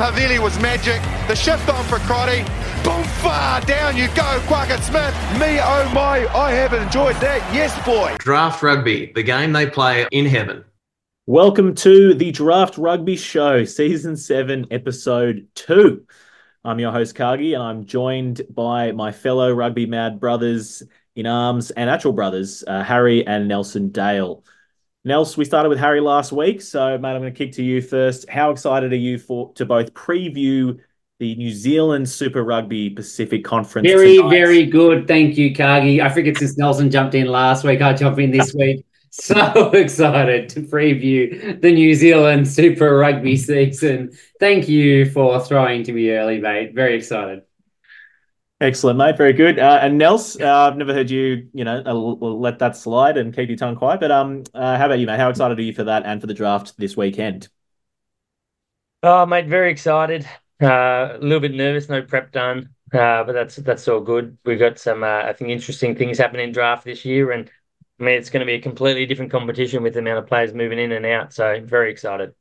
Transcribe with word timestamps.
pass 0.00 0.18
Havili 0.18 0.38
was 0.38 0.58
magic. 0.60 1.00
The 1.28 1.36
shift 1.36 1.68
on 1.68 1.84
for 1.84 1.98
Crotty. 2.00 2.42
Boom, 2.82 3.04
far 3.20 3.60
down 3.62 3.96
you 3.96 4.06
go, 4.08 4.40
Quackett 4.46 4.80
Smith. 4.82 5.14
Me, 5.38 5.58
oh 5.60 5.90
my, 5.94 6.26
I 6.34 6.52
have 6.52 6.72
enjoyed 6.72 7.16
that. 7.16 7.42
Yes, 7.54 7.74
boy. 7.84 8.16
Draft 8.18 8.62
Rugby, 8.62 9.12
the 9.14 9.22
game 9.22 9.52
they 9.52 9.68
play 9.68 10.06
in 10.10 10.26
heaven. 10.26 10.64
Welcome 11.26 11.74
to 11.76 12.14
the 12.14 12.32
Draft 12.32 12.78
Rugby 12.78 13.16
Show, 13.16 13.64
Season 13.64 14.16
7, 14.16 14.68
Episode 14.70 15.46
2. 15.54 16.06
I'm 16.64 16.78
your 16.78 16.92
host, 16.92 17.14
Kagi, 17.14 17.54
and 17.54 17.62
I'm 17.62 17.84
joined 17.84 18.42
by 18.50 18.92
my 18.92 19.12
fellow 19.12 19.52
rugby 19.52 19.86
mad 19.86 20.18
brothers 20.18 20.82
in 21.14 21.26
arms 21.26 21.70
and 21.72 21.90
actual 21.90 22.12
brothers, 22.12 22.64
uh, 22.66 22.82
Harry 22.82 23.26
and 23.26 23.48
Nelson 23.48 23.90
Dale. 23.90 24.44
Nels, 25.04 25.36
we 25.36 25.46
started 25.46 25.70
with 25.70 25.78
Harry 25.78 26.00
last 26.00 26.30
week, 26.30 26.60
so 26.60 26.98
mate, 26.98 27.10
I'm 27.10 27.22
going 27.22 27.32
to 27.32 27.38
kick 27.38 27.52
to 27.52 27.62
you 27.62 27.80
first. 27.80 28.28
How 28.28 28.50
excited 28.50 28.92
are 28.92 28.96
you 28.96 29.18
for 29.18 29.50
to 29.54 29.64
both 29.64 29.94
preview 29.94 30.78
the 31.18 31.34
New 31.36 31.50
Zealand 31.52 32.06
Super 32.06 32.44
Rugby 32.44 32.90
Pacific 32.90 33.42
Conference? 33.42 33.88
Very, 33.88 34.18
tonight? 34.18 34.30
very 34.30 34.66
good. 34.66 35.08
Thank 35.08 35.38
you, 35.38 35.54
Kagi. 35.54 36.02
I 36.02 36.10
figured 36.10 36.36
since 36.36 36.58
Nelson 36.58 36.90
jumped 36.90 37.14
in 37.14 37.28
last 37.28 37.64
week, 37.64 37.80
I'd 37.80 37.96
jump 37.96 38.18
in 38.18 38.30
this 38.30 38.54
week. 38.54 38.84
So 39.12 39.70
excited 39.74 40.48
to 40.50 40.60
preview 40.62 41.60
the 41.60 41.72
New 41.72 41.96
Zealand 41.96 42.46
Super 42.46 42.96
Rugby 42.96 43.36
season. 43.36 44.12
Thank 44.38 44.68
you 44.68 45.10
for 45.10 45.40
throwing 45.40 45.82
to 45.82 45.92
me 45.92 46.12
early, 46.12 46.38
mate. 46.38 46.76
Very 46.76 46.94
excited. 46.94 47.42
Excellent, 48.60 48.98
mate. 48.98 49.16
Very 49.16 49.32
good. 49.32 49.58
Uh, 49.58 49.78
and 49.80 49.96
Nels, 49.96 50.38
uh, 50.38 50.68
I've 50.68 50.76
never 50.76 50.92
heard 50.92 51.10
you, 51.10 51.48
you 51.54 51.64
know, 51.64 51.82
uh, 51.86 51.94
let 51.94 52.58
that 52.58 52.76
slide 52.76 53.16
and 53.16 53.34
keep 53.34 53.48
your 53.48 53.56
tongue 53.56 53.74
quiet. 53.74 54.00
But 54.00 54.10
um, 54.10 54.42
uh, 54.52 54.76
how 54.76 54.84
about 54.86 54.98
you, 54.98 55.06
mate? 55.06 55.18
How 55.18 55.30
excited 55.30 55.58
are 55.58 55.62
you 55.62 55.72
for 55.72 55.84
that 55.84 56.04
and 56.04 56.20
for 56.20 56.26
the 56.26 56.34
draft 56.34 56.76
this 56.76 56.94
weekend? 56.94 57.48
Oh, 59.02 59.24
mate, 59.24 59.46
very 59.46 59.70
excited. 59.70 60.26
Uh, 60.62 61.16
a 61.16 61.18
little 61.18 61.40
bit 61.40 61.54
nervous, 61.54 61.88
no 61.88 62.02
prep 62.02 62.32
done, 62.32 62.74
uh, 62.92 63.24
but 63.24 63.32
that's 63.32 63.56
that's 63.56 63.88
all 63.88 64.00
good. 64.00 64.36
We've 64.44 64.58
got 64.58 64.78
some, 64.78 65.02
I 65.02 65.32
think, 65.32 65.48
interesting 65.50 65.96
things 65.96 66.18
happening 66.18 66.48
in 66.48 66.52
draft 66.52 66.84
this 66.84 67.06
year, 67.06 67.30
and 67.32 67.50
I 67.98 68.02
mean, 68.02 68.14
it's 68.18 68.28
going 68.28 68.40
to 68.40 68.46
be 68.46 68.54
a 68.56 68.60
completely 68.60 69.06
different 69.06 69.32
competition 69.32 69.82
with 69.82 69.94
the 69.94 70.00
amount 70.00 70.18
of 70.18 70.26
players 70.26 70.52
moving 70.52 70.78
in 70.78 70.92
and 70.92 71.06
out. 71.06 71.32
So, 71.32 71.62
very 71.64 71.90
excited. 71.90 72.34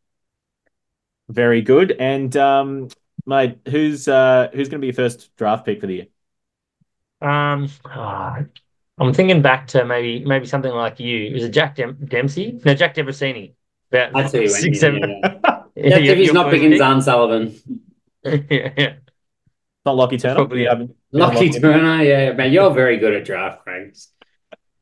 Very 1.29 1.61
good. 1.61 1.91
And 1.99 2.35
um, 2.35 2.89
mate, 3.25 3.59
who's 3.67 4.07
uh, 4.07 4.49
who's 4.53 4.69
going 4.69 4.79
to 4.79 4.81
be 4.81 4.87
your 4.87 4.93
first 4.93 5.35
draft 5.35 5.65
pick 5.65 5.81
for 5.81 5.87
the 5.87 5.93
year? 5.95 6.07
Um, 7.21 7.69
oh, 7.85 8.45
I'm 8.97 9.13
thinking 9.13 9.41
back 9.41 9.67
to 9.67 9.85
maybe 9.85 10.25
maybe 10.25 10.45
something 10.45 10.71
like 10.71 10.99
you. 10.99 11.33
Was 11.33 11.43
it 11.43 11.49
Jack 11.49 11.75
Dem- 11.75 12.05
Dempsey? 12.05 12.59
No, 12.65 12.73
Jack 12.73 12.95
Debreczeni. 12.95 13.53
About 13.91 14.15
I 14.15 14.27
see 14.27 14.47
six, 14.47 14.79
seven. 14.79 15.21
Yeah, 15.23 15.39
yeah. 15.75 15.97
yeah 15.97 16.13
he's 16.13 16.33
not 16.33 16.51
picking 16.51 16.71
Zarn 16.71 17.01
Sullivan. 17.01 17.55
yeah, 18.23 18.71
yeah. 18.77 18.93
Not 19.85 19.95
Lockie 19.95 20.17
Turner. 20.17 20.35
Probably, 20.35 20.63
yeah. 20.63 20.83
Lockie 21.11 21.49
Turner. 21.49 22.03
Yeah, 22.03 22.33
man, 22.33 22.51
you're 22.51 22.71
very 22.71 22.97
good 22.97 23.13
at 23.13 23.25
draft, 23.25 23.63
Craig. 23.63 23.95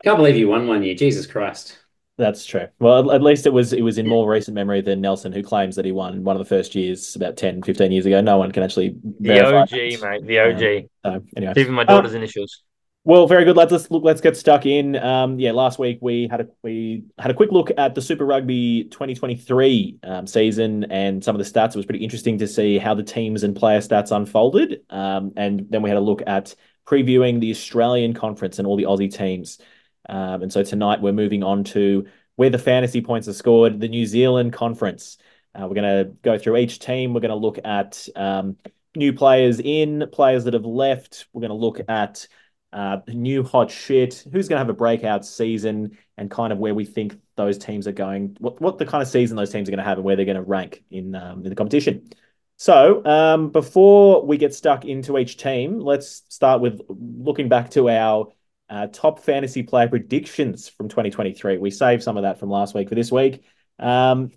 Can't 0.03 0.17
believe 0.17 0.35
you 0.35 0.49
won 0.49 0.67
one 0.67 0.83
year. 0.83 0.95
Jesus 0.95 1.25
Christ. 1.25 1.77
That's 2.18 2.46
true. 2.46 2.68
Well, 2.80 3.12
at 3.12 3.22
least 3.22 3.46
it 3.46 3.54
was 3.54 3.73
it 3.73 3.82
was 3.82 4.00
in 4.00 4.08
more 4.08 4.30
recent 4.30 4.56
memory 4.56 4.82
than 4.82 5.02
Nelson, 5.02 5.32
who 5.32 5.44
claims 5.44 5.76
that 5.76 5.86
he 5.86 5.92
won 5.92 6.23
one 6.23 6.36
of 6.36 6.40
the 6.40 6.50
first 6.50 6.73
years 6.73 7.16
about 7.16 7.38
10, 7.38 7.62
15 7.62 7.92
years 7.92 8.08
ago. 8.08 8.22
No 8.22 8.40
one 8.40 8.52
can 8.52 8.64
actually 8.64 8.96
the 9.20 9.40
OG, 9.40 9.70
that. 9.70 10.00
mate, 10.02 10.26
the 10.26 10.40
OG. 10.40 10.90
Uh, 11.04 11.20
so 11.20 11.26
anyway, 11.38 11.54
even 11.58 11.73
my 11.76 11.84
daughter's 11.84 12.12
um, 12.12 12.18
initials. 12.18 12.64
Well, 13.04 13.26
very 13.26 13.45
good. 13.45 13.56
Let's, 13.56 13.72
let's 13.72 13.89
look. 13.92 14.04
Let's 14.04 14.20
get 14.20 14.36
stuck 14.36 14.66
in. 14.66 14.95
Um, 14.98 15.39
yeah, 15.39 15.52
last 15.52 15.77
week 15.77 16.00
we 16.02 16.27
had 16.30 16.42
a 16.42 16.48
we 16.64 17.04
had 17.20 17.30
a 17.30 17.36
quick 17.36 17.52
look 17.52 17.70
at 17.77 17.94
the 17.94 18.02
Super 18.02 18.26
Rugby 18.26 18.86
2023 18.86 20.00
um, 20.04 20.26
season 20.27 20.86
and 20.92 21.23
some 21.23 21.33
of 21.33 21.39
the 21.39 21.50
stats. 21.50 21.70
It 21.70 21.77
was 21.77 21.86
pretty 21.86 22.04
interesting 22.04 22.39
to 22.39 22.48
see 22.48 22.80
how 22.80 22.95
the 22.95 23.04
teams 23.04 23.44
and 23.44 23.56
player 23.56 23.80
stats 23.80 24.11
unfolded. 24.11 24.82
Um, 24.89 25.33
and 25.38 25.67
then 25.70 25.83
we 25.83 25.89
had 25.89 25.98
a 25.98 26.02
look 26.02 26.23
at 26.26 26.56
previewing 26.86 27.39
the 27.39 27.52
Australian 27.52 28.14
conference 28.14 28.60
and 28.60 28.67
all 28.67 28.76
the 28.76 28.83
Aussie 28.83 29.14
teams. 29.14 29.60
Um, 30.08 30.44
and 30.44 30.54
so 30.54 30.64
tonight 30.64 31.02
we're 31.02 31.14
moving 31.14 31.44
on 31.44 31.64
to 31.66 32.08
where 32.36 32.50
the 32.50 32.60
fantasy 32.60 33.02
points 33.02 33.28
are 33.28 33.34
scored, 33.34 33.80
the 33.80 33.88
New 33.88 34.06
Zealand 34.06 34.54
conference. 34.54 35.18
Uh, 35.54 35.68
we're 35.68 35.76
going 35.76 36.06
to 36.06 36.12
go 36.22 36.38
through 36.38 36.58
each 36.58 36.80
team. 36.80 37.14
We're 37.14 37.22
going 37.22 37.30
to 37.30 37.36
look 37.36 37.60
at 37.66 38.08
um, 38.16 38.58
new 38.95 39.14
players 39.14 39.60
in, 39.60 40.08
players 40.12 40.44
that 40.45 40.54
have 40.54 40.66
left. 40.66 41.28
We're 41.34 41.42
going 41.42 41.50
to 41.50 41.56
look 41.56 41.82
at 41.90 42.28
uh, 42.73 42.98
new 43.08 43.44
hot 43.44 43.72
shit, 43.72 44.23
who's 44.32 44.48
going 44.48 44.58
to 44.58 44.60
have 44.60 44.70
a 44.70 44.73
breakout 44.73 45.26
season, 45.26 45.98
and 46.18 46.30
kind 46.30 46.52
of 46.52 46.60
where 46.60 46.76
we 46.76 46.86
think 46.86 47.18
those 47.36 47.58
teams 47.58 47.88
are 47.88 47.94
going, 47.94 48.36
what, 48.39 48.60
what 48.62 48.78
the 48.78 48.86
kind 48.86 49.02
of 49.02 49.08
season 49.08 49.38
those 49.38 49.52
teams 49.52 49.68
are 49.68 49.72
going 49.72 49.78
to 49.78 49.86
have, 49.86 49.98
and 49.98 50.06
where 50.06 50.16
they're 50.16 50.26
going 50.26 50.36
to 50.36 50.44
rank 50.44 50.84
in 50.92 51.16
um, 51.16 51.44
in 51.44 51.50
the 51.50 51.56
competition. 51.56 52.10
So, 52.58 53.06
um, 53.06 53.50
before 53.52 54.26
we 54.26 54.38
get 54.38 54.54
stuck 54.54 54.84
into 54.84 55.18
each 55.18 55.38
team, 55.38 55.80
let's 55.80 56.24
start 56.28 56.60
with 56.60 56.82
looking 56.89 57.50
back 57.50 57.70
to 57.72 57.89
our 57.89 58.34
uh, 58.70 58.88
top 58.88 59.20
fantasy 59.20 59.64
player 59.64 59.88
predictions 59.88 60.67
from 60.67 60.89
2023. 60.89 61.58
We 61.58 61.72
saved 61.72 62.04
some 62.04 62.17
of 62.17 62.23
that 62.23 62.39
from 62.39 62.50
last 62.50 62.76
week 62.76 62.89
for 62.89 62.95
this 62.95 63.11
week. 63.11 63.44
Um, 63.80 64.32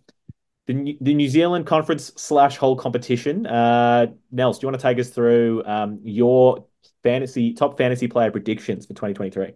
the, 0.67 0.97
the 1.01 1.15
New 1.15 1.29
Zealand 1.29 1.67
conference 1.67 2.13
slash 2.17 2.57
whole 2.57 2.77
competition. 2.77 3.47
Uh, 3.47 4.09
Nels, 4.31 4.59
do 4.59 4.65
you 4.65 4.69
want 4.71 4.81
to 4.81 4.83
take 4.83 4.99
us 4.99 5.11
through 5.11 5.65
um, 5.65 6.01
your 6.05 6.67
fantasy 7.03 7.55
top 7.55 7.77
fantasy 7.77 8.07
player 8.07 8.31
predictions 8.31 8.87
for 8.87 8.95
2023? 8.95 9.55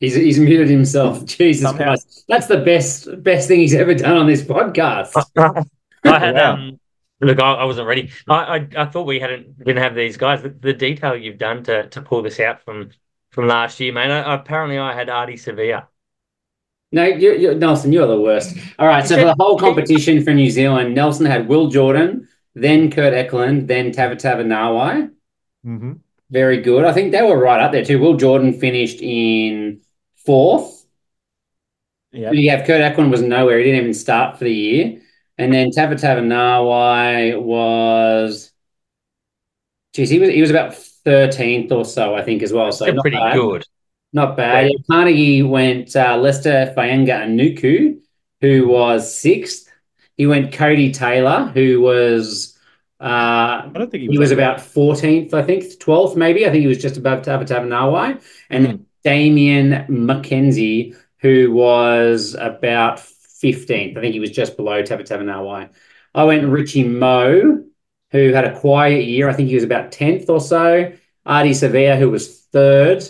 He's, 0.00 0.14
he's 0.14 0.38
muted 0.38 0.68
himself. 0.68 1.24
Jesus 1.26 1.62
Somehow. 1.62 1.84
Christ. 1.84 2.24
That's 2.28 2.46
the 2.46 2.58
best 2.58 3.22
best 3.22 3.48
thing 3.48 3.60
he's 3.60 3.74
ever 3.74 3.94
done 3.94 4.16
on 4.16 4.26
this 4.26 4.42
podcast. 4.42 5.12
I 6.04 6.18
had 6.18 6.34
wow. 6.34 6.54
um 6.54 6.80
Look, 7.22 7.40
I, 7.40 7.52
I 7.52 7.64
wasn't 7.64 7.86
ready. 7.86 8.10
I, 8.28 8.34
I, 8.34 8.68
I 8.76 8.86
thought 8.86 9.06
we 9.06 9.20
hadn't 9.20 9.58
didn't 9.58 9.82
have 9.82 9.94
these 9.94 10.16
guys. 10.16 10.42
The, 10.42 10.48
the, 10.48 10.72
detail 10.72 11.16
you've 11.16 11.38
done 11.38 11.62
to 11.64 11.88
to 11.88 12.02
pull 12.02 12.22
this 12.22 12.40
out 12.40 12.62
from 12.64 12.90
from 13.30 13.46
last 13.46 13.78
year, 13.78 13.92
mate. 13.92 14.10
I, 14.10 14.34
apparently, 14.34 14.78
I 14.78 14.92
had 14.92 15.08
Ardie 15.08 15.34
Savea. 15.34 15.86
No, 16.90 17.04
you, 17.04 17.32
you, 17.32 17.54
Nelson, 17.54 17.92
you're 17.92 18.06
the 18.06 18.20
worst. 18.20 18.56
All 18.78 18.86
right, 18.86 19.06
so 19.06 19.16
for 19.16 19.24
the 19.24 19.36
whole 19.38 19.58
competition 19.58 20.22
for 20.22 20.34
New 20.34 20.50
Zealand, 20.50 20.94
Nelson 20.94 21.24
had 21.24 21.48
Will 21.48 21.68
Jordan, 21.68 22.28
then 22.54 22.90
Kurt 22.90 23.14
Eklund, 23.14 23.66
then 23.66 23.92
Tavatavanawai. 23.92 24.46
Nawai. 24.46 25.10
Mm-hmm. 25.64 25.92
Very 26.30 26.60
good. 26.60 26.84
I 26.84 26.92
think 26.92 27.12
they 27.12 27.22
were 27.22 27.38
right 27.38 27.60
up 27.60 27.72
there 27.72 27.84
too. 27.84 27.98
Will 27.98 28.16
Jordan 28.16 28.58
finished 28.58 29.00
in 29.00 29.80
fourth. 30.16 30.86
Yeah. 32.10 32.32
You 32.32 32.50
have 32.50 32.66
Kurt 32.66 32.80
Eklund 32.80 33.10
was 33.10 33.22
nowhere. 33.22 33.58
He 33.58 33.64
didn't 33.64 33.80
even 33.80 33.94
start 33.94 34.38
for 34.38 34.44
the 34.44 34.52
year. 34.52 35.01
And 35.38 35.52
then 35.52 35.70
Tavatavanawai 35.70 37.40
was, 37.40 38.52
geez, 39.94 40.10
he 40.10 40.18
was 40.18 40.28
he 40.28 40.40
was 40.40 40.50
about 40.50 40.74
thirteenth 40.74 41.72
or 41.72 41.84
so, 41.84 42.14
I 42.14 42.22
think, 42.22 42.42
as 42.42 42.52
well. 42.52 42.70
So 42.70 42.84
pretty 43.00 43.16
bad. 43.16 43.34
good. 43.34 43.64
Not 44.12 44.36
bad. 44.36 44.66
Yeah, 44.66 44.76
Carnegie 44.90 45.42
went 45.42 45.96
uh, 45.96 46.22
and 46.22 47.40
Nuku, 47.40 48.00
who 48.40 48.68
was 48.68 49.16
sixth. 49.16 49.72
He 50.16 50.26
went 50.26 50.52
Codie 50.52 50.92
Taylor, 50.92 51.50
who 51.54 51.80
was 51.80 52.58
uh, 53.00 53.04
I 53.64 53.70
don't 53.72 53.90
think 53.90 54.02
he 54.02 54.08
was, 54.08 54.16
he 54.16 54.18
was 54.18 54.30
about 54.32 54.60
fourteenth, 54.60 55.34
I 55.34 55.42
think, 55.42 55.78
twelfth 55.80 56.14
maybe. 56.16 56.46
I 56.46 56.50
think 56.50 56.60
he 56.60 56.68
was 56.68 56.80
just 56.80 56.98
above 56.98 57.22
Tavatavanawai. 57.22 58.22
And 58.50 58.66
mm. 58.66 58.84
Damian 59.02 59.86
McKenzie, 59.88 60.94
who 61.18 61.52
was 61.52 62.36
about 62.38 63.00
15th. 63.42 63.96
I 63.96 64.00
think 64.00 64.14
he 64.14 64.20
was 64.20 64.30
just 64.30 64.56
below 64.56 64.82
Tavatavanawai. 64.82 65.70
I 66.14 66.24
went 66.24 66.48
Richie 66.48 66.84
Moe, 66.84 67.64
who 68.10 68.32
had 68.32 68.44
a 68.44 68.58
quiet 68.58 69.04
year. 69.04 69.28
I 69.28 69.32
think 69.32 69.48
he 69.48 69.54
was 69.54 69.64
about 69.64 69.90
10th 69.90 70.28
or 70.28 70.40
so. 70.40 70.92
Ardie 71.26 71.50
Savea, 71.50 71.98
who 71.98 72.10
was 72.10 72.40
third. 72.52 73.08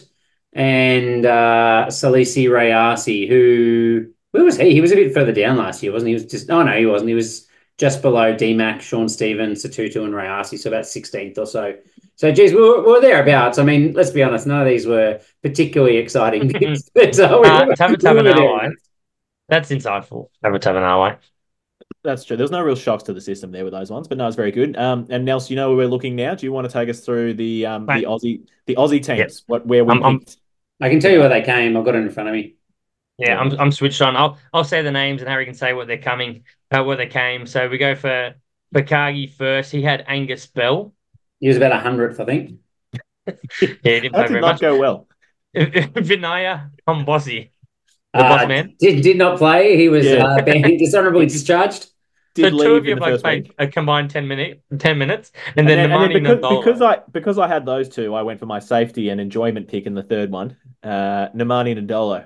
And 0.52 1.24
uh, 1.24 1.86
Salesi 1.88 2.46
Rayasi, 2.46 3.28
who, 3.28 4.12
where 4.32 4.44
was 4.44 4.56
he? 4.56 4.72
He 4.72 4.80
was 4.80 4.92
a 4.92 4.96
bit 4.96 5.14
further 5.14 5.32
down 5.32 5.56
last 5.56 5.82
year, 5.82 5.92
wasn't 5.92 6.08
he? 6.08 6.12
He 6.12 6.22
was 6.22 6.30
just, 6.30 6.50
oh 6.50 6.62
no, 6.62 6.72
he 6.72 6.86
wasn't. 6.86 7.08
He 7.08 7.14
was 7.14 7.48
just 7.78 8.02
below 8.02 8.34
DMAC, 8.34 8.80
Sean 8.80 9.08
Stevens, 9.08 9.64
Sotutu, 9.64 10.04
and 10.04 10.12
Rayasi, 10.12 10.58
so 10.58 10.68
about 10.68 10.84
16th 10.84 11.38
or 11.38 11.46
so. 11.46 11.74
So, 12.16 12.30
geez, 12.30 12.52
we 12.52 12.60
were, 12.60 12.82
we 12.82 12.92
were 12.92 13.00
thereabouts. 13.00 13.58
I 13.58 13.64
mean, 13.64 13.94
let's 13.94 14.10
be 14.10 14.22
honest, 14.22 14.46
none 14.46 14.60
of 14.60 14.68
these 14.68 14.86
were 14.86 15.20
particularly 15.42 15.96
exciting. 15.96 16.48
but, 16.94 17.18
uh, 17.18 17.40
we, 17.42 17.48
uh, 17.48 17.66
Tavatavanawai 17.74 18.72
that's 19.52 19.68
insightful. 19.68 20.30
Tavatavanawai. 20.42 21.18
That's 22.02 22.24
true. 22.24 22.38
There's 22.38 22.50
no 22.50 22.62
real 22.62 22.74
shocks 22.74 23.02
to 23.04 23.12
the 23.12 23.20
system 23.20 23.52
there 23.52 23.64
with 23.64 23.74
those 23.74 23.90
ones, 23.90 24.08
but 24.08 24.16
no, 24.16 24.26
it's 24.26 24.34
very 24.34 24.50
good. 24.50 24.78
Um, 24.78 25.06
and 25.10 25.26
Nelson, 25.26 25.52
you 25.52 25.56
know 25.56 25.68
where 25.68 25.76
we're 25.76 25.88
looking 25.88 26.16
now. 26.16 26.34
Do 26.34 26.46
you 26.46 26.52
want 26.52 26.66
to 26.66 26.72
take 26.72 26.88
us 26.88 27.00
through 27.00 27.34
the 27.34 27.66
um 27.66 27.84
the 27.84 28.04
Aussie 28.04 28.46
the 28.66 28.76
Aussie 28.76 29.04
teams? 29.04 29.18
Yep. 29.18 29.30
What 29.46 29.66
where 29.66 29.84
we? 29.84 29.92
I'm, 29.92 30.02
I'm, 30.02 30.20
can 30.88 31.00
tell 31.00 31.12
you 31.12 31.18
where 31.18 31.28
they 31.28 31.42
came. 31.42 31.76
I've 31.76 31.84
got 31.84 31.94
it 31.94 31.98
in 31.98 32.10
front 32.10 32.30
of 32.30 32.34
me. 32.34 32.56
Yeah, 33.18 33.38
I'm 33.38 33.52
I'm 33.60 33.70
switched 33.70 34.00
on. 34.00 34.16
I'll 34.16 34.38
I'll 34.54 34.64
say 34.64 34.80
the 34.80 34.90
names 34.90 35.20
and 35.20 35.28
Harry 35.28 35.44
can 35.44 35.54
say 35.54 35.74
what 35.74 35.86
they're 35.86 35.98
coming, 35.98 36.44
uh, 36.70 36.82
where 36.82 36.96
they 36.96 37.06
came. 37.06 37.44
So 37.44 37.68
we 37.68 37.76
go 37.76 37.94
for 37.94 38.34
Bakagi 38.74 39.34
first. 39.34 39.70
He 39.70 39.82
had 39.82 40.02
Angus 40.08 40.46
Bell. 40.46 40.94
He 41.40 41.48
was 41.48 41.58
about 41.58 41.72
a 41.72 41.78
hundredth, 41.78 42.18
I 42.18 42.24
think. 42.24 42.58
yeah, 43.26 43.34
he 43.60 44.00
didn't 44.00 44.14
play 44.14 44.22
did 44.22 44.30
very 44.30 44.40
not 44.40 44.52
much. 44.54 44.60
go 44.62 44.78
well. 44.78 45.08
Vinaya 45.54 46.70
Bossy. 46.86 47.51
The 48.14 48.18
boss 48.20 48.42
Uh, 48.42 48.46
man. 48.48 48.74
did, 48.78 49.02
did 49.02 49.16
not 49.18 49.38
play. 49.38 49.76
He 49.76 49.88
was 49.88 50.04
Yeah. 50.06 50.24
uh, 50.24 50.42
banned, 50.42 50.64
dishonorably 50.78 51.26
discharged. 51.26 51.86
Did 52.34 52.44
so 52.44 52.50
two 52.50 52.56
leave 52.56 52.76
of 52.78 52.84
you 52.86 52.92
in 52.92 52.98
have 52.98 53.04
the 53.06 53.12
like 53.12 53.20
played 53.22 53.42
week. 53.44 53.54
a 53.58 53.66
combined 53.66 54.08
10 54.10 54.26
minute 54.26 54.62
10 54.78 54.96
minutes 54.96 55.32
and, 55.48 55.58
And 55.58 55.68
then, 55.68 55.90
then, 55.90 55.92
and 56.00 56.14
then 56.14 56.22
because, 56.22 56.58
because 56.64 56.80
I 56.80 57.00
because 57.12 57.38
I 57.38 57.46
had 57.46 57.66
those 57.66 57.90
two, 57.90 58.14
I 58.14 58.22
went 58.22 58.40
for 58.40 58.46
my 58.46 58.58
safety 58.58 59.10
and 59.10 59.20
enjoyment 59.20 59.68
pick 59.68 59.84
in 59.86 59.94
the 59.94 60.02
third 60.02 60.30
one. 60.30 60.56
Uh, 60.82 61.28
Nemani 61.34 61.76
Nadolo. 61.78 62.24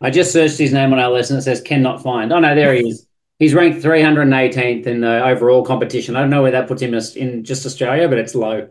I 0.00 0.08
just 0.10 0.32
searched 0.32 0.56
his 0.58 0.72
name 0.72 0.92
on 0.94 0.98
our 0.98 1.10
list 1.10 1.30
and 1.30 1.38
it 1.38 1.42
says 1.42 1.60
cannot 1.60 2.02
find. 2.02 2.32
Oh 2.32 2.40
no, 2.40 2.54
there 2.54 2.72
he 2.74 2.88
is. 2.88 3.06
He's 3.38 3.52
ranked 3.54 3.82
318th 3.84 4.86
in 4.86 5.00
the 5.00 5.22
overall 5.26 5.64
competition. 5.64 6.16
I 6.16 6.20
don't 6.20 6.30
know 6.30 6.42
where 6.42 6.52
that 6.52 6.66
puts 6.68 6.80
him 6.80 6.94
in 6.94 7.44
just 7.44 7.66
Australia, 7.66 8.08
but 8.08 8.16
it's 8.18 8.34
low. 8.34 8.68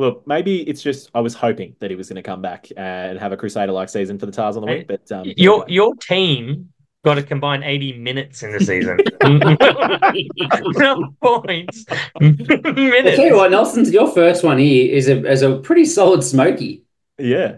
Look, 0.00 0.26
maybe 0.26 0.62
it's 0.62 0.80
just 0.80 1.10
I 1.14 1.20
was 1.20 1.34
hoping 1.34 1.76
that 1.80 1.90
he 1.90 1.94
was 1.94 2.08
going 2.08 2.16
to 2.16 2.22
come 2.22 2.40
back 2.40 2.68
and 2.74 3.18
have 3.18 3.32
a 3.32 3.36
Crusader 3.36 3.70
like 3.72 3.90
season 3.90 4.18
for 4.18 4.24
the 4.24 4.32
Tars 4.32 4.56
on 4.56 4.64
the 4.64 4.72
week, 4.72 4.88
but 4.88 5.12
um, 5.12 5.30
your 5.36 5.66
your 5.68 5.94
team 5.96 6.72
got 7.04 7.18
a 7.18 7.22
combined 7.22 7.64
80 7.64 7.98
minutes 7.98 8.42
in 8.42 8.50
the 8.50 8.60
season. 8.60 8.96
Not 10.80 11.20
points. 11.20 11.84
I'll 12.18 12.32
minutes. 12.32 13.16
tell 13.16 13.26
you 13.26 13.36
what, 13.36 13.50
Nelson, 13.50 13.84
your 13.92 14.10
first 14.10 14.42
one 14.42 14.56
here 14.56 14.90
is 14.90 15.06
a 15.06 15.30
is 15.30 15.42
a 15.42 15.58
pretty 15.58 15.84
solid 15.84 16.24
smoky. 16.24 16.84
yeah, 17.18 17.56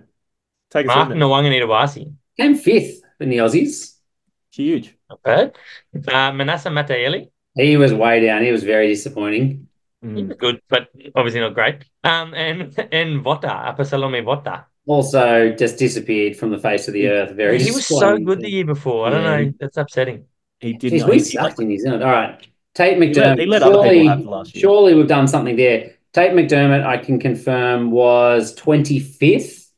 take 0.71 0.87
a 0.87 0.89
Mark 0.89 1.11
swim. 1.11 1.19
Nawaqanitawase. 1.19 2.13
Came 2.37 2.57
fifth 2.57 3.03
in 3.21 3.29
the 3.29 3.37
Aussies. 3.37 3.99
Huge. 4.51 4.97
Not 5.09 5.23
bad. 5.23 5.55
Uh, 5.95 6.33
Manasa 6.33 6.71
Mataele. 6.71 7.31
He 7.55 7.77
was 7.77 7.95
way 7.95 8.19
down. 8.19 8.43
He 8.43 8.51
was 8.51 8.65
very 8.65 8.89
disappointing. 8.89 9.69
Mm. 10.05 10.37
Good, 10.37 10.61
but 10.69 10.89
obviously 11.15 11.41
not 11.41 11.55
great. 11.55 11.85
Um, 12.03 12.35
and 12.35 12.77
and 12.91 13.23
Vota, 13.25 13.49
Apasalome 13.77 14.25
Vota. 14.25 14.65
Also, 14.87 15.51
just 15.55 15.79
disappeared 15.79 16.37
from 16.37 16.51
the 16.51 16.59
face 16.59 16.89
of 16.89 16.95
the 16.95 17.07
earth. 17.09 17.37
Very. 17.37 17.63
He 17.63 17.71
was 17.71 17.87
so 17.87 18.19
good 18.19 18.41
the 18.41 18.51
year 18.51 18.65
before. 18.65 19.07
I 19.07 19.11
don't 19.11 19.23
Yeah. 19.23 19.37
know. 19.45 19.53
That's 19.61 19.77
upsetting. 19.77 20.25
He 20.59 20.73
did. 20.73 20.93
Jeez, 20.93 21.01
not- 21.01 21.09
we 21.11 21.15
he- 21.17 21.21
sucked 21.21 21.61
in 21.61 21.69
New 21.69 21.79
Zealand. 21.79 22.03
All 22.03 22.11
right, 22.11 22.45
Tate 22.75 22.99
McDermott. 22.99 23.39
he 23.39 23.47
let 23.47 23.63
other 23.63 23.75
people 23.75 23.85
surely, 23.91 24.07
have 24.07 24.21
last 24.27 24.55
year. 24.57 24.61
surely 24.61 24.95
we've 24.95 25.07
done 25.07 25.29
something 25.29 25.55
there. 25.57 25.93
Tate 26.13 26.33
McDermott, 26.33 26.85
I 26.85 26.97
can 26.99 27.21
confirm, 27.21 27.93
was 27.93 28.55
twenty 28.57 28.99
fifth. 28.99 29.71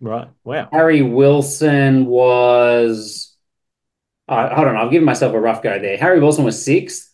Right. 0.00 0.26
Wow. 0.42 0.68
Harry 0.72 1.02
Wilson 1.02 2.06
was. 2.06 3.36
Uh, 4.28 4.52
hold 4.54 4.66
on, 4.66 4.76
I've 4.76 4.90
given 4.90 5.04
myself 5.06 5.34
a 5.34 5.40
rough 5.40 5.62
go 5.62 5.78
there. 5.78 5.96
Harry 5.98 6.18
Wilson 6.18 6.44
was 6.44 6.60
sixth, 6.64 7.11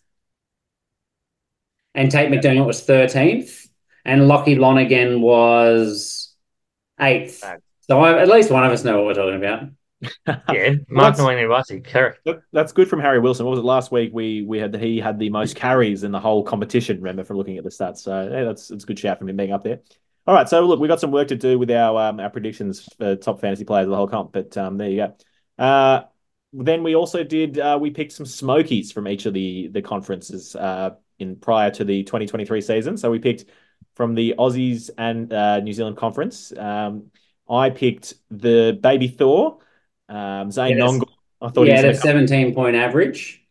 and 1.99 2.09
Tate 2.09 2.31
McDermott 2.31 2.65
was 2.65 2.81
thirteenth, 2.81 3.67
and 4.05 4.27
Lockie 4.27 4.55
Lonergan 4.55 5.21
was 5.21 6.33
eighth. 6.99 7.43
Right. 7.43 7.59
So 7.81 7.99
I, 7.99 8.21
at 8.21 8.27
least 8.29 8.51
one 8.51 8.63
of 8.63 8.71
us 8.71 8.83
know 8.83 8.97
what 8.97 9.05
we're 9.07 9.13
talking 9.13 9.35
about. 9.35 9.69
Yeah, 10.53 10.75
Mark 10.87 11.17
that's- 11.17 11.19
Nawaqanitawase, 11.19 11.83
correct. 11.83 12.19
That- 12.25 12.39
That's 12.53 12.71
good 12.71 12.89
from 12.89 13.01
Harry 13.01 13.19
Wilson. 13.19 13.45
What 13.45 13.51
was 13.51 13.59
it 13.59 13.65
last 13.65 13.91
week? 13.91 14.11
We 14.13 14.43
we 14.43 14.57
had 14.57 14.73
he 14.75 14.97
had 14.99 15.19
the 15.19 15.29
most 15.29 15.57
carries 15.57 16.03
in 16.03 16.11
the 16.13 16.19
whole 16.21 16.41
competition. 16.43 16.97
Remember 16.97 17.25
from 17.25 17.35
looking 17.35 17.57
at 17.57 17.65
the 17.65 17.69
stats. 17.69 17.97
So 17.97 18.29
yeah, 18.31 18.45
that's 18.45 18.71
it's 18.71 18.85
a 18.85 18.87
good 18.87 18.97
shout 18.97 19.19
from 19.19 19.27
him 19.27 19.35
being 19.35 19.51
up 19.51 19.63
there. 19.63 19.79
All 20.25 20.33
right, 20.35 20.47
so 20.47 20.61
look, 20.65 20.79
we've 20.79 20.87
got 20.87 21.01
some 21.01 21.11
work 21.11 21.27
to 21.29 21.35
do 21.35 21.59
with 21.59 21.69
our 21.71 22.09
um, 22.09 22.19
our 22.21 22.29
predictions 22.29 22.87
for 22.97 23.17
top 23.17 23.41
fantasy 23.41 23.65
players 23.65 23.85
of 23.85 23.89
the 23.89 23.95
whole 23.97 24.07
comp. 24.07 24.31
But 24.31 24.55
um, 24.57 24.77
there 24.77 24.89
you 24.89 24.97
go. 24.97 25.15
Uh, 25.61 26.03
then 26.53 26.81
we 26.83 26.95
also 26.95 27.23
did 27.25 27.59
uh, 27.59 27.77
we 27.81 27.89
picked 27.91 28.13
some 28.13 28.25
smokies 28.25 28.93
from 28.93 29.05
each 29.07 29.25
of 29.25 29.33
the 29.33 29.67
the 29.67 29.81
conferences 29.81 30.55
uh, 30.55 30.91
in 31.19 31.35
prior 31.35 31.71
to 31.71 31.83
the 31.83 32.03
2023 32.03 32.61
season. 32.61 32.97
So 32.97 33.11
we 33.11 33.19
picked 33.19 33.45
from 33.95 34.15
the 34.15 34.35
Aussies 34.37 34.89
and 34.97 35.31
uh, 35.31 35.59
New 35.59 35.73
Zealand 35.73 35.97
conference. 35.97 36.51
Um, 36.57 37.11
I 37.49 37.69
picked 37.69 38.13
the 38.29 38.77
baby 38.81 39.07
Thor, 39.07 39.59
um, 40.07 40.51
Zane 40.51 40.77
Yes. 40.77 40.91
I 41.41 41.49
thought 41.49 41.63
He 41.63 41.69
he 41.69 41.75
had 41.75 41.85
a 41.85 41.89
gonna 41.89 41.95
17 41.95 42.53
point 42.53 42.75
average. 42.75 43.45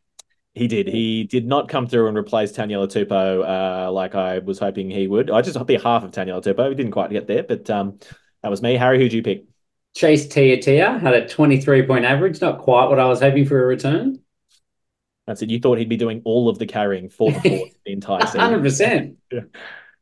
he 0.55 0.67
did. 0.67 0.89
He 0.89 1.25
did 1.25 1.47
not 1.47 1.69
come 1.69 1.87
through 1.87 2.09
and 2.09 2.17
replace 2.17 2.53
Taniela 2.53 2.89
Tupou 2.89 3.47
uh, 3.89 3.93
like 3.93 4.15
I 4.15 4.39
was 4.41 4.59
hoping 4.59 4.91
he 4.91 5.07
would. 5.07 5.31
I 5.31 5.41
just 5.43 5.57
hope 5.57 5.69
the 5.69 5.77
half 5.79 6.03
of 6.05 6.11
Taniela 6.11 6.43
Tupou. 6.43 6.69
He 6.71 6.75
didn't 6.75 6.93
quite 6.93 7.11
get 7.11 7.27
there, 7.27 7.43
but 7.45 7.69
um, 7.71 7.99
that 8.43 8.51
was 8.51 8.63
me. 8.63 8.75
Harry, 8.77 8.99
who'd 8.99 9.13
you 9.13 9.23
pick? 9.23 9.45
Chase 9.95 10.29
Tia 10.29 10.61
Tia 10.61 10.99
had 10.99 11.15
a 11.15 11.29
23 11.29 11.87
point 11.87 12.05
average. 12.05 12.41
Not 12.41 12.61
quite 12.61 12.87
what 12.87 12.99
I 12.99 13.07
was 13.07 13.21
hoping 13.21 13.47
for 13.47 13.63
a 13.63 13.67
return. 13.67 14.21
That's 15.29 15.43
it. 15.43 15.51
You 15.51 15.61
thought 15.61 15.77
he'd 15.79 15.89
be 15.91 15.97
doing 15.99 16.23
all 16.25 16.49
of 16.49 16.59
the 16.59 16.65
carrying 16.67 17.09
for 17.11 17.31
the 17.31 17.39
fourth 17.41 17.73
the 17.85 17.93
entire 17.93 18.21
season. 18.27 18.41
100%. 18.41 19.49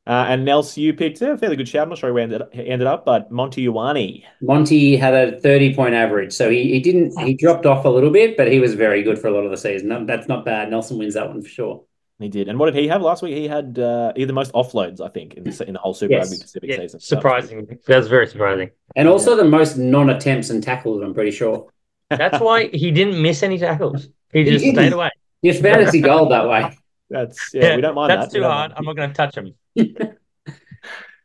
Uh, 0.09 0.25
and 0.29 0.45
Nels, 0.45 0.77
you 0.79 0.95
picked 0.95 1.21
a 1.21 1.37
fairly 1.37 1.57
good 1.57 1.67
shout. 1.69 1.83
I'm 1.83 1.89
not 1.89 1.99
sure 1.99 2.13
where 2.13 2.25
he 2.29 2.33
ended, 2.33 2.49
he 2.53 2.69
ended 2.69 2.87
up, 2.87 3.05
but 3.05 3.33
Monty 3.33 3.67
Ioane. 3.67 4.23
Monty 4.41 4.97
had 4.97 5.15
a 5.15 5.41
30 5.41 5.75
point 5.75 5.95
average. 5.95 6.33
So 6.33 6.49
he, 6.49 6.71
he 6.75 6.79
didn't, 6.81 7.19
he 7.19 7.35
dropped 7.35 7.67
off 7.67 7.85
a 7.85 7.89
little 7.89 8.11
bit, 8.11 8.37
but 8.37 8.51
he 8.51 8.61
was 8.61 8.75
very 8.75 9.03
good 9.03 9.19
for 9.19 9.27
a 9.27 9.33
lot 9.33 9.45
of 9.45 9.51
the 9.51 9.57
season. 9.57 9.89
That- 9.89 10.07
That's 10.07 10.29
not 10.29 10.45
bad. 10.45 10.71
Nelson 10.71 10.97
wins 10.97 11.15
that 11.15 11.29
one 11.29 11.43
for 11.43 11.49
sure. 11.49 11.85
He 12.21 12.29
did. 12.29 12.49
And 12.49 12.57
what 12.59 12.73
did 12.73 12.81
he 12.81 12.87
have 12.87 13.03
last 13.03 13.21
week? 13.23 13.37
He 13.37 13.49
had 13.49 13.79
uh, 13.81 14.13
he 14.15 14.23
had 14.23 14.29
the 14.29 14.33
most 14.33 14.53
offloads, 14.53 15.01
I 15.03 15.09
think, 15.09 15.35
in 15.35 15.43
the, 15.45 15.65
in 15.67 15.73
the 15.75 15.81
whole 15.81 15.93
Super 15.93 16.13
Yes. 16.13 16.31
Rugby 16.31 16.41
Pacific 16.43 16.71
Yeah, 16.71 16.77
season. 16.77 17.01
So- 17.01 17.17
surprising. 17.17 17.67
That 17.89 17.97
was 17.99 18.07
very 18.09 18.29
surprising. 18.29 18.71
And 18.95 19.09
also 19.09 19.37
the 19.37 19.45
most 19.45 19.77
non 19.77 20.09
attempts 20.09 20.49
and 20.51 20.63
tackles, 20.63 21.03
I'm 21.03 21.13
pretty 21.15 21.33
sure. 21.33 21.67
That's 22.11 22.39
why 22.41 22.69
he 22.69 22.93
didn't 22.93 23.21
miss 23.21 23.43
any 23.43 23.59
tackles. 23.59 24.09
He 24.33 24.45
He 24.45 24.51
just 24.51 24.65
didn't. 24.65 24.77
stayed 24.77 24.93
away. 24.93 25.11
His 25.43 25.61
fantasy 25.61 26.01
gold 26.01 26.31
that 26.33 26.49
way. 26.49 26.77
That's 27.11 27.55
yeah, 27.55 27.77
we 27.77 27.83
don't 27.83 27.95
mind 27.95 28.11
That's 28.11 28.33
that. 28.33 28.33
We 28.33 28.41
too 28.41 28.45
hard. 28.49 28.71
mind. 28.71 28.75
I'm 28.79 28.85
not 28.85 28.97
going 28.97 29.11
to 29.11 29.15
touch 29.15 29.37
him. 29.37 29.55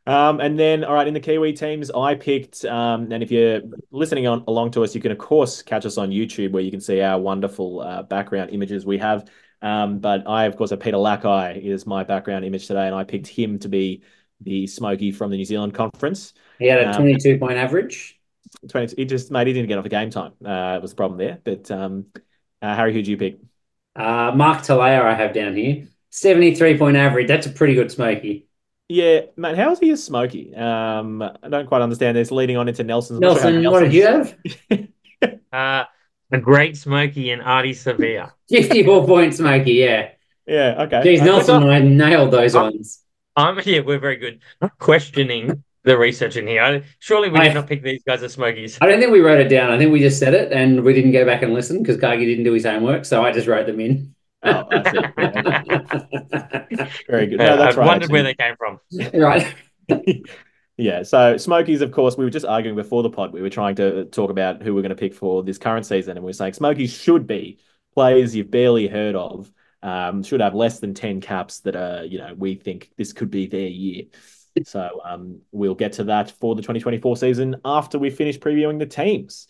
Um, 0.08 0.40
and 0.40 0.58
then, 0.58 0.84
all 0.84 0.96
right, 0.96 1.08
in 1.08 1.14
the 1.14 1.20
Kiwi 1.20 1.54
teams, 1.54 1.92
I 1.92 2.16
picked, 2.16 2.66
um, 2.66 3.12
and 3.12 3.22
if 3.22 3.32
you're 3.32 3.62
listening 3.92 4.26
on 4.26 4.44
along 4.48 4.72
to 4.72 4.84
us, 4.84 4.96
you 4.96 5.02
can 5.02 5.12
of 5.12 5.20
course 5.20 5.62
catch 5.62 5.86
us 5.86 5.98
on 6.00 6.10
YouTube 6.10 6.52
where 6.52 6.64
you 6.64 6.72
can 6.72 6.82
see 6.82 7.02
our 7.02 7.20
wonderful 7.20 7.82
uh, 7.82 8.02
background 8.04 8.50
images 8.50 8.84
we 8.84 8.98
have. 8.98 9.30
Um, 9.62 10.00
but 10.00 10.28
I, 10.28 10.46
of 10.46 10.58
course, 10.58 10.72
have 10.72 10.80
Peter 10.80 10.98
Lakai 10.98 11.62
is 11.64 11.86
my 11.86 12.04
background 12.04 12.46
image 12.46 12.66
today, 12.66 12.88
and 12.88 12.96
I 12.96 13.04
picked 13.04 13.28
him 13.28 13.60
to 13.60 13.70
be 13.70 14.02
the 14.42 14.66
Smoky 14.66 15.12
from 15.12 15.30
the 15.30 15.38
New 15.38 15.46
Zealand 15.46 15.76
conference. 15.76 16.34
He 16.58 16.66
had 16.66 16.80
a 16.80 16.90
Um, 16.90 16.96
22 16.96 17.38
point 17.38 17.58
average. 17.58 18.20
20, 18.70 18.96
he 18.96 19.06
just 19.06 19.30
made 19.30 19.46
he 19.46 19.54
didn't 19.54 19.70
get 19.70 19.78
off 19.78 19.84
the 19.84 19.90
game 19.90 20.10
time. 20.10 20.34
Uh, 20.44 20.80
was 20.82 20.92
the 20.92 20.96
problem 20.98 21.20
there. 21.20 21.40
But 21.44 21.70
um, 21.70 22.08
uh, 22.62 22.76
Harry, 22.76 22.94
who'd 22.94 23.08
you 23.08 23.18
pick? 23.18 23.40
Uh, 23.96 24.32
Mark 24.36 24.60
Telea, 24.60 25.02
I 25.02 25.14
have 25.14 25.34
down 25.34 25.56
here. 25.56 25.88
73 26.12 26.78
point 26.78 26.98
average. 26.98 27.28
That's 27.28 27.48
a 27.48 27.52
pretty 27.52 27.74
good 27.76 27.92
smoky. 27.92 28.48
Yeah, 28.90 29.22
Matt, 29.38 29.56
how's 29.58 29.80
he 29.80 29.92
a 29.92 29.96
Smoky? 29.98 30.54
Um, 30.54 31.22
I 31.22 31.48
don't 31.50 31.66
quite 31.66 31.82
understand 31.82 32.18
this. 32.18 32.30
Leading 32.30 32.58
on 32.58 32.68
into 32.68 32.84
Nelson's. 32.84 33.18
I'm 33.18 33.22
not 33.22 33.34
sure 33.36 33.44
how 33.44 33.50
Nelson, 33.52 33.72
what 33.72 33.80
did 33.80 33.94
you 33.94 34.06
have? 34.06 34.38
Uh, 35.54 35.84
a 36.32 36.38
great 36.40 36.76
Smoky 36.76 37.30
and 37.30 37.42
Ardie 37.42 37.72
Savea. 37.72 38.32
54 38.50 39.06
point 39.06 39.34
smoky, 39.36 39.74
yeah. 39.74 40.10
Yeah, 40.48 40.84
okay. 40.84 41.04
Geez, 41.04 41.22
Nelson 41.22 41.62
and 41.64 41.72
I 41.72 41.80
nailed 41.80 42.32
those 42.32 42.56
Oh. 42.56 42.64
ones. 42.64 43.02
I'm 43.36 43.60
yeah, 43.66 43.82
we're 43.82 44.00
very 44.00 44.16
good. 44.18 44.42
I'm 44.62 44.72
questioning 44.80 45.64
the 45.84 45.98
research 45.98 46.36
in 46.38 46.48
here. 46.48 46.84
Surely 47.00 47.30
we 47.30 47.40
I- 47.40 47.46
did 47.46 47.54
not 47.56 47.68
pick 47.68 47.84
these 47.84 48.04
guys 48.04 48.22
as 48.24 48.34
Smokies. 48.34 48.78
I 48.82 48.88
don't 48.88 49.00
think 49.00 49.12
we 49.12 49.22
wrote 49.22 49.40
it 49.40 49.48
down. 49.50 49.72
I 49.72 49.78
think 49.78 49.92
we 49.92 50.00
just 50.00 50.20
said 50.20 50.34
it 50.34 50.52
and 50.52 50.84
we 50.84 50.94
didn't 50.94 51.12
go 51.12 51.26
back 51.26 51.42
and 51.42 51.54
listen 51.54 51.80
because 51.82 51.98
Kagi 51.98 52.26
didn't 52.26 52.44
do 52.44 52.54
his 52.54 52.66
homework. 52.66 53.06
So 53.06 53.24
I 53.24 53.32
just 53.32 53.48
wrote 53.48 53.66
them 53.66 53.80
in. 53.80 54.16
Oh, 54.44 54.64
I 54.72 54.92
see. 54.92 54.98
Yeah. 56.72 56.90
Very 57.10 57.28
good. 57.28 57.38
No, 57.40 57.58
that's 57.58 57.78
I 57.78 57.80
right. 57.80 57.88
wondered 57.88 58.12
where 58.12 58.24
they 58.24 58.34
came 58.34 58.56
from. 58.58 58.80
right. 59.14 59.54
Yeah, 60.78 61.04
so 61.04 61.38
Smokies, 61.38 61.82
of 61.82 61.92
course, 61.92 62.18
we 62.18 62.24
were 62.24 62.32
just 62.32 62.46
arguing 62.46 62.76
before 62.76 63.04
the 63.04 63.10
pod. 63.12 63.34
We 63.34 63.42
were 63.44 63.52
trying 63.52 63.76
to 63.76 64.06
talk 64.06 64.32
about 64.32 64.64
who 64.64 64.74
we're 64.74 64.82
going 64.82 64.90
to 64.90 64.96
pick 64.96 65.14
for 65.14 65.44
this 65.44 65.60
current 65.60 65.86
season, 65.86 66.18
and 66.18 66.24
we 66.26 66.30
were 66.30 66.34
saying 66.34 66.54
Smokies 66.54 66.92
should 66.92 67.28
be 67.28 67.60
players 67.94 68.36
you've 68.36 68.50
barely 68.50 68.88
heard 68.88 69.14
of, 69.16 69.52
um, 69.84 70.24
should 70.24 70.42
have 70.42 70.56
less 70.56 70.80
than 70.80 70.96
10 70.96 71.22
caps 71.22 71.60
that 71.60 71.76
are, 71.76 72.04
you 72.06 72.18
know, 72.18 72.34
we 72.36 72.56
think 72.56 72.90
this 72.98 73.14
could 73.14 73.30
be 73.30 73.46
their 73.46 73.68
year. 73.68 74.06
So 74.66 75.02
um, 75.04 75.42
we'll 75.52 75.76
get 75.76 75.94
to 75.94 76.06
that 76.06 76.32
for 76.32 76.56
the 76.56 76.62
2024 76.62 77.18
season 77.18 77.56
after 77.64 77.98
we 77.98 78.10
finish 78.10 78.40
previewing 78.40 78.80
the 78.80 78.86
teams. 78.86 79.48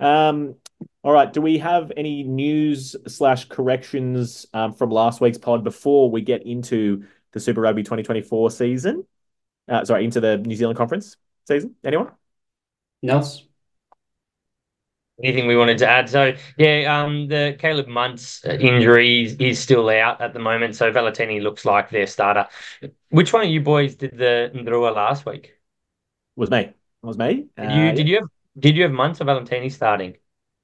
Um, 0.00 0.56
all 1.02 1.12
right, 1.12 1.32
do 1.32 1.40
we 1.40 1.58
have 1.58 1.92
any 1.96 2.22
news 2.22 2.96
slash 3.06 3.46
corrections 3.46 4.46
um, 4.52 4.72
from 4.72 4.90
last 4.90 5.20
week's 5.20 5.38
pod 5.38 5.64
before 5.64 6.10
we 6.10 6.22
get 6.22 6.46
into 6.46 7.04
the 7.32 7.40
Super 7.40 7.60
Rugby 7.60 7.82
2024 7.82 8.50
season? 8.50 9.04
Uh, 9.68 9.84
sorry, 9.84 10.04
into 10.04 10.20
the 10.20 10.38
New 10.38 10.56
Zealand 10.56 10.76
Conference 10.76 11.16
season. 11.46 11.74
Anyone? 11.84 12.10
Nels? 13.02 13.46
Anything 15.22 15.46
we 15.46 15.56
wanted 15.56 15.78
to 15.78 15.88
add? 15.88 16.08
So 16.10 16.34
yeah, 16.58 17.00
um, 17.02 17.28
the 17.28 17.56
Caleb 17.58 17.86
Muntz 17.86 18.44
injury 18.44 19.24
is, 19.24 19.34
is 19.36 19.58
still 19.60 19.88
out 19.88 20.20
at 20.20 20.32
the 20.32 20.40
moment. 20.40 20.74
So 20.74 20.90
Valetini 20.92 21.40
looks 21.40 21.64
like 21.64 21.88
their 21.90 22.06
starter. 22.08 22.48
Which 23.10 23.32
one 23.32 23.44
of 23.44 23.50
you 23.50 23.60
boys 23.60 23.94
did 23.94 24.18
the 24.18 24.50
Ndrua 24.54 24.94
last 24.94 25.24
week? 25.24 25.44
It 25.46 26.40
Was 26.40 26.50
me. 26.50 26.58
It 26.60 26.74
was 27.02 27.16
me. 27.16 27.46
Did 27.56 27.70
you 27.72 27.92
did 27.92 28.08
you 28.08 28.16
have 28.16 28.28
did 28.58 28.76
you 28.76 28.82
have 28.82 28.92
Muntz 28.92 29.20
or 29.20 29.24
Valetini 29.24 29.70
starting? 29.70 30.16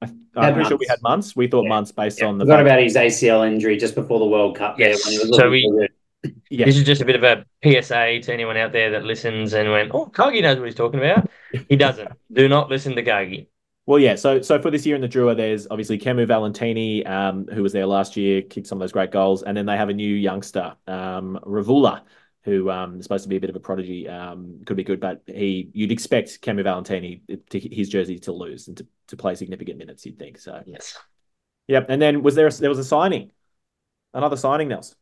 I'm 0.03 0.45
Had 0.45 0.55
pretty 0.55 0.69
sure 0.69 0.79
we 0.79 0.87
had 0.89 1.01
Muntz. 1.03 1.37
We 1.37 1.47
thought 1.47 1.65
Yeah. 1.65 1.69
Muntz 1.69 1.93
based 1.93 2.21
Yeah. 2.21 2.27
on 2.27 2.39
the 2.39 2.45
Forgot 2.45 2.63
about 2.63 2.83
his 2.83 2.97
ACL 2.97 3.47
injury 3.47 3.77
just 3.77 3.95
before 3.95 4.19
the 4.19 4.27
World 4.27 4.57
Cup. 4.57 4.79
there 4.79 4.91
Yes. 4.91 5.05
when 5.05 5.13
he 5.13 5.19
was 5.19 5.37
So 5.37 5.51
we- 5.51 5.71
good. 5.79 5.91
Yeah. 6.51 6.67
This 6.67 6.77
is 6.77 6.85
just 6.85 7.01
a 7.01 7.05
bit 7.05 7.17
of 7.17 7.23
a 7.23 7.45
PSA 7.63 8.21
to 8.21 8.33
anyone 8.33 8.57
out 8.57 8.73
there 8.73 8.91
that 8.91 9.05
listens 9.05 9.55
and 9.55 9.71
went, 9.71 9.91
"Oh, 9.95 10.07
Kagi 10.07 10.43
knows 10.43 10.59
what 10.59 10.67
he's 10.67 10.75
talking 10.75 11.01
about." 11.01 11.31
He 11.69 11.77
doesn't. 11.77 12.11
Do 12.33 12.47
not 12.49 12.69
listen 12.69 12.95
to 12.97 13.03
Kagi. 13.03 13.47
Well, 13.91 13.99
yeah. 13.99 14.15
So, 14.15 14.41
so 14.41 14.63
for 14.63 14.71
this 14.71 14.87
year 14.87 14.95
in 14.95 15.03
the 15.03 15.09
Drua, 15.09 15.37
there's 15.37 15.67
obviously 15.69 15.99
Kemu 15.99 16.25
Valetini, 16.25 17.05
um, 17.11 17.49
who 17.49 17.61
was 17.61 17.73
there 17.73 17.87
last 17.87 18.17
year, 18.17 18.41
kicked 18.41 18.69
some 18.69 18.79
of 18.79 18.81
those 18.81 18.93
great 18.93 19.11
goals, 19.11 19.43
and 19.43 19.57
then 19.57 19.67
they 19.67 19.77
have 19.77 19.89
a 19.89 19.93
new 19.93 20.15
youngster, 20.15 20.77
um, 20.87 21.41
Ravula, 21.43 22.05
who 22.45 22.71
um, 22.71 23.01
is 23.01 23.03
supposed 23.03 23.25
to 23.25 23.29
be 23.29 23.35
a 23.35 23.41
bit 23.41 23.51
of 23.51 23.57
a 23.57 23.59
prodigy. 23.59 24.09
Um, 24.09 24.61
could 24.65 24.77
be 24.77 24.85
good, 24.85 25.01
but 25.01 25.23
he 25.27 25.71
you'd 25.73 25.91
expect 25.91 26.41
Kemu 26.41 26.63
Valetini 26.63 27.41
to 27.51 27.59
his 27.59 27.89
jersey 27.89 28.21
to 28.21 28.33
lose 28.33 28.69
and 28.69 28.77
to, 28.77 28.87
to 29.09 29.17
play 29.17 29.35
significant 29.35 29.77
minutes. 29.77 30.07
You'd 30.07 30.21
think 30.21 30.39
so. 30.39 30.63
Yes. 30.67 30.97
Yep. 31.67 31.87
And 31.89 32.01
then 32.01 32.23
was 32.23 32.37
there 32.37 32.47
a, 32.47 32.53
there 32.53 32.71
was 32.71 32.79
a 32.79 32.85
signing, 32.85 33.33
another 34.15 34.37
signing, 34.37 34.69
Nels? 34.69 34.95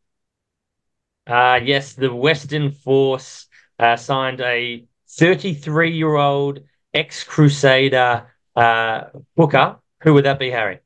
Uh, 1.26 1.61
yes, 1.62 1.92
the 1.92 2.14
Western 2.14 2.71
Force 2.71 3.49
uh, 3.78 3.97
signed 3.97 4.40
a 4.40 4.87
33 5.11 5.95
year 5.95 6.14
old 6.14 6.61
ex 6.95 7.23
Crusader 7.23 8.28
uh, 8.59 9.05
hooker. 9.37 9.77
Who 10.03 10.15
would 10.15 10.25
that 10.25 10.38
be, 10.38 10.50
Harry? 10.50 10.81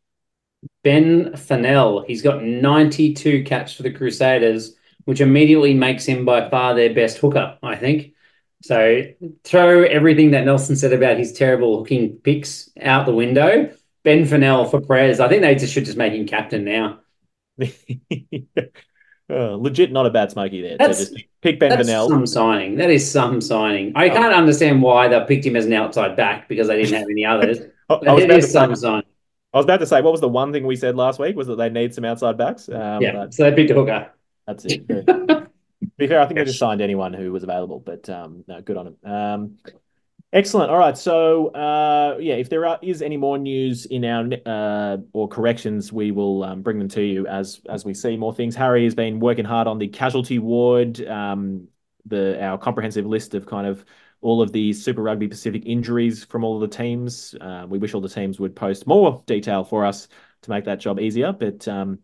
Ben 0.84 1.32
Funnell. 1.32 2.06
He's 2.06 2.22
got 2.22 2.42
92 2.42 3.44
caps 3.44 3.74
for 3.74 3.82
the 3.82 3.92
Crusaders 3.92 4.76
which 5.04 5.20
immediately 5.20 5.74
makes 5.74 6.04
him 6.04 6.24
by 6.24 6.48
far 6.48 6.74
their 6.74 6.94
best 6.94 7.18
hooker, 7.18 7.58
I 7.62 7.76
think. 7.76 8.14
So 8.62 9.02
throw 9.42 9.82
everything 9.82 10.30
that 10.32 10.44
Nelson 10.44 10.76
said 10.76 10.92
about 10.92 11.18
his 11.18 11.32
terrible 11.32 11.78
hooking 11.78 12.16
picks 12.18 12.70
out 12.80 13.06
the 13.06 13.14
window. 13.14 13.74
Ben 14.04 14.24
Funnell 14.24 14.70
for 14.70 14.80
prayers. 14.80 15.20
I 15.20 15.28
think 15.28 15.42
they 15.42 15.54
just 15.54 15.72
should 15.72 15.84
just 15.84 15.98
make 15.98 16.12
him 16.12 16.26
captain 16.26 16.64
now. 16.64 17.00
uh, 19.32 19.56
legit, 19.56 19.90
not 19.92 20.06
a 20.06 20.10
bad 20.10 20.30
smoky 20.30 20.62
there. 20.62 20.76
That's, 20.78 20.98
so 20.98 21.14
just 21.14 21.24
pick 21.40 21.58
Ben 21.58 21.70
that's 21.70 21.88
Funnell. 21.88 22.08
Some 22.08 22.26
signing. 22.26 22.76
That 22.76 22.90
is 22.90 23.10
some 23.10 23.40
signing. 23.40 23.92
I 23.96 24.08
oh. 24.08 24.12
can't 24.12 24.34
understand 24.34 24.82
why 24.82 25.08
they 25.08 25.24
picked 25.26 25.46
him 25.46 25.56
as 25.56 25.66
an 25.66 25.72
outside 25.72 26.16
back 26.16 26.48
because 26.48 26.68
they 26.68 26.82
didn't 26.82 26.98
have 26.98 27.08
any 27.10 27.24
others. 27.24 27.58
I, 27.88 28.12
was 28.12 28.22
it 28.24 28.30
is 28.30 28.52
some 28.52 28.74
signing. 28.76 29.06
I 29.52 29.58
was 29.58 29.64
about 29.64 29.80
to 29.80 29.86
say, 29.86 30.00
what 30.00 30.12
was 30.12 30.20
the 30.20 30.28
one 30.28 30.52
thing 30.52 30.66
we 30.66 30.76
said 30.76 30.96
last 30.96 31.18
week? 31.18 31.36
Was 31.36 31.46
that 31.46 31.56
they 31.56 31.68
need 31.68 31.94
some 31.94 32.04
outside 32.04 32.38
backs? 32.38 32.68
Um, 32.68 33.02
yeah, 33.02 33.26
so 33.30 33.44
they 33.44 33.54
picked 33.54 33.70
a 33.70 33.74
hooker. 33.74 34.10
That's 34.46 34.64
it. 34.64 34.86
to 34.88 35.48
be 35.98 36.06
fair, 36.06 36.20
I 36.20 36.26
think 36.26 36.38
yes. 36.38 36.46
they 36.46 36.50
just 36.50 36.58
signed 36.58 36.80
anyone 36.80 37.12
who 37.12 37.32
was 37.32 37.42
available, 37.42 37.78
but 37.78 38.08
um, 38.08 38.44
no, 38.48 38.62
good 38.62 38.76
on 38.76 38.96
them. 39.02 39.12
Um, 39.12 39.58
excellent. 40.32 40.70
All 40.70 40.78
right. 40.78 40.96
So, 40.96 41.48
uh, 41.48 42.16
yeah, 42.20 42.34
if 42.34 42.48
there 42.48 42.66
are, 42.66 42.78
is 42.82 43.02
any 43.02 43.16
more 43.16 43.38
news 43.38 43.86
in 43.86 44.04
our 44.04 44.28
uh, 44.46 44.98
or 45.12 45.28
corrections, 45.28 45.92
we 45.92 46.10
will 46.10 46.44
um, 46.44 46.62
bring 46.62 46.78
them 46.78 46.88
to 46.90 47.02
you 47.02 47.26
as 47.26 47.60
as 47.68 47.84
we 47.84 47.94
see 47.94 48.16
more 48.16 48.34
things. 48.34 48.54
Harry 48.54 48.84
has 48.84 48.94
been 48.94 49.20
working 49.20 49.44
hard 49.44 49.66
on 49.66 49.78
the 49.78 49.88
casualty 49.88 50.38
ward, 50.38 51.00
um, 51.06 51.68
the 52.06 52.42
our 52.42 52.58
comprehensive 52.58 53.06
list 53.06 53.34
of 53.34 53.46
kind 53.46 53.66
of 53.66 53.84
all 54.20 54.40
of 54.40 54.52
the 54.52 54.72
Super 54.72 55.02
Rugby 55.02 55.26
Pacific 55.28 55.64
injuries 55.66 56.24
from 56.24 56.44
all 56.44 56.62
of 56.62 56.70
the 56.70 56.76
teams. 56.76 57.34
Uh, 57.40 57.66
we 57.68 57.78
wish 57.78 57.92
all 57.92 58.00
the 58.00 58.08
teams 58.08 58.38
would 58.38 58.54
post 58.54 58.86
more 58.86 59.22
detail 59.26 59.64
for 59.64 59.84
us 59.84 60.08
to 60.42 60.50
make 60.50 60.64
that 60.64 60.78
job 60.78 61.00
easier, 61.00 61.32
but 61.32 61.66
um, 61.66 61.98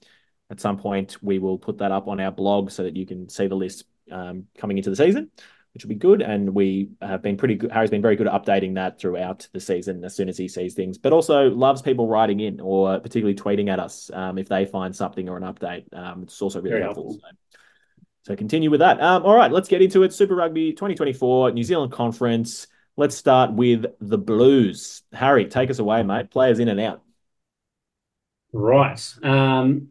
at 0.51 0.61
some 0.61 0.79
point, 0.79 1.23
we 1.23 1.39
will 1.39 1.59
put 1.59 1.79
that 1.79 1.93
up 1.93 2.09
on 2.09 2.21
our 2.21 2.33
blog 2.33 2.71
so 2.71 2.83
that 2.83 2.97
you 2.97 3.07
can 3.07 3.29
see 3.29 3.47
the 3.47 3.55
list 3.55 3.85
um, 4.11 4.47
coming 4.57 4.79
into 4.79 4.91
the 4.91 4.97
season, 4.97 5.31
which 5.75 5.85
will 5.85 5.91
be 5.91 5.95
good. 5.95 6.23
And 6.23 6.55
we 6.55 6.91
have 7.01 7.23
been 7.23 7.37
pretty 7.37 7.55
good. 7.55 7.71
Harry's 7.71 7.91
been 7.91 8.03
very 8.03 8.17
good 8.17 8.27
at 8.27 8.33
updating 8.33 8.75
that 8.75 9.01
throughout 9.01 9.47
the 9.53 9.61
season 9.61 10.05
as 10.05 10.15
soon 10.15 10.29
as 10.29 10.37
he 10.37 10.49
sees 10.49 10.75
things, 10.75 10.99
but 10.99 11.13
also 11.13 11.51
loves 11.51 11.83
people 11.83 12.09
writing 12.09 12.41
in 12.41 12.61
or 12.61 12.99
particularly 13.01 13.35
tweeting 13.35 13.69
at 13.69 13.79
us 13.79 14.11
um, 14.13 14.39
if 14.39 14.49
they 14.49 14.65
find 14.65 14.95
something 14.95 15.29
or 15.29 15.37
an 15.37 15.43
update. 15.43 15.85
Um, 15.93 16.23
it's 16.25 16.41
also 16.43 16.61
really 16.61 16.71
very 16.71 16.83
helpful. 16.83 17.13
helpful. 17.13 17.21
So, 17.21 18.33
so, 18.33 18.37
continue 18.37 18.71
with 18.71 18.81
that. 18.81 19.01
Um, 19.01 19.23
all 19.23 19.35
right, 19.35 19.51
let's 19.51 19.69
get 19.69 19.81
into 19.81 20.03
it. 20.03 20.13
Super 20.13 20.35
Rugby 20.35 20.73
2024 20.73 21.53
New 21.53 21.63
Zealand 21.63 21.93
Conference. 21.93 22.67
Let's 22.97 23.15
start 23.15 23.53
with 23.53 23.87
the 24.01 24.19
Blues. 24.19 25.03
Harry, 25.13 25.47
take 25.47 25.71
us 25.71 25.79
away, 25.79 26.03
mate. 26.03 26.31
Players 26.31 26.59
in 26.59 26.69
and 26.69 26.81
out. 26.81 27.03
Right. 28.53 29.01
Um, 29.23 29.89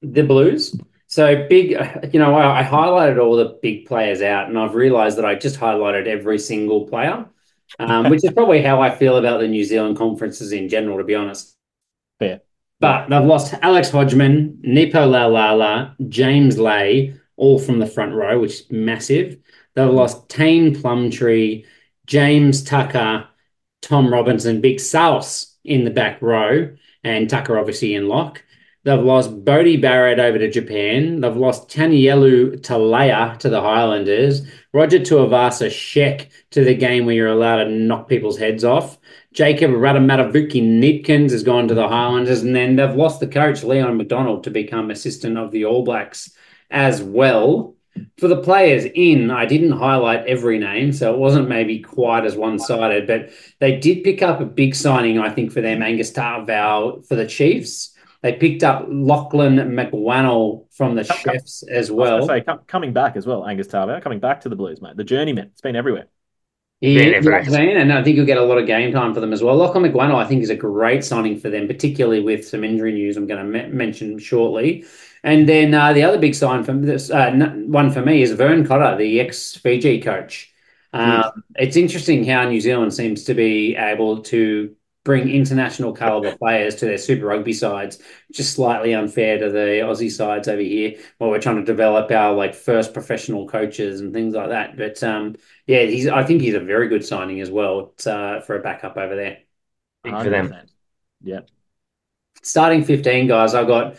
the 0.00 0.22
Blues. 0.22 0.74
So 1.16 1.46
big, 1.48 1.70
you 2.12 2.20
know, 2.20 2.34
I, 2.34 2.60
I, 2.60 2.62
highlighted 2.62 3.18
all 3.18 3.36
the 3.36 3.58
big 3.62 3.86
players 3.86 4.20
out, 4.20 4.50
and 4.50 4.58
I've 4.58 4.74
realised 4.74 5.16
that 5.16 5.24
I 5.24 5.34
just 5.34 5.58
highlighted 5.58 6.06
every 6.06 6.38
single 6.38 6.86
player, 6.86 7.24
um, 7.78 8.10
which 8.10 8.22
is 8.22 8.32
probably 8.32 8.60
how 8.60 8.82
I 8.82 8.94
feel 8.94 9.16
about 9.16 9.40
the 9.40 9.48
New 9.48 9.64
Zealand 9.64 9.96
conferences 9.96 10.52
in 10.52 10.68
general, 10.68 10.98
to 10.98 11.04
be 11.04 11.14
honest. 11.14 11.56
Fair. 12.18 12.42
But 12.80 13.08
they've 13.08 13.24
lost 13.24 13.54
Alex 13.62 13.88
Hodgman, 13.88 14.58
Nepo 14.60 15.10
Laulala, 15.10 15.94
James 16.10 16.58
Lay, 16.58 17.18
all 17.36 17.58
from 17.58 17.78
the 17.78 17.86
front 17.86 18.12
row, 18.12 18.38
which 18.38 18.52
is 18.52 18.70
massive. 18.70 19.38
They've 19.74 19.88
lost 19.88 20.28
Taine 20.28 20.74
Plumtree, 20.74 21.64
James 22.04 22.62
Tucker, 22.62 23.26
Tom 23.80 24.12
Robinson, 24.12 24.60
Big 24.60 24.80
South 24.80 25.46
in 25.64 25.84
the 25.84 25.90
back 25.90 26.20
row, 26.20 26.76
and 27.02 27.30
Tucker 27.30 27.58
obviously 27.58 27.94
in 27.94 28.06
lock. 28.06 28.42
They've 28.86 29.02
lost 29.02 29.44
Bodie 29.44 29.78
Barrett 29.78 30.20
over 30.20 30.38
to 30.38 30.48
Japan. 30.48 31.20
They've 31.20 31.36
lost 31.36 31.68
Tanielu 31.68 32.60
Talea 32.60 33.36
to 33.40 33.48
the 33.48 33.60
Highlanders. 33.60 34.46
Roger 34.72 35.00
Tuivasa 35.00 35.66
Sheck 35.66 36.28
to 36.52 36.62
the 36.62 36.72
game 36.72 37.04
where 37.04 37.16
you're 37.16 37.26
allowed 37.26 37.64
to 37.64 37.70
knock 37.70 38.08
people's 38.08 38.38
heads 38.38 38.62
off. 38.62 38.96
Jacob 39.32 39.72
Ratumaitavuki-Kneepkens 39.72 41.32
has 41.32 41.42
gone 41.42 41.66
to 41.66 41.74
the 41.74 41.88
Highlanders. 41.88 42.42
And 42.42 42.54
then 42.54 42.76
they've 42.76 42.94
lost 42.94 43.18
the 43.18 43.26
coach, 43.26 43.64
Leon 43.64 43.96
MacDonald, 43.96 44.44
to 44.44 44.50
become 44.52 44.92
assistant 44.92 45.36
of 45.36 45.50
the 45.50 45.64
All 45.64 45.82
Blacks 45.82 46.30
as 46.70 47.02
well. 47.02 47.74
For 48.18 48.28
the 48.28 48.40
players 48.40 48.84
in, 48.94 49.32
I 49.32 49.46
didn't 49.46 49.72
highlight 49.72 50.26
every 50.26 50.60
name, 50.60 50.92
so 50.92 51.12
it 51.12 51.18
wasn't 51.18 51.48
maybe 51.48 51.80
quite 51.80 52.24
as 52.24 52.36
one 52.36 52.60
sided, 52.60 53.08
but 53.08 53.30
they 53.58 53.78
did 53.78 54.04
pick 54.04 54.22
up 54.22 54.40
a 54.40 54.44
big 54.44 54.76
signing, 54.76 55.18
I 55.18 55.30
think, 55.30 55.50
for 55.50 55.60
them, 55.60 55.82
Angus 55.82 56.12
Ta'avao 56.12 57.04
for 57.04 57.16
the 57.16 57.26
Chiefs. 57.26 57.94
They 58.26 58.32
picked 58.32 58.64
up 58.64 58.88
Laghlan 58.88 59.70
McWhannell 59.70 60.64
from 60.74 60.96
the 60.96 61.04
come, 61.04 61.16
Chefs 61.16 61.62
come, 61.64 61.76
as 61.76 61.92
well. 61.92 62.26
Say, 62.26 62.40
come, 62.40 62.58
coming 62.66 62.92
back 62.92 63.14
as 63.14 63.24
well, 63.24 63.46
Angus 63.46 63.68
Ta'avao, 63.68 64.02
coming 64.02 64.18
back 64.18 64.40
to 64.40 64.48
the 64.48 64.56
Blues, 64.56 64.82
mate. 64.82 64.96
The 64.96 65.04
journeyman. 65.04 65.50
It's 65.52 65.60
been 65.60 65.76
everywhere. 65.76 66.08
Yeah, 66.80 67.20
and 67.78 67.92
I 67.92 68.02
think 68.02 68.16
you'll 68.16 68.26
get 68.26 68.38
a 68.38 68.42
lot 68.42 68.58
of 68.58 68.66
game 68.66 68.92
time 68.92 69.14
for 69.14 69.20
them 69.20 69.32
as 69.32 69.44
well. 69.44 69.56
Laghlan 69.56 69.88
McWhannell, 69.88 70.16
I 70.16 70.24
think, 70.24 70.42
is 70.42 70.50
a 70.50 70.56
great 70.56 71.04
signing 71.04 71.38
for 71.38 71.50
them, 71.50 71.68
particularly 71.68 72.20
with 72.20 72.48
some 72.48 72.64
injury 72.64 72.94
news 72.94 73.16
I'm 73.16 73.28
going 73.28 73.52
to 73.52 73.60
m- 73.60 73.76
mention 73.76 74.18
shortly. 74.18 74.84
And 75.22 75.48
then 75.48 75.72
uh, 75.72 75.92
the 75.92 76.02
other 76.02 76.18
big 76.18 76.34
sign 76.34 76.64
for 76.64 76.72
this 76.72 77.12
uh, 77.12 77.30
one 77.66 77.92
for 77.92 78.02
me 78.02 78.22
is 78.22 78.32
Vern 78.32 78.66
Cotter, 78.66 78.96
the 78.96 79.20
ex 79.20 79.54
Fiji 79.54 80.00
coach. 80.00 80.52
Um, 80.92 81.44
it's 81.54 81.76
interesting 81.76 82.24
how 82.24 82.48
New 82.48 82.60
Zealand 82.60 82.92
seems 82.92 83.22
to 83.24 83.34
be 83.34 83.76
able 83.76 84.22
to 84.24 84.74
bring 85.06 85.30
international 85.30 85.92
caliber 85.92 86.36
players 86.36 86.74
to 86.74 86.84
their 86.84 86.98
Super 86.98 87.26
Rugby 87.26 87.52
sides, 87.52 88.00
just 88.32 88.54
slightly 88.54 88.92
unfair 88.92 89.38
to 89.38 89.50
the 89.50 89.80
Aussie 89.84 90.10
sides 90.10 90.48
over 90.48 90.60
here, 90.60 90.96
while 91.18 91.30
we're 91.30 91.40
trying 91.40 91.56
to 91.56 91.64
develop 91.64 92.10
our 92.10 92.34
like 92.34 92.56
first 92.56 92.92
professional 92.92 93.46
coaches 93.46 94.00
and 94.00 94.12
things 94.12 94.34
like 94.34 94.48
that. 94.48 94.76
But 94.76 95.00
um, 95.04 95.36
yeah, 95.64 95.82
he's 95.82 96.08
I 96.08 96.24
think 96.24 96.42
he's 96.42 96.54
a 96.54 96.60
very 96.60 96.88
good 96.88 97.04
signing 97.04 97.40
as 97.40 97.50
well 97.50 97.94
uh, 98.04 98.40
for 98.40 98.58
a 98.58 98.62
backup 98.62 98.96
over 98.96 99.14
there. 99.14 99.38
Big 100.02 100.12
for 100.12 100.28
them. 100.28 100.52
Yeah. 101.22 101.40
Starting 102.42 102.84
15 102.84 103.28
guys, 103.28 103.54
I've 103.54 103.68
got 103.68 103.96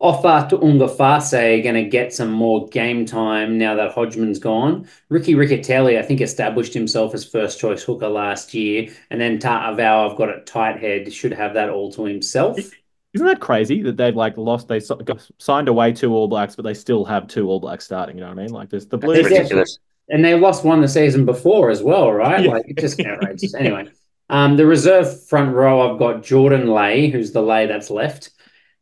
Ofa 0.00 0.48
Tu'ungafasi 0.48 1.62
going 1.62 1.74
to 1.74 1.84
get 1.84 2.14
some 2.14 2.30
more 2.30 2.66
game 2.68 3.04
time 3.04 3.58
now 3.58 3.74
that 3.74 3.92
Hodgman's 3.92 4.38
gone. 4.38 4.88
Ricky 5.10 5.34
Riccitelli, 5.34 5.98
I 5.98 6.02
think, 6.02 6.22
established 6.22 6.72
himself 6.72 7.12
as 7.12 7.24
first 7.24 7.60
choice 7.60 7.82
hooker 7.82 8.08
last 8.08 8.54
year. 8.54 8.88
And 9.10 9.20
then 9.20 9.38
Ta'avao, 9.38 10.10
I've 10.10 10.16
got 10.16 10.30
it 10.30 10.46
tight 10.46 10.80
head, 10.80 11.12
should 11.12 11.34
have 11.34 11.52
that 11.54 11.68
all 11.68 11.92
to 11.92 12.04
himself. 12.04 12.58
Isn't 13.12 13.26
that 13.26 13.40
crazy 13.40 13.82
that 13.82 13.98
they've 13.98 14.16
like 14.16 14.38
lost? 14.38 14.68
They 14.68 14.80
signed 15.38 15.68
away 15.68 15.92
two 15.92 16.14
All 16.14 16.28
Blacks, 16.28 16.56
but 16.56 16.62
they 16.62 16.74
still 16.74 17.04
have 17.04 17.26
two 17.26 17.48
All 17.48 17.60
Blacks 17.60 17.84
starting. 17.84 18.16
You 18.16 18.22
know 18.22 18.28
what 18.28 18.38
I 18.38 18.42
mean? 18.42 18.52
Like 18.52 18.70
there's 18.70 18.86
the 18.86 18.98
Blues. 18.98 19.24
ridiculous. 19.24 19.78
And 20.08 20.24
they 20.24 20.34
lost 20.34 20.64
one 20.64 20.80
the 20.80 20.88
season 20.88 21.26
before 21.26 21.70
as 21.70 21.82
well, 21.82 22.10
right? 22.12 22.44
Yeah. 22.44 22.52
Like 22.52 22.68
it 22.68 22.78
just 22.78 23.00
outrageous. 23.00 23.54
anyway, 23.54 23.88
um, 24.30 24.56
the 24.56 24.64
reserve 24.64 25.24
front 25.26 25.54
row, 25.54 25.92
I've 25.92 25.98
got 25.98 26.22
Jordan 26.22 26.68
Lay, 26.68 27.08
who's 27.08 27.32
the 27.32 27.42
Lay 27.42 27.66
that's 27.66 27.90
left. 27.90 28.30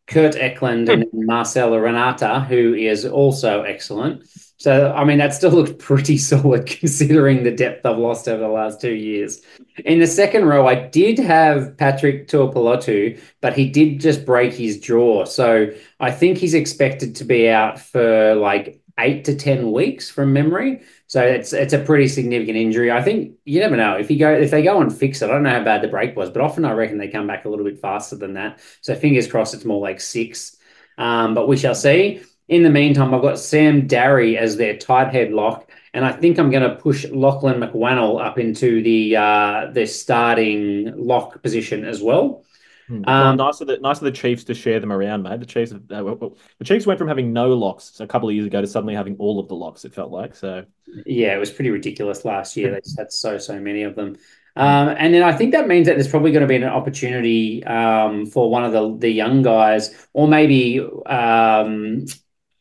Kurt 0.09 0.37
Eklund 0.37 0.88
and 0.88 1.05
hmm. 1.05 1.27
Marcelo 1.27 1.79
Renata, 1.79 2.41
who 2.49 2.75
is 2.75 3.05
also 3.05 3.62
excellent. 3.62 4.27
So, 4.57 4.93
I 4.93 5.05
mean, 5.05 5.19
that 5.19 5.35
still 5.35 5.50
looks 5.53 5.73
pretty 5.79 6.19
solid 6.19 6.67
considering 6.67 7.45
the 7.45 7.55
depth 7.55 7.87
I've 7.87 7.99
lost 7.99 8.29
over 8.29 8.43
the 8.43 8.49
last 8.49 8.81
two 8.81 8.95
years. 8.95 9.41
In 9.85 10.00
the 10.00 10.07
second 10.07 10.47
row, 10.47 10.67
I 10.67 10.75
did 10.75 11.19
have 11.19 11.77
Patrick 11.77 12.27
Tuipulotu, 12.27 13.21
but 13.41 13.55
he 13.55 13.69
did 13.69 14.00
just 14.00 14.25
break 14.25 14.53
his 14.53 14.81
jaw. 14.81 15.25
So 15.25 15.69
I 16.00 16.11
think 16.11 16.38
he's 16.38 16.55
expected 16.55 17.15
to 17.17 17.25
be 17.25 17.49
out 17.49 17.79
for 17.79 18.35
like 18.35 18.77
eight 18.99 19.25
to 19.26 19.35
10 19.37 19.73
weeks 19.73 20.11
from 20.11 20.33
memory. 20.33 20.83
So 21.07 21.23
it's 21.23 21.52
it's 21.52 21.73
a 21.73 21.78
pretty 21.78 22.09
significant 22.09 22.59
injury. 22.59 22.90
I 22.93 23.02
think 23.02 23.37
you 23.45 23.61
never 23.61 23.76
know 23.76 23.97
if 23.97 24.11
you 24.11 24.19
go 24.19 24.33
if 24.33 24.50
they 24.50 24.62
go 24.62 24.81
and 24.81 24.95
fix 24.95 25.23
it. 25.23 25.26
I 25.31 25.33
don't 25.33 25.43
know 25.43 25.50
how 25.50 25.64
bad 25.64 25.83
the 25.83 25.88
break 25.88 26.17
was, 26.17 26.31
but 26.31 26.43
often 26.43 26.64
I 26.64 26.73
reckon 26.73 26.99
they 26.99 27.09
come 27.09 27.26
back 27.26 27.45
a 27.45 27.49
little 27.49 27.64
bit 27.64 27.81
faster 27.81 28.17
than 28.17 28.35
that. 28.35 28.61
So 28.83 28.95
fingers 28.95 29.26
crossed, 29.26 29.55
it's 29.55 29.64
more 29.64 29.81
like 29.81 30.00
six. 30.00 30.57
Um, 30.99 31.35
but 31.35 31.49
we 31.49 31.57
shall 31.57 31.75
see. 31.75 32.23
In 32.49 32.62
the 32.62 32.71
meantime, 32.71 33.14
I've 33.14 33.23
got 33.23 33.38
Sam 33.38 33.87
Darry 33.87 34.37
as 34.38 34.57
their 34.57 34.76
tight 34.76 35.12
head 35.12 35.33
lock. 35.33 35.71
and 35.95 36.05
I 36.05 36.12
think 36.12 36.38
I'm 36.38 36.50
going 36.50 36.69
to 36.69 36.76
push 36.76 37.05
Laghlan 37.07 37.59
McWhannell 37.59 38.25
up 38.25 38.38
into 38.38 38.83
the 38.83 39.17
uh, 39.17 39.71
the 39.73 39.87
starting 39.87 40.93
lock 40.97 41.43
position 41.43 41.85
as 41.85 42.02
well. 42.02 42.45
Hmm. 42.88 43.02
Um, 43.07 43.37
nice 43.37 43.61
of 43.61 43.66
the 43.66 43.78
nice 43.78 43.99
of 43.99 44.04
the 44.04 44.11
Chiefs 44.11 44.45
to 44.45 44.54
share 44.54 44.80
them 44.80 44.90
around, 44.90 45.23
mate. 45.23 45.40
The 45.40 45.47
Chiefs, 45.47 45.73
uh, 45.73 45.76
the 45.78 46.64
Chiefs 46.64 46.87
went 46.87 46.99
from 46.99 47.09
having 47.09 47.33
no 47.33 47.52
locks 47.52 48.00
a 48.00 48.07
couple 48.07 48.28
of 48.28 48.35
years 48.35 48.47
ago 48.47 48.61
to 48.61 48.66
suddenly 48.66 48.95
having 48.95 49.16
all 49.18 49.38
of 49.38 49.49
the 49.49 49.54
locks. 49.54 49.85
It 49.85 49.95
felt 49.95 50.11
like 50.11 50.35
so. 50.35 50.64
Yeah, 51.04 51.35
it 51.35 51.38
was 51.38 51.50
pretty 51.50 51.71
ridiculous 51.71 52.25
last 52.25 52.57
year. 52.57 52.73
they 52.73 52.80
just 52.80 52.99
had 52.99 53.12
so 53.12 53.38
so 53.38 53.61
many 53.61 53.83
of 53.83 53.95
them. 53.95 54.16
Um, 54.57 54.88
and 54.88 55.14
then 55.14 55.23
I 55.23 55.33
think 55.37 55.52
that 55.52 55.68
means 55.68 55.87
that 55.87 55.95
there's 55.95 56.09
probably 56.09 56.33
going 56.33 56.42
to 56.42 56.49
be 56.49 56.57
an 56.57 56.64
opportunity 56.64 57.62
um, 57.64 58.26
for 58.26 58.50
one 58.50 58.64
of 58.64 58.73
the 58.73 58.97
the 58.97 59.11
young 59.11 59.42
guys, 59.42 59.95
or 60.14 60.26
maybe 60.26 60.80
um, 61.07 62.07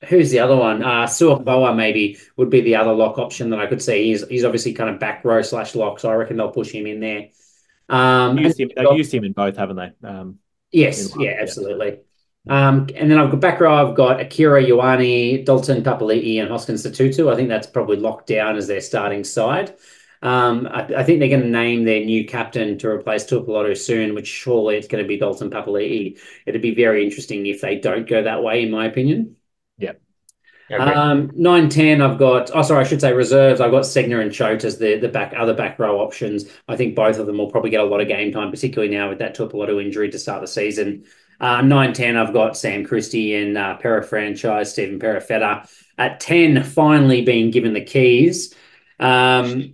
who's 0.05 0.29
the 0.29 0.39
other 0.39 0.55
one? 0.55 0.84
Uh, 0.84 1.07
Boa 1.19 1.74
maybe 1.74 2.17
would 2.36 2.50
be 2.50 2.62
the 2.62 2.75
other 2.75 2.93
lock 2.93 3.17
option 3.17 3.50
that 3.50 3.60
I 3.60 3.67
could 3.67 3.81
see. 3.81 4.05
He's 4.07 4.27
he's 4.27 4.43
obviously 4.43 4.74
kind 4.74 4.89
of 4.89 5.00
back 5.00 5.24
row 5.25 5.41
slash 5.41 5.74
lock, 5.74 6.00
so 6.00 6.10
I 6.10 6.15
reckon 6.15 6.38
they'll 6.38 6.51
push 6.51 6.72
him 6.72 6.86
in 6.86 7.00
there. 7.00 7.29
Um, 7.89 8.38
used 8.38 8.60
him, 8.60 8.70
they've 8.75 8.98
used 8.98 9.13
him 9.13 9.24
in 9.24 9.34
both, 9.34 9.58
haven't 9.58 9.77
they? 9.77 10.08
Um, 10.08 10.39
yes, 10.72 11.13
yeah, 11.17 11.38
absolutely. 11.39 12.00
Um, 12.50 12.88
and 12.96 13.12
then 13.12 13.17
I've 13.17 13.32
got 13.32 13.39
back 13.39 13.60
row. 13.60 13.74
I've 13.74 13.96
got 13.96 14.22
Akira 14.22 14.63
Ioane, 14.63 15.46
Dalton 15.46 15.84
Papali'i, 15.84 16.39
and 16.39 16.50
Hoskins 16.50 16.86
Sotutu. 16.86 17.32
I 17.32 17.36
think 17.36 17.50
that's 17.50 17.67
probably 17.67 17.98
locked 17.98 18.27
down 18.27 18.56
as 18.56 18.67
their 18.67 18.82
starting 18.82 19.24
side. 19.24 19.75
Um, 20.22 20.67
I, 20.67 20.82
I, 20.82 21.03
think 21.03 21.20
they're 21.20 21.29
going 21.29 21.41
to 21.41 21.48
name 21.48 21.84
their 21.84 22.03
new 22.03 22.25
captain 22.25 22.77
to 22.79 22.88
replace 22.88 23.25
Tuipulotu 23.25 23.77
soon, 23.77 24.15
which 24.15 24.27
surely 24.27 24.75
it's 24.75 24.88
going 24.88 25.03
to 25.03 25.08
be 25.08 25.17
Dalton 25.17 25.51
Papali'i. 25.51 26.20
It'd 26.48 26.62
be 26.62 26.74
very 26.74 27.03
interesting 27.03 27.46
if 27.46 27.62
they 27.62 27.75
don't 27.77 28.08
go 28.10 28.24
that 28.24 28.41
way, 28.41 28.63
in 28.63 28.72
my 28.72 28.88
opinion. 28.88 29.37
Yeah. 30.69 30.83
Um, 30.83 31.31
nine 31.33 31.69
ten. 31.69 32.01
I've 32.01 32.17
got. 32.17 32.51
Oh, 32.53 32.62
sorry, 32.62 32.83
I 32.83 32.88
should 32.88 33.00
say 33.00 33.13
reserves. 33.13 33.62
I've 33.62 33.71
got 33.71 33.83
Segner 33.83 34.21
and 34.21 34.31
Choat 34.31 34.65
as 34.65 34.77
the 34.77 34.97
the 34.97 35.07
back 35.07 35.33
other 35.38 35.53
back 35.53 35.79
row 35.79 36.00
options. 36.00 36.45
I 36.67 36.75
think 36.75 36.95
both 36.95 37.19
of 37.19 37.25
them 37.25 37.38
will 37.38 37.50
probably 37.50 37.69
get 37.69 37.79
a 37.79 37.86
lot 37.86 38.01
of 38.01 38.07
game 38.07 38.33
time, 38.33 38.51
particularly 38.51 38.93
now 38.93 39.09
with 39.09 39.19
that 39.19 39.36
Tuipulotu 39.36 39.81
injury 39.81 40.09
to 40.09 40.19
start 40.19 40.41
the 40.41 40.47
season. 40.47 41.05
Uh, 41.39 41.62
nine 41.62 41.93
ten. 41.93 42.17
I've 42.17 42.33
got 42.33 42.57
Sam 42.57 42.83
Christie 42.83 43.36
and 43.36 43.57
uh, 43.57 43.77
franchise 43.77 44.71
Stephen 44.74 45.00
Perofeta 45.00 45.69
at 45.97 46.19
ten. 46.19 46.62
Finally, 46.63 47.21
being 47.21 47.51
given 47.51 47.74
the 47.74 47.83
keys. 47.83 48.53
Um, 49.00 49.71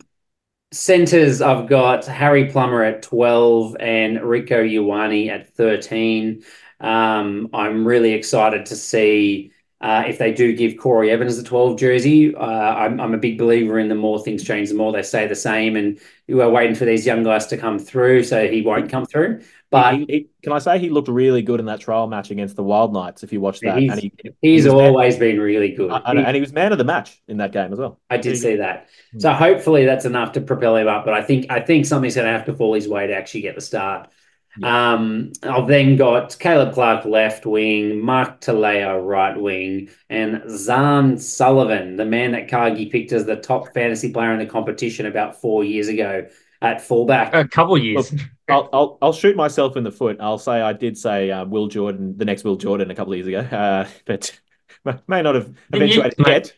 centers. 0.71 1.41
I've 1.41 1.67
got 1.67 2.05
Harry 2.05 2.51
Plummer 2.51 2.83
at 2.83 3.01
twelve 3.01 3.77
and 3.79 4.17
Rieko 4.19 4.69
Ioane 4.69 5.29
at 5.29 5.55
thirteen. 5.55 6.43
Um, 6.79 7.49
I'm 7.53 7.87
really 7.87 8.11
excited 8.11 8.67
to 8.67 8.75
see 8.75 9.52
uh, 9.83 10.05
if 10.07 10.17
they 10.17 10.31
do 10.31 10.55
give 10.55 10.77
Corey 10.77 11.11
Evans 11.11 11.35
the 11.35 11.43
12 11.43 11.77
jersey, 11.77 12.33
uh, 12.33 12.39
I'm, 12.41 13.01
I'm, 13.01 13.13
a 13.13 13.17
big 13.17 13.37
believer 13.37 13.77
in 13.77 13.89
the 13.89 13.95
more 13.95 14.17
things 14.17 14.41
change, 14.41 14.69
the 14.69 14.75
more 14.75 14.93
they 14.93 15.03
stay 15.03 15.27
the 15.27 15.35
same. 15.35 15.75
And 15.75 15.99
we 16.25 16.39
are 16.39 16.49
waiting 16.49 16.73
for 16.73 16.85
these 16.85 17.05
young 17.05 17.21
guys 17.21 17.47
to 17.47 17.57
come 17.57 17.77
through, 17.77 18.23
so 18.23 18.47
he 18.47 18.61
won't 18.61 18.89
come 18.89 19.05
through. 19.05 19.41
But 19.69 19.95
he, 19.95 20.05
he, 20.07 20.27
can 20.41 20.53
I 20.53 20.59
say 20.59 20.79
he 20.79 20.89
looked 20.89 21.09
really 21.09 21.41
good 21.41 21.59
in 21.59 21.65
that 21.65 21.81
trial 21.81 22.07
match 22.07 22.31
against 22.31 22.55
the 22.55 22.63
Wild 22.63 22.93
Knights? 22.93 23.23
If 23.23 23.33
you 23.33 23.41
watch 23.41 23.59
that, 23.59 23.77
he's, 23.77 23.91
and 23.91 23.99
he, 23.99 24.13
he's 24.41 24.67
always 24.67 25.17
been 25.17 25.37
really 25.37 25.73
good, 25.73 25.91
and 26.05 26.33
he 26.33 26.39
was 26.39 26.53
man 26.53 26.71
of 26.71 26.77
the 26.77 26.85
match 26.85 27.21
in 27.27 27.37
that 27.37 27.51
game 27.51 27.73
as 27.73 27.79
well. 27.79 27.99
I 28.09 28.15
did 28.15 28.37
see 28.37 28.55
that. 28.55 28.87
Hmm. 29.11 29.19
So 29.19 29.33
hopefully 29.33 29.83
that's 29.83 30.05
enough 30.05 30.31
to 30.33 30.41
propel 30.41 30.77
him 30.77 30.87
up. 30.87 31.03
But 31.03 31.13
I 31.13 31.23
think 31.23 31.47
I 31.49 31.59
think 31.59 31.87
something's 31.87 32.15
going 32.15 32.27
to 32.27 32.31
have 32.31 32.45
to 32.45 32.53
fall 32.53 32.73
his 32.73 32.87
way 32.87 33.07
to 33.07 33.13
actually 33.13 33.41
get 33.41 33.55
the 33.55 33.61
start. 33.61 34.09
Yeah. 34.57 34.93
Um, 34.93 35.33
I've 35.41 35.67
then 35.67 35.95
got 35.95 36.37
Caleb 36.39 36.73
Clarke 36.73 37.05
left 37.05 37.45
wing, 37.45 37.99
Mark 37.99 38.41
Telea 38.41 39.03
right 39.03 39.39
wing, 39.39 39.89
and 40.09 40.41
Zarn 40.43 41.19
Sullivan, 41.19 41.95
the 41.95 42.05
man 42.05 42.31
that 42.33 42.47
Kagi 42.47 42.91
picked 42.91 43.11
as 43.11 43.25
the 43.25 43.35
top 43.35 43.73
fantasy 43.73 44.11
player 44.11 44.31
in 44.31 44.39
the 44.39 44.45
competition 44.45 45.05
about 45.05 45.41
four 45.41 45.63
years 45.63 45.87
ago 45.87 46.27
at 46.61 46.81
fullback. 46.81 47.33
A 47.33 47.47
couple 47.47 47.77
years. 47.77 48.11
Look, 48.11 48.21
I'll, 48.49 48.69
I'll, 48.73 48.97
I'll 49.01 49.13
shoot 49.13 49.35
myself 49.35 49.75
in 49.75 49.83
the 49.83 49.91
foot. 49.91 50.17
I'll 50.19 50.37
say 50.37 50.61
I 50.61 50.73
did 50.73 50.97
say 50.97 51.31
uh, 51.31 51.45
Will 51.45 51.67
Jordan, 51.67 52.17
the 52.17 52.25
next 52.25 52.43
Will 52.43 52.55
Jordan, 52.55 52.91
a 52.91 52.95
couple 52.95 53.13
of 53.13 53.17
years 53.17 53.27
ago, 53.27 53.39
uh, 53.39 53.87
but 54.05 54.39
may 55.07 55.21
not 55.21 55.35
have 55.35 55.53
eventuated 55.73 56.15
yet. 56.25 56.53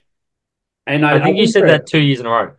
And 0.87 1.05
I, 1.05 1.15
I 1.15 1.23
think 1.23 1.37
I 1.37 1.39
you 1.39 1.47
said 1.47 1.67
that 1.69 1.87
two 1.87 1.99
years 1.99 2.19
in 2.19 2.25
a 2.25 2.29
row. 2.29 2.53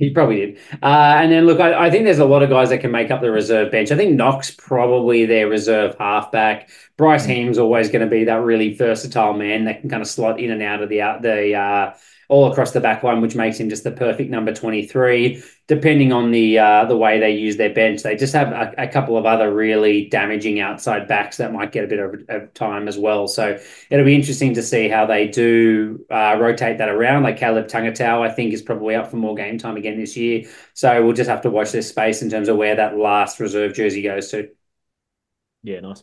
He 0.00 0.08
probably 0.08 0.36
did. 0.36 0.58
Uh, 0.82 1.18
and 1.20 1.30
then 1.30 1.44
look, 1.44 1.60
I, 1.60 1.88
I, 1.88 1.90
think 1.90 2.06
there's 2.06 2.20
a 2.20 2.24
lot 2.24 2.42
of 2.42 2.48
guys 2.48 2.70
that 2.70 2.78
can 2.78 2.90
make 2.90 3.10
up 3.10 3.20
the 3.20 3.30
reserve 3.30 3.70
bench. 3.70 3.92
I 3.92 3.96
think 3.96 4.16
Knox 4.16 4.50
probably 4.50 5.26
their 5.26 5.46
reserve 5.46 5.94
halfback. 6.00 6.70
Bryce 6.96 7.26
mm. 7.26 7.34
Heem's 7.34 7.58
always 7.58 7.90
going 7.90 8.00
to 8.00 8.10
be 8.10 8.24
that 8.24 8.42
really 8.42 8.72
versatile 8.72 9.34
man 9.34 9.66
that 9.66 9.82
can 9.82 9.90
kind 9.90 10.00
of 10.00 10.08
slot 10.08 10.40
in 10.40 10.50
and 10.52 10.62
out 10.62 10.82
of 10.82 10.88
the 10.88 11.02
out 11.02 11.20
the 11.20 11.54
uh, 11.54 11.92
all 12.30 12.50
across 12.50 12.70
the 12.70 12.80
back 12.80 13.02
line, 13.02 13.20
which 13.20 13.34
makes 13.34 13.60
him 13.60 13.68
just 13.68 13.84
the 13.84 13.90
perfect 13.90 14.30
number 14.30 14.54
23. 14.54 15.42
Depending 15.70 16.12
on 16.12 16.32
the 16.32 16.58
uh, 16.58 16.84
the 16.86 16.96
way 16.96 17.20
they 17.20 17.30
use 17.30 17.56
their 17.56 17.72
bench, 17.72 18.02
they 18.02 18.16
just 18.16 18.32
have 18.32 18.48
a, 18.48 18.74
a, 18.76 18.88
couple 18.88 19.16
of 19.16 19.24
other 19.24 19.54
really 19.54 20.08
damaging 20.08 20.58
outside 20.58 21.06
backs 21.06 21.36
that 21.36 21.52
might 21.52 21.70
get 21.70 21.84
a 21.84 21.86
bit 21.86 22.00
of, 22.00 22.24
of 22.28 22.52
time 22.54 22.88
as 22.88 22.98
well. 22.98 23.28
So 23.28 23.56
it'll 23.88 24.04
be 24.04 24.16
interesting 24.16 24.52
to 24.54 24.64
see 24.64 24.88
how 24.88 25.06
they 25.06 25.28
do 25.28 26.04
uh, 26.10 26.36
rotate 26.40 26.78
that 26.78 26.88
around. 26.88 27.22
Like 27.22 27.36
Caleb 27.36 27.68
Tangitau, 27.68 28.20
I 28.20 28.32
think, 28.32 28.52
is 28.52 28.62
probably 28.62 28.96
up 28.96 29.12
for 29.12 29.16
more 29.16 29.36
game 29.36 29.58
time 29.58 29.76
again 29.76 29.96
this 29.96 30.16
year. 30.16 30.50
So 30.74 31.04
we'll 31.04 31.14
just 31.14 31.30
have 31.30 31.42
to 31.42 31.50
watch 31.50 31.70
this 31.70 31.88
space 31.88 32.20
in 32.20 32.30
terms 32.30 32.48
of 32.48 32.56
where 32.56 32.74
that 32.74 32.98
last 32.98 33.38
reserve 33.38 33.72
jersey 33.72 34.02
goes 34.02 34.28
to. 34.32 34.48
Yeah, 35.62 35.78
nice. 35.78 36.02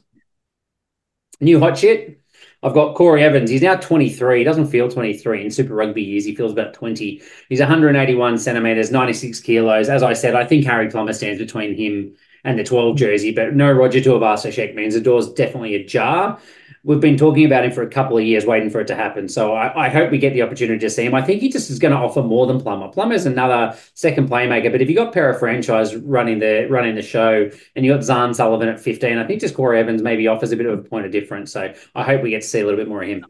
New 1.42 1.60
hot 1.60 1.78
shit. 1.78 2.22
I've 2.64 2.74
got 2.74 2.96
Corey 2.96 3.24
Evans. 3.24 3.50
He's 3.50 3.62
now 3.62 3.76
23. 3.76 4.40
He 4.40 4.44
doesn't 4.44 4.68
feel 4.68 4.90
23 4.90 5.46
in 5.46 5.52
Super 5.52 5.76
Rugby 5.76 6.02
years. 6.02 6.26
He 6.26 6.36
feels 6.36 6.52
about 6.52 6.74
20. 6.74 7.22
He's 7.50 7.60
181 7.60 8.38
centimeters, 8.40 8.92
96 8.92 9.40
kilos. 9.42 9.90
As 9.90 10.02
I 10.02 10.14
said, 10.14 10.36
I 10.36 10.46
think 10.46 10.66
Harry 10.66 10.90
Plummer 10.90 11.14
stands 11.14 11.40
between 11.40 11.76
him 11.76 12.16
and 12.44 12.58
the 12.58 12.64
12 12.64 12.98
jersey, 12.98 13.32
but 13.32 13.54
no 13.54 13.72
Roger 13.72 14.00
Tuivasa-Sheck 14.00 14.74
means 14.74 14.94
the 14.94 15.02
door's 15.02 15.32
definitely 15.34 15.76
ajar 15.76 16.40
we've 16.88 17.02
been 17.02 17.18
talking 17.18 17.46
about 17.46 17.66
him 17.66 17.72
for 17.72 17.84
a 17.84 17.90
couple 17.90 18.18
of 18.18 18.24
years, 18.24 18.46
waiting 18.46 18.70
for 18.70 18.80
it 18.80 18.88
to 18.88 18.96
happen. 18.96 19.28
So 19.28 19.54
I, 19.54 19.88
I 19.88 19.90
hope 19.90 20.10
we 20.10 20.18
get 20.18 20.32
the 20.32 20.42
opportunity 20.42 20.80
to 20.80 20.90
see 20.90 21.06
him. 21.06 21.14
I 21.14 21.22
think 21.22 21.42
he 21.42 21.50
just 21.50 21.70
is 21.70 21.80
going 21.80 21.92
to 21.92 22.00
offer 22.00 22.24
more 22.24 22.48
than 22.48 22.62
Plummer. 22.62 22.88
Plummer's 22.88 23.26
another 23.26 23.78
second 23.94 24.30
playmaker, 24.30 24.72
but 24.72 24.82
if 24.82 24.90
you 24.90 24.96
got 24.96 25.14
Para 25.14 25.38
franchise 25.38 25.96
running 25.98 26.40
the 26.40 26.66
running 26.70 26.96
the 26.96 27.02
show, 27.02 27.52
and 27.76 27.86
you 27.86 27.94
got 27.94 28.00
Zarn 28.00 28.34
Sullivan 28.34 28.70
at 28.70 28.80
fifteen, 28.80 29.18
I 29.18 29.28
think 29.28 29.42
just 29.42 29.54
Corey 29.54 29.80
Evans 29.80 30.02
maybe 30.02 30.28
offers 30.28 30.54
a 30.54 30.56
bit 30.56 30.66
of 30.66 30.80
a 30.80 30.82
point 30.82 31.06
of 31.06 31.12
difference. 31.12 31.52
So 31.52 31.74
I 31.94 32.04
hope 32.04 32.24
we 32.24 32.30
get 32.30 32.42
to 32.42 32.48
see 32.48 32.62
a 32.62 32.64
little 32.64 32.80
bit 32.80 32.88
more 32.88 33.04
of 33.04 33.10
him. 33.10 33.26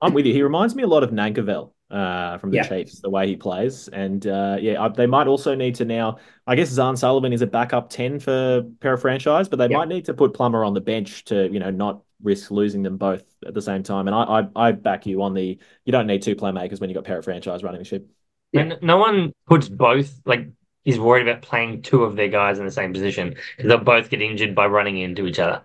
I'm 0.00 0.14
with 0.14 0.24
you. 0.24 0.32
He 0.32 0.42
reminds 0.42 0.76
me 0.76 0.84
a 0.84 0.86
lot 0.86 1.02
of 1.02 1.10
Nankivell 1.10 1.72
uh, 1.90 2.38
from 2.38 2.50
the 2.50 2.58
yeah. 2.58 2.62
Chiefs, 2.62 3.00
the 3.00 3.10
way 3.10 3.26
he 3.26 3.36
plays. 3.36 3.88
And 3.88 4.24
uh, 4.26 4.56
yeah, 4.60 4.88
they 4.88 5.06
might 5.06 5.26
also 5.26 5.54
need 5.56 5.74
to 5.74 5.84
now. 5.84 6.18
I 6.46 6.54
guess 6.54 6.70
Zarn 6.70 6.96
Sullivan 6.96 7.32
is 7.32 7.42
a 7.42 7.46
backup 7.46 7.90
ten 7.90 8.20
for 8.20 8.62
Para 8.78 8.96
franchise, 8.96 9.48
but 9.48 9.58
they 9.58 9.68
might 9.68 9.88
need 9.88 10.04
to 10.04 10.14
put 10.14 10.32
Plummer 10.32 10.64
on 10.64 10.74
the 10.74 10.80
bench 10.80 11.24
to 11.24 11.52
you 11.52 11.58
know 11.58 11.70
not 11.70 12.02
risk 12.22 12.50
losing 12.50 12.82
them 12.82 12.96
both 12.96 13.24
at 13.46 13.54
the 13.54 13.62
same 13.62 13.82
time. 13.82 14.08
And 14.08 14.14
I, 14.14 14.22
I, 14.22 14.68
I 14.68 14.72
back 14.72 15.06
you 15.06 15.22
on 15.22 15.34
the 15.34 15.58
you 15.84 15.92
don't 15.92 16.06
need 16.06 16.22
two 16.22 16.36
playmakers 16.36 16.80
when 16.80 16.90
you've 16.90 16.96
got 16.96 17.04
Para 17.04 17.22
franchise 17.22 17.62
running 17.62 17.80
the 17.80 17.84
ship. 17.84 18.08
And 18.52 18.78
no 18.82 18.96
one 18.96 19.32
puts 19.46 19.68
both 19.68 20.20
like 20.24 20.48
is 20.84 20.98
worried 20.98 21.28
about 21.28 21.42
playing 21.42 21.82
two 21.82 22.04
of 22.04 22.16
their 22.16 22.28
guys 22.28 22.58
in 22.58 22.64
the 22.64 22.70
same 22.70 22.92
position 22.92 23.30
because 23.56 23.68
they'll 23.68 23.78
both 23.78 24.10
get 24.10 24.22
injured 24.22 24.54
by 24.54 24.66
running 24.66 24.98
into 24.98 25.26
each 25.26 25.38
other. 25.38 25.62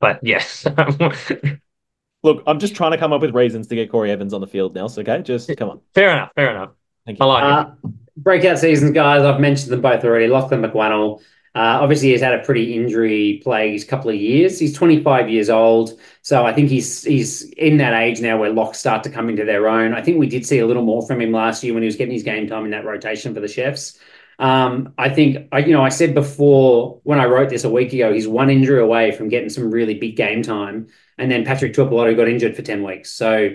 But 0.00 0.20
yes. 0.22 0.66
Look, 2.22 2.42
I'm 2.46 2.58
just 2.58 2.74
trying 2.74 2.90
to 2.90 2.98
come 2.98 3.12
up 3.12 3.20
with 3.20 3.34
reasons 3.34 3.68
to 3.68 3.74
get 3.74 3.90
Corey 3.90 4.10
Evans 4.10 4.32
on 4.32 4.40
the 4.40 4.46
field, 4.46 4.74
Nels. 4.74 4.98
Okay, 4.98 5.22
just 5.22 5.54
come 5.56 5.70
on. 5.70 5.80
Fair 5.94 6.10
enough. 6.10 6.30
Fair 6.34 6.50
enough. 6.50 6.70
Thank 7.04 7.20
you. 7.20 7.24
I 7.24 7.28
like 7.28 7.44
uh, 7.44 7.70
it. 7.84 7.94
Breakout 8.16 8.58
seasons, 8.58 8.90
guys. 8.92 9.22
I've 9.22 9.40
mentioned 9.40 9.70
them 9.70 9.80
both 9.80 10.02
already. 10.02 10.26
Laghlan 10.26 10.68
McWhannell, 10.68 11.20
obviously, 11.60 12.10
he's 12.10 12.20
had 12.20 12.34
a 12.34 12.44
pretty 12.44 12.74
injury 12.74 13.40
plagued 13.42 13.88
couple 13.88 14.10
of 14.10 14.16
years. 14.16 14.58
He's 14.58 14.74
25 14.74 15.28
years 15.28 15.48
old, 15.48 15.98
so 16.22 16.44
I 16.44 16.52
think 16.52 16.68
he's 16.68 17.02
he's 17.02 17.42
in 17.52 17.78
that 17.78 17.94
age 17.94 18.20
now 18.20 18.38
where 18.38 18.52
locks 18.52 18.78
start 18.78 19.02
to 19.04 19.10
come 19.10 19.28
into 19.28 19.44
their 19.44 19.68
own. 19.68 19.94
I 19.94 20.02
think 20.02 20.18
we 20.18 20.26
did 20.26 20.44
see 20.44 20.58
a 20.58 20.66
little 20.66 20.84
more 20.84 21.06
from 21.06 21.20
him 21.20 21.32
last 21.32 21.62
year 21.64 21.72
when 21.72 21.82
he 21.82 21.86
was 21.86 21.96
getting 21.96 22.12
his 22.12 22.22
game 22.22 22.46
time 22.46 22.64
in 22.64 22.72
that 22.72 22.84
rotation 22.84 23.32
for 23.32 23.40
the 23.40 23.48
Chefs. 23.48 23.98
Um, 24.38 24.92
I 24.98 25.08
think 25.08 25.48
I, 25.52 25.60
you 25.60 25.72
know 25.72 25.82
I 25.82 25.88
said 25.88 26.14
before 26.14 27.00
when 27.04 27.18
I 27.18 27.24
wrote 27.24 27.48
this 27.48 27.64
a 27.64 27.70
week 27.70 27.92
ago, 27.92 28.12
he's 28.12 28.28
one 28.28 28.50
injury 28.50 28.80
away 28.80 29.12
from 29.12 29.28
getting 29.28 29.48
some 29.48 29.70
really 29.70 29.94
big 29.94 30.16
game 30.16 30.42
time, 30.42 30.88
and 31.16 31.30
then 31.30 31.44
Patrick 31.44 31.72
Tuipulotu 31.72 32.16
got 32.16 32.28
injured 32.28 32.54
for 32.54 32.62
10 32.62 32.82
weeks, 32.82 33.10
so 33.10 33.50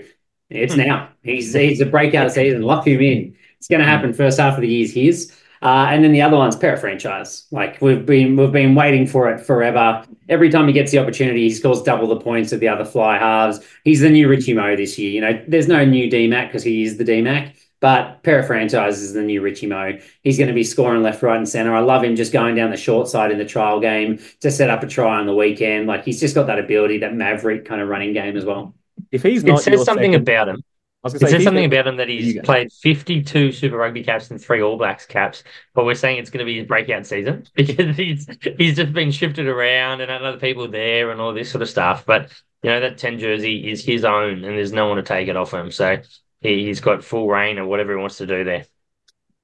it's 0.50 0.74
hmm. 0.74 0.82
now. 0.82 1.10
He's 1.24 1.54
he's 1.54 1.82
a 1.82 1.86
breakout 1.86 2.32
season. 2.32 2.62
Lock 2.62 2.88
him 2.88 3.02
in. 3.02 3.36
It's 3.58 3.68
going 3.68 3.82
to 3.82 3.86
happen 3.86 4.14
first 4.14 4.40
half 4.40 4.56
of 4.56 4.62
the 4.62 4.68
year's 4.68 4.92
his. 4.92 5.32
Uh, 5.62 5.88
and 5.89 6.04
then 6.04 6.12
the 6.12 6.21
other 6.21 6.38
one's 6.38 6.56
Para 6.56 6.78
franchise. 6.78 7.45
Like 7.52 7.80
we've 7.82 8.06
been 8.06 8.36
we've 8.36 8.52
been 8.52 8.74
waiting 8.74 9.06
for 9.06 9.30
it 9.30 9.39
forever. 9.39 10.04
Every 10.28 10.50
time 10.50 10.67
he 10.67 10.74
gets 10.74 10.91
the 10.91 10.97
opportunity, 10.97 11.43
he 11.43 11.54
scores 11.54 11.84
double 11.84 12.08
the 12.08 12.19
points 12.19 12.52
of 12.52 12.60
the 12.60 12.67
other 12.67 12.86
fly 12.86 13.17
halves. 13.17 13.60
He's 13.84 14.02
the 14.02 14.10
new 14.10 14.28
Richie 14.28 14.54
Mo 14.54 14.76
this 14.76 14.97
year. 14.97 15.12
You 15.12 15.21
know, 15.21 15.43
there's 15.47 15.67
no 15.67 15.86
new 15.86 16.10
DMAC 16.10 16.47
because 16.47 16.63
he 16.63 16.84
is 16.84 16.97
the 16.97 17.04
DMAC. 17.04 17.54
But 17.80 18.21
Para 18.21 18.43
franchise 18.43 19.02
is 19.02 19.13
the 19.13 19.24
new 19.24 19.41
Richie 19.41 19.65
Mo. 19.65 19.97
He's 20.21 20.38
going 20.38 20.47
to 20.47 20.54
be 20.54 20.63
scoring 20.63 21.02
left, 21.02 21.24
right, 21.24 21.36
and 21.38 21.50
center. 21.50 21.76
I 21.76 21.80
love 21.80 22.04
him 22.04 22.15
just 22.15 22.32
going 22.32 22.54
down 22.56 22.69
the 22.69 22.78
short 22.78 23.08
side 23.08 23.32
in 23.32 23.39
the 23.39 23.45
trial 23.45 23.80
game 23.80 24.19
to 24.41 24.52
set 24.52 24.69
up 24.69 24.84
a 24.84 24.88
try 24.88 25.19
on 25.19 25.26
the 25.26 25.34
weekend. 25.34 25.88
Like 25.88 26.06
he's 26.06 26.19
just 26.19 26.36
got 26.36 26.45
that 26.45 26.60
ability, 26.60 27.00
that 27.00 27.15
maverick 27.15 27.65
kind 27.65 27.82
of 27.82 27.89
running 27.89 28.13
game 28.13 28.38
as 28.38 28.45
well. 28.45 28.76
If 29.12 29.24
he's 29.24 29.43
not, 29.43 29.60
it 29.60 29.63
says 29.63 29.84
something 29.84 30.12
second, 30.13 30.30
about 30.30 30.50
him. 30.50 30.63
I 31.04 31.08
was 31.08 31.16
Is 31.16 31.20
going 31.20 31.32
to 31.32 31.38
there 31.38 31.44
something 31.44 31.66
about 31.66 31.88
him 31.88 31.98
that 31.98 32.10
he's 32.10 32.40
played 32.44 32.72
52 32.72 33.52
Super 33.52 33.78
Rugby 33.78 34.04
caps 34.04 34.30
and 34.30 34.40
three 34.40 34.62
All 34.62 34.78
Blacks 34.78 35.06
caps, 35.08 35.44
but 35.74 35.84
we're 35.84 35.96
saying 35.96 36.20
it's 36.20 36.30
going 36.30 36.46
to 36.46 36.46
be 36.46 36.60
his 36.60 36.68
breakout 36.68 37.08
season 37.08 37.48
because 37.56 37.96
he's 37.98 38.28
he's 38.58 38.76
just 38.76 38.94
been 38.94 39.12
shifted 39.12 39.48
around 39.48 40.02
and 40.02 40.12
had 40.12 40.22
other 40.22 40.38
people 40.38 40.68
there 40.68 41.10
and 41.10 41.20
all 41.20 41.34
this 41.34 41.50
sort 41.50 41.64
of 41.64 41.70
stuff. 41.70 42.06
But 42.06 42.32
you 42.62 42.70
know 42.70 42.80
that 42.82 43.00
10 43.00 43.18
jersey 43.18 43.72
is 43.72 43.84
his 43.84 44.06
own, 44.06 44.44
and 44.44 44.58
there's 44.58 44.74
no 44.74 44.88
one 44.88 44.98
to 44.98 45.04
take 45.04 45.28
it 45.28 45.36
off 45.36 45.54
him. 45.54 45.72
So 45.72 46.02
he, 46.40 46.66
he's 46.66 46.82
got 46.82 47.04
full 47.04 47.28
reign 47.28 47.58
of 47.58 47.68
whatever 47.68 47.94
he 47.94 48.00
wants 48.00 48.18
to 48.18 48.28
do 48.28 48.44
there. 48.44 48.66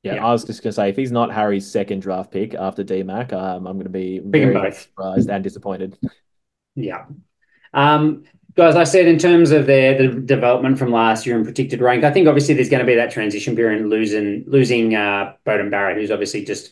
Yeah, 0.04 0.16
Yeah. 0.16 0.26
I 0.28 0.32
was 0.32 0.44
just 0.44 0.62
going 0.62 0.72
to 0.72 0.76
say, 0.76 0.90
if 0.90 0.96
he's 0.96 1.12
not 1.12 1.34
Harry's 1.34 1.70
second 1.70 2.02
draft 2.02 2.32
pick 2.32 2.54
after 2.54 2.84
DMAC, 2.84 3.34
um, 3.34 3.66
I'm 3.66 3.74
going 3.78 3.86
to 3.86 3.90
be 3.90 4.20
very, 4.20 4.54
very 4.54 4.72
surprised 4.72 5.30
and 5.30 5.44
disappointed. 5.44 5.98
Yeah. 6.76 7.06
Um, 7.74 8.24
guys, 8.58 8.76
I 8.76 8.84
said 8.84 9.06
in 9.06 9.20
terms 9.20 9.52
of 9.52 9.68
their 9.68 9.98
the 9.98 10.08
development 10.20 10.80
from 10.80 10.92
last 10.92 11.26
year 11.26 11.36
and 11.36 11.46
predicted 11.46 11.80
rank, 11.80 12.04
I 12.04 12.12
think 12.12 12.28
obviously 12.28 12.56
there's 12.56 12.70
going 12.70 12.80
to 12.80 12.86
be 12.86 12.96
that 12.96 13.12
transition 13.12 13.56
period 13.56 13.86
losing 13.86 14.44
losing 14.48 14.96
uh, 14.96 15.34
Beauden 15.46 15.70
Barrett, 15.70 15.98
who's 15.98 16.12
obviously 16.12 16.44
just 16.44 16.72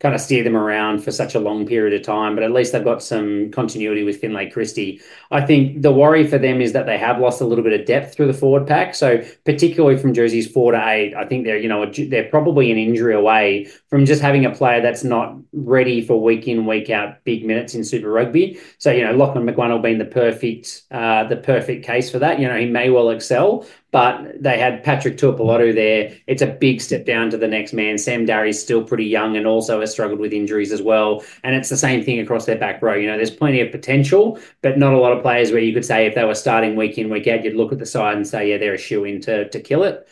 kind 0.00 0.14
of 0.14 0.20
steer 0.20 0.44
them 0.44 0.56
around 0.56 1.02
for 1.02 1.10
such 1.10 1.34
a 1.34 1.40
long 1.40 1.66
period 1.66 1.98
of 1.98 2.06
time. 2.06 2.34
But 2.34 2.44
at 2.44 2.52
least 2.52 2.72
they've 2.72 2.84
got 2.84 3.02
some 3.02 3.50
continuity 3.50 4.04
with 4.04 4.20
Finlay 4.20 4.48
Christie. 4.48 5.00
I 5.32 5.40
think 5.40 5.82
the 5.82 5.92
worry 5.92 6.26
for 6.26 6.38
them 6.38 6.60
is 6.60 6.72
that 6.72 6.86
they 6.86 6.96
have 6.98 7.18
lost 7.18 7.40
a 7.40 7.44
little 7.44 7.64
bit 7.64 7.78
of 7.78 7.84
depth 7.84 8.14
through 8.14 8.28
the 8.28 8.32
forward 8.34 8.66
pack. 8.66 8.94
So 8.94 9.24
particularly 9.44 9.98
from 9.98 10.14
jerseys 10.14 10.50
four 10.50 10.72
to 10.72 10.88
eight, 10.88 11.14
I 11.14 11.24
think 11.24 11.44
they're 11.44 11.58
you 11.58 11.68
know 11.68 11.90
they're 11.90 12.28
probably 12.28 12.70
an 12.70 12.78
injury 12.78 13.14
away 13.14 13.66
from 13.88 14.06
just 14.06 14.22
having 14.22 14.44
a 14.44 14.54
player 14.54 14.80
that's 14.80 15.02
not 15.02 15.36
ready 15.52 16.00
for 16.00 16.22
week 16.22 16.46
in 16.46 16.64
week 16.64 16.90
out 16.90 17.24
big 17.24 17.44
minutes 17.44 17.74
in 17.74 17.82
Super 17.82 18.10
Rugby. 18.10 18.58
So 18.78 18.92
you 18.92 19.02
know 19.02 19.14
Laghlan 19.14 19.52
McWhannell 19.52 19.82
being 19.82 19.98
the 19.98 20.04
perfect 20.04 20.82
uh, 20.92 21.24
the 21.24 21.36
perfect 21.36 21.84
case 21.84 22.08
for 22.08 22.20
that. 22.20 22.38
You 22.38 22.46
know 22.46 22.56
he 22.56 22.66
may 22.66 22.90
well 22.90 23.10
excel, 23.10 23.66
but 23.90 24.42
they 24.42 24.58
had 24.58 24.82
Patrick 24.82 25.16
Tuipulotu 25.16 25.74
there. 25.74 26.14
It's 26.26 26.42
a 26.42 26.46
big 26.46 26.80
step 26.80 27.06
down 27.06 27.30
to 27.30 27.38
the 27.38 27.48
next 27.48 27.72
man. 27.72 27.96
Sam 27.96 28.26
Darry's 28.26 28.60
still 28.60 28.84
pretty 28.84 29.06
young 29.06 29.36
and 29.36 29.46
also 29.46 29.80
has 29.80 29.92
struggled 29.92 30.20
with 30.20 30.32
injuries 30.32 30.72
as 30.72 30.82
well. 30.82 31.24
And 31.42 31.54
it's 31.54 31.70
the 31.70 31.76
same 31.76 32.04
thing 32.04 32.20
across 32.20 32.44
their 32.44 32.58
back 32.58 32.82
row. 32.82 32.94
You 32.94 33.08
know 33.08 33.16
there's 33.16 33.30
plenty 33.30 33.60
of 33.60 33.70
potential, 33.72 34.38
but 34.62 34.78
not 34.78 34.92
a 34.92 34.98
lot 34.98 35.12
of 35.12 35.22
players 35.22 35.52
where 35.52 35.62
you 35.62 35.72
could 35.72 35.84
say 35.84 36.06
if 36.06 36.14
they 36.14 36.24
were 36.24 36.34
starting 36.34 36.76
week 36.76 36.98
in 36.98 37.10
week 37.10 37.26
out, 37.26 37.44
you'd 37.44 37.56
look 37.56 37.72
at 37.72 37.78
the 37.78 37.86
side 37.86 38.16
and 38.16 38.26
say 38.26 38.50
yeah 38.50 38.58
they're 38.58 38.74
a 38.74 38.78
shoe 38.78 39.04
in 39.04 39.20
to 39.22 39.48
to 39.48 39.60
kill 39.60 39.84
it. 39.84 40.06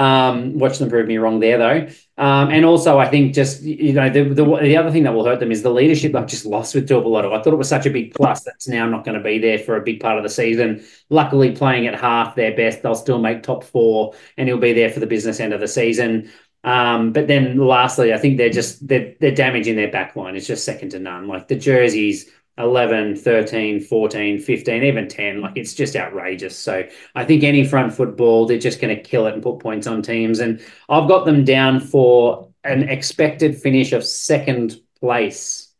Um, 0.00 0.58
watch 0.58 0.78
them 0.78 0.88
prove 0.88 1.06
me 1.06 1.18
wrong 1.18 1.40
there 1.40 1.58
though. 1.58 1.88
Um, 2.16 2.48
and 2.48 2.64
also, 2.64 2.98
I 2.98 3.06
think 3.06 3.34
just 3.34 3.62
you 3.62 3.92
know 3.92 4.08
the, 4.08 4.22
the 4.22 4.44
the 4.62 4.76
other 4.78 4.90
thing 4.90 5.02
that 5.02 5.12
will 5.12 5.26
hurt 5.26 5.40
them 5.40 5.52
is 5.52 5.62
the 5.62 5.70
leadership 5.70 6.12
they've 6.12 6.26
just 6.26 6.46
lost 6.46 6.74
with 6.74 6.88
Tuipulotu. 6.88 7.38
I 7.38 7.42
thought 7.42 7.52
it 7.52 7.56
was 7.56 7.68
such 7.68 7.84
a 7.84 7.90
big 7.90 8.14
plus 8.14 8.42
that's 8.42 8.66
now 8.66 8.88
not 8.88 9.04
going 9.04 9.18
to 9.18 9.22
be 9.22 9.38
there 9.38 9.58
for 9.58 9.76
a 9.76 9.82
big 9.82 10.00
part 10.00 10.16
of 10.16 10.22
the 10.22 10.30
season. 10.30 10.82
Luckily, 11.10 11.52
playing 11.54 11.86
at 11.86 12.00
half 12.00 12.34
their 12.34 12.56
best, 12.56 12.82
they'll 12.82 12.94
still 12.94 13.20
make 13.20 13.42
top 13.42 13.62
four, 13.62 14.14
and 14.38 14.48
he'll 14.48 14.56
be 14.56 14.72
there 14.72 14.88
for 14.88 15.00
the 15.00 15.06
business 15.06 15.38
end 15.38 15.52
of 15.52 15.60
the 15.60 15.68
season. 15.68 16.30
Um, 16.64 17.12
but 17.12 17.26
then, 17.26 17.58
lastly, 17.58 18.14
I 18.14 18.18
think 18.18 18.38
they're 18.38 18.48
just 18.48 18.88
they're, 18.88 19.14
they're 19.20 19.34
damaging 19.34 19.76
their 19.76 19.90
back 19.90 20.16
line. 20.16 20.34
It's 20.34 20.46
just 20.46 20.64
second 20.64 20.90
to 20.90 20.98
none. 20.98 21.28
Like 21.28 21.48
the 21.48 21.56
jerseys. 21.56 22.30
11, 22.58 23.16
13, 23.16 23.80
14, 23.80 24.38
15, 24.38 24.82
even 24.84 25.08
10. 25.08 25.40
Like 25.40 25.56
it's 25.56 25.74
just 25.74 25.96
outrageous. 25.96 26.56
So 26.58 26.86
I 27.14 27.24
think 27.24 27.42
any 27.42 27.64
front 27.66 27.92
football, 27.94 28.46
they're 28.46 28.58
just 28.58 28.80
going 28.80 28.94
to 28.94 29.02
kill 29.02 29.26
it 29.26 29.34
and 29.34 29.42
put 29.42 29.58
points 29.60 29.86
on 29.86 30.02
teams. 30.02 30.40
And 30.40 30.60
I've 30.88 31.08
got 31.08 31.24
them 31.24 31.44
down 31.44 31.80
for 31.80 32.48
an 32.64 32.88
expected 32.88 33.56
finish 33.60 33.92
of 33.92 34.04
second 34.04 34.76
place. 35.00 35.72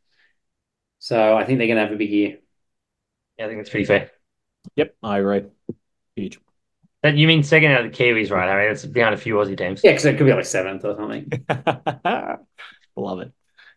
So 0.99 1.37
I 1.37 1.45
think 1.45 1.59
they're 1.59 1.67
going 1.67 1.77
to 1.77 1.83
have 1.85 1.93
a 1.93 1.97
big 1.97 2.11
year. 2.11 2.39
Yeah, 3.39 3.47
I 3.47 3.49
think 3.49 3.61
that's 3.61 3.71
pretty 3.71 3.87
fair. 3.87 4.11
Yep, 4.77 4.95
I 5.03 5.19
agree. 5.19 5.45
Huge. 6.17 6.39
That- 7.03 7.17
You 7.17 7.27
mean 7.27 7.43
second 7.43 7.73
out 7.73 7.85
of 7.87 7.93
the 7.93 7.97
Kiwis, 7.97 8.31
right, 8.31 8.49
Harry? 8.49 8.69
That's 8.69 8.85
behind 8.85 9.15
a 9.15 9.19
few 9.19 9.35
Aussie 9.37 9.57
teams. 9.57 9.81
Yeah, 9.83 9.93
because 9.93 10.05
it 10.05 10.19
could 10.19 10.27
be 10.27 10.33
like 10.35 10.45
seventh 10.45 10.85
or 10.85 10.95
something. 10.97 11.31
Love 12.97 13.21
it. 13.21 13.33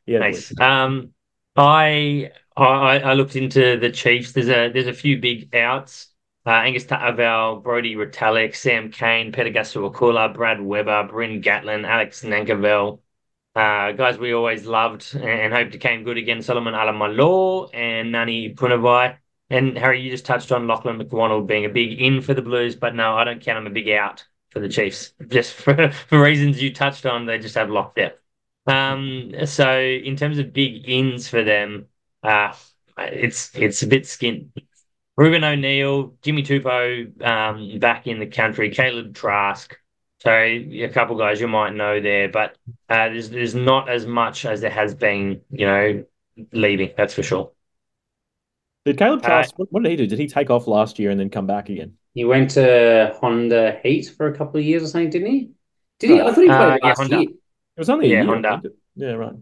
Yeah, 0.06 0.20
Nice. 0.20 0.58
Um, 0.60 1.14
I 1.56 2.32
I 2.58 3.00
I 3.00 3.14
looked 3.14 3.36
into 3.36 3.78
the 3.80 3.90
Chiefs. 3.92 4.32
There's 4.34 4.50
a 4.50 4.70
there's 4.72 4.88
a 4.88 4.94
few 4.94 5.20
big 5.20 5.54
outs. 5.56 6.10
Uh, 6.46 6.52
Angus 6.52 6.86
Ta'avao, 6.86 7.64
Brodie 7.64 7.96
Retallick, 7.96 8.56
Sam 8.56 8.92
Cane, 8.92 9.32
Peter 9.32 9.50
Gasuakula, 9.50 10.34
Brad 10.34 10.60
Weber, 10.62 11.08
Bryn 11.08 11.42
Gatland, 11.42 11.88
Alex 11.88 12.24
Nankivell. 12.24 13.00
Uh, 13.56 13.92
guys 13.94 14.18
we 14.18 14.34
always 14.34 14.66
loved 14.66 15.16
and 15.16 15.54
hoped 15.54 15.72
to 15.74 15.78
came 15.78 16.04
good 16.04 16.18
again. 16.18 16.42
Solomon 16.42 16.74
Alaimalo 16.74 17.70
and 17.74 18.12
Nani 18.12 18.54
Punavai. 18.56 19.18
And 19.50 19.78
Harry, 19.78 20.02
you 20.02 20.10
just 20.10 20.26
touched 20.26 20.52
on 20.52 20.68
Lachlan 20.68 20.98
McDonald 20.98 21.48
being 21.48 21.66
a 21.66 21.70
big 21.70 22.02
in 22.02 22.22
for 22.22 22.34
the 22.34 22.42
Blues, 22.42 22.76
but 22.76 22.96
no, 22.96 23.16
I 23.16 23.24
don't 23.24 23.42
count 23.42 23.60
him 23.60 23.68
a 23.68 23.70
big 23.70 23.90
out 23.90 24.26
for 24.50 24.60
the 24.60 24.70
Chiefs. 24.70 25.14
Just 25.28 25.54
for, 25.54 25.92
for 25.92 26.22
reasons 26.22 26.62
you 26.62 26.74
touched 26.74 27.06
on, 27.06 27.26
they 27.26 27.40
just 27.40 27.56
have 27.56 27.70
locked 27.72 27.96
depth. 27.98 28.20
Um, 28.68 29.32
so 29.46 29.80
in 29.80 30.16
terms 30.16 30.38
of 30.40 30.54
big 30.54 30.88
ins 30.88 31.28
for 31.28 31.44
them, 31.44 31.88
uh, 32.24 32.54
it's 32.98 33.52
it's 33.56 33.84
a 33.84 33.88
bit 33.88 34.04
skint. 34.04 34.50
Reuben 35.18 35.44
O'Neill, 35.44 36.16
Jimmy 36.24 36.44
Tupou, 36.44 37.22
um, 37.24 37.80
back 37.80 38.08
in 38.08 38.20
the 38.20 38.28
country, 38.28 38.72
Kaleb 38.72 39.14
Trask. 39.16 39.78
So 40.20 40.32
a 40.32 40.90
couple 40.90 41.18
guys 41.18 41.42
you 41.42 41.48
might 41.48 41.74
know 41.76 42.02
there, 42.02 42.30
but 42.30 42.58
uh, 42.90 43.10
there's 43.10 43.30
there's 43.30 43.56
not 43.56 43.90
as 43.90 44.08
much 44.08 44.46
as 44.46 44.62
there 44.62 44.72
has 44.72 44.96
been, 44.96 45.42
you 45.52 45.66
know, 45.68 46.06
leaving. 46.54 46.94
That's 46.98 47.14
for 47.14 47.24
sure. 47.24 47.52
Did 48.86 48.98
Caleb 48.98 49.22
Uh, 49.22 49.24
Trask, 49.24 49.58
what, 49.60 49.70
what 49.74 49.84
did 49.84 49.90
he 49.92 49.98
do? 49.98 50.08
Did 50.08 50.20
he 50.20 50.28
take 50.28 50.50
off 50.50 50.68
last 50.68 50.98
year 51.00 51.12
and 51.12 51.20
then 51.20 51.30
come 51.30 51.46
back 51.48 51.68
again? 51.70 51.98
He 52.14 52.26
went 52.26 52.52
to 52.52 53.16
Honda 53.20 53.80
Heat 53.84 54.10
for 54.16 54.28
a 54.28 54.36
couple 54.38 54.60
of 54.60 54.66
years 54.66 54.84
or 54.84 54.88
something, 54.88 55.10
didn't 55.10 55.32
he? 55.32 55.52
Did 56.00 56.10
he? 56.12 56.22
I 56.22 56.32
thought 56.32 56.44
he 56.44 56.54
played 56.56 56.74
Uh, 56.74 56.78
yeah, 56.82 56.96
last 56.96 56.98
Honda. 56.98 57.20
year. 57.20 57.30
It 57.30 57.80
was 57.80 57.90
only 57.90 58.08
a 58.08 58.12
Yeah, 58.12 58.24
year. 58.24 58.44
Honda. 58.46 58.64
Yeah, 58.96 59.14
right. 59.14 59.36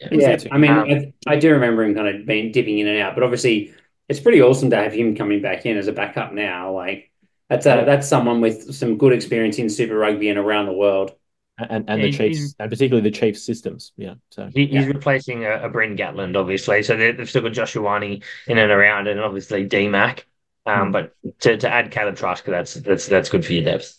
Yeah. 0.00 0.08
Yeah. 0.12 0.36
I 0.52 0.58
mean, 0.58 0.70
Um, 0.70 1.12
I, 1.26 1.34
I 1.34 1.38
do 1.38 1.52
remember 1.52 1.82
him 1.84 1.94
kind 1.94 2.08
of 2.08 2.26
being 2.26 2.52
dipping 2.52 2.78
in 2.78 2.86
and 2.88 2.98
out, 3.00 3.14
but 3.14 3.24
obviously 3.24 3.74
it's 4.08 4.20
pretty 4.20 4.40
awesome 4.42 4.70
to 4.70 4.76
have 4.76 4.92
him 4.92 5.14
coming 5.16 5.42
back 5.42 5.66
in 5.66 5.76
as 5.76 5.86
a 5.88 5.92
backup 5.92 6.32
now. 6.32 6.72
Like 6.72 7.10
that's 7.48 7.66
a, 7.66 7.84
that's 7.86 8.08
someone 8.08 8.40
with 8.40 8.74
some 8.74 8.98
good 8.98 9.12
experience 9.12 9.58
in 9.58 9.68
Super 9.70 9.96
Rugby 9.96 10.28
and 10.28 10.38
around 10.38 10.66
the 10.66 10.72
world. 10.72 11.12
and 11.58 11.88
and 11.90 12.02
the 12.02 12.12
Chiefs, 12.12 12.54
and 12.58 12.70
particularly 12.70 13.08
the 13.10 13.16
Chiefs 13.16 13.42
systems. 13.42 13.92
Yeah. 13.96 14.14
So 14.30 14.48
He, 14.54 14.66
he's 14.66 14.84
Yeah. 14.84 14.86
replacing 14.86 15.44
a, 15.44 15.64
a 15.64 15.68
Bryn 15.68 15.96
Gatland, 15.96 16.36
obviously. 16.36 16.82
So 16.84 16.96
they- 16.96 17.12
they've 17.12 17.28
still 17.28 17.42
got 17.42 17.52
Joshua 17.52 17.82
Wani 17.82 18.22
in 18.46 18.58
and 18.58 18.70
around, 18.70 19.08
and 19.08 19.18
obviously 19.20 19.66
DMAC. 19.68 20.24
Um, 20.66 20.86
Hmm. 20.86 20.92
But 20.92 21.14
to, 21.40 21.56
to 21.56 21.68
add 21.72 21.90
Kaleb 21.90 22.16
Trask, 22.16 22.44
that's 22.44 22.74
that's 22.74 23.06
that's 23.06 23.28
good 23.30 23.44
for 23.44 23.52
your 23.54 23.64
depth. 23.64 23.97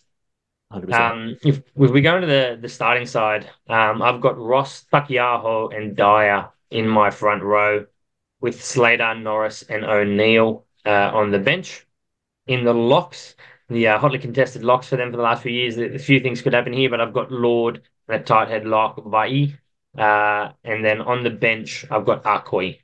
Um, 0.72 1.36
if, 1.44 1.58
if 1.58 1.92
we 1.92 2.02
go 2.02 2.16
into 2.16 2.28
the, 2.28 2.58
the 2.62 2.70
starting 2.70 3.08
side, 3.08 3.50
um, 3.68 4.02
I've 4.02 4.22
got 4.22 4.38
Ross, 4.38 4.86
Taukei'aho, 4.94 5.76
and 5.76 5.96
Dyer 5.96 6.50
in 6.70 6.88
my 6.88 7.10
front 7.10 7.42
row, 7.44 7.86
with 8.40 8.64
Slater, 8.64 9.16
Norris, 9.16 9.64
and 9.64 9.84
O'Neill 9.84 10.66
uh, 10.86 11.12
on 11.14 11.32
the 11.32 11.40
bench. 11.40 11.86
In 12.46 12.64
the 12.64 12.74
locks, 12.74 13.36
the 13.68 13.88
uh, 13.88 14.00
hotly 14.00 14.20
contested 14.20 14.64
locks 14.64 14.88
for 14.88 14.96
them 14.96 15.12
for 15.12 15.18
the 15.18 15.24
last 15.24 15.44
few 15.44 15.52
years, 15.52 15.78
a 15.78 16.00
few 16.00 16.20
things 16.20 16.42
could 16.42 16.54
happen 16.54 16.74
here, 16.74 16.90
but 16.90 17.02
I've 17.02 17.14
got 17.14 17.32
Lord 17.32 17.82
and 18.08 18.22
a 18.22 18.24
tight 18.24 18.50
head 18.50 18.66
lock, 18.66 19.04
Vai. 19.06 19.56
Uh, 19.98 20.52
and 20.64 20.86
then 20.86 21.02
on 21.02 21.24
the 21.24 21.30
bench, 21.30 21.86
I've 21.90 22.06
got 22.06 22.24
Akoi. 22.24 22.80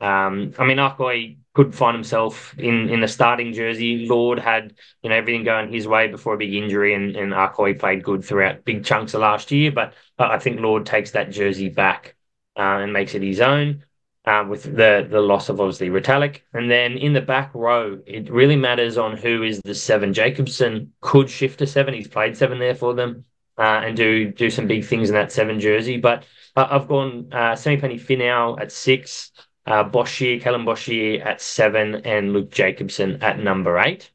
Um, 0.00 0.52
I 0.58 0.64
mean, 0.66 0.78
Akoi 0.78 1.38
could 1.54 1.74
find 1.74 1.94
himself 1.96 2.56
in, 2.58 2.88
in 2.88 3.00
the 3.00 3.08
starting 3.08 3.52
jersey. 3.52 4.06
Lord 4.06 4.38
had 4.38 4.74
you 5.02 5.10
know 5.10 5.16
everything 5.16 5.44
going 5.44 5.72
his 5.72 5.88
way 5.88 6.08
before 6.08 6.34
a 6.34 6.38
big 6.38 6.54
injury, 6.54 6.94
and 6.94 7.16
and 7.16 7.32
played 7.78 8.04
good 8.04 8.24
throughout 8.24 8.64
big 8.64 8.84
chunks 8.84 9.14
of 9.14 9.20
last 9.20 9.50
year. 9.50 9.72
But 9.72 9.94
uh, 10.18 10.28
I 10.30 10.38
think 10.38 10.60
Lord 10.60 10.86
takes 10.86 11.12
that 11.12 11.30
jersey 11.30 11.68
back 11.68 12.14
uh, 12.56 12.82
and 12.82 12.92
makes 12.92 13.14
it 13.14 13.22
his 13.22 13.40
own. 13.40 13.84
Uh, 14.24 14.44
with 14.46 14.64
the 14.64 15.06
the 15.10 15.20
loss 15.20 15.48
of 15.48 15.58
obviously 15.58 15.88
Retallick, 15.88 16.42
and 16.52 16.70
then 16.70 16.98
in 16.98 17.14
the 17.14 17.20
back 17.20 17.50
row, 17.54 17.98
it 18.06 18.30
really 18.30 18.56
matters 18.56 18.98
on 18.98 19.16
who 19.16 19.42
is 19.42 19.58
the 19.62 19.74
seven. 19.74 20.12
Jacobson 20.12 20.92
could 21.00 21.30
shift 21.30 21.60
to 21.60 21.66
seven; 21.66 21.94
he's 21.94 22.08
played 22.08 22.36
seven 22.36 22.58
there 22.58 22.74
for 22.74 22.92
them, 22.92 23.24
uh, 23.56 23.80
and 23.84 23.96
do 23.96 24.30
do 24.30 24.50
some 24.50 24.66
big 24.66 24.84
things 24.84 25.08
in 25.08 25.14
that 25.14 25.32
seven 25.32 25.58
jersey. 25.60 25.96
But 25.96 26.24
uh, 26.56 26.68
I've 26.70 26.88
gone 26.88 27.28
uh, 27.32 27.52
Samipeni 27.52 27.98
Finau 27.98 28.60
at 28.60 28.70
six, 28.70 29.32
Boshier, 29.68 30.40
Kaylum 30.40 30.64
Boshier 30.64 31.24
at 31.24 31.40
seven, 31.40 31.96
and 32.06 32.32
Luke 32.32 32.50
Jacobson 32.50 33.22
at 33.22 33.38
number 33.38 33.78
eight 33.78 34.10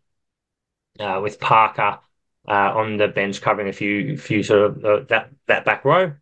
uh, 1.00 1.20
with 1.22 1.39
Parker 1.39 2.00
uh, 2.48 2.52
on 2.52 2.98
the 2.98 3.08
bench 3.08 3.42
covering 3.42 3.70
a 3.70 3.74
few 3.74 4.18
few 4.18 4.44
sort 4.44 4.62
of 4.62 4.86
uh, 4.86 5.00
that 5.10 5.30
that 5.48 5.66
back 5.66 5.86
row. 5.86 6.13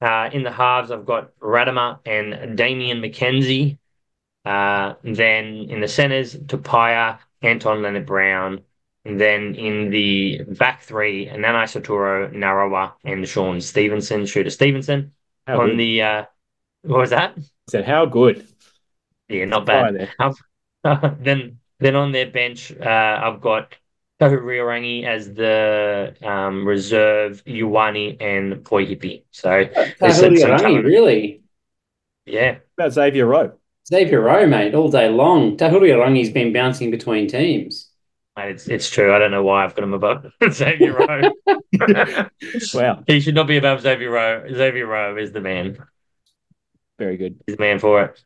Uh, 0.00 0.30
in 0.32 0.42
the 0.42 0.50
halves, 0.50 0.90
I've 0.90 1.04
got 1.04 1.38
Ratima 1.40 1.98
and 2.06 2.56
Damian 2.56 3.02
McKenzie. 3.02 3.78
Uh, 4.46 4.94
then 5.02 5.66
in 5.68 5.80
the 5.80 5.88
centers, 5.88 6.34
Tupaea, 6.34 7.18
Anton 7.42 7.82
Lienert-Brown. 7.82 8.62
And 9.04 9.20
then 9.20 9.54
in 9.54 9.90
the 9.90 10.42
back 10.58 10.80
three, 10.82 11.26
Nanai-Seturo, 11.26 12.32
Narawa, 12.32 12.92
and 13.04 13.28
Shaun 13.28 13.60
Stevenson, 13.60 14.24
Shooter 14.24 14.48
Stevenson. 14.48 15.12
How 15.46 15.60
on 15.60 15.70
good. 15.70 15.78
the 15.78 16.02
uh, 16.02 16.24
what 16.82 16.98
was 17.00 17.10
that? 17.10 17.34
I 17.36 17.42
said 17.68 17.84
how 17.84 18.06
good. 18.06 18.46
Yeah, 19.30 19.44
not 19.46 19.66
bad. 19.66 19.94
there. 19.94 20.32
then 21.20 21.58
then 21.78 21.96
on 21.96 22.12
their 22.12 22.30
bench, 22.30 22.72
uh, 22.72 23.20
I've 23.22 23.40
got 23.40 23.74
Riorangi 24.20 25.04
as 25.04 25.32
the 25.32 26.14
um, 26.22 26.66
reserve, 26.66 27.42
Ioane 27.46 28.20
and 28.20 28.64
Poihipi. 28.64 29.24
So 29.30 29.50
Riorangi, 29.50 30.84
really? 30.84 31.42
Yeah. 32.26 32.58
About 32.76 32.92
Xavier 32.92 33.26
Roe. 33.26 33.52
Xavier 33.88 34.20
Roe, 34.20 34.46
mate, 34.46 34.74
all 34.74 34.90
day 34.90 35.08
long. 35.08 35.56
Riorangi's 35.56 36.30
been 36.30 36.52
bouncing 36.52 36.90
between 36.90 37.28
teams. 37.28 37.88
It's 38.36 38.68
it's 38.68 38.88
true. 38.88 39.14
I 39.14 39.18
don't 39.18 39.32
know 39.32 39.42
why 39.42 39.64
I've 39.64 39.74
got 39.74 39.84
him 39.84 39.92
above 39.92 40.26
Xavier 40.50 40.96
Roe. 40.96 41.30
wow. 42.74 43.02
He 43.06 43.20
should 43.20 43.34
not 43.34 43.46
be 43.46 43.56
above 43.56 43.80
Xavier 43.82 44.10
Roe. 44.10 44.46
Xavier 44.52 44.86
Roe 44.86 45.16
is 45.16 45.32
the 45.32 45.40
man. 45.40 45.78
Very 46.98 47.16
good. 47.16 47.40
He's 47.46 47.56
the 47.56 47.62
man 47.62 47.78
for 47.78 48.02
it. 48.02 48.22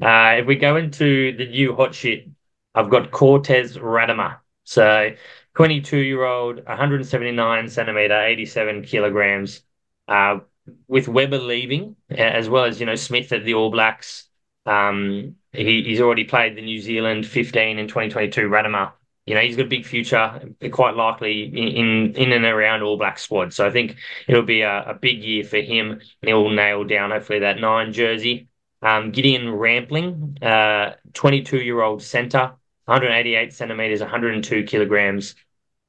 Uh, 0.00 0.36
if 0.38 0.46
we 0.46 0.56
go 0.56 0.76
into 0.76 1.36
the 1.36 1.46
new 1.46 1.74
hot 1.74 1.94
shit, 1.94 2.28
I've 2.74 2.90
got 2.90 3.10
Cortez 3.10 3.76
Ratima. 3.76 4.38
So 4.64 5.14
22 5.54 5.98
year 5.98 6.24
old, 6.24 6.64
179 6.64 7.68
centimeter, 7.68 8.20
87 8.20 8.82
kilograms. 8.84 9.62
Uh, 10.06 10.40
with 10.86 11.08
Weber 11.08 11.38
leaving, 11.38 11.96
as 12.10 12.48
well 12.48 12.64
as 12.64 12.78
you 12.78 12.86
know 12.86 12.94
Smith 12.94 13.32
at 13.32 13.44
the 13.44 13.54
All 13.54 13.70
Blacks, 13.70 14.28
um, 14.66 15.36
he, 15.52 15.82
he's 15.82 16.00
already 16.00 16.24
played 16.24 16.56
the 16.56 16.62
New 16.62 16.80
Zealand 16.80 17.26
15 17.26 17.78
and 17.78 17.88
2022 17.88 18.48
Radama. 18.48 18.92
You 19.26 19.34
know 19.34 19.40
he's 19.40 19.56
got 19.56 19.66
a 19.66 19.68
big 19.68 19.84
future, 19.84 20.40
quite 20.72 20.94
likely 20.94 21.42
in 21.44 22.14
in 22.14 22.32
and 22.32 22.44
around 22.44 22.82
All 22.82 22.96
Black 22.96 23.18
squad. 23.18 23.52
So 23.52 23.66
I 23.66 23.70
think 23.70 23.96
it'll 24.26 24.42
be 24.42 24.62
a, 24.62 24.90
a 24.90 24.94
big 24.94 25.22
year 25.22 25.44
for 25.44 25.58
him, 25.58 25.92
and 25.92 26.00
he'll 26.22 26.50
nail 26.50 26.84
down 26.84 27.10
hopefully 27.10 27.40
that 27.40 27.58
nine 27.60 27.92
jersey. 27.92 28.47
Um, 28.80 29.10
Gideon 29.10 29.50
Wrampling, 29.52 30.38
22 31.12 31.56
uh, 31.56 31.60
year 31.60 31.82
old 31.82 32.02
centre, 32.02 32.52
188 32.84 33.52
centimeters, 33.52 34.00
102 34.00 34.64
kilograms. 34.64 35.34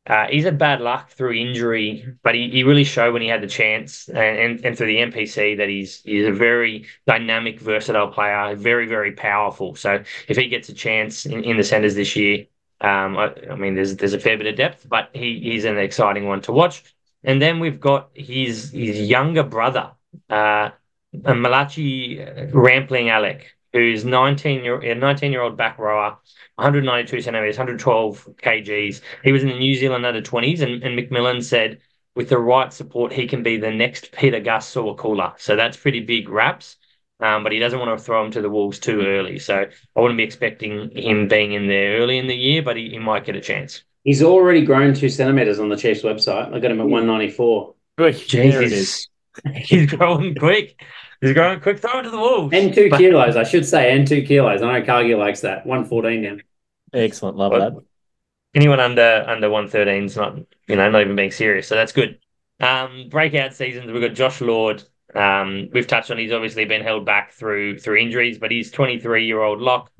Uh, 0.08 0.26
he's 0.28 0.44
had 0.44 0.58
bad 0.58 0.82
luck 0.82 1.12
through 1.12 1.34
injury, 1.34 2.16
but 2.24 2.34
he, 2.34 2.50
he 2.50 2.64
really 2.64 2.84
showed 2.84 3.14
when 3.14 3.22
he 3.22 3.28
had 3.28 3.42
the 3.42 3.48
chance 3.48 4.08
and, 4.10 4.18
and, 4.18 4.66
and 4.66 4.78
through 4.78 4.88
the 4.88 4.98
NPC 4.98 5.58
that 5.58 5.70
he's 5.70 6.02
he's 6.02 6.26
a 6.26 6.32
very 6.32 6.88
dynamic, 7.06 7.60
versatile 7.60 8.08
player, 8.08 8.56
very, 8.56 8.88
very 8.88 9.12
powerful. 9.12 9.76
So 9.76 10.04
if 10.28 10.36
he 10.36 10.48
gets 10.48 10.68
a 10.70 10.74
chance 10.74 11.28
in, 11.28 11.44
in 11.44 11.58
the 11.58 11.64
centres 11.64 11.94
this 11.94 12.16
year, 12.16 12.48
um, 12.82 13.18
I, 13.18 13.36
I, 13.52 13.56
mean, 13.56 13.76
there's 13.76 13.98
there's 13.98 14.14
a 14.14 14.20
fair 14.20 14.38
bit 14.38 14.48
of 14.48 14.56
depth, 14.56 14.88
but 14.90 15.10
he, 15.14 15.40
he's 15.42 15.66
an 15.66 15.78
exciting 15.78 16.28
one 16.28 16.42
to 16.42 16.52
watch. 16.52 16.84
And 17.24 17.42
then 17.42 17.60
we've 17.60 17.80
got 17.80 18.10
his 18.16 18.72
his 18.72 19.02
younger 19.02 19.44
brother, 19.44 19.92
uh, 20.30 20.72
Malachi 21.14 22.24
Wrampling-Alec, 22.54 23.56
who's 23.74 24.06
19 24.06 24.64
year 24.64 24.80
a 24.80 24.96
19 24.96 25.32
year 25.32 25.42
old 25.42 25.58
back 25.58 25.78
rower, 25.78 26.18
192 26.56 27.22
centimeters, 27.22 27.58
112 27.58 28.30
kgs. 28.42 29.02
He 29.24 29.32
was 29.32 29.44
in 29.44 29.50
the 29.50 29.58
New 29.58 29.76
Zealand 29.76 30.06
under 30.06 30.22
20s, 30.22 30.62
and, 30.62 30.84
and 30.84 30.98
McMillan 30.98 31.44
said 31.44 31.80
with 32.16 32.30
the 32.30 32.38
right 32.38 32.74
support, 32.74 33.14
he 33.14 33.28
can 33.28 33.44
be 33.44 33.58
the 33.58 33.72
next 33.72 34.12
Pita 34.12 34.40
Gus 34.42 34.74
Sowakula. 34.74 35.40
So 35.40 35.56
that's 35.56 35.78
pretty 35.78 36.02
big 36.02 36.30
raps. 36.30 36.78
Um, 37.22 37.44
but 37.44 37.52
he 37.52 37.60
doesn't 37.60 37.80
want 37.80 37.98
to 37.98 38.04
throw 38.04 38.24
him 38.24 38.32
to 38.32 38.42
the 38.42 38.50
wolves 38.50 38.80
too 38.80 39.02
early. 39.02 39.40
So 39.40 39.66
I 39.96 40.00
wouldn't 40.00 40.18
be 40.18 40.24
expecting 40.24 40.92
him 40.96 41.28
being 41.28 41.52
in 41.52 41.68
there 41.68 41.98
early 41.98 42.18
in 42.18 42.28
the 42.28 42.36
year, 42.36 42.62
but 42.62 42.78
he, 42.78 42.90
he 42.90 43.00
might 43.00 43.26
get 43.26 43.36
a 43.36 43.42
chance. 43.42 43.84
He's 44.04 44.24
already 44.24 44.64
grown 44.64 44.94
two 44.94 45.10
centimeters 45.10 45.60
on 45.60 45.68
the 45.68 45.76
Chiefs 45.76 46.02
website. 46.02 46.54
I 46.54 46.60
got 46.60 46.72
him 46.72 46.80
at 46.80 46.88
194. 46.88 47.74
Jesus. 48.26 49.10
He's 49.56 49.92
growing 49.92 50.36
quick. 50.36 50.82
He's 51.22 51.34
growing 51.34 51.60
quick. 51.60 51.80
Throw 51.80 52.00
it 52.00 52.04
to 52.04 52.10
the 52.10 52.18
wolves. 52.18 52.54
And 52.56 52.74
two 52.74 52.90
kilos, 52.90 53.36
I 53.36 53.44
should 53.44 53.66
say, 53.66 53.96
and 53.96 54.08
two 54.08 54.24
kilos. 54.24 54.62
I 54.62 54.80
know 54.80 54.86
Cargill 54.86 55.20
likes 55.20 55.42
that. 55.42 55.66
114 55.66 56.22
now. 56.22 56.38
Excellent. 56.94 57.38
Love 57.38 57.52
well, 57.52 57.72
that. 57.72 57.84
Anyone 58.56 58.80
under 58.80 59.26
under 59.28 59.50
113 59.50 60.06
is 60.06 60.16
not, 60.16 60.38
you 60.68 60.76
know, 60.76 60.90
not 60.90 61.02
even 61.02 61.16
being 61.16 61.32
serious. 61.32 61.68
So 61.68 61.76
that's 61.76 61.92
good. 61.92 62.20
Um, 62.60 63.08
breakout 63.10 63.54
seasons, 63.54 63.92
we've 63.92 64.02
got 64.02 64.16
Josh 64.16 64.42
Lord. 64.42 64.84
Um, 65.16 65.70
we've 65.74 65.88
touched 65.88 66.12
on 66.12 66.18
he's 66.18 66.32
obviously 66.32 66.66
been 66.66 66.84
held 66.84 67.06
back 67.06 67.32
through 67.32 67.80
through 67.80 67.98
injuries, 67.98 68.38
but 68.38 68.52
he's 68.52 68.72
23 68.72 69.26
year 69.26 69.42
old 69.42 69.60
lock, 69.60 69.92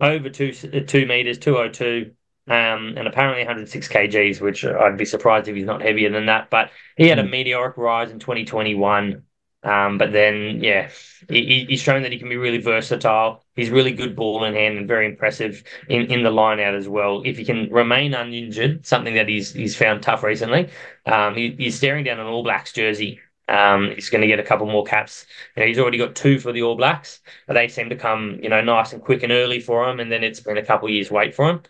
over 0.00 0.30
two 0.30 0.52
two 0.52 1.06
meters, 1.06 1.38
202, 1.38 2.12
um, 2.48 2.94
and 2.96 3.06
apparently 3.06 3.40
106 3.40 3.88
kgs, 3.88 4.40
which 4.40 4.64
I'd 4.64 4.96
be 4.96 5.04
surprised 5.04 5.48
if 5.48 5.56
he's 5.56 5.66
not 5.66 5.82
heavier 5.82 6.10
than 6.10 6.26
that. 6.26 6.50
But 6.50 6.70
he 6.96 7.08
had 7.08 7.18
a 7.18 7.22
hmm. 7.22 7.30
meteoric 7.30 7.76
rise 7.76 8.10
in 8.10 8.18
2021. 8.18 9.22
Um, 9.64 9.98
but 9.98 10.12
then, 10.12 10.62
yeah, 10.62 10.88
he, 11.28 11.66
he's 11.68 11.82
shown 11.82 12.02
that 12.02 12.12
he 12.12 12.18
can 12.18 12.28
be 12.28 12.36
really 12.36 12.58
versatile. 12.58 13.44
He's 13.56 13.70
really 13.70 13.90
good 13.92 14.14
ball 14.14 14.44
in 14.44 14.54
hand 14.54 14.78
and 14.78 14.86
very 14.86 15.04
impressive 15.04 15.64
in, 15.88 16.06
in 16.06 16.22
the 16.22 16.30
line 16.30 16.60
out 16.60 16.74
as 16.74 16.88
well. 16.88 17.22
If 17.24 17.36
he 17.36 17.44
can 17.44 17.68
remain 17.70 18.14
uninjured, 18.14 18.86
something 18.86 19.14
that 19.14 19.28
he's 19.28 19.52
he's 19.52 19.76
found 19.76 20.02
tough 20.02 20.22
recently, 20.22 20.70
um, 21.06 21.34
he, 21.34 21.56
he's 21.58 21.76
staring 21.76 22.04
down 22.04 22.20
an 22.20 22.26
All 22.26 22.44
Blacks 22.44 22.72
jersey. 22.72 23.20
Um, 23.48 23.92
he's 23.94 24.10
going 24.10 24.20
to 24.20 24.26
get 24.28 24.38
a 24.38 24.44
couple 24.44 24.66
more 24.66 24.84
caps. 24.84 25.26
You 25.56 25.62
know, 25.62 25.66
he's 25.66 25.78
already 25.78 25.98
got 25.98 26.14
two 26.14 26.38
for 26.38 26.52
the 26.52 26.62
All 26.62 26.76
Blacks, 26.76 27.20
but 27.46 27.54
they 27.54 27.66
seem 27.66 27.88
to 27.88 27.96
come, 27.96 28.38
you 28.42 28.48
know, 28.48 28.60
nice 28.60 28.92
and 28.92 29.02
quick 29.02 29.22
and 29.22 29.32
early 29.32 29.58
for 29.58 29.88
him. 29.88 30.00
And 30.00 30.12
then 30.12 30.22
it's 30.22 30.40
been 30.40 30.58
a 30.58 30.64
couple 30.64 30.88
years 30.88 31.10
wait 31.10 31.34
for 31.34 31.50
him. 31.50 31.62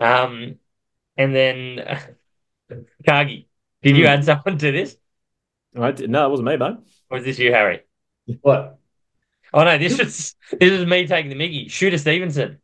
Um, 0.00 0.56
and 1.16 1.34
then 1.34 1.76
Kagi, 3.06 3.46
did 3.82 3.96
you 3.96 4.04
mm. 4.04 4.08
add 4.08 4.24
someone 4.24 4.58
to 4.58 4.72
this? 4.72 4.96
I 5.78 5.92
did, 5.92 6.10
no, 6.10 6.26
it 6.26 6.30
wasn't 6.30 6.48
me, 6.48 6.56
mate. 6.56 6.76
Or 7.10 7.18
is 7.18 7.24
this 7.24 7.38
you, 7.38 7.52
Harry? 7.52 7.82
What? 8.42 8.78
Oh 9.52 9.64
no, 9.64 9.76
this 9.78 9.98
was 9.98 10.36
this 10.52 10.72
is 10.72 10.86
me 10.86 11.06
taking 11.08 11.30
the 11.30 11.34
Mickey. 11.34 11.68
Shooter 11.68 11.98
Stevenson. 11.98 12.58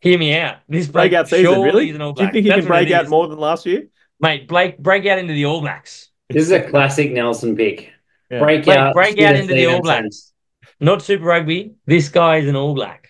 Hear 0.00 0.18
me 0.18 0.36
out. 0.36 0.58
This 0.68 0.86
breakout 0.86 1.28
season, 1.28 1.60
really? 1.60 1.92
Do 1.92 1.98
you 1.98 2.14
think 2.14 2.34
he 2.34 2.42
That's 2.42 2.60
can 2.60 2.68
break 2.68 2.90
out 2.92 3.08
more 3.08 3.26
than 3.26 3.38
last 3.38 3.66
year? 3.66 3.88
Mate, 4.20 4.46
Blake 4.46 4.78
break 4.78 5.06
out 5.06 5.18
into 5.18 5.32
the 5.32 5.46
All 5.46 5.60
Blacks. 5.60 6.10
This 6.28 6.44
is 6.44 6.52
a 6.52 6.68
classic 6.68 7.12
Nelson 7.12 7.56
pick. 7.56 7.90
Yeah. 8.30 8.40
Break 8.40 8.66
Mate, 8.66 8.76
out 8.76 8.94
break 8.94 9.20
out 9.20 9.34
into 9.34 9.54
the 9.54 9.66
All 9.66 9.82
Blacks. 9.82 10.32
Not 10.80 11.02
Super 11.02 11.24
Rugby. 11.24 11.74
This 11.86 12.08
guy 12.08 12.36
is 12.36 12.48
an 12.48 12.54
All 12.54 12.74
Black. 12.74 13.07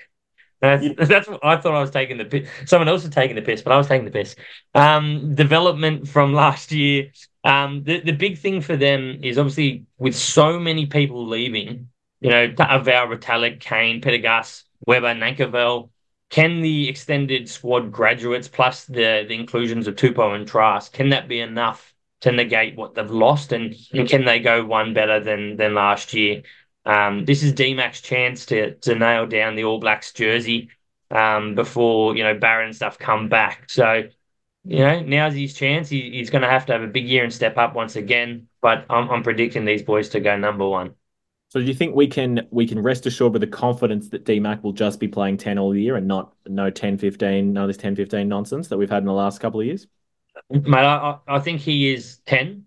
That's, 0.61 0.85
that's 1.09 1.29
what 1.29 1.44
I 1.44 1.57
thought 1.57 1.75
I 1.75 1.81
was 1.81 1.90
taking 1.90 2.18
the 2.18 2.25
piss. 2.25 2.49
Someone 2.66 2.88
else 2.88 3.05
was 3.05 3.14
taking 3.14 3.37
the 3.37 3.42
piss, 3.42 3.62
but 3.62 3.73
I 3.73 3.77
was 3.77 3.87
taking 3.87 4.05
the 4.05 4.11
piss. 4.11 4.37
Um, 4.75 5.35
development 5.35 6.09
from 6.09 6.33
last 6.44 6.73
year. 6.73 7.12
Um, 7.44 7.85
the, 7.85 8.01
the 8.01 8.12
big 8.12 8.38
thing 8.38 8.61
for 8.61 8.77
them 8.77 9.21
is 9.23 9.38
obviously 9.38 9.87
with 9.99 10.14
so 10.14 10.59
many 10.59 10.87
people 10.87 11.27
leaving, 11.27 11.88
you 12.21 12.31
know, 12.31 12.49
Aval, 12.49 13.16
Retallick, 13.16 13.61
Cane, 13.61 14.01
Gus, 14.01 14.64
Weber, 14.87 15.14
Nankivell, 15.14 15.90
can 16.31 16.61
the 16.61 16.88
extended 16.88 17.49
squad 17.49 17.90
graduates 17.90 18.49
plus 18.49 18.85
the, 18.85 19.25
the 19.27 19.35
inclusions 19.35 19.87
of 19.87 19.97
Tupou 19.97 20.35
and 20.35 20.47
Trask, 20.47 20.92
can 20.92 21.09
that 21.11 21.27
be 21.29 21.40
enough 21.40 21.94
to 22.21 22.33
negate 22.33 22.77
what 22.77 22.94
they've 22.94 23.11
lost? 23.11 23.53
And, 23.53 23.75
and 23.92 24.09
can 24.09 24.25
they 24.25 24.38
go 24.40 24.64
one 24.64 24.92
better 24.92 25.21
than 25.21 25.57
than 25.57 25.75
last 25.75 26.12
year? 26.12 26.42
Um, 26.85 27.25
this 27.25 27.43
is 27.43 27.53
DMAC's 27.53 28.01
chance 28.01 28.47
to 28.47 28.75
to 28.77 28.95
nail 28.95 29.27
down 29.27 29.55
the 29.55 29.64
All 29.64 29.79
Blacks 29.79 30.12
jersey 30.12 30.71
um, 31.11 31.55
before 31.55 32.17
you 32.17 32.23
know 32.23 32.35
Barron 32.35 32.73
stuff 32.73 32.99
come 32.99 33.29
back. 33.29 33.69
So 33.71 34.05
you 34.64 34.79
know 34.79 35.01
now's 35.01 35.35
his 35.35 35.55
chance. 35.55 35.88
He, 35.88 36.11
he's 36.11 36.31
going 36.31 36.43
to 36.43 36.49
have 36.49 36.67
to 36.67 36.73
have 36.73 36.83
a 36.83 36.87
big 36.87 37.07
year 37.07 37.25
and 37.25 37.33
step 37.33 37.59
up 37.59 37.75
once 37.75 37.97
again. 37.97 38.49
But 38.61 38.87
I'm, 38.91 39.09
I'm 39.11 39.23
predicting 39.23 39.64
these 39.64 39.83
boys 39.83 40.09
to 40.11 40.21
go 40.21 40.37
number 40.37 40.67
one. 40.67 40.95
So 41.51 41.61
do 41.61 41.67
you 41.67 41.75
think 41.75 41.95
we 41.95 42.07
can 42.07 42.47
we 42.51 42.67
can 42.67 42.83
rest 42.83 43.07
assured 43.07 43.33
with 43.33 43.41
the 43.41 43.47
confidence 43.47 44.11
that 44.11 44.25
DMAC 44.25 44.62
will 44.62 44.73
just 44.73 45.01
be 45.01 45.09
playing 45.09 45.38
10 45.38 45.59
all 45.59 45.75
year 45.75 45.97
and 45.97 46.07
not 46.07 46.35
no 46.47 46.69
10 46.71 46.99
15 46.99 47.53
no 47.53 47.67
this 47.67 47.79
10 47.79 47.97
15 47.97 48.29
nonsense 48.29 48.69
that 48.69 48.77
we've 48.77 48.91
had 48.91 48.99
in 48.99 49.07
the 49.07 49.12
last 49.12 49.41
couple 49.41 49.61
of 49.61 49.67
years? 49.67 49.87
Mate, 50.51 50.77
I, 50.77 51.19
I 51.27 51.38
think 51.41 51.61
he 51.61 51.93
is 51.93 52.19
10 52.27 52.64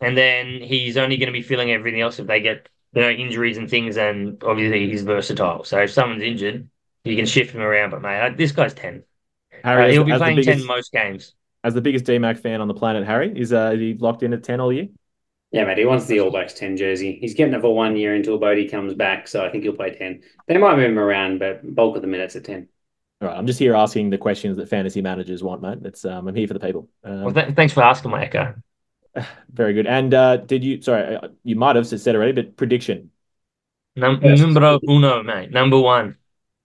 and 0.00 0.16
then 0.16 0.60
he's 0.60 0.96
only 0.96 1.16
going 1.18 1.28
to 1.28 1.32
be 1.32 1.42
filling 1.42 1.70
everything 1.70 2.00
else 2.00 2.18
if 2.18 2.26
they 2.26 2.40
get 2.40 2.68
you 2.96 3.02
know, 3.02 3.10
injuries 3.10 3.58
and 3.58 3.70
things, 3.70 3.96
and 3.96 4.42
obviously 4.42 4.88
he's 4.88 5.02
versatile. 5.02 5.62
So 5.64 5.80
if 5.80 5.90
someone's 5.92 6.22
injured, 6.22 6.68
you 7.04 7.14
can 7.14 7.26
shift 7.26 7.54
him 7.54 7.60
around. 7.60 7.90
But 7.90 8.02
mate, 8.02 8.36
this 8.36 8.52
guy's 8.52 8.74
ten. 8.74 9.04
Harry, 9.62 9.90
uh, 9.90 9.92
he'll 9.92 10.04
be 10.04 10.12
playing 10.14 10.36
biggest, 10.36 10.58
ten 10.58 10.66
most 10.66 10.92
games. 10.92 11.34
As 11.62 11.74
the 11.74 11.80
biggest 11.80 12.04
DMAC 12.04 12.38
fan 12.38 12.60
on 12.60 12.68
the 12.68 12.74
planet, 12.74 13.06
Harry 13.06 13.32
is 13.38 13.52
uh, 13.52 13.72
is 13.74 13.80
he 13.80 13.94
locked 13.94 14.22
in 14.22 14.32
at 14.32 14.42
ten 14.42 14.60
all 14.60 14.72
year? 14.72 14.88
Yeah, 15.52 15.64
mate, 15.64 15.78
he 15.78 15.84
wants 15.84 16.06
the 16.06 16.20
All 16.20 16.30
Blacks 16.30 16.52
10 16.54 16.76
jersey. 16.76 17.18
He's 17.20 17.34
getting 17.34 17.54
it 17.54 17.60
for 17.60 17.74
one 17.74 17.96
year 17.96 18.14
until 18.14 18.36
Bodie 18.36 18.68
comes 18.68 18.94
back, 18.94 19.28
so 19.28 19.44
I 19.44 19.48
think 19.48 19.62
he'll 19.62 19.72
play 19.74 19.94
10. 19.94 20.22
They 20.48 20.58
might 20.58 20.76
move 20.76 20.90
him 20.90 20.98
around, 20.98 21.38
but 21.38 21.74
bulk 21.74 21.96
of 21.96 22.02
the 22.02 22.08
minutes 22.08 22.34
at 22.36 22.44
10. 22.44 22.68
All 23.22 23.28
right, 23.28 23.38
I'm 23.38 23.46
just 23.46 23.58
here 23.58 23.74
asking 23.74 24.10
the 24.10 24.18
questions 24.18 24.56
that 24.58 24.68
fantasy 24.68 25.00
managers 25.00 25.42
want, 25.42 25.62
mate. 25.62 25.78
It's 25.84 26.04
um, 26.04 26.28
I'm 26.28 26.34
here 26.34 26.48
for 26.48 26.54
the 26.54 26.60
people. 26.60 26.88
Um, 27.04 27.24
well, 27.24 27.34
th- 27.34 27.54
thanks 27.54 27.72
for 27.72 27.82
asking, 27.82 28.10
my 28.10 28.24
echo. 28.24 28.54
Very 29.52 29.72
good. 29.72 29.86
And 29.86 30.12
uh, 30.12 30.36
did 30.38 30.64
you? 30.64 30.82
Sorry, 30.82 31.16
uh, 31.16 31.28
you 31.44 31.56
might 31.56 31.76
have 31.76 31.86
said 31.86 32.14
already, 32.14 32.32
but 32.32 32.56
prediction 32.56 33.10
Num- 33.96 34.20
numero 34.20 34.78
uno, 34.88 35.22
mate. 35.22 35.50
Number 35.50 35.80
one. 35.80 36.16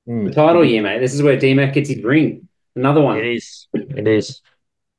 Mm. 0.08 0.28
The 0.28 0.34
title 0.34 0.66
year, 0.66 0.84
mate. 0.84 1.00
This 1.00 1.14
is 1.14 1.24
where 1.24 1.38
DMAC 1.38 1.74
gets 1.74 1.90
his 1.90 2.04
ring. 2.04 2.48
Another 2.76 3.02
one. 3.02 3.18
It 3.18 3.26
is. 3.26 3.68
It 3.74 4.08
is. 4.08 4.42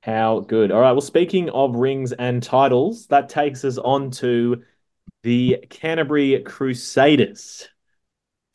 How 0.00 0.40
good. 0.40 0.72
All 0.72 0.80
right. 0.80 0.92
Well, 0.92 1.02
speaking 1.02 1.50
of 1.50 1.76
rings 1.76 2.12
and 2.12 2.42
titles, 2.42 3.06
that 3.08 3.28
takes 3.28 3.64
us 3.64 3.78
on 3.78 4.10
to 4.12 4.62
the 5.22 5.64
Canterbury 5.68 6.40
Crusaders. 6.40 7.68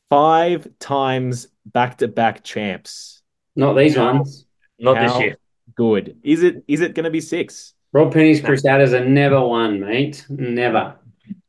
Five 0.09 0.67
times 0.79 1.47
back 1.65 1.99
to 1.99 2.07
back 2.07 2.43
champs. 2.43 3.21
Not 3.55 3.73
these 3.73 3.95
how, 3.95 4.13
ones. 4.13 4.45
Not 4.79 4.97
how, 4.97 5.07
this 5.07 5.19
year. 5.19 5.37
Good. 5.75 6.17
Is 6.23 6.43
it? 6.43 6.63
Is 6.67 6.81
it 6.81 6.95
going 6.95 7.03
to 7.03 7.11
be 7.11 7.21
six? 7.21 7.73
Rob 7.97 8.13
Penney's 8.13 8.41
Crusaders 8.41 8.93
are 8.93 9.03
never 9.03 9.41
won, 9.41 9.79
mate. 9.79 10.23
Never. 10.29 10.93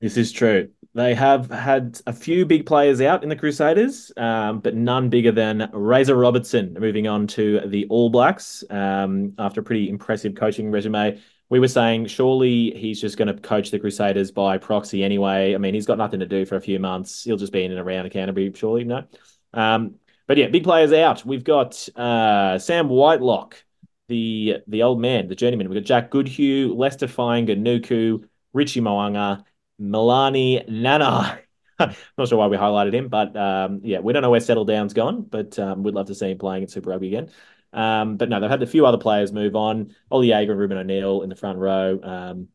This 0.01 0.17
is 0.17 0.33
true. 0.33 0.71
They 0.95 1.15
have 1.15 1.51
had 1.51 2.01
a 2.07 2.13
few 2.15 2.47
big 2.47 2.65
players 2.65 3.03
out 3.03 3.23
in 3.23 3.29
the 3.29 3.37
Crusaders, 3.37 4.11
um, 4.17 4.61
but 4.61 4.75
none 4.75 5.11
bigger 5.11 5.31
than 5.31 5.69
Razor 5.75 6.17
Robertson 6.17 6.75
moving 6.81 7.07
on 7.07 7.27
to 7.27 7.61
the 7.67 7.85
All 7.91 8.09
Blacks 8.09 8.65
um, 8.71 9.35
after 9.39 9.61
a 9.61 9.63
pretty 9.63 9.91
impressive 9.91 10.37
coaching 10.37 10.71
resume. 10.71 11.21
We 11.51 11.61
were 11.61 11.69
saying 11.69 12.07
surely 12.07 12.71
he's 12.71 12.99
just 12.99 13.19
going 13.19 13.29
to 13.29 13.35
coach 13.35 13.71
the 13.71 13.79
Crusaders 13.79 14.31
by 14.31 14.57
proxy 14.57 15.05
anyway. 15.05 15.55
I 15.55 15.59
mean, 15.59 15.75
he's 15.75 15.85
got 15.85 15.99
nothing 15.99 16.21
to 16.21 16.27
do 16.27 16.47
for 16.47 16.57
a 16.57 16.63
few 16.63 16.79
months. 16.79 17.25
He'll 17.25 17.37
just 17.37 17.53
be 17.53 17.65
in 17.65 17.73
and 17.73 17.81
around 17.81 18.09
Canterbury, 18.11 18.51
surely. 18.55 18.85
No. 18.85 19.05
Um, 19.53 19.97
but 20.27 20.39
yeah, 20.39 20.47
big 20.47 20.65
players 20.65 20.95
out. 20.95 21.27
We've 21.27 21.45
got 21.45 21.87
uh, 21.95 22.59
Sam 22.59 22.89
Whitelock, 22.89 23.63
the 24.09 24.59
the 24.67 24.83
old 24.83 25.01
man, 25.01 25.29
the 25.29 25.35
journeyman. 25.35 25.69
We've 25.69 25.81
got 25.81 25.87
Jack 25.87 26.11
Goodhue, 26.11 26.75
Leicester 26.75 27.07
Fainga'anuku, 27.07 28.25
Richie 28.53 28.81
Mo'unga, 28.81 29.45
Milani 29.81 30.69
Nana. 30.69 31.41
Not 31.79 32.29
sure 32.29 32.39
why 32.39 32.49
we 32.49 32.57
highlighted 32.57 32.95
him, 32.95 33.09
but 33.09 33.37
um, 33.37 33.81
yeah, 33.85 34.01
we 34.01 34.13
don't 34.13 34.23
know 34.23 34.31
where 34.31 34.41
Settle 34.41 34.65
Down's 34.65 34.95
gone, 34.95 35.23
but 35.23 35.59
um, 35.59 35.83
we'd 35.83 35.95
love 35.95 36.09
to 36.09 36.15
see 36.15 36.31
him 36.31 36.39
playing 36.39 36.65
at 36.65 36.71
Super 36.71 36.91
Rugby 36.91 37.09
again. 37.09 37.31
Um, 37.73 38.17
but 38.17 38.29
no, 38.29 38.41
they've 38.41 38.51
had 38.51 38.63
a 38.63 38.67
few 38.67 38.87
other 38.87 38.99
players 38.99 39.33
move 39.33 39.55
on. 39.55 39.95
Ollie 40.11 40.29
Jager 40.29 40.53
and 40.53 40.61
Reuben 40.61 40.79
O'Neill 40.79 41.23
in 41.23 41.29
the 41.29 41.37
front 41.37 41.59
row. 41.59 42.01
Um, 42.03 42.49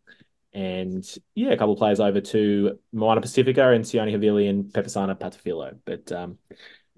and 0.54 1.06
yeah, 1.36 1.52
a 1.52 1.58
couple 1.58 1.74
of 1.74 1.80
players 1.80 2.00
over 2.00 2.22
to 2.22 2.80
Moana 2.92 3.22
Pacifica 3.22 3.70
and 3.70 3.86
Sione 3.86 4.13
Havili 4.13 4.50
and 4.50 4.66
Pepesana 4.66 5.18
Patafilo. 5.18 5.78
But 5.86 6.12
um, 6.12 6.38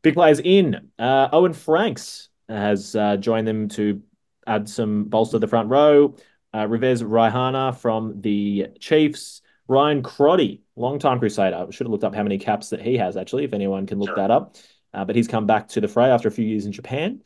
big 0.01 0.13
players 0.13 0.39
in. 0.39 0.91
Uh, 0.97 1.29
Owen 1.31 1.53
Franks 1.53 2.29
has 2.49 2.95
uh, 2.95 3.17
joined 3.17 3.47
them 3.47 3.69
to 3.69 4.01
add 4.47 4.69
some 4.69 5.05
bolster 5.05 5.35
to 5.35 5.39
the 5.39 5.47
front 5.47 5.69
row. 5.69 6.15
Uh, 6.53 6.67
Rivez 6.67 7.03
Reihana 7.03 7.75
from 7.75 8.21
the 8.21 8.67
Chiefs. 8.79 9.41
Ryan 9.67 10.03
Crotty, 10.03 10.61
long-time 10.75 11.19
Crusader. 11.19 11.55
I 11.55 11.71
should 11.71 11.87
have 11.87 11.91
looked 11.91 12.03
up 12.03 12.13
how 12.13 12.23
many 12.23 12.37
caps 12.37 12.69
that 12.69 12.81
he 12.81 12.97
has, 12.97 13.17
actually, 13.17 13.45
if 13.45 13.53
anyone 13.53 13.87
can 13.87 13.99
look 13.99 14.09
sure. 14.09 14.17
that 14.17 14.31
up. 14.31 14.55
Uh, 14.93 15.03
but 15.05 15.15
he's 15.15 15.27
come 15.27 15.47
back 15.47 15.67
to 15.69 15.81
the 15.81 15.87
fray 15.87 16.09
after 16.09 16.27
a 16.27 16.31
few 16.31 16.45
years 16.45 16.65
in 16.65 16.71
Japan. 16.71 17.23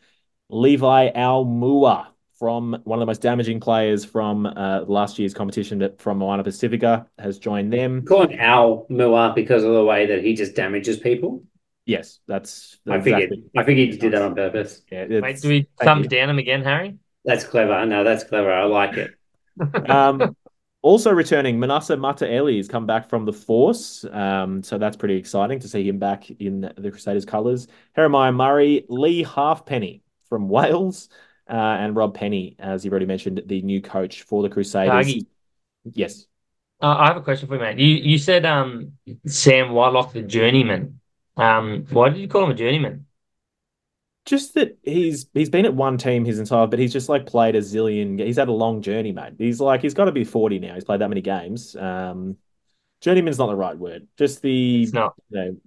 Levi 0.49 1.11
Aumua 1.11 2.07
from 2.39 2.79
one 2.85 2.97
of 2.97 3.01
the 3.01 3.05
most 3.05 3.21
damaging 3.21 3.59
players 3.59 4.05
from 4.05 4.45
uh, 4.45 4.85
last 4.87 5.19
year's 5.19 5.33
competition 5.33 5.91
from 5.99 6.19
Moana 6.19 6.43
Pacifica 6.43 7.05
has 7.19 7.37
joined 7.37 7.71
them. 7.71 8.05
Call 8.05 8.27
him 8.27 8.39
Al 8.39 8.87
because 9.35 9.63
of 9.63 9.73
the 9.73 9.83
way 9.83 10.05
that 10.05 10.23
he 10.23 10.33
just 10.33 10.55
damages 10.55 10.97
people. 10.97 11.43
Yes, 11.85 12.19
that's. 12.27 12.77
I 12.87 13.01
figured. 13.01 13.33
I 13.57 13.63
figured 13.63 13.93
he 13.93 13.97
did 13.97 14.13
that 14.13 14.21
on 14.21 14.35
purpose. 14.35 14.81
Yeah. 14.91 15.19
Wait, 15.21 15.41
do 15.41 15.49
we 15.49 15.67
thumb 15.81 16.03
down 16.03 16.29
him 16.29 16.39
again, 16.39 16.63
Harry? 16.63 16.97
That's 17.25 17.43
clever. 17.43 17.85
No, 17.85 18.03
that's 18.03 18.23
clever. 18.23 18.51
I 18.51 18.65
like 18.65 18.97
it. 18.97 19.11
um, 19.89 20.35
also 20.81 21.11
returning, 21.11 21.59
Manasa 21.59 21.95
Mataele 21.97 22.57
has 22.57 22.67
come 22.67 22.85
back 22.85 23.09
from 23.09 23.25
the 23.25 23.33
Force. 23.33 24.05
Um, 24.11 24.63
so 24.63 24.77
that's 24.77 24.95
pretty 24.95 25.15
exciting 25.15 25.59
to 25.59 25.67
see 25.67 25.87
him 25.87 25.99
back 25.99 26.29
in 26.29 26.71
the 26.77 26.91
Crusaders 26.91 27.25
colours. 27.25 27.67
Jeremiah 27.95 28.31
Murray, 28.31 28.85
Lee 28.87 29.23
Halfpenny 29.23 30.03
from 30.29 30.47
Wales, 30.49 31.09
uh, 31.49 31.53
and 31.53 31.95
Rob 31.95 32.13
Penney, 32.13 32.55
as 32.59 32.85
you've 32.85 32.93
already 32.93 33.07
mentioned, 33.07 33.41
the 33.45 33.61
new 33.61 33.81
coach 33.81 34.21
for 34.21 34.43
the 34.43 34.49
Crusaders. 34.49 35.23
Yes. 35.83 36.25
Uh, 36.81 36.95
I 36.97 37.07
have 37.07 37.17
a 37.17 37.21
question 37.21 37.47
for 37.47 37.55
you, 37.55 37.59
man. 37.59 37.77
You 37.77 37.87
you 37.87 38.17
said 38.17 38.45
um, 38.45 38.93
Sam 39.25 39.73
Whitelock, 39.73 40.13
the 40.13 40.21
journeyman. 40.21 40.99
Um, 41.35 41.85
why 41.89 42.09
did 42.09 42.19
you 42.19 42.27
call 42.27 42.43
him 42.43 42.51
a 42.51 42.55
journeyman? 42.55 43.05
Just 44.29 44.53
that 44.53 44.77
he's 44.83 45.25
he's 45.33 45.49
been 45.49 45.65
at 45.65 45.73
one 45.73 45.97
team 45.97 46.23
his 46.23 46.37
entire, 46.37 46.67
but 46.67 46.77
he's 46.77 46.93
just 46.93 47.09
like 47.09 47.25
played 47.25 47.55
a 47.55 47.61
zillion. 47.61 48.23
He's 48.23 48.37
had 48.37 48.47
a 48.47 48.51
long 48.51 48.83
journey, 48.83 49.11
mate. 49.11 49.33
He's 49.39 49.59
like 49.59 49.81
he's 49.81 49.95
got 49.95 50.05
to 50.05 50.11
be 50.11 50.23
forty 50.23 50.59
now. 50.59 50.75
He's 50.75 50.83
played 50.83 51.01
that 51.01 51.09
many 51.09 51.21
games. 51.21 51.75
Um, 51.75 52.37
journeyman's 53.01 53.39
not 53.39 53.47
the 53.47 53.55
right 53.55 53.75
word. 53.75 54.07
Just 54.19 54.43
the 54.43 54.83
it's 54.83 54.93
not. 54.93 55.15
You 55.31 55.37
know, 55.37 55.57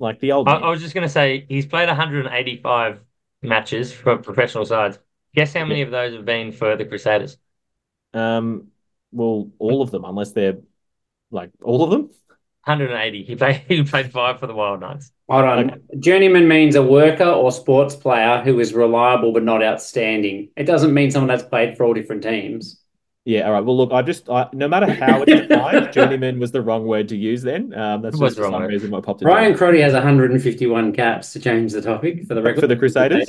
like 0.00 0.18
the 0.18 0.32
old. 0.32 0.48
I, 0.48 0.56
I 0.56 0.68
was 0.68 0.80
just 0.80 0.96
gonna 0.96 1.08
say 1.08 1.46
he's 1.48 1.64
played 1.64 1.86
185 1.86 2.98
matches 3.42 3.92
for 3.92 4.16
professional 4.16 4.66
sides. 4.66 4.98
Guess 5.36 5.54
how 5.54 5.64
many 5.64 5.78
yeah. 5.78 5.86
of 5.86 5.92
those 5.92 6.12
have 6.14 6.24
been 6.24 6.50
for 6.50 6.74
the 6.74 6.86
Crusaders? 6.86 7.38
Um, 8.14 8.72
well, 9.12 9.48
all 9.60 9.80
of 9.80 9.92
them, 9.92 10.04
unless 10.04 10.32
they're 10.32 10.58
like 11.30 11.50
all 11.62 11.84
of 11.84 11.90
them. 11.90 12.10
180. 12.68 13.24
He 13.24 13.34
played. 13.34 13.62
He 13.68 13.82
played 13.82 14.12
five 14.12 14.38
for 14.38 14.46
the 14.46 14.54
Wild 14.54 14.80
Knights. 14.80 15.10
Hold 15.28 15.44
on. 15.44 15.82
Journeyman 15.98 16.48
means 16.48 16.74
a 16.74 16.82
worker 16.82 17.24
or 17.24 17.50
sports 17.52 17.94
player 17.96 18.42
who 18.42 18.60
is 18.60 18.72
reliable 18.72 19.32
but 19.32 19.42
not 19.42 19.62
outstanding. 19.62 20.50
It 20.56 20.64
doesn't 20.64 20.94
mean 20.94 21.10
someone 21.10 21.28
that's 21.28 21.42
played 21.42 21.76
for 21.76 21.84
all 21.84 21.94
different 21.94 22.22
teams. 22.22 22.80
Yeah, 23.28 23.46
all 23.46 23.52
right. 23.52 23.60
Well, 23.60 23.76
look, 23.76 23.92
I 23.92 24.00
just 24.00 24.30
I, 24.30 24.48
no 24.54 24.68
matter 24.68 24.90
how 24.90 25.22
it's 25.22 25.48
defined, 25.48 25.92
journeyman 25.92 26.38
was 26.38 26.50
the 26.50 26.62
wrong 26.62 26.86
word 26.86 27.08
to 27.08 27.16
use. 27.16 27.42
Then 27.42 27.74
um, 27.74 28.00
that's 28.00 28.18
just 28.18 28.36
for 28.36 28.44
some 28.44 28.54
word. 28.54 28.70
reason 28.70 28.90
what 28.90 29.04
popped. 29.04 29.22
Ryan 29.22 29.54
Crotty 29.54 29.80
has 29.80 29.92
151 29.92 30.94
caps 30.94 31.34
to 31.34 31.40
change 31.40 31.72
the 31.72 31.82
topic 31.82 32.26
for 32.26 32.34
the 32.34 32.40
record 32.40 32.60
for 32.60 32.66
the 32.66 32.76
Crusaders. 32.76 33.28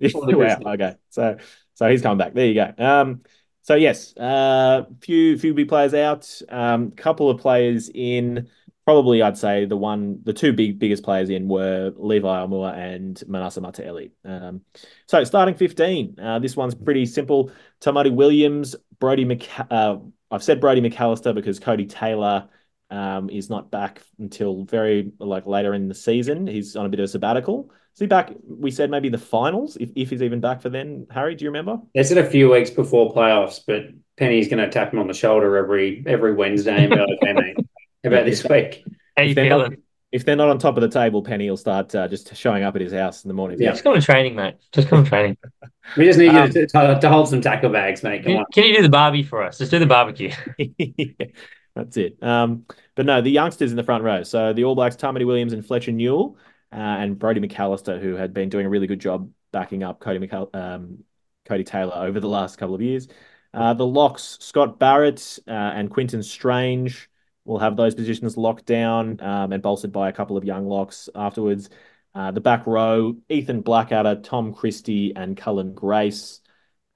wow. 0.14 0.58
Okay. 0.64 0.94
So 1.10 1.38
so 1.74 1.90
he's 1.90 2.02
coming 2.02 2.18
back. 2.18 2.34
There 2.34 2.46
you 2.46 2.54
go. 2.54 2.72
Um. 2.78 3.22
So 3.62 3.74
yes, 3.74 4.16
uh, 4.16 4.84
few 5.00 5.36
few 5.38 5.54
big 5.54 5.68
players 5.68 5.94
out. 5.94 6.30
Um, 6.48 6.92
couple 6.92 7.28
of 7.28 7.40
players 7.40 7.90
in 7.92 8.48
probably 8.84 9.22
I'd 9.22 9.38
say 9.38 9.64
the 9.64 9.76
one, 9.76 10.20
the 10.24 10.32
two 10.32 10.52
big 10.52 10.78
biggest 10.78 11.02
players 11.02 11.30
in 11.30 11.48
were 11.48 11.92
Levi 11.96 12.26
Aumua 12.26 12.76
and 12.76 13.22
Manasa 13.26 13.60
Mataele. 13.60 14.10
Um, 14.24 14.62
so 15.06 15.22
starting 15.24 15.54
15, 15.54 16.18
uh, 16.20 16.38
this 16.38 16.56
one's 16.56 16.74
pretty 16.74 17.06
simple. 17.06 17.50
Tamati 17.80 18.12
Williams, 18.12 18.76
Brody 18.98 19.40
uh, 19.70 19.96
I've 20.30 20.42
said 20.42 20.60
Brodie 20.60 20.80
McAlister 20.80 21.34
because 21.34 21.60
Codie 21.60 21.88
Taylor 21.88 22.48
um, 22.90 23.30
is 23.30 23.50
not 23.50 23.70
back 23.70 24.02
until 24.18 24.64
very 24.64 25.12
like 25.18 25.46
later 25.46 25.74
in 25.74 25.88
the 25.88 25.94
season. 25.94 26.46
He's 26.46 26.76
on 26.76 26.86
a 26.86 26.88
bit 26.88 27.00
of 27.00 27.04
a 27.04 27.08
sabbatical. 27.08 27.70
Is 27.94 28.00
he 28.00 28.06
back? 28.06 28.32
We 28.46 28.70
said 28.70 28.90
maybe 28.90 29.10
the 29.10 29.18
finals, 29.18 29.76
if, 29.76 29.90
if 29.94 30.10
he's 30.10 30.22
even 30.22 30.40
back 30.40 30.62
for 30.62 30.70
then. 30.70 31.06
Harry, 31.10 31.34
do 31.34 31.44
you 31.44 31.50
remember? 31.50 31.78
They 31.94 32.02
said 32.02 32.18
a 32.18 32.28
few 32.28 32.50
weeks 32.50 32.70
before 32.70 33.12
playoffs, 33.12 33.60
but 33.66 33.84
Penney's 34.16 34.48
going 34.48 34.64
to 34.64 34.70
tap 34.70 34.92
him 34.92 34.98
on 34.98 35.08
the 35.08 35.14
shoulder 35.14 35.56
every 35.56 36.02
every 36.06 36.34
Wednesday 36.34 36.84
and 36.84 36.90
be 36.90 36.96
like, 36.96 37.08
"Okay, 37.22 37.32
mate, 37.32 37.56
about 38.04 38.24
this 38.24 38.44
week. 38.44 38.84
How 39.16 39.24
you 39.24 39.34
feeling? 39.34 39.50
Not, 39.50 39.72
if 40.12 40.26
they're 40.26 40.36
not 40.36 40.50
on 40.50 40.58
top 40.58 40.76
of 40.76 40.82
the 40.82 40.88
table, 40.88 41.22
Penney 41.22 41.48
will 41.48 41.56
start 41.56 41.94
uh, 41.94 42.06
just 42.06 42.36
showing 42.36 42.62
up 42.62 42.74
at 42.74 42.82
his 42.82 42.92
house 42.92 43.24
in 43.24 43.28
the 43.28 43.34
morning. 43.34 43.58
Yeah, 43.58 43.70
just 43.70 43.82
come 43.82 43.94
to 43.94 44.00
training, 44.00 44.34
mate. 44.34 44.56
Just 44.70 44.88
come 44.88 45.04
to 45.04 45.08
training. 45.08 45.38
we 45.96 46.04
just 46.04 46.18
need 46.18 46.28
um, 46.28 46.46
you 46.46 46.52
to, 46.52 46.66
to, 46.66 46.98
to, 47.00 47.08
hold 47.08 47.28
some 47.28 47.40
tackle 47.40 47.70
bags, 47.70 48.02
mate. 48.02 48.22
Can, 48.22 48.44
can, 48.52 48.64
you 48.64 48.76
do 48.76 48.82
the 48.82 48.90
barbie 48.90 49.22
for 49.22 49.42
us? 49.42 49.56
Just 49.56 49.70
do 49.70 49.78
the 49.78 49.86
barbecue. 49.86 50.30
yeah, 50.58 51.26
that's 51.74 51.96
it. 51.96 52.22
Um, 52.22 52.66
but 52.94 53.06
no, 53.06 53.22
the 53.22 53.30
youngsters 53.30 53.70
in 53.70 53.76
the 53.76 53.82
front 53.82 54.04
row. 54.04 54.22
So 54.22 54.52
the 54.52 54.64
All 54.64 54.74
Blacks, 54.74 54.96
Tamati 54.96 55.26
Williams 55.26 55.54
and 55.54 55.64
Fletcher 55.64 55.92
Newell, 55.92 56.36
uh, 56.72 56.76
and 56.76 57.18
Brodie 57.18 57.40
McAlister, 57.40 57.98
who 57.98 58.14
had 58.14 58.34
been 58.34 58.50
doing 58.50 58.66
a 58.66 58.68
really 58.68 58.86
good 58.86 59.00
job 59.00 59.30
backing 59.50 59.82
up 59.82 59.98
Cody 60.00 60.18
McAll- 60.18 60.54
um, 60.54 61.04
Codie 61.46 61.66
Taylor 61.66 61.94
over 61.94 62.20
the 62.20 62.28
last 62.28 62.58
couple 62.58 62.74
of 62.74 62.82
years. 62.82 63.08
Uh, 63.54 63.74
the 63.74 63.86
locks, 63.86 64.36
Scott 64.40 64.78
Barrett 64.78 65.38
uh, 65.46 65.50
and 65.50 65.90
Quinton 65.90 66.22
Strange 66.22 67.10
will 67.44 67.58
have 67.58 67.76
those 67.76 67.94
positions 67.94 68.36
locked 68.36 68.66
down 68.66 69.20
um, 69.20 69.52
and 69.52 69.62
bolstered 69.62 69.92
by 69.92 70.08
a 70.08 70.12
couple 70.12 70.36
of 70.36 70.44
young 70.44 70.66
locks 70.66 71.08
afterwards. 71.14 71.70
Uh, 72.14 72.30
the 72.30 72.40
back 72.40 72.66
row, 72.66 73.16
Ethan 73.28 73.62
Blackadder, 73.62 74.16
Tom 74.22 74.52
Christie, 74.52 75.14
and 75.16 75.36
Cullen 75.36 75.72
Grace 75.72 76.40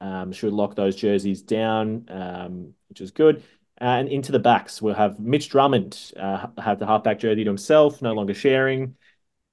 um, 0.00 0.32
should 0.32 0.52
lock 0.52 0.74
those 0.74 0.94
jerseys 0.94 1.42
down, 1.42 2.06
um, 2.08 2.74
which 2.88 3.00
is 3.00 3.10
good. 3.10 3.42
and 3.78 4.08
into 4.08 4.32
the 4.32 4.38
backs, 4.38 4.80
we'll 4.80 4.94
have 4.94 5.18
Mitch 5.18 5.48
Drummond 5.48 6.12
uh, 6.18 6.46
have 6.58 6.78
the 6.78 6.86
halfback 6.86 7.18
jersey 7.18 7.44
to 7.44 7.50
himself, 7.50 8.02
no 8.02 8.12
longer 8.12 8.34
sharing. 8.34 8.96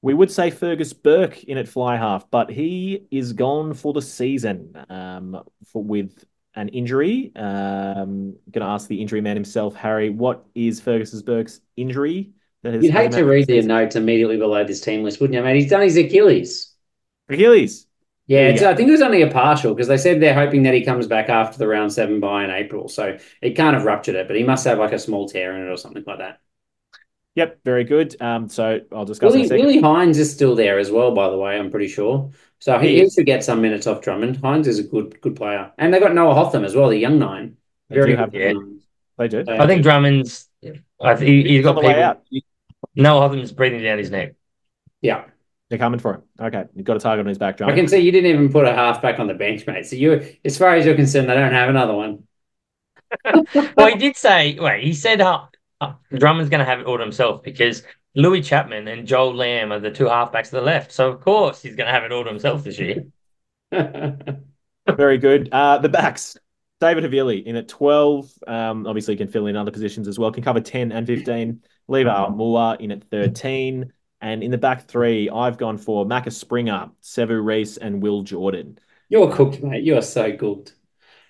We 0.01 0.13
would 0.13 0.31
say 0.31 0.49
Fergus 0.49 0.91
Burke 0.91 1.45
in 1.45 1.57
at 1.57 1.67
fly 1.67 1.95
half, 1.95 2.29
but 2.29 2.49
he 2.49 3.07
is 3.09 3.31
gone 3.33 3.73
for 3.73 3.93
the 3.93 4.01
season 4.01 4.75
um, 4.89 5.41
for, 5.71 5.81
with 5.81 6.25
an 6.55 6.69
injury. 6.69 7.31
Um, 7.35 8.35
going 8.51 8.61
to 8.61 8.71
ask 8.71 8.87
the 8.87 9.01
injury 9.01 9.21
man 9.21 9.35
himself, 9.35 9.75
Harry, 9.75 10.09
what 10.09 10.45
is 10.55 10.79
Fergus 10.79 11.21
Burke's 11.21 11.61
injury? 11.75 12.31
That 12.63 12.73
has 12.73 12.83
You'd 12.83 12.93
hate 12.93 13.11
to 13.13 13.23
read 13.23 13.47
the 13.47 13.61
notes 13.61 13.95
immediately 13.95 14.37
below 14.37 14.63
this 14.63 14.79
team 14.79 15.03
list, 15.03 15.19
wouldn't 15.19 15.35
you, 15.35 15.43
mate? 15.43 15.59
He's 15.59 15.69
done 15.69 15.81
his 15.81 15.97
Achilles. 15.97 16.73
Achilles. 17.29 17.87
Yeah, 18.25 18.51
I 18.51 18.73
think 18.73 18.87
it 18.87 18.91
was 18.91 19.01
only 19.01 19.21
a 19.21 19.29
partial 19.29 19.73
because 19.73 19.89
they 19.89 19.97
said 19.97 20.21
they're 20.21 20.33
hoping 20.33 20.63
that 20.63 20.73
he 20.73 20.85
comes 20.85 21.07
back 21.07 21.27
after 21.27 21.57
the 21.57 21.67
round 21.67 21.91
seven 21.91 22.21
bye 22.21 22.45
in 22.45 22.51
April. 22.51 22.87
So 22.87 23.17
it 23.41 23.51
kind 23.51 23.75
of 23.75 23.83
ruptured 23.83 24.15
it, 24.15 24.27
but 24.27 24.37
he 24.37 24.43
must 24.43 24.63
have 24.63 24.79
like 24.79 24.93
a 24.93 24.99
small 24.99 25.27
tear 25.27 25.53
in 25.55 25.67
it 25.67 25.69
or 25.69 25.75
something 25.75 26.03
like 26.07 26.19
that. 26.19 26.39
Yep, 27.35 27.59
very 27.65 27.83
good. 27.83 28.15
Um, 28.21 28.47
so 28.47 28.79
I'll 28.93 29.05
discuss. 29.05 29.33
Willie, 29.33 29.49
Willi 29.49 29.81
Heinz 29.81 30.19
is 30.19 30.31
still 30.31 30.55
there 30.55 30.79
as 30.79 30.89
well, 30.89 31.13
by 31.13 31.29
the 31.29 31.37
way. 31.37 31.57
I'm 31.57 31.71
pretty 31.71 31.87
sure. 31.89 32.31
So 32.63 32.79
he, 32.79 33.01
he 33.01 33.09
should 33.09 33.25
get 33.25 33.43
some 33.43 33.59
minutes 33.59 33.87
off 33.87 33.99
Drummond. 33.99 34.37
Heinz 34.37 34.69
is 34.69 34.79
a 34.79 34.83
good 34.83 35.19
good 35.19 35.35
player, 35.35 35.73
and 35.77 35.93
they 35.93 35.99
got 35.99 36.15
Noah 36.15 36.33
Hotham 36.33 36.63
as 36.63 36.73
well, 36.73 36.87
the 36.87 36.97
young 36.97 37.19
nine. 37.19 37.57
Very 37.89 38.15
good. 38.15 38.29
Yeah. 38.31 38.53
They 39.17 39.27
do. 39.27 39.43
I 39.49 39.67
think 39.67 39.83
Drummond's. 39.83 40.47
I 41.01 41.15
think 41.17 41.45
he, 41.45 41.57
has 41.57 41.65
got 41.65 41.75
people. 41.75 41.89
Out. 41.89 42.23
Noah 42.95 43.19
Hotham's 43.19 43.51
breathing 43.51 43.83
down 43.83 43.97
his 43.97 44.09
neck. 44.11 44.35
Yeah. 45.01 45.25
They're 45.67 45.77
coming 45.77 45.99
for 45.99 46.13
him. 46.13 46.21
Okay, 46.39 46.63
you've 46.73 46.85
got 46.85 46.95
a 46.95 47.01
target 47.01 47.25
on 47.25 47.27
his 47.27 47.37
back, 47.37 47.57
John. 47.57 47.69
I 47.69 47.75
can 47.75 47.89
see 47.89 47.97
you 47.97 48.13
didn't 48.13 48.29
even 48.29 48.49
put 48.49 48.65
a 48.65 48.73
halfback 48.73 49.19
on 49.19 49.27
the 49.27 49.33
bench, 49.33 49.67
mate. 49.67 49.85
So 49.85 49.97
you, 49.97 50.25
as 50.45 50.57
far 50.57 50.73
as 50.73 50.85
you're 50.85 50.95
concerned, 50.95 51.29
they 51.29 51.33
don't 51.33 51.51
have 51.51 51.67
another 51.67 51.95
one. 51.95 52.23
well, 53.75 53.89
he 53.89 53.95
did 53.95 54.15
say, 54.15 54.57
wait, 54.57 54.85
he 54.85 54.93
said 54.93 55.19
uh, 55.19 55.47
uh, 55.81 55.95
Drummond's 56.15 56.49
going 56.49 56.59
to 56.59 56.65
have 56.65 56.79
it 56.79 56.85
all 56.85 56.95
to 56.95 57.03
himself 57.03 57.43
because 57.43 57.83
Louis 58.15 58.41
Chapman 58.41 58.87
and 58.87 59.07
Joel 59.07 59.33
Lamb 59.35 59.71
are 59.71 59.79
the 59.79 59.91
two 59.91 60.05
halfbacks 60.05 60.49
to 60.49 60.57
the 60.57 60.61
left. 60.61 60.91
So, 60.91 61.09
of 61.09 61.21
course, 61.21 61.61
he's 61.61 61.75
going 61.75 61.87
to 61.87 61.93
have 61.93 62.03
it 62.03 62.11
all 62.11 62.23
to 62.23 62.29
himself 62.29 62.63
this 62.63 62.79
year. 62.79 63.05
Very 63.71 65.17
good. 65.17 65.49
Uh, 65.51 65.79
the 65.79 65.89
backs. 65.89 66.37
David 66.79 67.05
Havili 67.05 67.43
in 67.45 67.55
at 67.55 67.69
12. 67.69 68.31
Um, 68.45 68.85
obviously, 68.85 69.15
can 69.15 69.29
fill 69.29 69.47
in 69.47 69.55
other 69.55 69.71
positions 69.71 70.07
as 70.07 70.19
well. 70.19 70.31
Can 70.31 70.43
cover 70.43 70.59
10 70.59 70.91
and 70.91 71.07
15. 71.07 71.61
Levi 71.87 72.09
Aumua 72.09 72.79
in 72.79 72.91
at 72.91 73.03
13. 73.05 73.91
And 74.21 74.43
in 74.43 74.51
the 74.51 74.57
back 74.57 74.87
three, 74.87 75.29
I've 75.29 75.57
gone 75.57 75.77
for 75.77 76.05
Macca 76.05 76.31
Springer, 76.31 76.91
Sevu 77.01 77.43
Reece, 77.43 77.77
and 77.77 78.01
Will 78.01 78.21
Jordan. 78.21 78.79
You're 79.09 79.31
cooked, 79.31 79.61
mate. 79.61 79.83
You 79.83 79.97
are 79.97 80.01
so 80.01 80.35
cooked. 80.37 80.75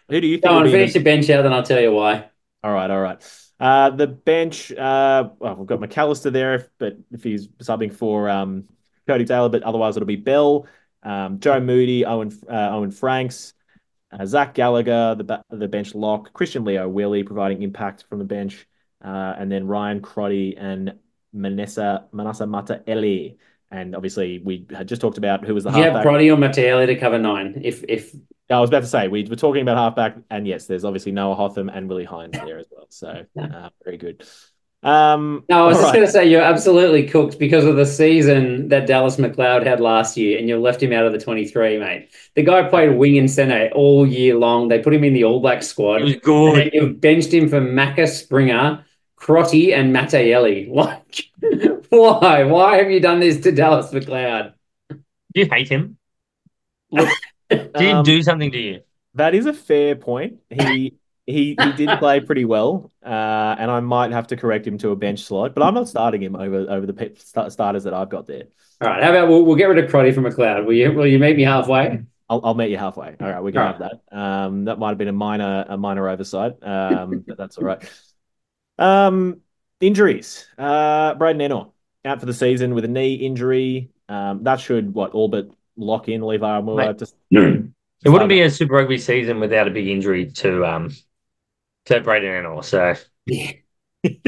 Who 0.10 0.20
do 0.22 0.28
you 0.28 0.36
think? 0.38 0.44
Go 0.46 0.50
on, 0.50 0.56
will 0.58 0.64
be 0.66 0.72
finish 0.72 0.94
the- 0.94 1.00
your 1.00 1.04
bench 1.04 1.30
out, 1.30 1.44
then 1.44 1.54
I'll 1.54 1.64
tell 1.64 1.82
you 1.82 1.92
why. 1.92 2.30
All 2.64 2.74
right, 2.74 2.90
all 2.90 3.02
right. 3.02 3.22
Uh, 3.60 3.92
the 3.92 4.08
bench, 4.08 4.72
uh, 4.72 5.30
well, 5.40 5.56
we've 5.56 5.68
got 5.68 5.80
McAlister 5.80 6.32
there, 6.32 6.56
if, 6.56 6.70
but 6.78 6.98
if 7.12 7.24
he's 7.24 7.48
subbing 7.60 7.94
for 7.94 8.30
um, 8.30 8.66
Codie 9.08 9.28
Taylor, 9.28 9.50
but 9.50 9.64
otherwise 9.64 9.96
it'll 9.96 10.08
be 10.08 10.16
Bell, 10.16 10.68
um, 11.04 11.40
Joe 11.40 11.60
Moody, 11.60 12.06
Owen 12.06 12.32
uh, 12.50 12.70
Owen 12.72 12.92
Franks, 12.92 13.54
uh, 14.12 14.26
Zach 14.26 14.54
Gallagher, 14.54 15.16
the 15.16 15.24
ba- 15.24 15.44
the 15.50 15.68
bench 15.68 15.96
lock, 15.96 16.34
Christian 16.34 16.66
Lio-Willie 16.66 17.24
providing 17.24 17.62
impact 17.62 18.06
from 18.10 18.20
the 18.20 18.26
bench, 18.26 18.68
uh, 19.04 19.36
and 19.38 19.52
then 19.52 19.68
Ryan 19.68 20.02
Crotty 20.02 20.58
and 20.58 20.96
Manessa 21.36 22.06
Manasa 22.12 22.46
Mataele. 22.46 23.38
And 23.72 23.96
obviously, 23.96 24.40
we 24.40 24.68
had 24.70 24.88
just 24.88 25.02
talked 25.02 25.18
about 25.18 25.46
who 25.46 25.54
was 25.54 25.64
the 25.64 25.72
Do 25.72 25.78
you 25.78 25.84
have 25.84 25.94
halfback. 25.94 26.04
Brody 26.04 26.30
or 26.30 26.38
Mataele 26.38 26.86
to 26.86 26.96
cover 26.96 27.18
nine? 27.18 27.62
If 27.64 27.84
if 27.88 28.14
I 28.50 28.60
was 28.60 28.70
about 28.70 28.82
to 28.82 28.88
say 28.88 29.08
we 29.08 29.24
were 29.24 29.36
talking 29.36 29.62
about 29.62 29.78
halfback, 29.78 30.18
and 30.30 30.48
yes, 30.48 30.68
there's 30.68 30.84
obviously 30.84 31.12
Noah 31.12 31.36
Hotham 31.36 31.70
and 31.70 31.88
Willi 31.88 32.04
Heinz 32.04 32.34
there 32.34 32.60
as 32.60 32.68
well. 32.70 32.88
So 32.90 33.26
uh, 33.40 33.70
very 33.84 33.98
good. 33.98 34.24
Um, 34.84 35.46
no, 35.50 35.64
I 35.64 35.68
was 35.68 35.78
just 35.78 35.86
right. 35.86 35.94
going 35.94 36.06
to 36.06 36.12
say 36.12 36.30
you're 36.30 36.42
absolutely 36.42 37.08
cooked 37.08 37.40
because 37.40 37.64
of 37.64 37.78
the 37.78 37.86
season 37.86 38.68
that 38.68 38.86
Dallas 38.86 39.16
McLeod 39.16 39.66
had 39.66 39.80
last 39.80 40.18
year, 40.18 40.38
and 40.38 40.50
you 40.50 40.60
left 40.60 40.84
him 40.84 40.92
out 40.92 41.06
of 41.06 41.14
the 41.14 41.20
23, 41.20 41.80
mate. 41.80 42.10
The 42.36 42.44
guy 42.44 42.68
played 42.68 42.98
wing 42.98 43.18
and 43.18 43.32
center 43.32 43.70
all 43.74 44.06
year 44.06 44.36
long. 44.36 44.68
They 44.68 44.80
put 44.80 44.94
him 44.94 45.06
in 45.06 45.14
the 45.14 45.24
All 45.24 45.40
Black 45.40 45.64
squad. 45.64 46.02
It 46.02 46.04
was 46.04 46.16
good. 46.18 46.58
then 46.58 46.70
you've 46.74 47.00
benched 47.00 47.34
him 47.34 47.48
for 47.48 47.62
Macca 47.62 48.10
Springer, 48.10 48.86
Crotty, 49.16 49.74
and 49.74 49.96
Mataele. 49.96 50.70
Like, 50.74 51.30
why? 51.90 52.44
Why 52.44 52.78
have 52.78 52.90
you 52.90 53.00
done 53.00 53.20
this 53.20 53.42
to 53.42 53.52
Dallas 53.52 53.92
McLeod? 53.92 54.54
Do 54.90 54.98
you 55.36 55.48
hate 55.50 55.70
him? 55.70 55.98
Did 57.76 57.94
Um, 57.96 58.04
do 58.04 58.22
something 58.24 58.52
to 58.52 58.58
you? 58.60 58.82
That 59.16 59.36
is 59.36 59.46
a 59.46 59.54
fair 59.54 59.96
point. 59.96 60.40
He 60.50 60.96
he 61.26 61.56
he 61.60 61.72
did 61.74 61.90
play 62.00 62.20
pretty 62.20 62.46
well, 62.46 62.92
uh, 63.06 63.56
and 63.58 63.70
I 63.70 63.80
might 63.80 64.12
have 64.12 64.28
to 64.28 64.38
correct 64.38 64.68
him 64.68 64.78
to 64.80 64.90
a 64.90 64.96
bench 64.96 65.22
slot, 65.24 65.54
but 65.56 65.64
I'm 65.64 65.74
not 65.74 65.88
starting 65.88 66.22
him 66.22 66.36
over 66.36 66.66
over 66.70 66.86
the 66.86 66.94
pe- 66.94 67.16
sta- 67.16 67.50
starters 67.50 67.84
that 67.84 67.94
I've 67.94 68.10
got 68.10 68.28
there. 68.28 68.44
All 68.82 68.90
right, 68.90 69.04
how 69.04 69.12
about 69.12 69.30
we'll, 69.30 69.44
we'll 69.44 69.56
get 69.56 69.66
rid 69.66 69.84
of 69.84 69.90
Crotty 69.90 70.12
from 70.12 70.26
McLeod? 70.26 70.66
Will 70.66 70.74
you? 70.74 70.92
Will 70.92 71.08
you 71.08 71.20
meet 71.20 71.38
me 71.38 71.44
halfway? 71.44 72.04
I'll, 72.30 72.42
I'll 72.44 72.54
meet 72.56 72.72
you 72.72 72.78
halfway. 72.78 73.16
All 73.20 73.30
right, 73.30 73.42
we 73.42 73.52
can 73.52 73.62
All 73.62 73.68
have 73.68 73.80
that. 73.80 74.18
Um, 74.18 74.66
that 74.66 74.80
might 74.80 74.90
have 74.90 74.98
been 74.98 75.08
a 75.08 75.14
minor 75.14 75.66
a 75.68 75.78
minor 75.78 76.10
oversight, 76.10 76.62
um, 76.64 77.24
but 77.28 77.38
that's 77.38 77.58
all 77.58 77.66
right. 77.66 77.90
Um, 78.80 79.42
injuries. 79.80 80.48
Uh, 80.58 81.14
Braydon 81.16 81.42
Ennor 81.42 81.72
out 82.06 82.20
for 82.20 82.26
the 82.26 82.34
season 82.34 82.74
with 82.74 82.86
a 82.86 82.90
knee 82.90 83.16
injury. 83.16 83.92
Um, 84.10 84.44
that 84.44 84.60
should 84.60 84.94
what 84.94 85.12
all 85.12 85.28
but 85.28 85.50
lock 85.78 86.10
in 86.10 86.22
Levi 86.22 86.46
Aumua. 86.46 86.96
Mate. 86.96 86.98
Just 86.98 87.16
It 87.32 88.10
wouldn't 88.10 88.30
be 88.30 88.42
a 88.42 88.50
Super 88.50 88.74
Rugby 88.74 88.98
season 88.98 89.40
without 89.40 89.68
a 89.68 89.72
big 89.72 89.88
injury 89.88 90.32
to 90.34 90.66
um 90.66 90.92
to 91.86 92.02
Braydon 92.02 92.46
Ennor. 92.46 92.64
So 92.66 92.96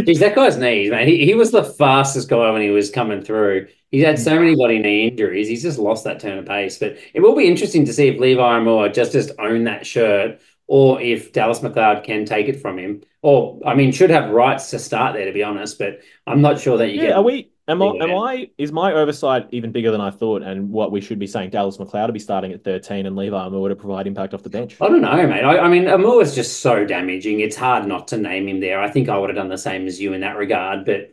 Jeez, 0.07 0.19
that 0.19 0.35
guy's 0.35 0.57
knees, 0.57 0.91
man. 0.91 1.07
He, 1.07 1.25
he 1.25 1.33
was 1.33 1.49
the 1.51 1.63
fastest 1.63 2.29
guy 2.29 2.51
when 2.51 2.61
he 2.61 2.69
was 2.69 2.91
coming 2.91 3.23
through. 3.23 3.67
He's 3.89 4.05
had 4.05 4.19
so 4.19 4.37
many 4.37 4.55
body 4.55 4.77
knee 4.77 5.07
injuries. 5.07 5.47
He's 5.47 5.63
just 5.63 5.79
lost 5.79 6.03
that 6.03 6.19
turn 6.19 6.37
of 6.37 6.45
pace. 6.45 6.77
But 6.77 6.97
it 7.13 7.21
will 7.21 7.35
be 7.35 7.47
interesting 7.47 7.85
to 7.85 7.93
see 7.93 8.09
if 8.09 8.19
Levi 8.19 8.39
Aumua 8.39 8.93
just 8.93 9.13
just 9.13 9.31
own 9.39 9.63
that 9.63 9.87
shirt, 9.87 10.41
or 10.67 11.01
if 11.01 11.33
Dallas 11.33 11.59
McLeod 11.59 12.03
can 12.03 12.25
take 12.25 12.47
it 12.47 12.61
from 12.61 12.77
him. 12.77 13.01
Or 13.23 13.59
I 13.65 13.73
mean, 13.73 13.91
should 13.91 14.11
have 14.11 14.29
rights 14.29 14.69
to 14.71 14.79
start 14.79 15.15
there, 15.15 15.25
to 15.25 15.33
be 15.33 15.43
honest. 15.43 15.79
But 15.79 16.01
I'm 16.27 16.41
not 16.41 16.59
sure 16.59 16.77
that 16.77 16.91
you 16.91 16.99
Yeah, 17.01 17.07
get. 17.07 17.15
are 17.15 17.23
we? 17.23 17.51
Am 17.67 17.81
I? 17.81 17.93
Yeah. 17.95 18.03
Am 18.03 18.15
I? 18.15 18.49
Is 18.57 18.71
my 18.71 18.93
oversight 18.93 19.47
even 19.51 19.71
bigger 19.71 19.91
than 19.91 20.01
I 20.01 20.11
thought? 20.11 20.43
And 20.43 20.69
what 20.69 20.91
we 20.91 21.01
should 21.01 21.17
be 21.17 21.25
saying, 21.25 21.49
Dallas 21.49 21.77
McLeod 21.77 22.07
to 22.07 22.13
be 22.13 22.19
starting 22.19 22.51
at 22.51 22.63
thirteen, 22.63 23.05
and 23.05 23.15
Levi 23.15 23.35
Aumua 23.35 23.69
to 23.69 23.75
provide 23.75 24.05
impact 24.05 24.33
off 24.33 24.43
the 24.43 24.49
bench. 24.49 24.77
I 24.79 24.87
don't 24.87 25.01
know, 25.01 25.27
mate. 25.27 25.43
I, 25.43 25.59
I 25.59 25.67
mean, 25.67 25.85
Aumua 25.85 26.21
is 26.21 26.35
just 26.35 26.61
so 26.61 26.85
damaging. 26.85 27.39
It's 27.39 27.55
hard 27.55 27.87
not 27.87 28.07
to 28.09 28.17
name 28.17 28.47
him 28.47 28.59
there. 28.59 28.79
I 28.79 28.89
think 28.91 29.09
I 29.09 29.17
would 29.17 29.29
have 29.29 29.37
done 29.37 29.49
the 29.49 29.57
same 29.57 29.87
as 29.87 29.99
you 29.99 30.13
in 30.13 30.21
that 30.21 30.37
regard. 30.37 30.85
But 30.85 31.11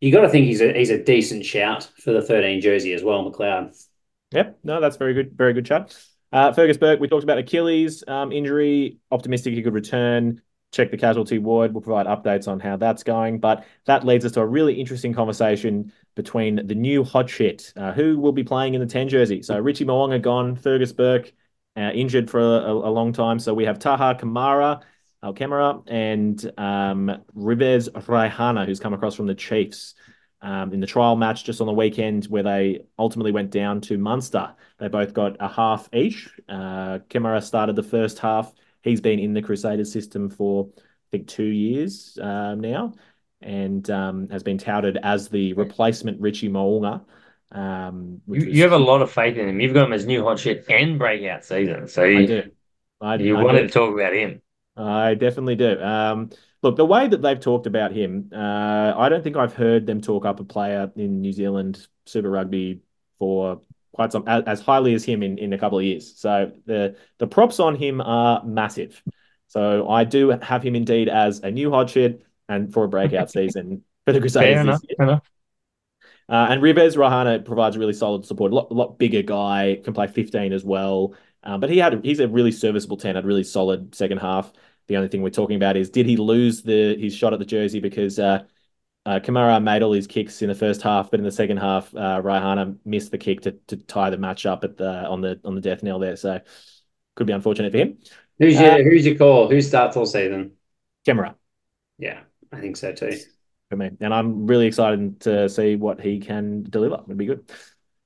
you 0.00 0.12
got 0.12 0.20
to 0.22 0.28
think 0.28 0.46
he's 0.46 0.60
a 0.60 0.72
he's 0.72 0.90
a 0.90 1.02
decent 1.02 1.44
shout 1.44 1.88
for 1.98 2.12
the 2.12 2.22
13 2.22 2.60
jersey 2.60 2.92
as 2.92 3.02
well, 3.02 3.30
McLeod. 3.30 3.74
Yep, 4.32 4.58
no, 4.64 4.80
that's 4.80 4.96
very 4.96 5.14
good. 5.14 5.32
Very 5.36 5.54
good 5.54 5.64
chat. 5.64 5.96
Uh, 6.32 6.52
Fergus 6.52 6.76
Burke, 6.76 6.98
we 7.00 7.08
talked 7.08 7.22
about 7.22 7.38
Achilles 7.38 8.02
um, 8.08 8.32
injury. 8.32 8.98
Optimistic 9.10 9.54
he 9.54 9.62
could 9.62 9.72
return. 9.72 10.42
Check 10.74 10.90
the 10.90 10.96
casualty 10.96 11.38
ward. 11.38 11.72
We'll 11.72 11.80
provide 11.80 12.06
updates 12.06 12.48
on 12.48 12.58
how 12.58 12.76
that's 12.76 13.02
going. 13.02 13.38
But 13.38 13.64
that 13.86 14.04
leads 14.04 14.24
us 14.24 14.32
to 14.32 14.40
a 14.40 14.46
really 14.46 14.74
interesting 14.74 15.14
conversation 15.14 15.92
between 16.16 16.66
the 16.66 16.74
new 16.74 17.04
hot 17.04 17.30
shit. 17.30 17.72
Uh, 17.76 17.92
who 17.92 18.18
will 18.18 18.32
be 18.32 18.42
playing 18.42 18.74
in 18.74 18.80
the 18.80 18.86
10 18.86 19.08
jersey? 19.08 19.40
So 19.42 19.58
Richie 19.58 19.84
Mo'unga 19.84 20.20
gone, 20.20 20.56
Fergus 20.56 20.92
Burke 20.92 21.32
uh, 21.76 21.90
injured 21.94 22.28
for 22.28 22.40
a, 22.40 22.72
a 22.72 22.90
long 22.90 23.12
time. 23.12 23.38
So 23.38 23.54
we 23.54 23.64
have 23.64 23.78
Taha 23.78 24.16
Kemara, 24.20 24.82
uh, 25.22 25.32
Kemara, 25.32 25.82
and 25.86 26.52
um, 26.58 27.22
Rivez 27.36 27.88
Reihana, 27.88 28.66
who's 28.66 28.80
come 28.80 28.94
across 28.94 29.14
from 29.14 29.26
the 29.26 29.34
Chiefs. 29.34 29.94
Um, 30.42 30.74
in 30.74 30.80
the 30.80 30.86
trial 30.86 31.16
match 31.16 31.44
just 31.44 31.62
on 31.62 31.66
the 31.66 31.72
weekend 31.72 32.26
where 32.26 32.42
they 32.42 32.80
ultimately 32.98 33.32
went 33.32 33.50
down 33.50 33.80
to 33.82 33.96
Munster. 33.96 34.52
They 34.78 34.88
both 34.88 35.14
got 35.14 35.38
a 35.40 35.48
half 35.48 35.88
each. 35.94 36.28
Uh, 36.46 36.98
started 37.40 37.76
the 37.76 37.82
first 37.82 38.18
half. 38.18 38.52
He's 38.84 39.00
been 39.00 39.18
in 39.18 39.32
the 39.32 39.42
Crusaders 39.42 39.90
system 39.90 40.30
for, 40.30 40.68
I 40.76 40.80
think, 41.10 41.26
two 41.26 41.42
years 41.42 42.16
um, 42.22 42.60
now 42.60 42.92
and 43.40 43.88
um, 43.90 44.28
has 44.28 44.42
been 44.42 44.58
touted 44.58 44.98
as 45.02 45.28
the 45.28 45.54
replacement 45.54 46.20
Richie 46.20 46.48
Mo'unga. 46.48 47.04
Um, 47.50 48.20
you, 48.28 48.46
you 48.46 48.62
have 48.62 48.72
a 48.72 48.78
lot 48.78 49.02
of 49.02 49.10
faith 49.10 49.36
in 49.36 49.48
him. 49.48 49.60
You've 49.60 49.74
got 49.74 49.86
him 49.86 49.92
as 49.92 50.06
new 50.06 50.22
hot 50.22 50.38
shit 50.38 50.64
and 50.68 50.98
breakout 50.98 51.44
season. 51.44 51.88
So 51.88 52.02
I 52.02 52.06
you, 52.06 52.26
do. 52.26 52.50
I, 53.00 53.14
you 53.16 53.36
I 53.36 53.42
wanted 53.42 53.62
do. 53.62 53.66
to 53.68 53.72
talk 53.72 53.94
about 53.94 54.14
him. 54.14 54.42
I 54.76 55.14
definitely 55.14 55.56
do. 55.56 55.80
Um, 55.80 56.30
look, 56.62 56.76
the 56.76 56.84
way 56.84 57.06
that 57.06 57.22
they've 57.22 57.38
talked 57.38 57.66
about 57.66 57.92
him, 57.92 58.30
uh, 58.34 58.94
I 58.96 59.08
don't 59.08 59.22
think 59.22 59.36
I've 59.36 59.54
heard 59.54 59.86
them 59.86 60.00
talk 60.00 60.24
up 60.24 60.40
a 60.40 60.44
player 60.44 60.90
in 60.96 61.20
New 61.20 61.32
Zealand 61.32 61.86
Super 62.06 62.30
Rugby 62.30 62.80
for 63.18 63.60
quite 63.94 64.12
some 64.12 64.24
as, 64.26 64.42
as 64.44 64.60
highly 64.60 64.92
as 64.94 65.04
him 65.04 65.22
in, 65.22 65.38
in 65.38 65.52
a 65.52 65.58
couple 65.58 65.78
of 65.78 65.84
years. 65.84 66.18
So 66.18 66.52
the 66.66 66.96
the 67.18 67.26
props 67.26 67.60
on 67.60 67.76
him 67.76 68.00
are 68.00 68.44
massive. 68.44 69.02
So 69.48 69.88
I 69.88 70.04
do 70.04 70.30
have 70.30 70.62
him 70.62 70.74
indeed 70.74 71.08
as 71.08 71.40
a 71.40 71.50
new 71.50 71.70
hot 71.70 71.90
shit 71.90 72.22
and 72.48 72.72
for 72.72 72.84
a 72.84 72.88
breakout 72.88 73.30
season 73.30 73.84
for 74.04 74.12
the 74.12 74.20
Crusaders. 74.20 74.54
Fair 74.54 74.60
enough. 74.60 74.82
Fair 74.96 75.06
enough. 75.06 75.30
Uh, 76.28 76.46
and 76.50 76.62
Rivez 76.62 76.96
Reihana 76.96 77.44
provides 77.44 77.76
really 77.76 77.92
solid 77.92 78.24
support. 78.24 78.52
A 78.52 78.54
lot, 78.54 78.68
a 78.70 78.74
lot 78.74 78.98
bigger 78.98 79.22
guy, 79.22 79.78
can 79.84 79.92
play 79.92 80.06
15 80.06 80.52
as 80.52 80.64
well. 80.64 81.14
Um, 81.42 81.60
but 81.60 81.68
he 81.68 81.78
had 81.78 82.02
he's 82.02 82.20
a 82.20 82.28
really 82.28 82.52
serviceable 82.52 82.96
10, 82.96 83.14
had 83.14 83.24
a 83.24 83.26
really 83.26 83.44
solid 83.44 83.94
second 83.94 84.18
half. 84.18 84.52
The 84.86 84.96
only 84.96 85.08
thing 85.08 85.22
we're 85.22 85.30
talking 85.30 85.56
about 85.56 85.76
is 85.76 85.90
did 85.90 86.06
he 86.06 86.16
lose 86.16 86.62
the 86.62 86.96
his 86.98 87.14
shot 87.14 87.32
at 87.32 87.38
the 87.38 87.44
jersey 87.44 87.80
because 87.80 88.18
uh, 88.18 88.44
uh, 89.06 89.20
Kemara 89.20 89.62
made 89.62 89.82
all 89.82 89.92
his 89.92 90.06
kicks 90.06 90.40
in 90.42 90.48
the 90.48 90.54
first 90.54 90.82
half, 90.82 91.10
but 91.10 91.20
in 91.20 91.24
the 91.24 91.32
second 91.32 91.58
half, 91.58 91.94
uh, 91.94 92.20
Reihana 92.22 92.76
missed 92.84 93.10
the 93.10 93.18
kick 93.18 93.42
to, 93.42 93.52
to 93.66 93.76
tie 93.76 94.10
the 94.10 94.16
match 94.16 94.46
up 94.46 94.64
at 94.64 94.76
the 94.76 95.06
on 95.06 95.20
the 95.20 95.40
on 95.44 95.54
the 95.54 95.60
death 95.60 95.82
knell 95.82 95.98
there. 95.98 96.16
So 96.16 96.40
could 97.14 97.26
be 97.26 97.32
unfortunate 97.32 97.70
for 97.72 97.78
him. 97.78 97.98
Who's 98.38 98.60
your 98.60 98.72
Uh, 98.72 98.82
Who's 98.82 99.06
your 99.06 99.16
call? 99.16 99.48
Who 99.48 99.60
starts 99.60 99.96
all 99.96 100.06
season? 100.06 100.52
Kemara 101.06 101.34
Yeah, 101.98 102.20
I 102.52 102.60
think 102.60 102.76
so 102.76 102.92
too. 102.92 103.20
for 103.70 103.76
me, 103.76 103.90
and 104.00 104.12
I'm 104.12 104.46
really 104.46 104.66
excited 104.66 105.20
to 105.20 105.48
see 105.48 105.76
what 105.76 106.00
he 106.00 106.20
can 106.20 106.62
deliver. 106.62 107.00
It'd 107.04 107.16
be 107.16 107.26
good. 107.26 107.50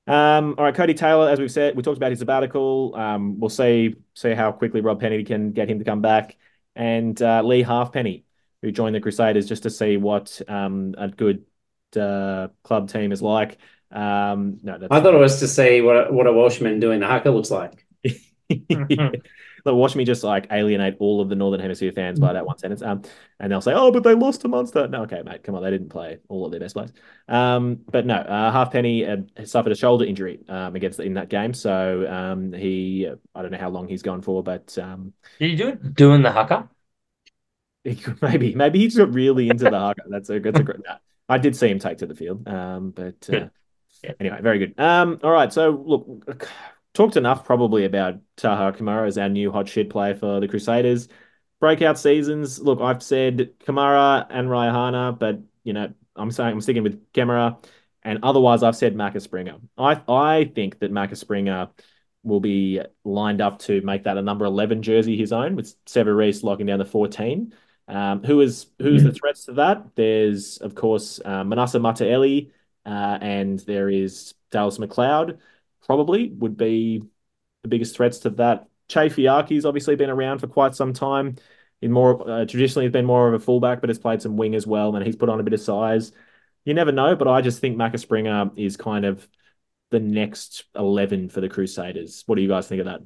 Um, 0.07 0.55
all 0.57 0.65
right, 0.65 0.75
Codie 0.75 0.97
Taylor, 0.97 1.29
as 1.29 1.39
we've 1.39 1.53
said, 1.53 1.77
we 1.77 1.83
talked 1.83 1.99
about 1.99 2.11
his 2.11 2.21
sabbatical. 2.21 2.95
Um, 2.97 3.39
we'll 3.39 3.51
see 3.51 3.97
see 4.15 4.33
how 4.33 4.53
quickly 4.53 4.81
Rob 4.81 5.01
Penney 5.01 5.23
can 5.25 5.53
get 5.53 5.69
him 5.69 5.79
to 5.79 5.85
come 5.85 6.01
back, 6.01 6.37
and 6.75 7.21
uh, 7.21 7.43
Lee 7.43 7.63
Halfpenny, 7.63 8.25
who 8.63 8.73
joined 8.73 8.95
the 8.95 9.01
Crusaders 9.01 9.47
just 9.47 9.65
to 9.65 9.71
see 9.71 9.97
what 9.97 10.41
um, 10.49 10.95
a 10.99 11.09
good 11.09 11.45
uh, 11.97 12.49
club 12.63 12.91
team 12.91 13.13
is 13.13 13.23
like. 13.23 13.59
Um, 13.91 14.59
no, 14.63 14.79
that's 14.79 14.93
I 14.93 15.01
thought 15.01 15.15
it 15.15 15.19
was 15.19 15.41
to 15.41 15.49
see 15.49 15.81
what 15.81 16.09
a, 16.09 16.13
what 16.13 16.27
a 16.27 16.33
Welshman 16.33 16.81
doing 16.81 17.01
the 17.01 17.07
haka 17.07 17.31
looks 17.31 17.51
like. 17.51 17.87
Look, 18.51 19.15
So 19.65 19.75
watch 19.75 19.97
me 19.97 20.05
just 20.05 20.25
like 20.25 20.47
alienate 20.51 20.97
all 21.01 21.21
of 21.21 21.29
the 21.29 21.35
Northern 21.35 21.61
Hemisphere 21.61 21.93
fans 21.93 22.21
by 22.21 22.33
that 22.33 22.47
one 22.47 22.57
sentence. 22.59 22.81
Um, 22.81 23.03
and 23.41 23.51
they'll 23.51 23.61
say, 23.61 23.73
"Oh, 23.75 23.91
but 23.91 24.03
they 24.05 24.15
lost 24.15 24.43
to 24.43 24.49
Munster." 24.49 24.87
No, 24.89 25.03
okay, 25.03 25.23
mate, 25.23 25.43
come 25.43 25.55
on, 25.55 25.63
they 25.63 25.71
didn't 25.71 25.89
play 25.89 26.19
all 26.29 26.47
of 26.47 26.53
their 26.53 26.61
best 26.61 26.75
players. 26.75 26.93
Um, 27.29 27.81
but 27.91 28.07
no, 28.07 28.15
uh, 28.15 28.53
Halfpenny 28.53 29.05
uh, 29.05 29.17
suffered 29.45 29.73
a 29.73 29.77
shoulder 29.77 30.05
injury 30.05 30.41
um, 30.49 30.77
against 30.77 31.01
in 31.01 31.15
that 31.15 31.29
game, 31.29 31.53
so 31.55 32.07
um, 32.09 32.53
he 32.53 33.09
I 33.35 33.43
don't 33.43 33.51
know 33.51 33.59
how 33.59 33.71
long 33.71 33.89
he's 33.89 34.03
gone 34.03 34.23
for, 34.23 34.43
but 34.43 34.79
um, 34.79 35.13
Did 35.39 35.51
you 35.51 35.57
do 35.57 35.69
it 35.69 35.95
doing 35.95 36.23
the 36.23 36.33
haka? 36.33 36.69
maybe 38.23 38.55
maybe 38.55 38.79
he's 38.81 38.97
got 38.97 39.13
really 39.13 39.49
into 39.51 39.69
the 39.69 39.79
haka. 39.79 40.03
That's 40.09 40.31
a 40.31 40.39
that's 40.41 40.59
a 40.61 40.63
great. 40.63 40.79
no, 40.87 40.97
I 41.29 41.39
did 41.39 41.57
see 41.57 41.69
him 41.69 41.79
take 41.79 41.99
to 41.99 42.07
the 42.07 42.15
field, 42.15 42.47
um, 42.49 42.91
but 42.91 43.29
uh, 43.31 43.49
Yeah. 44.03 44.13
anyway, 44.21 44.41
very 44.43 44.59
good. 44.59 44.79
Um, 44.79 45.21
all 45.23 45.31
right, 45.33 45.53
so 45.53 45.71
look, 45.87 46.49
talked 46.95 47.17
enough 47.17 47.45
probably 47.45 47.85
about 47.85 48.17
Taha 48.37 48.73
Kemara 48.79 49.07
as 49.07 49.19
our 49.19 49.29
new 49.29 49.51
hot 49.53 49.69
shit 49.69 49.91
player 49.91 50.15
for 50.15 50.41
the 50.41 50.49
Crusaders. 50.49 51.09
Breakout 51.61 51.99
seasons. 51.99 52.61
Look, 52.61 52.81
I've 52.81 53.03
said 53.03 53.51
Kemara 53.61 54.27
and 54.31 54.49
Reihana, 54.49 55.19
but 55.19 55.41
you 55.65 55.73
know, 55.73 55.93
I'm 56.17 56.31
saying 56.31 56.53
I'm 56.53 56.61
sticking 56.61 56.85
with 56.85 57.13
Kemara, 57.13 57.63
and 58.05 58.21
otherwise 58.23 58.63
I've 58.63 58.77
said 58.77 58.95
Marcus 58.97 59.25
Springer. 59.25 59.57
I 59.77 60.01
I 60.09 60.45
think 60.55 60.79
that 60.81 60.93
Marcus 60.93 61.21
Springer 61.21 61.69
will 62.23 62.41
be 62.41 62.81
lined 63.05 63.41
up 63.41 63.59
to 63.61 63.81
make 63.83 64.05
that 64.05 64.19
a 64.19 64.23
number 64.23 64.45
11 64.45 64.83
jersey 64.83 65.17
his 65.17 65.33
own, 65.33 65.57
with 65.57 65.75
Sevu 65.87 66.15
Reece 66.17 66.43
locking 66.43 66.67
down 66.67 66.79
the 66.79 66.85
14. 66.85 67.53
Um, 67.89 68.23
who 68.23 68.41
is 68.43 68.67
who's 68.79 69.03
the 69.03 69.13
threats 69.13 69.47
to 69.47 69.55
that? 69.55 69.95
There's 69.95 70.59
of 70.59 70.75
course 70.75 71.21
uh, 71.25 71.43
Manasa 71.45 71.79
Mataele, 71.79 72.51
uh, 72.85 73.19
and 73.21 73.59
there 73.61 73.89
is 73.89 74.35
Dallas 74.51 74.79
McLeod. 74.79 75.39
Probably 75.87 76.29
would 76.29 76.57
be 76.57 77.03
the 77.63 77.69
biggest 77.69 77.97
threats 77.97 78.19
to 78.21 78.31
that. 78.31 78.69
Chay 78.89 79.09
Fihaki's 79.09 79.65
obviously 79.65 79.97
been 79.97 80.11
around 80.11 80.39
for 80.39 80.47
quite 80.47 80.75
some 80.75 80.93
time. 80.93 81.37
In 81.81 81.93
more 81.93 82.29
uh, 82.29 82.45
traditionally, 82.45 82.87
he's 82.87 82.93
been 82.93 83.07
more 83.07 83.29
of 83.29 83.35
a 83.35 83.45
fullback, 83.45 83.81
but 83.81 83.89
has 83.89 83.99
played 83.99 84.21
some 84.21 84.37
wing 84.37 84.55
as 84.55 84.67
well, 84.67 84.95
and 84.95 85.07
he's 85.07 85.17
put 85.17 85.29
on 85.29 85.41
a 85.41 85.43
bit 85.43 85.53
of 85.55 85.61
size. 85.61 86.13
You 86.65 86.75
never 86.75 86.93
know, 86.93 87.17
but 87.17 87.29
I 87.29 87.41
just 87.41 87.61
think 87.61 87.77
Macca 87.77 87.99
Springer 87.99 88.51
is 88.57 88.77
kind 88.77 89.07
of 89.07 89.27
the 89.91 90.01
next 90.01 90.65
11 90.75 91.31
for 91.31 91.41
the 91.41 91.49
Crusaders. 91.49 92.25
What 92.27 92.37
do 92.37 92.43
you 92.43 92.49
guys 92.49 92.69
think 92.69 92.81
of 92.81 92.87
that? 92.87 93.01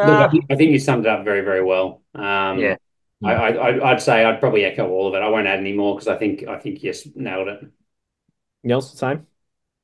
Look, 0.00 0.20
I 0.20 0.26
Uh, 0.26 0.30
think- 0.30 0.44
I 0.50 0.56
think 0.56 0.70
you 0.72 0.78
summed 0.78 1.06
it 1.06 1.10
up 1.10 1.24
very, 1.24 1.42
very 1.42 1.62
well. 1.62 2.02
Um, 2.14 2.58
Yeah. 2.58 2.76
I, 3.24 3.32
I, 3.34 3.68
I'd- 3.68 3.80
I'd 3.82 4.00
say 4.02 4.24
I'd 4.24 4.40
probably 4.40 4.64
echo 4.64 4.88
all 4.90 5.08
of 5.08 5.14
it. 5.14 5.22
I 5.22 5.28
won't 5.28 5.46
add 5.46 5.60
any 5.60 5.72
more 5.72 5.94
because 5.94 6.08
I 6.08 6.16
think 6.18 6.46
I 6.48 6.58
think 6.58 6.82
yes, 6.82 7.06
nailed 7.14 7.48
it. 7.48 7.60
Nils, 8.64 8.90
same? 8.98 9.26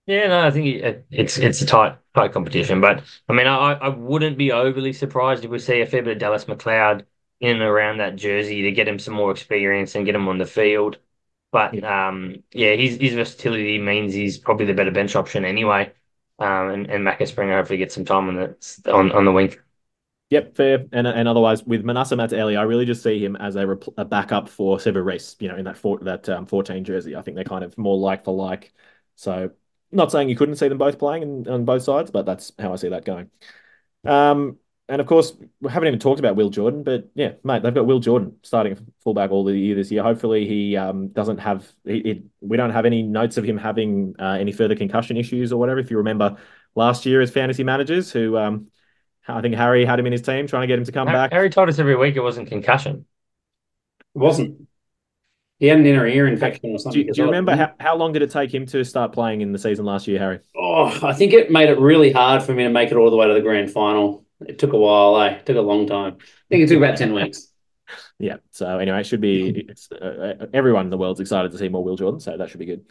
yeah, 0.07 0.27
no, 0.29 0.41
I 0.47 0.51
think 0.51 0.67
it, 0.67 1.07
it's 1.11 1.39
it's 1.39 1.61
a 1.63 1.67
tight 1.67 1.99
tight 2.15 2.33
competition, 2.33 2.81
but 2.81 3.05
I 3.29 3.33
mean, 3.33 3.47
I 3.47 3.73
I 3.75 3.89
wouldn't 3.89 4.39
be 4.39 4.53
overly 4.53 4.93
surprised 4.93 5.45
if 5.45 5.51
we 5.51 5.59
see 5.59 5.81
a 5.81 5.87
fair 5.87 6.03
bit 6.03 6.13
of 6.15 6.19
Dallas 6.19 6.47
McLeod 6.47 7.05
in 7.41 7.51
and 7.57 7.63
around 7.63 7.99
that 7.99 8.17
jersey 8.17 8.63
to 8.63 8.73
get 8.73 8.89
him 8.89 8.99
some 8.99 9.15
more 9.15 9.31
experience 9.31 9.95
and 9.95 10.07
get 10.07 10.15
him 10.15 10.29
on 10.29 10.39
the 10.39 10.47
field. 10.47 10.99
But 11.53 11.83
um, 11.85 12.43
yeah, 12.53 12.75
his 12.75 12.97
his 12.99 13.15
versatility 13.15 13.79
means 13.79 14.15
he's 14.15 14.39
probably 14.39 14.67
the 14.67 14.75
better 14.75 14.91
bench 14.91 15.15
option 15.17 15.45
anyway. 15.45 15.93
Um, 16.39 16.71
and 16.71 16.91
and 16.91 17.07
Macca 17.07 17.27
Springer 17.29 17.57
hopefully 17.59 17.79
gets 17.79 17.95
some 17.95 18.05
time 18.07 18.29
on 18.29 18.37
the 18.37 18.93
on 18.93 19.13
on 19.13 19.25
the 19.27 19.33
wing. 19.33 19.55
Yep, 20.31 20.57
fair. 20.57 20.85
And 20.93 21.07
and 21.07 21.27
otherwise, 21.27 21.65
with 21.65 21.85
Manasa 21.85 22.15
Mataele, 22.15 22.59
I 22.59 22.63
really 22.63 22.85
just 22.85 23.03
see 23.03 23.19
him 23.25 23.35
as 23.37 23.57
a, 23.57 23.67
a 23.97 24.05
backup 24.05 24.49
for 24.49 24.77
Sevu 24.77 25.03
Reece, 25.03 25.37
you 25.41 25.49
know, 25.49 25.57
in 25.57 25.65
that 25.65 25.79
four, 25.79 25.99
that 26.01 26.29
um, 26.29 26.45
14 26.45 26.85
jersey. 26.85 27.17
I 27.17 27.23
think 27.23 27.35
they're 27.35 27.45
kind 27.45 27.65
of 27.65 27.77
more 27.79 27.97
like 27.97 28.25
for 28.25 28.35
like. 28.35 28.75
So, 29.17 29.51
not 29.91 30.13
saying 30.13 30.29
you 30.29 30.37
couldn't 30.37 30.57
see 30.57 30.69
them 30.69 30.77
both 30.79 30.99
playing 30.99 31.23
in, 31.23 31.49
on 31.49 31.65
both 31.65 31.83
sides, 31.83 32.11
but 32.11 32.27
that's 32.27 32.53
how 32.59 32.75
I 32.75 32.77
see 32.77 32.91
that 32.91 33.07
going. 33.07 33.31
Um, 34.05 34.59
and 34.89 35.01
of 35.01 35.07
course, 35.07 35.35
we 35.61 35.71
haven't 35.71 35.89
even 35.89 36.01
talked 36.01 36.21
about 36.21 36.37
Will 36.37 36.51
Jordan, 36.51 36.83
but 36.83 37.11
yeah, 37.15 37.33
mate, 37.45 37.63
they've 37.63 37.75
got 37.75 37.87
Will 37.87 38.01
Jordan 38.01 38.37
starting 38.43 38.77
fullback 39.05 39.31
all 39.31 39.45
the 39.45 39.57
year 39.59 39.75
this 39.77 39.91
year. 39.91 40.03
Hopefully, 40.03 40.47
he 40.47 40.77
um, 40.77 41.09
doesn't 41.09 41.39
have 41.39 41.71
it, 41.85 42.07
it. 42.07 42.23
We 42.41 42.57
don't 42.59 42.71
have 42.71 42.87
any 42.87 43.03
notes 43.03 43.39
of 43.39 43.45
him 43.45 43.59
having 43.59 44.15
uh, 44.19 44.37
any 44.41 44.53
further 44.53 44.77
concussion 44.77 45.17
issues 45.17 45.53
or 45.53 45.59
whatever. 45.59 45.81
If 45.81 45.91
you 45.91 45.99
remember 45.99 46.37
last 46.75 47.07
year 47.07 47.21
as 47.23 47.31
fantasy 47.31 47.65
managers, 47.65 48.13
who 48.13 48.37
um, 48.39 48.69
I 49.29 49.41
think 49.41 49.55
Harry 49.55 49.85
had 49.85 49.99
him 49.99 50.07
in 50.07 50.13
his 50.13 50.23
team, 50.23 50.47
trying 50.47 50.63
to 50.63 50.67
get 50.67 50.79
him 50.79 50.85
to 50.85 50.93
come 50.93 51.07
Harry, 51.07 51.19
back. 51.19 51.33
Harry 51.33 51.51
told 51.51 51.69
us 51.69 51.79
every 51.79 51.97
week 51.97 52.17
it 52.17 52.21
wasn't 52.23 52.49
concussion. 52.49 53.05
It 54.15 54.19
wasn't. 54.19 54.69
He 55.59 55.67
had 55.67 55.79
an 55.79 55.87
inner 55.87 56.07
ear 56.07 56.27
infection 56.29 56.71
or 56.71 56.75
Do 56.75 56.79
something. 56.79 57.01
you, 57.07 57.13
do 57.13 57.21
you 57.21 57.27
remember 57.27 57.57
how, 57.57 57.73
how 57.81 57.97
long 57.97 58.13
did 58.13 58.23
it 58.23 58.31
take 58.31 58.55
him 58.55 58.65
to 58.67 58.85
start 58.85 59.13
playing 59.13 59.41
in 59.41 59.53
the 59.53 59.59
season 59.59 59.85
last 59.85 60.07
year, 60.07 60.19
Harry? 60.19 60.39
Oh, 60.57 60.85
I 61.03 61.13
think 61.13 61.33
it 61.33 61.51
made 61.51 61.69
it 61.69 61.79
really 61.79 62.13
hard 62.13 62.43
for 62.43 62.55
me 62.55 62.63
to 62.63 62.71
make 62.71 62.91
it 62.91 62.97
all 62.97 63.11
the 63.11 63.17
way 63.17 63.27
to 63.27 63.35
the 63.35 63.41
grand 63.41 63.71
final. 63.71 64.25
It 64.41 64.59
took 64.59 64.73
a 64.73 64.79
while, 64.79 65.21
eh? 65.21 65.31
It 65.35 65.47
took 65.47 65.57
a 65.57 65.61
long 65.61 65.87
time. 65.87 66.17
I 66.21 66.25
think 66.49 66.63
it 66.65 66.69
took 66.69 66.79
about 66.79 66.97
10 66.97 67.13
weeks. 67.13 67.49
Yeah. 68.19 68.37
So 68.51 68.79
anyway, 68.79 69.01
it 69.01 69.05
should 69.07 69.21
be 69.23 69.65
it's, 69.69 69.91
uh, 69.91 70.37
uh, 70.41 70.47
everyone 70.53 70.85
in 70.87 70.91
the 70.91 70.99
world's 70.99 71.21
excited 71.21 71.53
to 71.53 71.59
see 71.59 71.69
more 71.69 71.83
Will 71.83 71.97
Jordan, 71.97 72.21
so 72.21 72.37
that 72.37 72.51
should 72.51 72.59
be 72.59 72.67
good. 72.67 72.85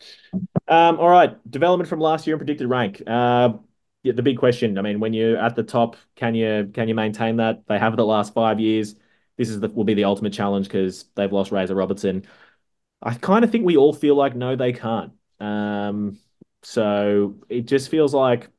Um, 0.67 0.99
all 0.99 1.09
right, 1.09 1.35
development 1.51 1.87
from 1.87 1.99
last 1.99 2.25
year 2.25 2.35
and 2.35 2.39
predicted 2.39 2.67
rank. 2.67 3.03
Uh, 3.05 3.49
yeah, 3.49 3.66
the 4.03 4.23
big 4.23 4.37
question. 4.37 4.77
I 4.77 4.81
mean, 4.81 4.99
when 4.99 5.13
you're 5.13 5.37
at 5.37 5.55
the 5.55 5.63
top, 5.63 5.97
can 6.15 6.35
you 6.35 6.69
can 6.73 6.87
you 6.87 6.95
maintain 6.95 7.37
that? 7.37 7.67
They 7.67 7.79
have 7.79 7.95
the 7.97 8.05
last 8.05 8.33
five 8.33 8.59
years. 8.59 8.95
This 9.37 9.49
is 9.49 9.59
the 9.59 9.69
will 9.69 9.83
be 9.83 9.93
the 9.93 10.05
ultimate 10.05 10.33
challenge 10.33 10.67
because 10.67 11.05
they've 11.15 11.31
lost 11.31 11.51
Razor 11.51 11.75
Robertson. 11.75 12.25
I 13.01 13.15
kind 13.15 13.45
of 13.45 13.51
think 13.51 13.65
we 13.65 13.77
all 13.77 13.93
feel 13.93 14.15
like 14.15 14.35
no, 14.35 14.55
they 14.55 14.73
can't. 14.73 15.13
Um, 15.39 16.19
so 16.63 17.35
it 17.49 17.63
just 17.67 17.89
feels 17.89 18.13
like 18.13 18.49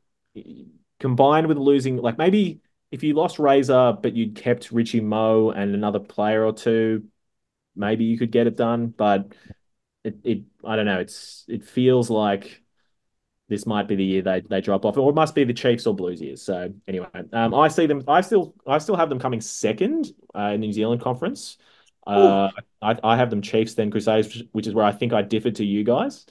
combined 1.01 1.47
with 1.47 1.59
losing, 1.59 1.97
like 1.97 2.19
maybe 2.19 2.61
if 2.91 3.03
you 3.03 3.15
lost 3.15 3.39
Razor 3.39 3.99
but 4.03 4.15
you'd 4.15 4.37
kept 4.37 4.71
Richie 4.73 5.01
Moe 5.01 5.51
and 5.51 5.75
another 5.75 6.01
player 6.01 6.45
or 6.45 6.53
two, 6.53 7.05
maybe 7.77 8.05
you 8.05 8.19
could 8.19 8.33
get 8.33 8.47
it 8.47 8.57
done. 8.57 8.89
But 8.89 9.33
it, 10.05 10.19
it 10.25 10.45
I 10.65 10.77
don't 10.77 10.87
know. 10.87 11.01
It's 11.01 11.45
it 11.49 11.65
feels 11.65 12.11
like 12.11 12.63
this 13.49 13.67
might 13.67 13.89
be 13.89 13.97
the 13.97 14.05
year 14.05 14.23
they, 14.23 14.41
they 14.41 14.61
drop 14.61 14.85
off, 14.85 14.97
or 14.97 15.11
it 15.11 15.15
must 15.15 15.35
be 15.35 15.45
the 15.45 15.55
Chiefs 15.55 15.87
or 15.87 15.95
Blues 15.95 16.21
years. 16.21 16.43
So 16.43 16.73
anyway, 16.87 17.09
um, 17.33 17.55
I 17.55 17.69
see 17.69 17.87
them. 17.87 18.05
I 18.07 18.21
still 18.21 18.55
I 18.67 18.79
still 18.79 18.97
have 18.97 19.09
them 19.09 19.19
coming 19.19 19.41
second 19.41 20.13
uh, 20.35 20.51
in 20.55 20.61
the 20.61 20.67
New 20.67 20.73
Zealand 20.73 21.01
conference. 21.01 21.57
Uh, 22.07 22.51
I, 22.81 22.97
I 23.03 23.17
have 23.17 23.31
them 23.31 23.43
Chiefs 23.43 23.75
then 23.75 23.91
Crusaders, 23.91 24.43
which 24.53 24.67
is 24.67 24.75
where 24.75 24.85
I 24.85 24.93
think 24.93 25.13
I 25.13 25.23
differed 25.23 25.57
to 25.57 25.65
you 25.65 25.85
guys. 25.85 26.27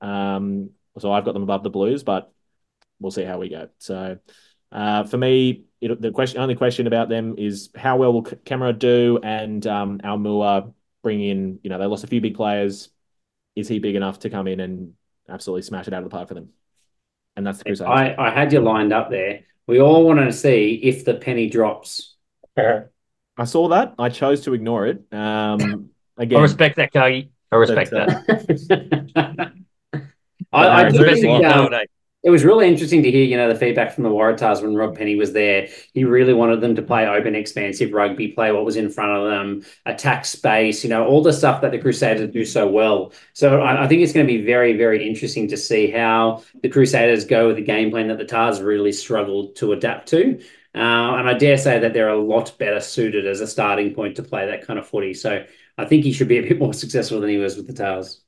Um, 0.00 0.70
so 0.98 1.10
I've 1.10 1.24
got 1.24 1.32
them 1.32 1.42
above 1.42 1.62
the 1.62 1.70
Blues, 1.70 2.02
but 2.02 2.32
we'll 3.00 3.10
see 3.10 3.24
how 3.24 3.38
we 3.38 3.48
go. 3.48 3.68
So 3.78 4.18
uh, 4.70 5.04
for 5.04 5.18
me, 5.18 5.64
it, 5.80 6.00
the 6.00 6.10
question, 6.10 6.40
only 6.40 6.54
question 6.54 6.86
about 6.86 7.08
them 7.08 7.36
is 7.38 7.70
how 7.74 7.96
well 7.98 8.12
will 8.12 8.24
Kemara 8.24 8.78
do, 8.78 9.20
and 9.22 9.66
um, 9.66 9.98
Aumua 9.98 10.72
bring 11.02 11.22
in. 11.22 11.60
You 11.62 11.70
know, 11.70 11.78
they 11.78 11.86
lost 11.86 12.04
a 12.04 12.08
few 12.08 12.20
big 12.20 12.34
players. 12.34 12.88
Is 13.54 13.68
he 13.68 13.78
big 13.78 13.94
enough 13.94 14.20
to 14.20 14.30
come 14.30 14.46
in 14.48 14.60
and 14.60 14.94
absolutely 15.28 15.62
smash 15.62 15.88
it 15.88 15.94
out 15.94 16.02
of 16.02 16.10
the 16.10 16.14
park 16.14 16.28
for 16.28 16.34
them? 16.34 16.50
And 17.36 17.46
that's 17.46 17.58
the 17.58 17.64
Crusaders. 17.64 17.90
I, 17.90 18.14
I 18.18 18.30
had 18.30 18.52
you 18.52 18.60
lined 18.60 18.92
up 18.92 19.10
there. 19.10 19.40
We 19.66 19.80
all 19.80 20.04
wanted 20.06 20.26
to 20.26 20.32
see 20.32 20.74
if 20.82 21.04
the 21.04 21.14
penny 21.14 21.48
drops. 21.48 22.14
I 22.58 23.44
saw 23.44 23.68
that. 23.68 23.94
I 23.98 24.10
chose 24.10 24.42
to 24.42 24.54
ignore 24.54 24.86
it. 24.86 25.02
Um, 25.12 25.90
I 26.18 26.24
respect 26.24 26.76
that, 26.76 26.92
Kagi. 26.92 27.30
I 27.50 27.56
respect 27.56 27.90
But, 27.90 28.10
uh, 28.10 28.22
that. 28.28 29.52
I, 30.52 30.66
I 30.66 30.80
Aaron, 30.82 30.92
do 30.92 31.00
Aaron, 31.00 31.14
think 31.14 31.26
Aaron, 31.26 31.44
um, 31.46 31.50
nowadays. 31.50 31.88
It 32.22 32.30
was 32.30 32.44
really 32.44 32.68
interesting 32.68 33.02
to 33.02 33.10
hear, 33.10 33.24
you 33.24 33.36
know, 33.36 33.48
the 33.48 33.58
feedback 33.58 33.92
from 33.92 34.04
the 34.04 34.10
Waratahs 34.10 34.62
when 34.62 34.76
Rob 34.76 34.96
Penney 34.96 35.16
was 35.16 35.32
there. 35.32 35.66
He 35.92 36.04
really 36.04 36.32
wanted 36.32 36.60
them 36.60 36.76
to 36.76 36.82
play 36.82 37.04
open, 37.04 37.34
expansive 37.34 37.92
rugby, 37.92 38.28
play 38.28 38.52
what 38.52 38.64
was 38.64 38.76
in 38.76 38.90
front 38.90 39.10
of 39.10 39.28
them, 39.28 39.64
attack 39.86 40.24
space, 40.24 40.84
you 40.84 40.90
know, 40.90 41.04
all 41.04 41.20
the 41.20 41.32
stuff 41.32 41.60
that 41.62 41.72
the 41.72 41.80
Crusaders 41.80 42.30
do 42.30 42.44
so 42.44 42.68
well. 42.68 43.12
So 43.32 43.60
I, 43.60 43.84
I 43.84 43.88
think 43.88 44.02
it's 44.02 44.12
going 44.12 44.24
to 44.24 44.32
be 44.32 44.46
very, 44.46 44.76
very 44.76 45.04
interesting 45.04 45.48
to 45.48 45.56
see 45.56 45.90
how 45.90 46.44
the 46.62 46.68
Crusaders 46.68 47.24
go 47.24 47.48
with 47.48 47.56
the 47.56 47.62
game 47.62 47.90
plan 47.90 48.06
that 48.06 48.18
the 48.18 48.24
Tars 48.24 48.60
really 48.62 48.92
struggled 48.92 49.56
to 49.56 49.72
adapt 49.72 50.08
to. 50.10 50.40
Uh, 50.74 51.18
and 51.18 51.28
I 51.28 51.34
dare 51.34 51.58
say 51.58 51.80
that 51.80 51.92
they're 51.92 52.08
a 52.08 52.22
lot 52.22 52.56
better 52.56 52.80
suited 52.80 53.26
as 53.26 53.40
a 53.40 53.48
starting 53.48 53.94
point 53.94 54.16
to 54.16 54.22
play 54.22 54.46
that 54.46 54.64
kind 54.64 54.78
of 54.78 54.86
footy. 54.86 55.12
So 55.12 55.44
I 55.76 55.84
think 55.86 56.04
he 56.04 56.12
should 56.12 56.28
be 56.28 56.38
a 56.38 56.42
bit 56.42 56.60
more 56.60 56.72
successful 56.82 57.20
than 57.20 57.30
he 57.30 57.36
was 57.38 57.56
with 57.56 57.66
the 57.66 57.74
Tars. 57.74 58.21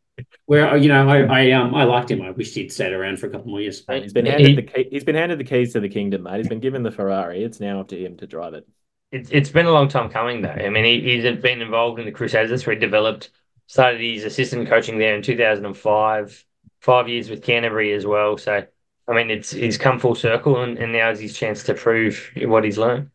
Where 0.46 0.76
you 0.76 0.88
know, 0.88 1.08
I, 1.08 1.22
I 1.22 1.50
um 1.52 1.74
I 1.74 1.84
liked 1.84 2.10
him. 2.10 2.22
I 2.22 2.30
wished 2.30 2.54
he'd 2.54 2.70
stayed 2.72 2.92
around 2.92 3.18
for 3.18 3.26
a 3.26 3.30
couple 3.30 3.48
more 3.50 3.60
years. 3.60 3.86
Mate, 3.88 4.02
he's 4.02 4.12
been 4.12 4.26
He- 4.26 4.32
handed 4.32 4.56
the 4.56 4.62
key, 4.62 4.88
he's 4.90 5.04
been 5.04 5.14
handed 5.14 5.38
the 5.38 5.44
keys 5.44 5.72
to 5.72 5.80
the 5.80 5.88
kingdom, 5.88 6.22
mate. 6.24 6.38
He's 6.38 6.48
been 6.48 6.60
given 6.60 6.82
the 6.82 6.90
Ferrari. 6.90 7.42
It's 7.42 7.60
now 7.60 7.80
up 7.80 7.88
to 7.88 7.98
him 7.98 8.16
to 8.18 8.26
drive 8.26 8.54
it. 8.54 8.66
It's 9.10 9.30
it's 9.30 9.50
been 9.50 9.66
a 9.66 9.72
long 9.72 9.88
time 9.88 10.10
coming 10.10 10.42
though. 10.42 10.50
I 10.50 10.68
mean, 10.68 10.84
he, 10.84 11.00
he's 11.00 11.22
been 11.40 11.62
involved 11.62 11.98
in 11.98 12.04
the 12.04 12.12
Crusaders. 12.12 12.50
That's 12.50 12.66
where 12.66 12.74
he 12.74 12.80
developed. 12.80 13.30
Started 13.66 14.00
his 14.00 14.24
assistant 14.24 14.68
coaching 14.68 14.98
there 14.98 15.14
in 15.14 15.22
2005. 15.22 16.44
Five 16.80 17.08
years 17.08 17.30
with 17.30 17.42
Canterbury 17.42 17.94
as 17.94 18.04
well. 18.04 18.36
So, 18.36 18.66
I 19.08 19.12
mean, 19.14 19.30
it's 19.30 19.50
he's 19.50 19.78
come 19.78 19.98
full 19.98 20.14
circle, 20.14 20.62
and, 20.62 20.76
and 20.78 20.92
now 20.92 21.10
is 21.10 21.20
his 21.20 21.36
chance 21.36 21.62
to 21.64 21.74
prove 21.74 22.30
what 22.36 22.64
he's 22.64 22.76
learned. 22.76 23.10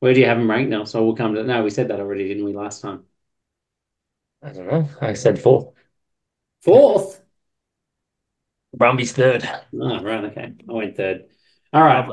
Where 0.00 0.12
do 0.12 0.20
you 0.20 0.26
have 0.26 0.38
him 0.38 0.50
ranked 0.50 0.70
now? 0.70 0.84
So 0.84 1.04
we'll 1.04 1.14
come 1.14 1.34
to 1.34 1.42
that. 1.42 1.46
no. 1.48 1.62
We 1.62 1.70
said 1.70 1.88
that 1.88 2.00
already, 2.00 2.26
didn't 2.28 2.44
we, 2.44 2.52
last 2.52 2.82
time? 2.82 3.04
I 4.42 4.50
don't 4.52 4.66
know. 4.66 4.88
I 5.00 5.12
said 5.14 5.38
four. 5.40 5.72
Fourth. 6.62 7.20
Brumby's 8.76 9.12
third. 9.12 9.48
Oh, 9.74 10.02
right. 10.02 10.24
Okay. 10.24 10.52
I 10.68 10.72
went 10.72 10.96
third. 10.96 11.24
All 11.72 11.82
right. 11.82 12.08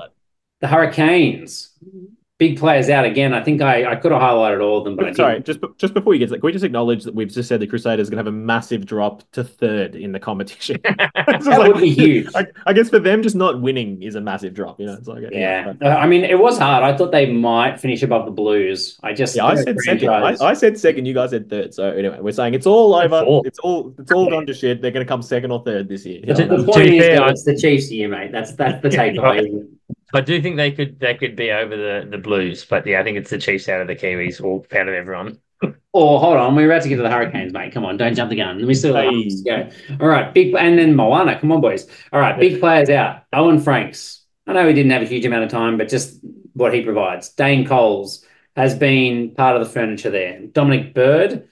The 0.62 0.68
Hurricanes. 0.68 1.72
Big 2.38 2.60
players 2.60 2.90
out 2.90 3.06
again. 3.06 3.34
I 3.34 3.42
think 3.42 3.62
I, 3.62 3.90
I 3.92 3.96
could 3.96 4.12
have 4.12 4.22
highlighted 4.22 4.62
all 4.62 4.80
of 4.80 4.84
them, 4.84 4.98
but 4.98 5.08
I 5.08 5.14
Sorry, 5.14 5.36
didn't. 5.40 5.46
just 5.46 5.60
just 5.78 5.94
before 5.94 6.14
you 6.14 6.20
get 6.20 6.26
to 6.26 6.32
that, 6.32 6.40
can 6.42 6.48
we 6.48 6.52
just 6.52 6.66
acknowledge 6.66 7.06
that 7.06 7.16
we've 7.16 7.30
just 7.32 7.48
said 7.48 7.62
the 7.62 7.68
Crusaders 7.68 8.10
are 8.10 8.12
going 8.12 8.18
to 8.22 8.28
have 8.30 8.34
a 8.34 8.38
massive 8.38 8.86
drop 8.86 9.24
to 9.32 9.42
third 9.46 9.96
in 9.96 10.12
the 10.12 10.20
competition? 10.20 10.82
It's 11.28 11.46
just 11.46 11.58
That 11.58 11.74
would 11.74 11.82
be 11.82 11.90
huge. 11.92 12.28
I, 12.36 12.46
I 12.66 12.74
guess 12.74 12.90
for 12.90 13.00
them, 13.00 13.24
just 13.24 13.36
not 13.38 13.62
winning 13.62 14.04
is 14.04 14.16
a 14.16 14.22
massive 14.22 14.54
drop. 14.54 14.80
You 14.82 14.88
know, 14.88 14.94
it's 14.94 15.08
like 15.08 15.24
Yeah, 15.32 15.74
Uh, 15.82 15.88
I 15.88 16.06
mean, 16.08 16.24
it 16.26 16.38
was 16.38 16.58
hard. 16.58 16.84
I 16.84 16.96
thought 16.96 17.12
they 17.14 17.32
might 17.32 17.80
finish 17.80 18.04
above 18.04 18.26
the 18.26 18.32
Blues. 18.32 19.00
I 19.02 19.14
just 19.14 19.34
Yeah, 19.36 19.46
I 19.46 19.56
said 19.56 19.80
second. 19.80 20.10
I, 20.10 20.36
I 20.42 20.54
said 20.54 20.78
second. 20.78 21.06
You 21.06 21.14
guys 21.14 21.30
said 21.32 21.50
third. 21.50 21.74
So 21.74 21.90
anyway, 21.90 22.20
we're 22.20 22.32
saying 22.34 22.54
it's 22.54 22.68
all 22.68 22.94
over. 22.96 23.24
Fourth. 23.24 23.48
It's 23.48 23.60
all 23.60 23.96
it's 23.98 24.12
all 24.12 24.30
gone 24.30 24.46
to 24.46 24.54
shit. 24.54 24.82
They're 24.82 24.92
going 24.92 25.06
to 25.06 25.10
come 25.10 25.22
second 25.22 25.52
or 25.52 25.64
third 25.64 25.88
this 25.88 26.06
year. 26.06 26.20
the, 26.22 26.28
Yeah, 26.28 26.34
the 26.48 26.58
To 26.58 26.64
point 26.64 26.88
is, 26.90 27.02
fair, 27.06 27.16
though, 27.16 27.28
it's 27.28 27.44
the 27.46 27.58
Chiefs 27.58 27.90
year, 27.92 28.10
mate. 28.10 28.32
That's 28.34 28.52
that's 28.54 28.82
the 28.84 28.90
Yeah, 28.92 29.10
takeaway. 29.14 29.68
Isn't 30.16 30.22
it? 30.22 30.22
I 30.22 30.22
do 30.22 30.42
think 30.42 30.58
they 30.58 30.72
could 30.72 31.00
they 31.00 31.16
could 31.16 31.36
be 31.36 31.52
over 31.52 31.76
the 31.76 32.08
the 32.10 32.18
Blues, 32.18 32.66
but 32.66 32.86
yeah, 32.86 33.00
I 33.00 33.04
think 33.04 33.18
it's 33.18 33.30
the 33.30 33.38
Chiefs 33.38 33.70
out 33.70 33.82
of 33.82 33.88
the 33.88 33.96
Kiwis 33.96 34.42
or 34.44 34.64
out 34.78 34.88
of 34.88 34.94
everyone. 34.94 35.40
Oh, 35.98 36.18
hold 36.20 36.36
on. 36.36 36.56
We're 36.56 36.70
about 36.70 36.84
to 36.84 36.90
get 36.90 36.98
to 36.98 37.04
the 37.04 37.10
Hurricanes, 37.10 37.54
mate. 37.54 37.72
Come 37.74 37.86
on, 37.86 37.96
don't 37.96 38.16
jump 38.16 38.30
the 38.30 38.36
gun. 38.36 38.60
Let 38.60 38.68
me 38.68 38.74
still 38.74 38.94
let 38.94 39.06
Hey. 39.06 39.30
go. 39.46 39.70
All 40.02 40.08
right, 40.10 40.34
big 40.34 40.54
and 40.54 40.78
then 40.78 40.94
Moana. 40.94 41.40
Come 41.40 41.54
on, 41.54 41.62
boys. 41.62 41.88
All 42.12 42.20
right, 42.20 42.38
big 42.38 42.60
players 42.60 42.90
out. 42.90 43.24
Owen 43.32 43.62
Franks. 43.62 44.26
I 44.46 44.52
know 44.52 44.68
he 44.68 44.74
didn't 44.74 44.92
have 44.92 45.04
a 45.04 45.06
huge 45.06 45.26
amount 45.26 45.46
of 45.46 45.50
time, 45.52 45.78
but 45.78 45.88
just 45.88 46.20
what 46.54 46.74
he 46.74 46.82
provides. 46.84 47.30
Dane 47.30 47.66
Coles 47.66 48.26
has 48.58 48.76
been 48.76 49.34
part 49.36 49.56
of 49.56 49.66
the 49.66 49.74
furniture 49.74 50.10
there. 50.10 50.42
Dominic 50.48 50.94
Bird, 50.94 51.48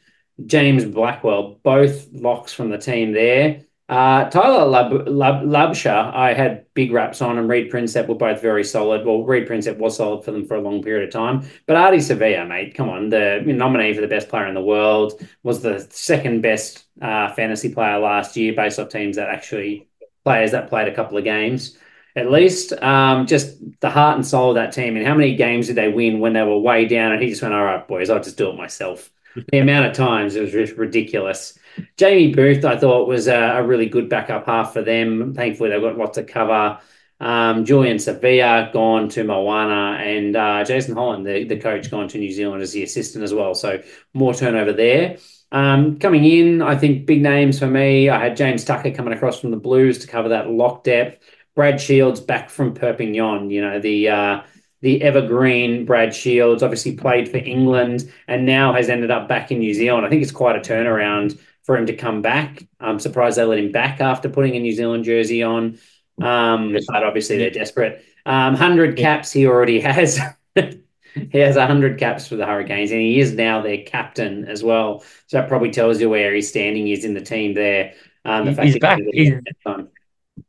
James 0.45 0.83
Blackwell, 0.83 1.59
both 1.63 2.09
locks 2.11 2.51
from 2.53 2.69
the 2.69 2.77
team 2.77 3.13
there. 3.13 3.61
Uh, 3.89 4.29
Tyler 4.29 4.65
Lab, 4.65 4.91
Labsha, 5.07 6.13
I 6.13 6.33
had 6.33 6.65
big 6.73 6.93
raps 6.93 7.21
on, 7.21 7.37
and 7.37 7.49
Reed 7.49 7.69
Prinsep 7.69 8.07
were 8.07 8.15
both 8.15 8.41
very 8.41 8.63
solid. 8.63 9.05
Well, 9.05 9.23
Reed 9.23 9.47
Prinsep 9.47 9.77
was 9.77 9.97
solid 9.97 10.23
for 10.23 10.31
them 10.31 10.45
for 10.45 10.55
a 10.55 10.61
long 10.61 10.81
period 10.81 11.07
of 11.07 11.13
time. 11.13 11.47
But 11.67 11.75
Ardie 11.75 11.97
Savea, 11.97 12.47
mate, 12.47 12.75
come 12.75 12.89
on, 12.89 13.09
the 13.09 13.43
nominee 13.45 13.93
for 13.93 14.01
the 14.01 14.07
best 14.07 14.29
player 14.29 14.47
in 14.47 14.53
the 14.53 14.61
world, 14.61 15.21
was 15.43 15.61
the 15.61 15.85
second 15.89 16.41
best 16.41 16.85
uh, 17.01 17.33
fantasy 17.33 17.73
player 17.73 17.99
last 17.99 18.37
year 18.37 18.53
based 18.53 18.79
off 18.79 18.89
teams 18.89 19.17
that 19.17 19.29
actually 19.29 19.89
players 20.23 20.51
that 20.51 20.69
played 20.69 20.87
a 20.87 20.95
couple 20.95 21.17
of 21.17 21.25
games. 21.25 21.77
At 22.15 22.31
least, 22.31 22.71
um, 22.73 23.27
just 23.27 23.57
the 23.81 23.89
heart 23.89 24.15
and 24.15 24.25
soul 24.25 24.49
of 24.49 24.55
that 24.55 24.71
team, 24.71 24.95
and 24.95 25.05
how 25.05 25.15
many 25.15 25.35
games 25.35 25.67
did 25.67 25.75
they 25.75 25.89
win 25.89 26.19
when 26.19 26.33
they 26.33 26.43
were 26.43 26.59
way 26.59 26.85
down? 26.85 27.11
And 27.11 27.21
he 27.21 27.29
just 27.29 27.41
went, 27.41 27.53
"All 27.55 27.63
right, 27.65 27.85
boys, 27.87 28.09
I'll 28.09 28.23
just 28.23 28.37
do 28.37 28.49
it 28.49 28.55
myself." 28.55 29.09
the 29.51 29.59
amount 29.59 29.87
of 29.87 29.93
times 29.93 30.35
it 30.35 30.41
was 30.41 30.51
just 30.51 30.77
ridiculous. 30.77 31.57
Jamie 31.97 32.33
Booth, 32.33 32.65
I 32.65 32.77
thought, 32.77 33.07
was 33.07 33.27
a, 33.27 33.57
a 33.57 33.63
really 33.63 33.87
good 33.87 34.09
backup 34.09 34.45
half 34.45 34.73
for 34.73 34.81
them. 34.81 35.33
Thankfully, 35.33 35.69
they've 35.69 35.81
got 35.81 35.97
lots 35.97 36.17
of 36.17 36.27
cover. 36.27 36.79
Um, 37.19 37.63
Julian 37.63 37.97
Savea 37.97 38.73
gone 38.73 39.07
to 39.09 39.23
Moana, 39.23 39.97
and 40.01 40.35
uh, 40.35 40.63
Jason 40.63 40.95
Holland, 40.95 41.25
the, 41.25 41.45
the 41.45 41.57
coach, 41.57 41.89
gone 41.89 42.07
to 42.09 42.17
New 42.17 42.31
Zealand 42.31 42.61
as 42.61 42.73
the 42.73 42.83
assistant 42.83 43.23
as 43.23 43.33
well. 43.33 43.55
So 43.55 43.81
more 44.13 44.33
turnover 44.33 44.73
there. 44.73 45.17
Um, 45.51 45.99
coming 45.99 46.25
in, 46.25 46.61
I 46.61 46.75
think 46.75 47.05
big 47.05 47.21
names 47.21 47.59
for 47.59 47.67
me. 47.67 48.09
I 48.09 48.19
had 48.19 48.35
James 48.35 48.65
Tucker 48.65 48.91
coming 48.91 49.13
across 49.13 49.39
from 49.39 49.51
the 49.51 49.57
Blues 49.57 49.99
to 49.99 50.07
cover 50.07 50.29
that 50.29 50.49
lock 50.49 50.83
depth. 50.83 51.23
Brad 51.55 51.79
Shields 51.79 52.19
back 52.19 52.49
from 52.49 52.73
Perpignan, 52.73 53.51
you 53.51 53.61
know, 53.61 53.79
the 53.79 54.09
uh, 54.09 54.41
the 54.81 55.01
evergreen 55.01 55.85
Brad 55.85 56.13
Shields, 56.13 56.61
obviously 56.61 56.97
played 56.97 57.29
for 57.29 57.37
England 57.37 58.11
and 58.27 58.45
now 58.45 58.73
has 58.73 58.89
ended 58.89 59.11
up 59.11 59.29
back 59.29 59.51
in 59.51 59.59
New 59.59 59.73
Zealand. 59.73 60.05
I 60.05 60.09
think 60.09 60.21
it's 60.21 60.31
quite 60.31 60.57
a 60.57 60.59
turnaround 60.59 61.39
for 61.63 61.77
him 61.77 61.85
to 61.87 61.95
come 61.95 62.21
back. 62.21 62.63
I'm 62.79 62.99
surprised 62.99 63.37
they 63.37 63.43
let 63.45 63.59
him 63.59 63.71
back 63.71 64.01
after 64.01 64.29
putting 64.29 64.55
a 64.55 64.59
New 64.59 64.73
Zealand 64.73 65.03
jersey 65.05 65.43
on. 65.43 65.79
Um, 66.21 66.73
but 66.87 67.03
obviously 67.03 67.37
they're 67.37 67.49
desperate. 67.49 68.03
Um, 68.25 68.53
100 68.53 68.97
caps 68.97 69.31
he 69.31 69.47
already 69.47 69.79
has. 69.79 70.19
he 70.55 71.37
has 71.37 71.55
100 71.55 71.97
caps 71.99 72.27
for 72.27 72.35
the 72.35 72.45
Hurricanes 72.45 72.91
and 72.91 72.99
he 73.01 73.19
is 73.19 73.33
now 73.33 73.61
their 73.61 73.83
captain 73.83 74.45
as 74.45 74.63
well. 74.63 75.03
So 75.27 75.37
that 75.37 75.47
probably 75.49 75.71
tells 75.71 75.99
you 75.99 76.09
where 76.09 76.33
his 76.33 76.49
standing 76.49 76.87
is 76.87 77.05
in 77.05 77.13
the 77.13 77.21
team 77.21 77.53
there. 77.53 77.93
Um, 78.25 78.53
the 78.53 78.61
He's 78.63 78.79
back. 78.79 78.99
he- 79.11 79.25
He's- 79.29 79.41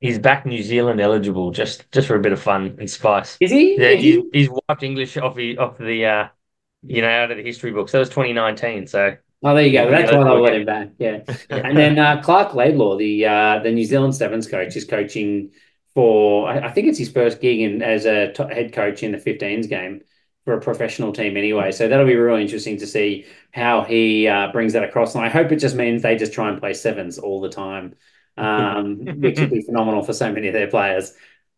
He's 0.01 0.19
back 0.19 0.47
New 0.47 0.63
Zealand 0.63 1.01
eligible 1.01 1.51
just 1.51 1.91
just 1.93 2.09
for 2.09 2.17
a 2.17 2.21
bit 2.21 2.33
of 2.33 2.41
fun 2.41 2.77
and 2.79 2.91
spice. 2.91 3.37
Is 3.41 3.51
he? 3.51 3.79
Yeah, 3.79 3.91
he's, 3.93 4.23
he's 4.33 4.49
wiped 4.51 4.83
English 4.83 5.17
off 5.19 5.35
the 5.35 5.59
off 5.59 5.77
the 5.79 6.07
uh, 6.07 6.29
you 6.83 7.03
know 7.03 7.09
out 7.09 7.31
of 7.31 7.37
the 7.37 7.43
history 7.43 7.71
books. 7.71 7.93
That 7.93 7.99
was 7.99 8.09
2019. 8.09 8.87
So 8.87 9.17
Oh, 9.45 9.55
there 9.55 9.67
you 9.67 9.73
go. 9.73 9.91
That's 9.91 10.11
yeah, 10.11 10.19
why 10.19 10.25
they'll 10.25 10.41
let 10.41 10.55
him 10.55 10.65
back. 10.65 10.89
Yeah. 10.99 11.21
And 11.51 11.77
then 11.77 11.99
uh, 11.99 12.23
Clark 12.23 12.55
Laidlaw, 12.55 12.97
the 12.97 13.27
uh, 13.27 13.59
the 13.59 13.71
New 13.71 13.85
Zealand 13.85 14.15
Sevens 14.15 14.49
coach, 14.49 14.75
is 14.75 14.87
coaching 14.87 15.51
for 15.95 16.49
I, 16.49 16.69
I 16.69 16.71
think 16.73 16.89
it's 16.89 16.99
his 16.99 17.11
first 17.11 17.43
gig 17.43 17.61
in 17.61 17.83
as 17.83 18.07
a 18.07 18.33
head 18.39 18.73
coach 18.73 19.03
in 19.03 19.13
the 19.13 19.19
15s 19.19 19.69
game 19.69 20.01
for 20.47 20.55
a 20.55 20.61
professional 20.61 21.13
team 21.13 21.37
anyway. 21.37 21.73
So 21.73 21.89
that'll 21.89 22.07
be 22.07 22.17
really 22.17 22.41
interesting 22.41 22.79
to 22.79 22.87
see 22.87 23.27
how 23.53 23.83
he 23.83 24.27
uh, 24.27 24.51
brings 24.51 24.73
that 24.73 24.83
across. 24.83 25.15
And 25.15 25.23
I 25.23 25.29
hope 25.29 25.53
it 25.53 25.57
just 25.57 25.77
means 25.77 26.03
they 26.03 26.17
just 26.17 26.33
try 26.33 26.49
and 26.49 26.59
play 26.59 26.73
sevens 26.73 27.19
all 27.19 27.43
the 27.43 27.51
time, 27.51 27.95
um, 28.39 28.97
which 29.21 29.39
would 29.39 29.51
be 29.51 29.61
phenomenal 29.61 30.03
for 30.03 30.15
so 30.15 30.33
many 30.33 30.49
of 30.49 30.55
their 30.55 30.69
players. 30.69 31.13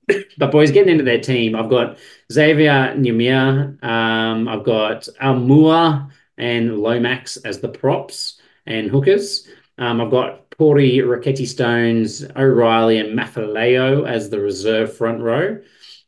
But 0.38 0.52
boys, 0.52 0.70
getting 0.70 0.92
into 0.92 1.02
their 1.02 1.20
team, 1.20 1.56
I've 1.56 1.68
got 1.68 1.98
Xavier 2.30 2.94
Numia, 2.96 3.82
um, 3.82 4.46
I've 4.46 4.62
got 4.62 5.08
Aumua 5.20 6.12
and 6.38 6.78
Lomax 6.78 7.36
as 7.38 7.60
the 7.60 7.68
props 7.68 8.40
and 8.66 8.90
hookers. 8.90 9.48
Um, 9.78 10.00
I've 10.00 10.10
got 10.10 10.50
Pori, 10.50 10.98
Rakete-Stones, 10.98 12.24
O'Reilly, 12.36 12.98
and 12.98 13.18
Mafaleo 13.18 14.08
as 14.08 14.30
the 14.30 14.40
reserve 14.40 14.96
front 14.96 15.20
row. 15.20 15.60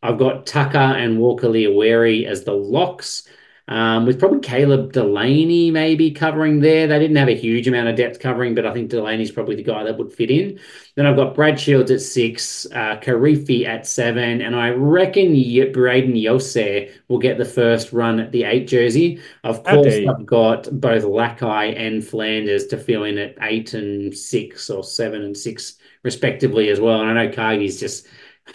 I've 0.03 0.19
got 0.19 0.47
Tucker 0.47 0.79
and 0.79 1.19
Walker-Leawere 1.19 2.27
as 2.27 2.45
the 2.45 2.53
locks, 2.53 3.29
um, 3.69 4.07
with 4.07 4.19
probably 4.19 4.41
Caleb 4.41 4.93
Delaney 4.93 5.71
maybe 5.71 6.11
covering 6.11 6.61
there. 6.61 6.87
They 6.87 6.99
didn't 6.99 7.17
have 7.17 7.29
a 7.29 7.37
huge 7.37 7.69
amount 7.69 7.89
of 7.89 7.97
depth 7.97 8.19
covering, 8.19 8.55
but 8.55 8.65
I 8.65 8.73
think 8.73 8.91
Delaney's 8.91 9.31
probably 9.31 9.57
the 9.57 9.63
guy 9.63 9.85
that 9.85 9.99
would 9.99 10.11
fit 10.11 10.31
in. 10.31 10.59
Then 10.95 11.05
I've 11.05 11.17
got 11.17 11.35
Brad 11.35 11.61
Shields 11.61 11.91
at 11.91 12.01
six, 12.01 12.67
uh, 12.73 12.97
Kirifi 12.97 13.67
at 13.67 13.87
seven, 13.87 14.41
and 14.41 14.57
I 14.57 14.71
reckon 14.71 15.35
Ye- 15.35 15.71
Brayden 15.71 16.15
Iose 16.15 16.91
will 17.09 17.19
get 17.19 17.37
the 17.37 17.45
first 17.45 17.93
run 17.93 18.19
at 18.21 18.33
the 18.33 18.45
eight 18.45 18.69
jersey. 18.69 19.21
Of 19.45 19.63
course. 19.63 19.95
I've 19.95 20.25
got 20.25 20.81
both 20.81 21.05
Lakai 21.05 21.79
and 21.79 22.03
Flanders 22.03 22.67
to 22.69 22.79
fill 22.79 23.05
in 23.05 23.19
at 23.19 23.37
eight 23.43 23.75
and 23.75 24.17
six 24.17 24.71
or 24.71 24.83
seven 24.83 25.23
and 25.23 25.37
six 25.37 25.77
respectively 26.03 26.71
as 26.71 26.81
well. 26.81 27.03
And 27.03 27.19
I 27.19 27.27
know 27.27 27.33
Cargie's 27.33 27.79
just 27.79 28.07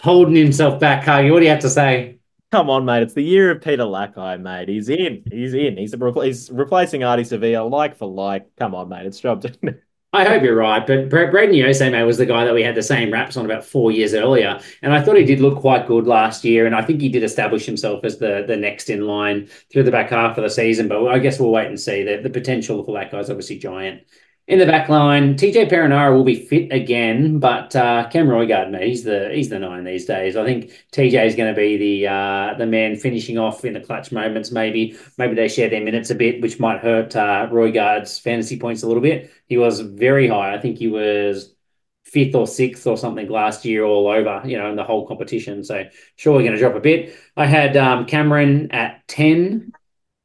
holding 0.02 0.36
himself 0.36 0.80
back. 0.80 1.06
Cargie, 1.06 1.30
what 1.30 1.40
do 1.40 1.46
you 1.46 1.52
have 1.52 1.60
to 1.60 1.70
say? 1.70 2.18
Come 2.54 2.70
on, 2.70 2.86
mate. 2.86 3.02
It's 3.02 3.16
the 3.16 3.24
year 3.24 3.50
of 3.50 3.64
Peter 3.64 3.82
Lakai, 3.82 4.40
mate. 4.40 4.70
He's 4.70 4.88
in. 4.88 5.24
He's 5.32 5.56
in. 5.56 5.76
He's, 5.76 5.96
a, 5.96 6.24
he's 6.24 6.52
replacing 6.52 7.02
Ardie 7.02 7.22
Savea 7.22 7.68
like 7.68 7.96
for 7.96 8.08
like. 8.08 8.56
Come 8.58 8.76
on, 8.76 8.90
mate. 8.90 9.08
It's 9.08 9.20
job 9.20 9.42
done. 9.42 9.80
I 10.14 10.24
hope 10.24 10.44
you're 10.44 10.56
right, 10.56 10.86
but 10.86 11.10
Bra- 11.10 11.32
Brayden 11.32 11.56
Iose, 11.56 11.92
mate, 11.92 12.04
was 12.04 12.20
the 12.20 12.28
guy 12.28 12.46
that 12.46 12.54
we 12.54 12.62
had 12.62 12.76
the 12.76 12.84
same 12.84 13.12
raps 13.12 13.38
on 13.38 13.46
about 13.46 13.66
four 13.66 13.92
years 13.92 14.14
earlier, 14.14 14.60
and 14.84 14.94
I 14.94 15.02
thought 15.02 15.18
he 15.18 15.26
did 15.26 15.40
look 15.40 15.58
quite 15.62 15.88
good 15.88 16.06
last 16.06 16.44
year, 16.46 16.68
and 16.68 16.76
I 16.76 16.84
think 16.84 17.02
he 17.02 17.10
did 17.10 17.24
establish 17.24 17.66
himself 17.66 18.06
as 18.06 18.20
the 18.20 18.46
the 18.48 18.56
next 18.56 18.92
in 18.92 19.08
line 19.08 19.50
through 19.72 19.82
the 19.82 19.90
back 19.90 20.12
half 20.12 20.38
of 20.38 20.44
the 20.44 20.50
season. 20.52 20.88
But 20.88 21.08
I 21.08 21.18
guess 21.18 21.40
we'll 21.40 21.50
wait 21.50 21.66
and 21.66 21.80
see. 21.80 22.04
The, 22.04 22.18
the 22.18 22.30
potential 22.30 22.84
for 22.84 22.94
that 23.00 23.12
guy 23.12 23.18
is 23.18 23.32
obviously 23.32 23.58
giant. 23.58 24.04
In 24.46 24.60
the 24.60 24.66
back 24.66 24.90
line, 24.90 25.36
TJ 25.36 25.70
Perenara 25.70 26.14
will 26.14 26.26
be 26.26 26.36
fit 26.36 26.70
again, 26.74 27.40
but 27.40 27.74
uh, 27.78 28.10
Cam 28.10 28.28
Roigard, 28.28 28.72
mate, 28.72 28.90
he's 28.90 29.04
the 29.06 29.30
he's 29.34 29.48
the 29.48 29.58
nine 29.58 29.86
these 29.86 30.06
days. 30.06 30.36
I 30.36 30.44
think 30.44 30.70
TJ 30.92 31.26
is 31.28 31.36
going 31.36 31.54
to 31.54 31.58
be 31.58 31.78
the 31.78 32.08
uh, 32.08 32.54
the 32.58 32.66
man 32.66 32.98
finishing 32.98 33.38
off 33.38 33.64
in 33.64 33.72
the 33.72 33.80
clutch 33.80 34.12
moments. 34.12 34.52
Maybe 34.52 34.98
maybe 35.18 35.34
they 35.34 35.48
share 35.48 35.70
their 35.70 35.82
minutes 35.82 36.10
a 36.10 36.16
bit, 36.16 36.42
which 36.42 36.60
might 36.60 36.82
hurt 36.82 37.16
uh, 37.16 37.48
Roigard's 37.50 38.20
fantasy 38.20 38.60
points 38.60 38.84
a 38.84 38.88
little 38.88 39.02
bit. 39.02 39.32
He 39.48 39.58
was 39.58 39.80
very 39.80 40.28
high. 40.28 40.54
I 40.54 40.60
think 40.60 40.78
he 40.78 40.88
was 40.90 41.56
fifth 42.04 42.36
or 42.36 42.46
sixth 42.46 42.86
or 42.86 42.98
something 42.98 43.30
last 43.30 43.64
year 43.64 43.86
all 43.86 44.10
over, 44.10 44.42
you 44.46 44.58
know, 44.58 44.70
in 44.70 44.76
the 44.76 44.84
whole 44.84 45.08
competition. 45.08 45.64
So 45.64 45.86
sure, 46.18 46.34
we're 46.34 46.42
going 46.42 46.52
to 46.52 46.60
drop 46.60 46.76
a 46.76 46.82
bit. 46.82 47.16
I 47.38 47.46
had 47.46 47.78
um, 47.78 48.06
Cameron 48.06 48.72
at 48.72 49.08
10. 49.08 49.72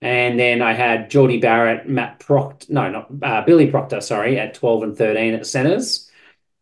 And 0.01 0.39
then 0.39 0.63
I 0.63 0.75
had 0.75 1.11
Jordie 1.11 1.41
Barrett, 1.41 1.89
Matt 1.89 2.21
Proctor, 2.21 2.73
no, 2.73 2.89
not 2.91 3.09
uh, 3.23 3.45
Billy 3.45 3.69
Proctor, 3.69 4.01
sorry, 4.01 4.39
at 4.39 4.55
12 4.55 4.83
and 4.85 4.97
13 4.97 5.35
at 5.35 5.47
centers. 5.47 6.09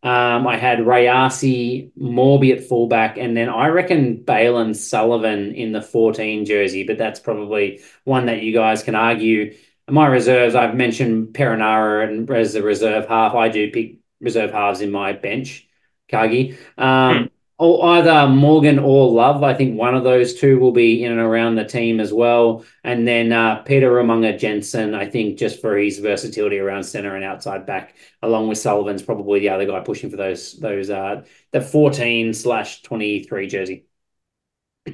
Um, 0.03 0.47
I 0.47 0.57
had 0.57 0.85
Ray 0.85 1.05
Rayasi, 1.05 1.91
Moorby 1.95 2.53
at 2.53 2.63
fullback, 2.63 3.17
and 3.17 3.35
then 3.35 3.49
I 3.49 3.67
reckon 3.67 4.23
Bailyn 4.23 4.75
Sullivan 4.75 5.53
in 5.53 5.71
the 5.71 5.81
14 5.81 6.45
jersey, 6.45 6.83
but 6.83 6.97
that's 6.97 7.19
probably 7.19 7.81
one 8.05 8.27
that 8.27 8.41
you 8.41 8.53
guys 8.53 8.83
can 8.83 8.95
argue. 8.95 9.55
My 9.89 10.07
reserves, 10.07 10.55
I've 10.55 10.75
mentioned 10.75 11.33
Perenara 11.33 12.07
and 12.07 12.29
as 12.31 12.55
a 12.55 12.63
reserve 12.63 13.07
half. 13.07 13.33
I 13.33 13.49
do 13.49 13.71
pick 13.71 13.97
reserve 14.19 14.51
halves 14.51 14.81
in 14.81 14.91
my 14.91 15.13
bench, 15.13 15.67
Kagi. 16.09 16.57
Um, 16.77 17.29
or 17.59 17.83
either 17.97 18.27
Morgan 18.27 18.77
or 18.77 19.09
Love. 19.09 19.43
I 19.43 19.53
think 19.53 19.77
one 19.77 19.95
of 19.95 20.03
those 20.03 20.35
two 20.35 20.59
will 20.59 20.71
be 20.71 21.03
in 21.03 21.11
and 21.11 21.19
around 21.19 21.55
the 21.55 21.65
team 21.65 21.99
as 21.99 22.13
well. 22.13 22.63
And 22.83 23.07
then 23.07 23.31
uh, 23.31 23.63
Peter 23.63 23.91
Umaga-Jensen, 23.91 24.93
I 24.93 25.09
think, 25.09 25.39
just 25.39 25.59
for 25.59 25.75
his 25.75 25.97
versatility 25.97 26.59
around 26.59 26.83
center 26.83 27.15
and 27.15 27.25
outside 27.25 27.65
back, 27.65 27.95
along 28.21 28.47
with 28.47 28.59
Sullivan's 28.59 29.01
probably 29.01 29.39
the 29.39 29.49
other 29.49 29.65
guy 29.65 29.79
pushing 29.79 30.09
for 30.11 30.17
those 30.17 30.53
those 30.59 30.89
uh 30.89 31.23
the 31.51 31.61
14 31.61 32.33
slash 32.33 32.83
23 32.83 33.47
jersey. 33.47 33.85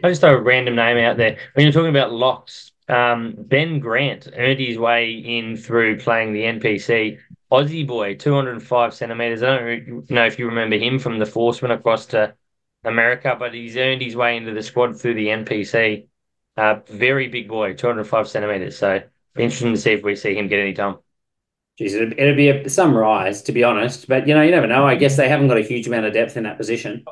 I 0.03 0.09
just 0.09 0.21
throw 0.21 0.35
a 0.35 0.41
random 0.41 0.75
name 0.75 0.97
out 0.97 1.17
there. 1.17 1.37
When 1.53 1.65
you're 1.65 1.73
talking 1.73 1.89
about 1.89 2.11
locks, 2.11 2.71
um, 2.87 3.35
Ben 3.37 3.79
Grant 3.79 4.27
earned 4.35 4.59
his 4.59 4.77
way 4.77 5.11
in 5.11 5.55
through 5.55 5.99
playing 5.99 6.33
the 6.33 6.43
NPC. 6.43 7.19
Aussie 7.51 7.85
boy, 7.85 8.15
205 8.15 8.93
centimeters. 8.93 9.43
I 9.43 9.57
don't 9.57 10.09
know 10.09 10.25
if 10.25 10.39
you 10.39 10.47
remember 10.47 10.77
him 10.77 10.97
from 10.97 11.19
the 11.19 11.25
Force 11.27 11.61
when 11.61 11.69
across 11.69 12.07
to 12.07 12.33
America, 12.83 13.35
but 13.37 13.53
he's 13.53 13.77
earned 13.77 14.01
his 14.01 14.15
way 14.15 14.37
into 14.37 14.53
the 14.53 14.63
squad 14.63 14.99
through 14.99 15.15
the 15.15 15.27
NPC. 15.27 16.07
Uh, 16.55 16.79
very 16.87 17.27
big 17.27 17.47
boy, 17.47 17.73
205 17.73 18.27
centimeters. 18.27 18.77
So 18.77 19.01
interesting 19.35 19.73
to 19.73 19.79
see 19.79 19.91
if 19.91 20.03
we 20.03 20.15
see 20.15 20.35
him 20.35 20.47
get 20.47 20.59
any 20.59 20.73
time. 20.73 20.97
Jeez, 21.79 21.93
it'd, 21.93 22.13
it'd 22.19 22.37
be 22.37 22.49
a, 22.49 22.69
some 22.69 22.95
rise, 22.95 23.41
to 23.43 23.51
be 23.51 23.63
honest. 23.63 24.07
But 24.07 24.27
you 24.27 24.35
know, 24.35 24.43
you 24.43 24.51
never 24.51 24.67
know. 24.67 24.85
I 24.85 24.95
guess 24.95 25.17
they 25.17 25.27
haven't 25.27 25.47
got 25.47 25.57
a 25.57 25.61
huge 25.61 25.87
amount 25.87 26.05
of 26.05 26.13
depth 26.13 26.37
in 26.37 26.43
that 26.43 26.57
position. 26.57 27.03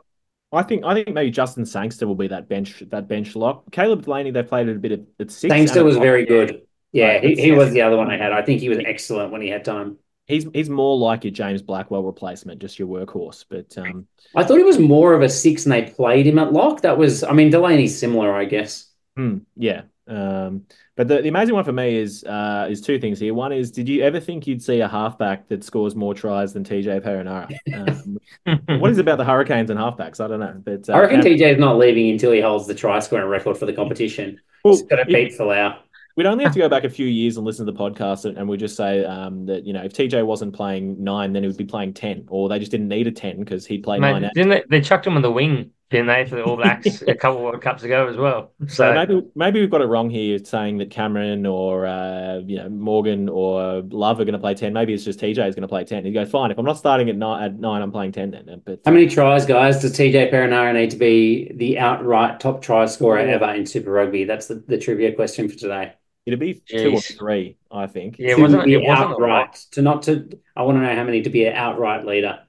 I 0.53 0.63
think 0.63 0.83
I 0.83 0.93
think 0.93 1.13
maybe 1.13 1.31
Justin 1.31 1.65
Sangster 1.65 2.05
will 2.05 2.15
be 2.15 2.27
that 2.27 2.49
bench 2.49 2.83
that 2.91 3.07
bench 3.07 3.35
lock. 3.35 3.71
Caleb 3.71 4.03
Delaney, 4.03 4.31
they 4.31 4.43
played 4.43 4.67
it 4.67 4.75
a 4.75 4.79
bit 4.79 4.91
at, 4.91 5.01
at 5.19 5.31
six. 5.31 5.51
Sangster 5.51 5.83
was 5.83 5.97
very 5.97 6.25
good. 6.25 6.63
Yeah, 6.91 7.19
he, 7.19 7.35
he 7.35 7.51
was 7.53 7.71
the 7.71 7.81
other 7.81 7.95
one 7.95 8.11
I 8.11 8.17
had. 8.17 8.33
I 8.33 8.41
think 8.41 8.59
he 8.59 8.67
was 8.67 8.79
excellent 8.85 9.31
when 9.31 9.41
he 9.41 9.47
had 9.47 9.63
time. 9.63 9.97
He's 10.31 10.47
he's 10.53 10.69
more 10.69 10.97
like 10.97 11.23
your 11.23 11.31
James 11.31 11.61
Blackwell 11.61 12.03
replacement, 12.03 12.61
just 12.61 12.79
your 12.79 12.87
workhorse. 12.87 13.45
But 13.49 13.77
um, 13.77 14.07
I 14.35 14.43
thought 14.43 14.57
he 14.57 14.63
was 14.63 14.79
more 14.79 15.13
of 15.13 15.21
a 15.21 15.29
six, 15.29 15.65
and 15.65 15.71
they 15.71 15.83
played 15.83 16.25
him 16.25 16.39
at 16.39 16.53
lock. 16.53 16.81
That 16.81 16.97
was, 16.97 17.23
I 17.23 17.33
mean, 17.33 17.51
Delaney's 17.51 17.97
similar, 17.97 18.33
I 18.33 18.45
guess. 18.45 18.87
Hmm, 19.15 19.39
yeah. 19.55 19.83
Um, 20.07 20.65
but 20.97 21.07
the, 21.07 21.21
the 21.21 21.29
amazing 21.29 21.55
one 21.55 21.63
for 21.63 21.71
me 21.71 21.95
is 21.95 22.23
uh, 22.23 22.67
is 22.69 22.81
two 22.81 22.99
things 22.99 23.19
here. 23.19 23.33
One 23.33 23.51
is, 23.51 23.71
did 23.71 23.87
you 23.87 24.03
ever 24.03 24.19
think 24.19 24.45
you'd 24.47 24.61
see 24.61 24.79
a 24.81 24.87
halfback 24.87 25.47
that 25.49 25.63
scores 25.63 25.95
more 25.95 26.13
tries 26.13 26.53
than 26.53 26.63
TJ 26.63 27.01
Perenara? 27.01 28.17
Um, 28.45 28.79
what 28.79 28.91
is 28.91 28.97
it 28.97 29.01
about 29.01 29.17
the 29.17 29.25
Hurricanes 29.25 29.69
and 29.69 29.79
halfbacks? 29.79 30.19
I 30.23 30.27
don't 30.27 30.39
know. 30.39 30.61
But 30.63 30.89
uh, 30.89 30.93
I 30.93 30.99
reckon 31.01 31.21
TJ 31.21 31.53
is 31.53 31.59
not 31.59 31.77
leaving 31.77 32.09
until 32.09 32.31
he 32.31 32.41
holds 32.41 32.67
the 32.67 32.75
try 32.75 32.99
scoring 32.99 33.27
record 33.27 33.57
for 33.57 33.65
the 33.65 33.73
competition. 33.73 34.39
Well, 34.63 34.73
He's 34.73 34.83
got 34.83 34.97
to 34.97 35.05
beat 35.05 35.33
Folau. 35.37 35.77
We'd 36.21 36.27
only 36.27 36.43
have 36.43 36.53
to 36.53 36.59
go 36.59 36.69
back 36.69 36.83
a 36.83 36.89
few 36.89 37.07
years 37.07 37.37
and 37.37 37.47
listen 37.47 37.65
to 37.65 37.71
the 37.71 37.79
podcast, 37.79 38.25
and, 38.25 38.37
and 38.37 38.47
we 38.47 38.55
just 38.55 38.75
say 38.77 39.03
um, 39.03 39.47
that 39.47 39.65
you 39.65 39.73
know 39.73 39.81
if 39.81 39.91
TJ 39.91 40.23
wasn't 40.23 40.53
playing 40.53 41.03
nine, 41.03 41.33
then 41.33 41.41
he 41.41 41.47
would 41.47 41.57
be 41.57 41.65
playing 41.65 41.95
ten, 41.95 42.25
or 42.29 42.47
they 42.47 42.59
just 42.59 42.69
didn't 42.69 42.89
need 42.89 43.07
a 43.07 43.11
ten 43.11 43.39
because 43.39 43.65
he'd 43.65 43.81
play 43.81 43.97
Mate, 43.97 44.19
nine. 44.19 44.31
Didn't 44.35 44.49
they, 44.49 44.63
they 44.69 44.81
chucked 44.81 45.07
him 45.07 45.15
on 45.15 45.23
the 45.23 45.31
wing 45.31 45.71
didn't 45.89 46.05
they, 46.05 46.25
for 46.25 46.35
the 46.35 46.43
All 46.43 46.57
Blacks 46.57 47.01
a 47.07 47.15
couple 47.15 47.51
of 47.51 47.59
Cups 47.59 47.81
ago 47.81 48.07
as 48.07 48.17
well? 48.17 48.51
So, 48.67 48.75
so, 48.75 48.93
maybe 48.93 49.21
maybe 49.33 49.59
we've 49.59 49.69
got 49.71 49.81
it 49.81 49.87
wrong 49.87 50.11
here, 50.11 50.37
saying 50.37 50.77
that 50.77 50.91
Cameron 50.91 51.47
or 51.47 51.87
uh, 51.87 52.37
you 52.45 52.57
know 52.57 52.69
Morgan 52.69 53.27
or 53.27 53.81
Love 53.89 54.19
are 54.19 54.23
going 54.23 54.33
to 54.33 54.39
play 54.39 54.53
ten. 54.53 54.73
Maybe 54.73 54.93
it's 54.93 55.03
just 55.03 55.19
TJ 55.19 55.49
is 55.49 55.55
going 55.55 55.63
to 55.63 55.67
play 55.67 55.83
ten. 55.83 56.05
He 56.05 56.11
goes, 56.11 56.29
fine. 56.29 56.51
If 56.51 56.59
I'm 56.59 56.65
not 56.65 56.77
starting 56.77 57.09
at 57.09 57.15
nine, 57.15 57.43
at 57.43 57.59
nine, 57.59 57.81
I'm 57.81 57.91
playing 57.91 58.11
ten 58.11 58.29
then. 58.29 58.61
But 58.63 58.81
how 58.85 58.91
many 58.91 59.07
tries, 59.07 59.47
guys, 59.47 59.81
does 59.81 59.91
TJ 59.91 60.31
Perenara 60.31 60.71
need 60.71 60.91
to 60.91 60.97
be 60.97 61.51
the 61.55 61.79
outright 61.79 62.39
top 62.39 62.61
try 62.61 62.85
scorer 62.85 63.17
ever 63.17 63.51
in 63.55 63.65
Super 63.65 63.91
Rugby? 63.91 64.23
That's 64.23 64.45
the, 64.45 64.63
the 64.67 64.77
trivia 64.77 65.13
question 65.13 65.49
for 65.49 65.57
today. 65.57 65.95
It'd 66.25 66.39
be 66.39 66.55
Jeez. 66.55 66.83
two 66.83 66.93
or 66.93 67.01
three, 67.01 67.57
I 67.71 67.87
think. 67.87 68.17
Yeah, 68.19 68.35
to 68.35 68.41
wasn't, 68.41 68.65
be 68.65 68.75
it 68.75 68.83
wasn't 68.83 69.11
outright. 69.11 69.55
To 69.71 69.81
not 69.81 70.03
to, 70.03 70.39
I 70.55 70.63
want 70.63 70.77
to 70.77 70.81
know 70.81 70.95
how 70.95 71.03
many 71.03 71.23
to 71.23 71.29
be 71.29 71.45
an 71.45 71.55
outright 71.55 72.05
leader. 72.05 72.41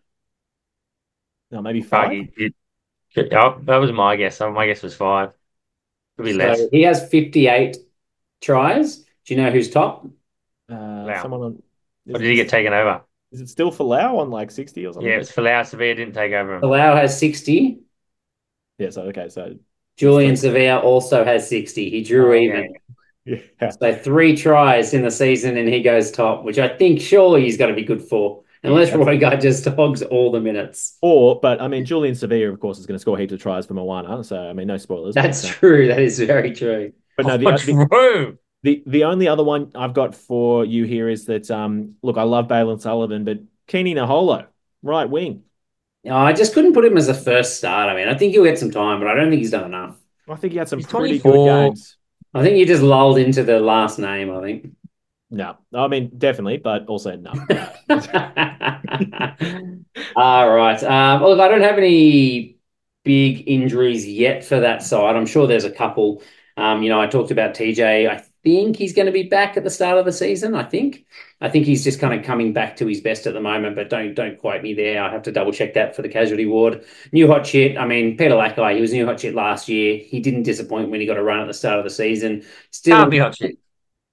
No, 1.50 1.62
maybe 1.62 1.82
five. 1.82 2.28
Yeah, 3.14 3.54
that 3.64 3.76
was 3.76 3.92
my 3.92 4.16
guess. 4.16 4.40
My 4.40 4.66
guess 4.66 4.82
was 4.82 4.94
five. 4.94 5.32
Could 6.16 6.24
be 6.24 6.32
so 6.32 6.38
less. 6.38 6.60
He 6.70 6.82
has 6.82 7.08
58 7.08 7.76
tries. 8.40 8.96
Do 8.96 9.34
you 9.34 9.36
know 9.36 9.50
who's 9.50 9.70
top? 9.70 10.06
Uh, 10.68 11.20
someone 11.20 11.40
on. 11.42 11.62
Or 12.12 12.18
did 12.18 12.28
he 12.28 12.36
get 12.36 12.48
taken 12.48 12.72
over? 12.72 13.02
Is 13.30 13.40
it 13.40 13.48
still 13.48 13.70
Folau 13.70 14.18
on 14.18 14.30
like 14.30 14.50
60 14.50 14.84
or 14.86 14.92
something? 14.92 15.10
Yeah, 15.10 15.18
it's 15.18 15.32
Folau. 15.32 15.60
Savea 15.62 15.96
didn't 15.96 16.12
take 16.12 16.32
over 16.32 16.56
him. 16.56 16.62
Folau 16.62 16.96
has 16.96 17.18
60. 17.18 17.80
Yeah, 18.78 18.90
so 18.90 19.02
okay, 19.02 19.28
so 19.28 19.56
Julian 19.96 20.34
Savea 20.34 20.82
also 20.82 21.24
has 21.24 21.48
60. 21.48 21.90
He 21.90 22.02
drew 22.02 22.32
oh, 22.32 22.34
even. 22.34 22.74
Yeah. 23.24 23.70
So 23.70 23.94
three 23.94 24.36
tries 24.36 24.94
in 24.94 25.02
the 25.02 25.10
season 25.10 25.56
and 25.56 25.68
he 25.68 25.82
goes 25.82 26.10
top, 26.10 26.44
which 26.44 26.58
I 26.58 26.68
think 26.68 27.00
surely 27.00 27.42
he's 27.44 27.56
going 27.56 27.70
to 27.70 27.76
be 27.76 27.84
good 27.84 28.02
for. 28.02 28.42
Unless 28.64 28.92
Roy 28.94 29.18
Guy 29.18 29.36
just 29.36 29.64
hogs 29.64 30.02
all 30.02 30.30
the 30.30 30.40
minutes. 30.40 30.96
Or, 31.02 31.40
but 31.40 31.60
I 31.60 31.66
mean, 31.66 31.84
Julian 31.84 32.14
Savea, 32.14 32.52
of 32.52 32.60
course, 32.60 32.78
is 32.78 32.86
going 32.86 32.94
to 32.94 33.00
score 33.00 33.18
heaps 33.18 33.32
of 33.32 33.42
tries 33.42 33.66
for 33.66 33.74
Moana. 33.74 34.22
So, 34.22 34.38
I 34.38 34.52
mean, 34.52 34.68
no 34.68 34.76
spoilers. 34.76 35.16
That's 35.16 35.42
but, 35.42 35.50
true. 35.50 35.88
That 35.88 35.98
is 35.98 36.20
very 36.20 36.52
true. 36.52 36.92
But 37.16 37.26
no, 37.26 37.36
the, 37.36 37.48
oh, 37.48 37.56
the, 37.56 38.38
the, 38.62 38.82
the 38.86 39.04
only 39.04 39.26
other 39.26 39.42
one 39.42 39.72
I've 39.74 39.94
got 39.94 40.14
for 40.14 40.64
you 40.64 40.84
here 40.84 41.08
is 41.08 41.24
that, 41.26 41.50
um, 41.50 41.96
look, 42.02 42.16
I 42.16 42.22
love 42.22 42.46
Bailyn 42.46 42.80
Sullivan, 42.80 43.24
but 43.24 43.40
Kini 43.66 43.94
Naholo, 43.94 44.46
right 44.82 45.10
wing. 45.10 45.42
No, 46.04 46.16
I 46.16 46.32
just 46.32 46.54
couldn't 46.54 46.72
put 46.72 46.84
him 46.84 46.96
as 46.96 47.08
a 47.08 47.14
first 47.14 47.56
start. 47.56 47.88
I 47.88 47.96
mean, 47.96 48.08
I 48.08 48.16
think 48.16 48.32
he'll 48.32 48.44
get 48.44 48.58
some 48.58 48.70
time, 48.70 49.00
but 49.00 49.08
I 49.08 49.14
don't 49.14 49.30
think 49.30 49.40
he's 49.40 49.50
done 49.50 49.64
enough. 49.64 49.96
I 50.28 50.36
think 50.36 50.52
he 50.52 50.58
had 50.58 50.68
some 50.68 50.78
he's 50.78 50.86
pretty 50.86 51.18
24. 51.18 51.32
good 51.32 51.68
games. 51.68 51.96
I 52.34 52.42
think 52.42 52.56
you 52.56 52.66
just 52.66 52.82
lulled 52.82 53.18
into 53.18 53.42
the 53.44 53.60
last 53.60 53.98
name, 53.98 54.30
I 54.30 54.40
think. 54.40 54.70
No, 55.30 55.56
I 55.74 55.88
mean 55.88 56.10
definitely, 56.18 56.58
but 56.58 56.86
also 56.88 57.16
no. 57.16 57.32
All 60.16 60.50
right. 60.50 60.82
Um, 60.82 61.22
look, 61.22 61.40
I 61.40 61.48
don't 61.48 61.62
have 61.62 61.78
any 61.78 62.58
big 63.04 63.48
injuries 63.48 64.06
yet 64.06 64.44
for 64.44 64.60
that 64.60 64.82
side. 64.82 65.16
I'm 65.16 65.26
sure 65.26 65.46
there's 65.46 65.64
a 65.64 65.70
couple. 65.70 66.22
Um, 66.56 66.82
you 66.82 66.90
know, 66.90 67.00
I 67.00 67.06
talked 67.06 67.30
about 67.30 67.54
TJ. 67.54 68.08
I 68.08 68.24
think 68.42 68.76
he's 68.76 68.92
going 68.92 69.06
to 69.06 69.12
be 69.12 69.24
back 69.24 69.56
at 69.56 69.64
the 69.64 69.70
start 69.70 69.98
of 69.98 70.04
the 70.04 70.12
season. 70.12 70.54
I 70.54 70.64
think. 70.64 71.06
I 71.40 71.48
think 71.48 71.66
he's 71.66 71.84
just 71.84 72.00
kind 72.00 72.18
of 72.18 72.24
coming 72.24 72.52
back 72.52 72.76
to 72.76 72.86
his 72.86 73.00
best 73.00 73.26
at 73.26 73.34
the 73.34 73.40
moment, 73.40 73.76
but 73.76 73.90
don't 73.90 74.14
don't 74.14 74.38
quote 74.38 74.62
me 74.62 74.74
there. 74.74 75.02
I 75.02 75.10
have 75.10 75.22
to 75.24 75.32
double 75.32 75.52
check 75.52 75.74
that 75.74 75.96
for 75.96 76.02
the 76.02 76.08
casualty 76.08 76.46
ward. 76.46 76.84
New 77.12 77.26
hot 77.26 77.46
shit. 77.46 77.76
I 77.76 77.86
mean, 77.86 78.16
Peter 78.16 78.34
Lakai, 78.34 78.76
he 78.76 78.80
was 78.80 78.92
new 78.92 79.06
hot 79.06 79.20
shit 79.20 79.34
last 79.34 79.68
year. 79.68 79.98
He 79.98 80.20
didn't 80.20 80.44
disappoint 80.44 80.90
when 80.90 81.00
he 81.00 81.06
got 81.06 81.18
a 81.18 81.22
run 81.22 81.40
at 81.40 81.46
the 81.46 81.54
start 81.54 81.78
of 81.78 81.84
the 81.84 81.90
season. 81.90 82.44
Still, 82.70 82.98
Can't 82.98 83.10
be 83.10 83.18
hot 83.18 83.36
shit. 83.36 83.58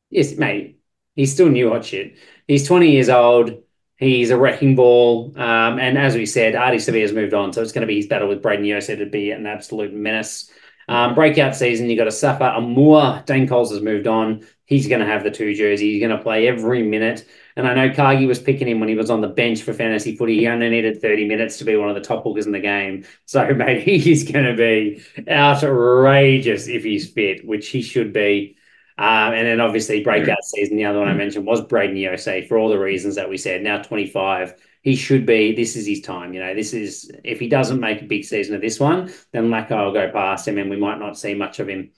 Yes, 0.09 0.35
mate. 0.37 0.79
He's 1.15 1.33
still 1.33 1.49
new 1.49 1.69
hot 1.69 1.85
shit. 1.85 2.17
He's 2.47 2.67
20 2.67 2.91
years 2.91 3.09
old. 3.09 3.63
He's 3.97 4.29
a 4.29 4.37
wrecking 4.37 4.75
ball. 4.75 5.33
Um, 5.35 5.77
and 5.77 5.97
as 5.97 6.15
we 6.15 6.25
said, 6.25 6.55
Ardie 6.55 6.79
Savea's 6.79 7.11
moved 7.11 7.33
on. 7.33 7.51
So 7.51 7.61
it's 7.61 7.73
going 7.73 7.81
to 7.81 7.87
be 7.87 7.97
his 7.97 8.07
battle 8.07 8.29
with 8.29 8.41
Brayden 8.41 8.65
Iose 8.65 8.97
to 8.97 9.05
be 9.05 9.31
an 9.31 9.45
absolute 9.45 9.93
menace. 9.93 10.49
Um, 10.89 11.13
breakout 11.13 11.55
season, 11.55 11.87
you 11.87 11.95
got 11.95 12.07
Asafo 12.07 12.41
Aumua. 12.41 13.23
Dane 13.27 13.47
Coles 13.47 13.71
has 13.71 13.79
moved 13.79 14.07
on. 14.07 14.43
He's 14.65 14.87
going 14.87 15.01
to 15.01 15.05
have 15.05 15.23
the 15.23 15.29
two 15.29 15.53
jerseys. 15.53 15.81
He's 15.81 16.01
going 16.01 16.17
to 16.17 16.23
play 16.23 16.47
every 16.47 16.81
minute. 16.81 17.27
And 17.55 17.67
I 17.67 17.75
know 17.75 17.93
Cargie 17.93 18.25
was 18.25 18.39
picking 18.39 18.67
him 18.67 18.79
when 18.79 18.89
he 18.89 18.95
was 18.95 19.11
on 19.11 19.21
the 19.21 19.27
bench 19.27 19.61
for 19.61 19.71
fantasy 19.71 20.17
footy. 20.17 20.39
He 20.39 20.47
only 20.47 20.67
needed 20.67 20.99
30 20.99 21.27
minutes 21.27 21.59
to 21.59 21.63
be 21.63 21.75
one 21.75 21.89
of 21.89 21.95
the 21.95 22.01
top 22.01 22.23
hookers 22.23 22.47
in 22.47 22.53
the 22.53 22.59
game. 22.59 23.05
So, 23.25 23.53
mate, 23.53 23.83
he's 23.83 24.29
going 24.31 24.45
to 24.45 24.55
be 24.55 25.03
outrageous 25.29 26.67
if 26.67 26.83
he's 26.83 27.11
fit, 27.11 27.45
which 27.45 27.69
he 27.69 27.83
should 27.83 28.11
be. 28.11 28.57
Um, 28.97 29.33
and 29.33 29.45
then 29.45 29.61
obviously 29.61 30.03
breakout 30.03 30.43
season, 30.43 30.75
the 30.75 30.85
other 30.85 30.99
one 30.99 31.07
I 31.07 31.13
mentioned 31.13 31.45
was 31.45 31.61
Brayden 31.61 31.95
Iose 31.97 32.47
for 32.47 32.57
all 32.57 32.67
the 32.67 32.79
reasons 32.79 33.15
that 33.15 33.29
we 33.29 33.37
said. 33.37 33.61
Now 33.61 33.79
25, 33.83 34.55
he 34.81 34.95
should 34.95 35.25
be. 35.25 35.55
This 35.55 35.75
is 35.75 35.85
his 35.85 36.01
time. 36.01 36.33
You 36.33 36.39
know, 36.41 36.55
this 36.55 36.73
is 36.73 37.11
if 37.23 37.39
he 37.39 37.49
doesn't 37.49 37.79
make 37.79 38.01
a 38.01 38.05
big 38.05 38.23
season 38.23 38.55
of 38.55 38.61
this 38.61 38.79
one, 38.79 39.13
then 39.31 39.49
Lakai 39.49 39.85
will 39.85 39.93
go 39.93 40.11
past 40.11 40.47
him, 40.47 40.57
and 40.57 40.69
we 40.69 40.77
might 40.77 40.99
not 40.99 41.17
see 41.17 41.33
much 41.33 41.59
of 41.59 41.67
him. 41.67 41.91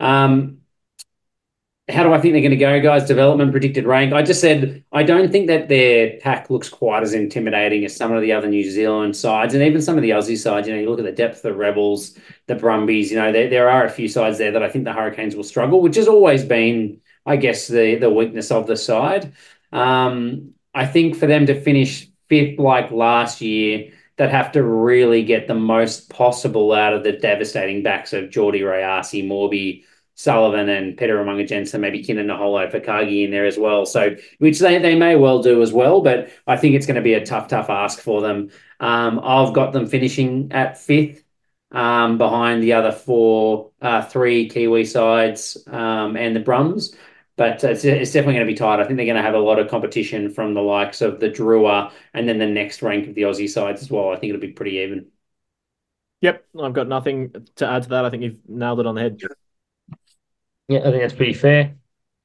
Um, 0.00 0.58
how 1.88 2.02
do 2.02 2.12
I 2.12 2.20
think 2.20 2.34
they're 2.34 2.40
going 2.40 2.50
to 2.50 2.56
go, 2.56 2.80
guys? 2.80 3.06
Development 3.06 3.52
predicted 3.52 3.86
rank. 3.86 4.12
I 4.12 4.22
just 4.22 4.40
said 4.40 4.84
I 4.90 5.04
don't 5.04 5.30
think 5.30 5.46
that 5.46 5.68
their 5.68 6.18
pack 6.18 6.50
looks 6.50 6.68
quite 6.68 7.04
as 7.04 7.14
intimidating 7.14 7.84
as 7.84 7.94
some 7.94 8.10
of 8.12 8.22
the 8.22 8.32
other 8.32 8.48
New 8.48 8.68
Zealand 8.68 9.14
sides 9.14 9.54
and 9.54 9.62
even 9.62 9.80
some 9.80 9.96
of 9.96 10.02
the 10.02 10.10
Aussie 10.10 10.36
sides. 10.36 10.66
You 10.66 10.74
know, 10.74 10.80
you 10.80 10.90
look 10.90 10.98
at 10.98 11.04
the 11.04 11.12
depth 11.12 11.36
of 11.36 11.42
the 11.42 11.54
Rebels, 11.54 12.18
the 12.48 12.56
Brumbies. 12.56 13.12
You 13.12 13.18
know, 13.18 13.30
there, 13.30 13.48
there 13.48 13.70
are 13.70 13.84
a 13.84 13.90
few 13.90 14.08
sides 14.08 14.38
there 14.38 14.50
that 14.50 14.64
I 14.64 14.68
think 14.68 14.84
the 14.84 14.92
Hurricanes 14.92 15.36
will 15.36 15.44
struggle, 15.44 15.80
which 15.80 15.94
has 15.94 16.08
always 16.08 16.44
been, 16.44 17.02
I 17.24 17.36
guess, 17.36 17.68
the 17.68 17.94
the 17.96 18.10
weakness 18.10 18.50
of 18.50 18.66
the 18.66 18.76
side. 18.76 19.32
Um, 19.70 20.54
I 20.76 20.86
think 20.86 21.16
for 21.16 21.26
them 21.26 21.46
to 21.46 21.60
finish 21.60 22.08
fifth 22.28 22.58
like 22.58 22.90
last 22.90 23.40
year, 23.40 23.92
they'd 24.16 24.30
have 24.30 24.52
to 24.52 24.62
really 24.62 25.24
get 25.24 25.48
the 25.48 25.54
most 25.54 26.10
possible 26.10 26.72
out 26.72 26.92
of 26.92 27.02
the 27.02 27.12
devastating 27.12 27.82
backs 27.82 28.12
of 28.12 28.30
Jordie 28.30 28.60
Rayasi, 28.60 29.26
Moorby. 29.26 29.84
Sullivan 30.18 30.70
and 30.70 30.96
Peter 30.96 31.22
Umaga-Jensen, 31.22 31.78
maybe 31.78 32.02
Kini 32.02 32.22
Naholo 32.22 32.70
for 32.70 32.80
Kagi 32.80 33.24
in 33.26 33.30
there 33.30 33.44
as 33.44 33.58
well. 33.58 33.84
So, 33.84 34.16
which 34.38 34.58
they, 34.60 34.78
they 34.78 34.96
may 34.96 35.14
well 35.14 35.42
do 35.42 35.60
as 35.60 35.74
well, 35.74 36.00
but 36.00 36.30
I 36.46 36.56
think 36.56 36.74
it's 36.74 36.86
going 36.86 36.96
to 36.96 37.02
be 37.02 37.12
a 37.12 37.24
tough, 37.24 37.48
tough 37.48 37.68
ask 37.68 38.00
for 38.00 38.22
them. 38.22 38.48
Um, 38.80 39.20
I've 39.22 39.52
got 39.52 39.74
them 39.74 39.86
finishing 39.86 40.52
at 40.52 40.78
fifth 40.78 41.22
um, 41.70 42.16
behind 42.16 42.62
the 42.62 42.72
other 42.72 42.92
four, 42.92 43.72
uh, 43.82 44.02
three 44.06 44.48
Kiwi 44.48 44.86
sides 44.86 45.58
um, 45.66 46.16
and 46.16 46.34
the 46.34 46.40
Brums. 46.40 46.96
But 47.36 47.62
it's, 47.62 47.84
it's 47.84 48.12
definitely 48.12 48.34
going 48.34 48.46
to 48.46 48.52
be 48.52 48.56
tight. 48.56 48.80
I 48.80 48.84
think 48.84 48.96
they're 48.96 49.04
going 49.04 49.16
to 49.16 49.22
have 49.22 49.34
a 49.34 49.38
lot 49.38 49.58
of 49.58 49.68
competition 49.68 50.30
from 50.30 50.54
the 50.54 50.62
likes 50.62 51.02
of 51.02 51.20
the 51.20 51.28
Drua 51.28 51.92
and 52.14 52.26
then 52.26 52.38
the 52.38 52.46
next 52.46 52.80
rank 52.80 53.08
of 53.08 53.14
the 53.14 53.22
Aussie 53.22 53.48
sides 53.48 53.82
as 53.82 53.90
well. 53.90 54.10
I 54.10 54.16
think 54.16 54.30
it'll 54.30 54.40
be 54.40 54.52
pretty 54.52 54.78
even. 54.78 55.08
Yep, 56.22 56.46
I've 56.62 56.72
got 56.72 56.88
nothing 56.88 57.32
to 57.56 57.68
add 57.68 57.82
to 57.82 57.88
that. 57.90 58.06
I 58.06 58.10
think 58.10 58.22
you've 58.22 58.48
nailed 58.48 58.80
it 58.80 58.86
on 58.86 58.94
the 58.94 59.02
head. 59.02 59.20
Yeah, 60.68 60.80
I 60.80 60.84
think 60.84 61.02
that's 61.02 61.14
pretty 61.14 61.34
fair. 61.34 61.76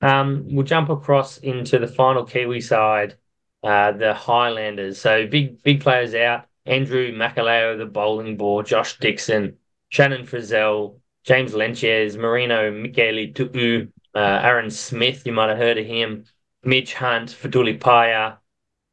Um, 0.02 0.48
we'll 0.50 0.66
jump 0.66 0.90
across 0.90 1.38
into 1.40 1.78
the 1.78 1.88
final 1.88 2.24
Kiwi 2.24 2.62
side, 2.62 3.18
uh, 3.64 3.92
the 3.92 4.14
Highlanders. 4.14 5.00
So 5.00 5.28
big, 5.28 5.62
big 5.62 5.82
players 5.82 6.16
out. 6.16 6.48
Andrew 6.66 7.12
Makalio, 7.12 7.78
the 7.78 7.86
bowling 7.86 8.38
ball, 8.38 8.64
Josh 8.64 8.98
Dixon, 9.00 9.58
Shannon 9.90 10.26
Frizzell, 10.26 11.00
James 11.24 11.54
Lentjes, 11.54 12.18
Marino 12.18 12.72
Mikaele-Tu'u, 12.72 13.92
uh, 14.16 14.40
Aaron 14.44 14.72
Smith, 14.72 15.26
you 15.26 15.34
might 15.34 15.50
have 15.50 15.58
heard 15.58 15.78
of 15.78 15.86
him, 15.86 16.26
Mitch 16.64 16.94
Hunt, 16.94 17.30
Fetuli 17.30 17.78
Paea, 17.78 18.38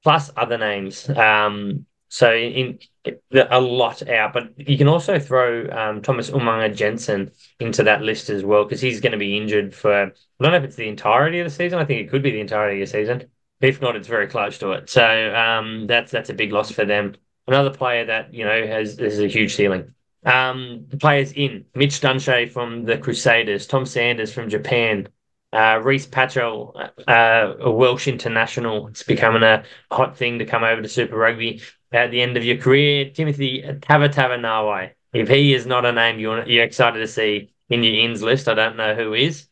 plus 0.02 0.30
other 0.36 0.58
names. 0.58 1.08
Um, 1.10 1.86
so 2.08 2.34
in, 2.34 2.78
in 3.04 3.18
a 3.50 3.60
lot 3.60 4.06
out, 4.08 4.32
but 4.32 4.52
you 4.56 4.78
can 4.78 4.88
also 4.88 5.18
throw 5.18 5.68
um, 5.70 6.02
Thomas 6.02 6.30
Umaga-Jensen 6.30 7.30
into 7.60 7.82
that 7.82 8.02
list 8.02 8.30
as 8.30 8.44
well 8.44 8.64
because 8.64 8.80
he's 8.80 9.00
going 9.00 9.12
to 9.12 9.18
be 9.18 9.36
injured 9.36 9.74
for. 9.74 10.04
I 10.04 10.12
don't 10.42 10.52
know 10.52 10.58
if 10.58 10.64
it's 10.64 10.76
the 10.76 10.88
entirety 10.88 11.40
of 11.40 11.46
the 11.46 11.50
season. 11.50 11.78
I 11.78 11.84
think 11.84 12.00
it 12.00 12.10
could 12.10 12.22
be 12.22 12.30
the 12.30 12.40
entirety 12.40 12.80
of 12.80 12.88
the 12.88 12.92
season. 12.92 13.24
If 13.60 13.80
not, 13.80 13.96
it's 13.96 14.08
very 14.08 14.28
close 14.28 14.58
to 14.58 14.72
it. 14.72 14.88
So 14.88 15.34
um, 15.34 15.86
that's 15.86 16.10
that's 16.12 16.30
a 16.30 16.34
big 16.34 16.52
loss 16.52 16.70
for 16.70 16.84
them. 16.84 17.16
Another 17.46 17.70
player 17.70 18.04
that 18.06 18.32
you 18.32 18.44
know 18.44 18.66
has 18.66 18.98
has 18.98 19.18
a 19.18 19.26
huge 19.26 19.54
ceiling. 19.54 19.94
Um, 20.24 20.86
the 20.88 20.96
players 20.96 21.32
in 21.32 21.64
Mitch 21.74 22.00
Dunshea 22.00 22.50
from 22.50 22.84
the 22.84 22.98
Crusaders, 22.98 23.66
Tom 23.66 23.86
Sanders 23.86 24.32
from 24.32 24.48
Japan, 24.48 25.08
uh, 25.52 25.78
Patchell, 25.80 26.90
uh, 27.06 27.54
a 27.60 27.70
Welsh 27.70 28.08
international. 28.08 28.88
It's 28.88 29.02
becoming 29.02 29.42
a 29.42 29.64
hot 29.90 30.16
thing 30.16 30.40
to 30.40 30.44
come 30.44 30.64
over 30.64 30.82
to 30.82 30.88
Super 30.88 31.16
Rugby 31.16 31.62
at 31.92 32.10
the 32.10 32.20
end 32.20 32.36
of 32.36 32.44
your 32.44 32.58
career. 32.58 33.10
Timothy 33.10 33.62
Tavatavanawai. 33.62 34.90
If 35.12 35.28
he 35.28 35.54
is 35.54 35.66
not 35.66 35.86
a 35.86 35.92
name 35.92 36.18
you're, 36.18 36.46
you're 36.46 36.64
excited 36.64 36.98
to 36.98 37.08
see 37.08 37.52
in 37.70 37.82
your 37.82 37.94
ins 38.04 38.22
list, 38.22 38.48
I 38.48 38.54
don't 38.54 38.76
know 38.76 38.94
who 38.94 39.14
is. 39.14 39.48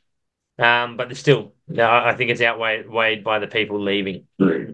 Um, 0.59 0.97
but 0.97 1.15
still, 1.17 1.55
I 1.79 2.15
think 2.15 2.31
it's 2.31 2.41
outweighed 2.41 3.25
by 3.25 3.39
the 3.39 3.47
people 3.47 3.81
leaving. 3.81 4.27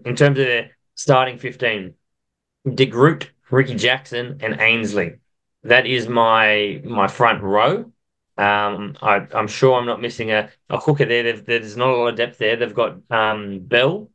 In 0.05 0.17
terms 0.17 0.39
of 0.39 0.47
the 0.47 0.71
starting 0.95 1.39
15, 1.39 1.95
De 2.75 2.87
Groot, 2.87 3.31
Ricky 3.51 3.75
Jackson, 3.75 4.39
and 4.41 4.61
Ainsley. 4.61 5.19
That 5.65 5.87
is 5.87 6.09
my 6.09 6.81
my 6.85 7.09
front 7.09 7.43
row. 7.43 7.93
Um, 8.39 8.97
I, 9.03 9.27
am 9.35 9.47
sure 9.47 9.79
I'm 9.79 9.87
not 9.87 10.01
missing 10.01 10.31
a, 10.31 10.51
a 10.71 10.79
hooker 10.79 11.05
there. 11.05 11.23
They've, 11.23 11.45
there's 11.45 11.77
not 11.77 11.91
a 11.91 11.97
lot 11.97 12.09
of 12.09 12.17
depth 12.17 12.39
there. 12.39 12.57
They've 12.57 12.75
got 12.75 12.99
um, 13.11 13.61
Bell, 13.61 14.11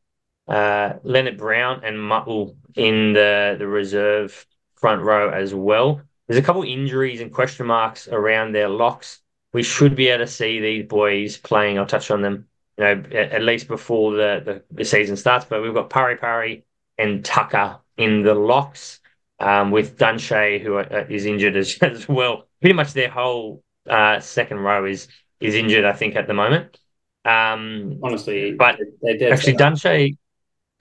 uh, 0.48 0.94
Leonard 1.04 1.38
Brown, 1.38 1.82
and 1.84 1.98
Muttle 1.98 2.56
in 2.76 3.14
the, 3.14 3.56
the 3.60 3.68
reserve 3.68 4.46
front 4.76 5.04
row 5.04 5.30
as 5.30 5.54
well. 5.54 6.02
There's 6.28 6.40
a 6.40 6.44
couple 6.44 6.64
injuries 6.64 7.22
and 7.22 7.32
question 7.32 7.68
marks 7.68 8.08
around 8.08 8.54
their 8.54 8.70
locks. 8.70 9.22
We 9.54 9.64
should 9.64 9.96
be 9.96 10.10
able 10.10 10.26
to 10.26 10.32
see 10.32 10.60
these 10.60 10.86
boys 10.86 11.38
playing. 11.38 11.80
I'll 11.80 11.86
touch 11.86 12.12
on 12.12 12.22
them, 12.22 12.48
you 12.78 12.84
know, 12.84 12.92
at, 12.92 13.14
at 13.14 13.44
least 13.44 13.68
before 13.68 14.14
the, 14.14 14.42
the, 14.44 14.64
the, 14.72 14.86
season 14.86 15.16
starts. 15.16 15.46
But 15.46 15.62
we've 15.62 15.74
got 15.74 15.90
Pari 15.90 16.18
Pari 16.18 16.66
and 16.98 17.24
Tucker 17.24 17.78
in 17.98 18.24
the 18.24 18.36
locks, 18.36 19.00
um, 19.40 19.72
with 19.72 19.98
Dunshea, 19.98 20.62
who 20.62 20.76
are, 20.76 21.08
is 21.10 21.26
injured 21.26 21.56
as, 21.56 21.78
as 21.82 22.08
well. 22.08 22.48
Pretty 22.62 22.74
much 22.74 22.94
their 22.94 23.10
whole 23.10 23.64
uh, 23.90 24.20
second 24.20 24.60
row 24.60 24.86
is 24.86 25.08
is 25.40 25.54
injured, 25.54 25.86
I 25.86 25.94
think, 25.94 26.16
at 26.16 26.28
the 26.28 26.34
moment. 26.34 26.80
Um, 27.24 28.00
Honestly, 28.04 28.54
but 28.54 28.80
actually 29.06 29.54
Dunshea. 29.54 30.18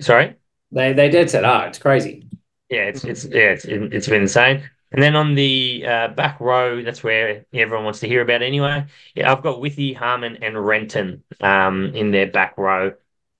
Sorry, 0.01 0.37
they 0.73 0.93
they 0.93 1.09
did 1.09 1.31
set 1.31 1.45
ah, 1.45 1.65
it's 1.65 1.79
crazy. 1.79 2.29
Yeah, 2.71 2.85
it's 2.85 3.05
it's 3.05 3.25
yeah, 3.25 3.51
it's 3.51 3.65
it's 3.65 4.09
been 4.09 4.23
insane. 4.23 4.69
And 4.93 5.03
then 5.03 5.17
on 5.17 5.35
the 5.35 5.85
uh, 5.87 6.09
back 6.09 6.41
row, 6.41 6.83
that's 6.83 7.03
where 7.03 7.45
everyone 7.53 7.85
wants 7.85 8.01
to 8.01 8.09
hear 8.09 8.23
about 8.23 8.43
anyway. 8.43 8.87
Yeah, 9.15 9.33
I've 9.33 9.43
got 9.43 9.61
Withy, 9.61 9.95
Harmon, 9.97 10.39
and 10.43 10.65
Renton 10.65 11.25
um, 11.41 11.87
in 11.95 12.13
their 12.13 12.29
back 12.29 12.57
row. 12.57 12.93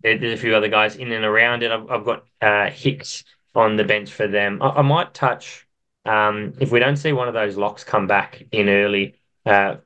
There's 0.03 0.39
a 0.39 0.41
few 0.41 0.55
other 0.55 0.69
guys 0.69 0.97
in 0.97 1.13
and 1.13 1.25
around 1.25 1.63
it. 1.63 1.71
I've, 1.71 1.89
I've 1.91 2.05
got 2.05 2.25
uh, 2.43 2.71
Hicks 2.71 3.25
on 3.57 3.77
the 3.77 3.85
bench 3.85 4.13
for 4.13 4.29
them. 4.29 4.63
I, 4.63 4.69
I 4.69 4.83
might 4.83 5.15
touch 5.15 5.67
um, 6.05 6.55
if 6.61 6.71
we 6.71 6.79
don't 6.79 6.97
see 6.97 7.13
one 7.13 7.27
of 7.27 7.35
those 7.35 7.57
locks 7.57 7.83
come 7.83 8.07
back 8.07 8.45
in 8.53 8.69
early 8.69 9.17
uh, 9.47 9.77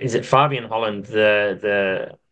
is 0.00 0.14
it 0.14 0.24
Fabian 0.24 0.64
Holland, 0.64 1.04
the 1.04 1.58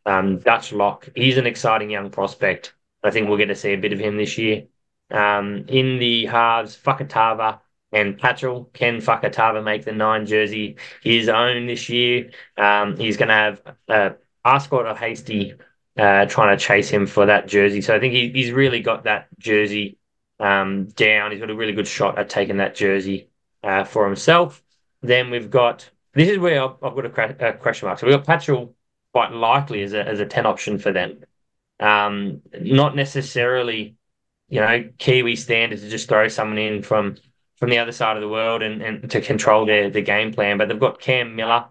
the 0.05 0.11
um, 0.11 0.39
Dutch 0.39 0.73
lock? 0.73 1.09
He's 1.15 1.37
an 1.37 1.47
exciting 1.47 1.91
young 1.91 2.11
prospect. 2.11 2.75
I 3.05 3.11
think 3.11 3.29
we'll 3.29 3.39
get 3.39 3.47
to 3.47 3.55
see 3.55 3.75
a 3.75 3.79
bit 3.79 3.93
of 3.93 3.99
him 4.01 4.17
this 4.17 4.39
year. 4.39 4.65
Um, 5.11 5.67
in 5.69 5.99
the 5.99 6.27
halves, 6.27 6.77
Fakatava 6.77 7.61
and 7.93 8.19
Patchell. 8.19 8.73
Can 8.73 8.99
Fakatava 8.99 9.63
make 9.63 9.85
the 9.85 9.93
nine 9.93 10.27
jersey 10.27 10.77
his 11.03 11.29
own 11.29 11.67
this 11.67 11.89
year? 11.89 12.31
Um, 12.57 12.97
he's 12.97 13.17
going 13.17 13.29
to 13.29 13.35
have 13.35 13.63
uh, 13.89 14.11
Arscott 14.45 14.91
or 14.91 14.97
Hastie 14.97 15.55
uh, 15.97 16.27
trying 16.27 16.57
to 16.57 16.63
chase 16.65 16.89
him 16.89 17.07
for 17.07 17.27
that 17.27 17.47
jersey. 17.47 17.81
So 17.83 17.95
I 17.95 18.01
think 18.01 18.15
he, 18.15 18.31
he's 18.31 18.51
really 18.51 18.81
got 18.81 19.05
that 19.05 19.29
jersey 19.39 19.98
um, 20.41 20.87
down. 20.89 21.31
He's 21.31 21.41
got 21.41 21.51
a 21.51 21.55
really 21.55 21.73
good 21.73 21.89
shot 21.89 22.19
at 22.19 22.29
taking 22.29 22.59
that 22.59 22.75
jersey 22.75 23.29
uh, 23.63 23.85
for 23.85 24.07
himself. 24.07 24.63
Then 25.03 25.31
we've 25.31 25.51
got 25.51 25.89
this 26.15 26.29
is 26.29 26.39
where 26.39 26.63
I've, 26.63 26.81
got 26.81 27.07
a, 27.07 27.11
cra- 27.11 27.37
a, 27.39 27.53
question 27.53 27.87
mark. 27.87 27.99
So 27.99 28.07
we've 28.07 28.17
got 28.17 28.27
Patchell 28.27 28.73
quite 29.13 29.33
likely 29.33 29.83
as 29.83 29.93
a, 29.93 30.07
as 30.07 30.21
a 30.21 30.27
10 30.27 30.47
option 30.47 30.79
for 30.79 30.91
them. 30.91 31.21
Um, 31.81 32.43
not 32.61 32.97
necessarily, 32.97 33.97
you 34.49 34.61
know, 34.61 34.89
Kiwi 34.99 35.37
standard 35.37 35.79
to 35.79 35.89
just 35.89 36.09
throw 36.09 36.29
someone 36.29 36.59
in 36.59 36.83
from 36.83 37.17
from 37.57 37.71
the 37.71 37.79
other 37.79 37.93
side 37.93 38.17
of 38.17 38.21
the 38.21 38.29
world 38.29 38.63
and, 38.63 38.83
and 38.83 39.11
to 39.11 39.21
control 39.21 39.67
their, 39.67 39.91
their 39.91 40.03
game 40.03 40.33
plan. 40.33 40.59
But 40.59 40.69
they've 40.69 40.79
got 40.79 41.01
Cam 41.01 41.35
Miller 41.35 41.67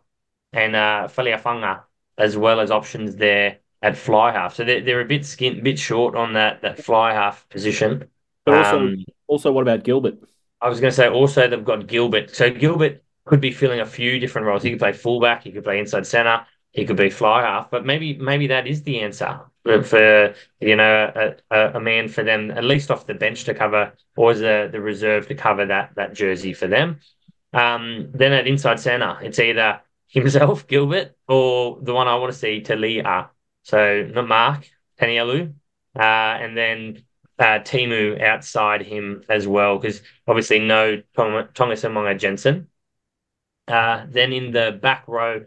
and 0.51 0.76
uh, 0.76 1.07
Fanga 1.09 1.84
as 2.18 2.36
well 2.36 2.59
as 2.59 2.72
options 2.72 3.15
there 3.15 3.59
at 3.82 3.95
fly 3.95 4.32
half. 4.32 4.55
So 4.55 4.63
they're, 4.63 4.82
they're 4.82 5.01
a 5.01 5.05
bit 5.05 5.26
skin, 5.26 5.63
bit 5.63 5.80
short 5.80 6.15
on 6.15 6.34
that 6.34 6.61
that 6.61 6.84
fly 6.84 7.13
half 7.13 7.47
position. 7.49 8.09
But 8.47 8.65
also, 8.65 8.79
um, 8.79 9.05
also, 9.27 9.51
what 9.51 9.61
about 9.61 9.83
Gilbert? 9.83 10.19
I 10.61 10.69
was 10.69 10.79
going 10.79 10.91
to 10.91 10.95
say 10.95 11.09
also 11.09 11.49
they've 11.49 11.65
got 11.65 11.85
Gilbert. 11.85 12.33
So 12.33 12.49
Gilbert 12.49 13.03
could 13.25 13.41
be 13.41 13.51
filling 13.51 13.81
a 13.81 13.85
few 13.85 14.19
different 14.19 14.47
roles. 14.47 14.63
He 14.63 14.69
could 14.69 14.79
play 14.79 14.93
fullback, 14.93 15.43
he 15.43 15.51
could 15.51 15.65
play 15.65 15.79
inside 15.79 16.07
center, 16.07 16.45
he 16.71 16.85
could 16.85 16.95
be 16.95 17.09
fly 17.09 17.41
half. 17.41 17.69
But 17.69 17.85
maybe 17.85 18.17
maybe 18.17 18.47
that 18.47 18.65
is 18.65 18.83
the 18.83 19.01
answer 19.01 19.41
for 19.83 20.33
you 20.61 20.77
know 20.77 21.33
a, 21.51 21.57
a, 21.75 21.79
man 21.81 22.07
for 22.07 22.23
them 22.23 22.51
at 22.51 22.63
least 22.63 22.89
off 22.89 23.05
the 23.05 23.13
bench 23.13 23.43
to 23.43 23.53
cover, 23.53 23.91
or 24.15 24.31
as 24.31 24.39
the 24.39 24.69
the 24.71 24.79
reserve 24.79 25.27
to 25.27 25.35
cover 25.35 25.65
that 25.65 25.91
that 25.97 26.13
jersey 26.13 26.53
for 26.53 26.67
them. 26.67 27.01
Um, 27.51 28.11
then 28.13 28.31
at 28.31 28.47
inside 28.47 28.79
center, 28.79 29.17
it's 29.21 29.39
either 29.39 29.81
himself, 30.07 30.67
Gilbert, 30.69 31.17
or 31.27 31.79
the 31.81 31.93
one 31.93 32.07
I 32.07 32.15
want 32.15 32.31
to 32.31 32.39
see, 32.39 32.61
Tele'a. 32.61 33.29
So 33.63 34.09
not 34.13 34.29
Mark 34.29 34.69
Tanielu, 35.01 35.53
uh, 35.99 35.99
and 35.99 36.55
then 36.55 37.03
uh, 37.39 37.59
Timu 37.59 38.21
outside 38.21 38.81
him 38.81 39.23
as 39.29 39.47
well, 39.47 39.77
because 39.77 40.01
obviously 40.27 40.59
no 40.59 41.01
Tonga 41.15 41.49
Samonga 41.53 42.17
Jensen. 42.17 42.67
Uh, 43.67 44.05
then 44.09 44.33
in 44.33 44.51
the 44.51 44.77
back 44.81 45.07
row, 45.07 45.45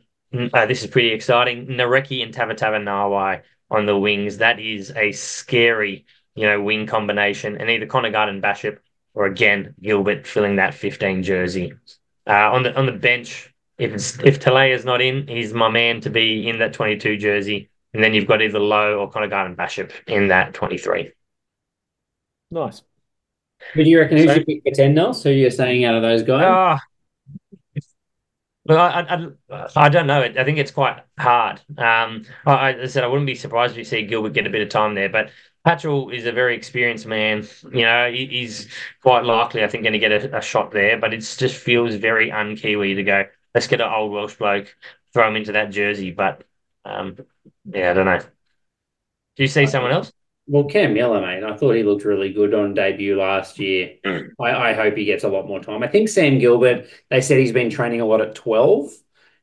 uh, 0.52 0.66
this 0.66 0.84
is 0.84 0.90
pretty 0.90 1.10
exciting. 1.10 1.66
Nareki 1.66 2.22
and 2.22 2.34
Tavatavanawai 2.34 3.42
on 3.70 3.86
the 3.86 3.98
wings. 3.98 4.38
That 4.38 4.60
is 4.60 4.92
a 4.94 5.12
scary, 5.12 6.04
you 6.34 6.46
know, 6.46 6.60
wing 6.60 6.86
combination. 6.86 7.56
And 7.56 7.70
either 7.70 7.86
Connor 7.86 8.10
Garden-Bachop 8.10 8.78
or 9.14 9.26
again 9.26 9.74
Gilbert 9.80 10.26
filling 10.26 10.56
that 10.56 10.74
15 10.74 11.22
jersey. 11.22 11.72
Uh, 12.26 12.52
on 12.52 12.62
the 12.62 12.76
on 12.78 12.86
the 12.86 12.92
bench, 12.92 13.52
if 13.78 13.92
it's, 13.92 14.18
if 14.20 14.46
is 14.46 14.84
not 14.84 15.00
in, 15.00 15.26
he's 15.26 15.54
my 15.54 15.68
man 15.68 16.00
to 16.02 16.10
be 16.10 16.48
in 16.48 16.58
that 16.58 16.74
22 16.74 17.16
jersey. 17.16 17.70
And 17.92 18.04
then 18.04 18.14
you've 18.14 18.28
got 18.28 18.42
either 18.42 18.60
Lowe 18.60 18.98
or 19.00 19.10
Connor 19.10 19.26
Garden-Bachop 19.28 19.90
in 20.06 20.28
that 20.28 20.54
23. 20.54 21.12
Nice. 22.50 22.82
But 23.74 23.84
do 23.84 23.90
you 23.90 24.00
reckon 24.00 24.18
who 24.18 24.26
so, 24.26 24.34
should 24.34 24.46
pick 24.46 24.62
for 24.62 24.74
10 24.74 24.94
now? 24.94 25.12
So 25.12 25.28
you're 25.28 25.50
saying 25.50 25.84
out 25.84 25.94
of 25.94 26.02
those 26.02 26.22
guys? 26.22 26.44
Uh, 26.44 26.78
Look, 28.66 28.78
I, 28.78 29.32
I, 29.50 29.68
I, 29.74 29.88
don't 29.88 30.06
know. 30.06 30.22
I 30.22 30.44
think 30.44 30.58
it's 30.58 30.70
quite 30.70 31.02
hard. 31.18 31.60
Um, 31.78 32.24
I, 32.46 32.82
I 32.82 32.86
said 32.86 33.02
I 33.04 33.06
wouldn't 33.06 33.26
be 33.26 33.34
surprised 33.34 33.72
if 33.72 33.78
you 33.78 33.84
see 33.84 34.04
Gilbert 34.04 34.34
get 34.34 34.46
a 34.46 34.50
bit 34.50 34.62
of 34.62 34.68
time 34.68 34.94
there, 34.94 35.08
but 35.08 35.30
Patchell 35.66 36.14
is 36.14 36.26
a 36.26 36.32
very 36.32 36.54
experienced 36.56 37.06
man. 37.06 37.48
You 37.72 37.82
know, 37.82 38.12
he, 38.12 38.26
he's 38.26 38.68
quite 39.02 39.24
likely, 39.24 39.64
I 39.64 39.68
think, 39.68 39.84
going 39.84 39.94
to 39.94 39.98
get 39.98 40.12
a, 40.12 40.38
a, 40.38 40.42
shot 40.42 40.72
there, 40.72 40.98
but 40.98 41.14
it 41.14 41.18
just 41.18 41.56
feels 41.56 41.94
very 41.94 42.30
un-Kiwi 42.30 42.94
to 42.94 43.02
go, 43.02 43.24
let's 43.54 43.66
get 43.66 43.80
an 43.80 43.90
old 43.92 44.12
Welsh 44.12 44.36
bloke, 44.36 44.74
throw 45.12 45.26
him 45.26 45.36
into 45.36 45.52
that 45.52 45.70
jersey. 45.70 46.10
But, 46.10 46.44
um, 46.84 47.16
yeah, 47.64 47.90
I 47.90 47.94
don't 47.94 48.06
know. 48.06 48.20
Do 48.20 49.42
you 49.42 49.48
see 49.48 49.66
someone 49.66 49.92
else? 49.92 50.12
Well, 50.50 50.64
Cam 50.64 50.94
Miller, 50.94 51.20
mate, 51.20 51.44
I 51.44 51.56
thought 51.56 51.76
he 51.76 51.84
looked 51.84 52.04
really 52.04 52.32
good 52.32 52.54
on 52.54 52.74
debut 52.74 53.16
last 53.16 53.60
year. 53.60 53.94
Mm. 54.04 54.30
I, 54.40 54.70
I, 54.70 54.72
hope 54.72 54.96
he 54.96 55.04
gets 55.04 55.22
a 55.22 55.28
lot 55.28 55.46
more 55.46 55.60
time. 55.60 55.84
I 55.84 55.86
think 55.86 56.08
Sam 56.08 56.40
Gilbert, 56.40 56.88
they 57.08 57.20
said 57.20 57.38
he's 57.38 57.52
been 57.52 57.70
training 57.70 58.00
a 58.00 58.04
lot 58.04 58.20
at 58.20 58.34
12. 58.34 58.90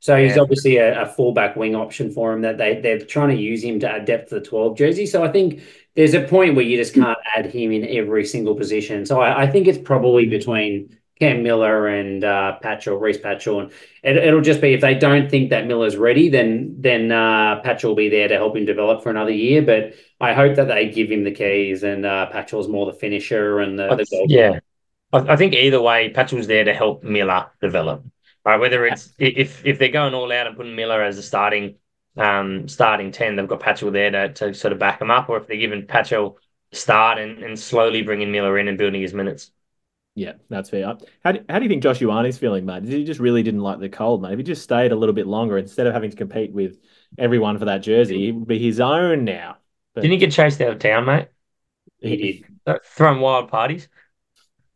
So 0.02 0.22
he's 0.22 0.38
obviously 0.38 0.78
a, 0.78 1.04
a 1.04 1.06
fullback 1.06 1.56
wing 1.56 1.76
option 1.76 2.12
for 2.12 2.34
him 2.34 2.42
that 2.42 2.58
they, 2.58 2.82
they're 2.82 3.00
trying 3.00 3.30
to 3.30 3.42
use 3.42 3.64
him 3.64 3.80
to 3.80 3.90
add 3.90 4.04
depth 4.04 4.30
to 4.30 4.36
the 4.36 4.46
12 4.46 4.78
jersey. 4.78 5.06
So 5.06 5.24
I 5.24 5.32
think 5.32 5.62
there's 5.96 6.14
a 6.14 6.28
point 6.28 6.56
where 6.56 6.66
you 6.66 6.76
just 6.76 6.94
can't 6.94 7.18
add 7.38 7.46
him 7.46 7.72
in 7.72 7.88
every 7.88 8.26
single 8.26 8.56
position. 8.56 9.06
So 9.06 9.22
I, 9.22 9.44
I 9.44 9.48
think 9.48 9.68
it's 9.68 9.78
probably 9.78 10.26
between 10.26 10.98
Cam 11.20 11.44
Miller 11.44 11.88
and 11.88 12.24
uh, 12.24 12.58
Patchell, 12.64 13.00
Rhys 13.00 13.18
Patchell. 13.18 13.72
And 14.04 14.18
it, 14.18 14.34
will 14.34 14.42
just 14.42 14.62
be 14.62 14.74
if 14.74 14.82
they 14.82 14.94
don't 14.94 15.30
think 15.30 15.50
that 15.50 15.66
Miller's 15.66 15.98
ready, 15.98 16.30
then 16.30 16.76
then 16.80 17.12
uh, 17.12 17.62
Patchell 17.64 17.90
will 17.90 17.96
be 17.96 18.10
there 18.10 18.28
to 18.28 18.36
help 18.36 18.56
him 18.56 18.66
develop 18.66 19.04
for 19.04 19.10
another 19.10 19.32
year. 19.32 19.62
But 19.62 19.96
I 20.22 20.34
hope 20.34 20.56
that 20.56 20.68
they 20.68 20.90
give 20.90 21.10
him 21.10 21.24
the 21.24 21.32
keys 21.32 21.84
and 21.84 22.06
uh, 22.06 22.30
Patchell's 22.32 22.68
more 22.68 22.86
the 22.86 22.94
finisher 22.94 23.60
and 23.60 23.78
the, 23.78 23.96
the 23.96 24.06
goal. 24.10 24.26
Yeah. 24.28 24.60
I, 25.12 25.34
I 25.34 25.36
think 25.36 25.54
either 25.54 25.82
way, 25.82 26.12
Patchell's 26.14 26.48
there 26.48 26.66
to 26.66 26.74
help 26.74 27.04
Miller 27.04 27.48
develop. 27.62 28.04
Right, 28.46 28.60
whether 28.60 28.86
it's 28.86 29.12
if 29.18 29.66
if 29.66 29.78
they're 29.78 29.90
going 29.90 30.14
all 30.14 30.32
out 30.32 30.48
and 30.48 30.56
putting 30.56 30.76
Miller 30.76 31.04
as 31.04 31.18
a 31.18 31.24
starting 31.24 31.76
um 32.16 32.68
starting 32.70 33.12
ten, 33.12 33.36
they've 33.36 33.48
got 33.48 33.60
Patchell 33.60 33.92
there 33.92 34.12
to, 34.12 34.34
to 34.34 34.54
sort 34.54 34.72
of 34.72 34.80
back 34.80 35.02
him 35.02 35.12
up, 35.12 35.28
or 35.30 35.38
if 35.38 35.48
they're 35.48 35.58
giving 35.58 35.86
Patchell 35.86 36.36
start 36.72 37.18
and, 37.18 37.44
and 37.44 37.60
slowly 37.60 38.04
bringing 38.04 38.32
Miller 38.32 38.58
in 38.58 38.68
and 38.68 38.78
building 38.78 39.02
his 39.02 39.14
minutes. 39.14 39.52
Yeah, 40.18 40.34
that's 40.50 40.72
fair. 40.72 40.98
How 41.24 41.32
do, 41.32 41.46
how 41.48 41.60
do 41.60 41.64
you 41.64 41.70
think 41.70 41.84
Josh 41.84 42.00
Ioane's 42.00 42.40
feeling, 42.40 42.66
mate? 42.66 42.86
He 42.86 43.04
just 43.04 43.20
really 43.20 43.44
didn't 43.44 43.60
like 43.60 43.80
the 43.80 43.88
cold, 43.88 44.24
mate. 44.24 44.32
If 44.32 44.40
he 44.40 44.44
just 44.44 44.64
stayed 44.64 44.92
a 44.92 44.96
little 44.96 45.14
bit 45.14 45.28
longer 45.28 45.60
instead 45.60 45.86
of 45.86 45.94
having 45.94 46.10
to 46.10 46.18
compete 46.18 46.52
with 46.52 46.80
everyone 47.20 47.60
for 47.60 47.66
that 47.66 47.84
jersey, 47.84 48.26
he 48.26 48.32
would 48.32 48.48
be 48.48 48.58
his 48.58 48.80
own 48.80 49.26
now. 49.26 49.58
But 49.94 50.02
Didn't 50.02 50.14
he 50.14 50.18
get 50.18 50.32
chased 50.32 50.60
out 50.60 50.72
of 50.72 50.80
town, 50.80 51.06
mate? 51.06 51.28
He 52.00 52.42
did. 52.66 52.80
Throwing 52.84 53.22
wild 53.22 53.50
parties. 53.50 53.90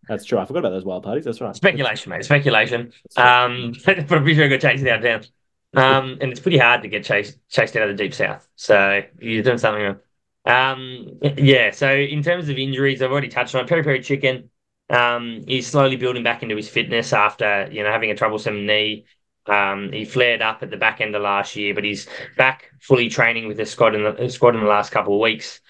That's 0.08 0.26
true. 0.26 0.38
I 0.38 0.46
forgot 0.46 0.60
about 0.60 0.70
those 0.70 0.86
wild 0.86 1.02
parties. 1.02 1.26
That's 1.26 1.42
right. 1.42 1.56
Speculation, 1.56 2.12
mate. 2.12 2.24
Speculation. 2.24 2.94
Um, 3.18 3.74
but 3.86 3.98
I'm 3.98 4.06
pretty 4.06 4.36
sure 4.36 4.44
he 4.44 4.50
got 4.56 4.62
chased 4.62 4.86
out 4.86 5.04
of 5.04 5.24
town. 5.24 5.32
Um, 5.74 6.20
and 6.22 6.32
it's 6.32 6.40
pretty 6.40 6.60
hard 6.60 6.84
to 6.84 6.88
get 6.88 7.04
chased 7.04 7.40
chased 7.50 7.76
out 7.76 7.90
of 7.90 7.98
the 7.98 8.04
deep 8.04 8.14
south. 8.14 8.48
So 8.58 9.02
you're 9.20 9.42
doing 9.42 9.58
something 9.58 9.82
wrong. 9.82 10.00
Um, 10.46 11.20
yeah. 11.38 11.72
So 11.72 11.92
in 11.92 12.22
terms 12.22 12.48
of 12.48 12.60
injuries, 12.60 13.02
I've 13.02 13.12
already 13.12 13.30
touched 13.30 13.56
on 13.56 13.68
Peri 13.68 13.82
Peri 13.84 14.04
Chicken. 14.04 14.51
Um, 14.92 15.44
he's 15.48 15.68
slowly 15.68 15.96
building 15.96 16.24
back 16.24 16.44
into 16.44 16.56
his 16.56 16.70
fitness 16.70 17.14
after 17.14 17.70
you 17.72 17.84
know 17.84 17.92
having 17.92 18.12
a 18.12 18.16
troublesome 18.16 18.66
knee. 18.66 19.06
Um, 19.48 19.92
he 19.92 20.06
flared 20.06 20.42
up 20.42 20.62
at 20.62 20.70
the 20.70 20.78
back 20.78 21.02
end 21.02 21.16
of 21.16 21.22
last 21.22 21.56
year, 21.56 21.74
but 21.74 21.84
he's 21.84 22.08
back 22.38 22.70
fully 22.80 23.10
training 23.10 23.48
with 23.48 23.58
the 23.58 23.66
squad 23.66 23.96
in 23.96 24.04
the 24.04 24.30
squad 24.30 24.56
in 24.56 24.62
the 24.62 24.68
last 24.68 24.92
couple 24.92 25.16
of 25.16 25.22
weeks. 25.22 25.62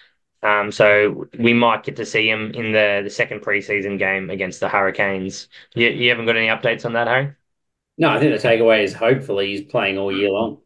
Um, 0.44 0.72
so 0.72 1.28
we 1.38 1.54
might 1.54 1.84
get 1.84 1.96
to 1.98 2.06
see 2.06 2.28
him 2.28 2.52
in 2.52 2.72
the, 2.72 3.02
the 3.04 3.10
second 3.10 3.42
preseason 3.42 4.00
game 4.00 4.30
against 4.32 4.60
the 4.60 4.68
Hurricanes. 4.68 5.48
You, 5.76 5.90
you 5.90 6.10
haven't 6.10 6.26
got 6.26 6.36
any 6.36 6.48
updates 6.48 6.84
on 6.84 6.94
that, 6.94 7.08
Harry? 7.08 7.34
No, 7.98 8.10
I 8.10 8.20
think 8.20 8.40
the 8.40 8.48
takeaway 8.48 8.84
is 8.84 8.94
hopefully 8.94 9.52
he's 9.52 9.62
playing 9.62 10.00
all 10.00 10.12
year 10.12 10.32
long. 10.32 10.62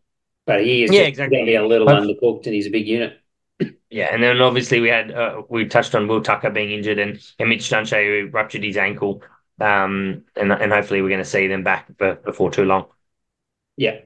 But 0.45 0.61
he 0.61 0.83
is 0.83 0.91
yeah, 0.91 1.01
exactly. 1.01 1.35
going 1.35 1.45
to 1.45 1.51
be 1.51 1.55
a 1.55 1.65
little 1.65 1.87
undercooked 1.87 2.45
and 2.45 2.53
he's 2.53 2.67
a 2.67 2.71
big 2.71 2.87
unit. 2.87 3.19
Yeah, 3.89 4.09
and 4.11 4.21
then 4.21 4.41
obviously 4.41 4.81
we 4.81 4.89
had 4.89 5.11
uh, 5.11 5.43
we 5.47 5.65
touched 5.65 5.95
on 5.95 6.07
Will 6.07 6.21
Tucker 6.21 6.49
being 6.49 6.71
injured 6.71 6.99
and, 6.99 7.19
and 7.39 7.49
Mitch 7.49 7.69
Dunshea 7.69 8.23
who 8.23 8.29
ruptured 8.29 8.63
his 8.63 8.77
ankle, 8.77 9.23
um, 9.59 10.23
and 10.35 10.51
and 10.51 10.71
hopefully 10.71 11.01
we're 11.01 11.09
going 11.09 11.19
to 11.19 11.25
see 11.25 11.47
them 11.47 11.63
back 11.63 11.89
before 11.97 12.51
too 12.51 12.65
long. 12.65 12.87
Yeah. 13.77 14.01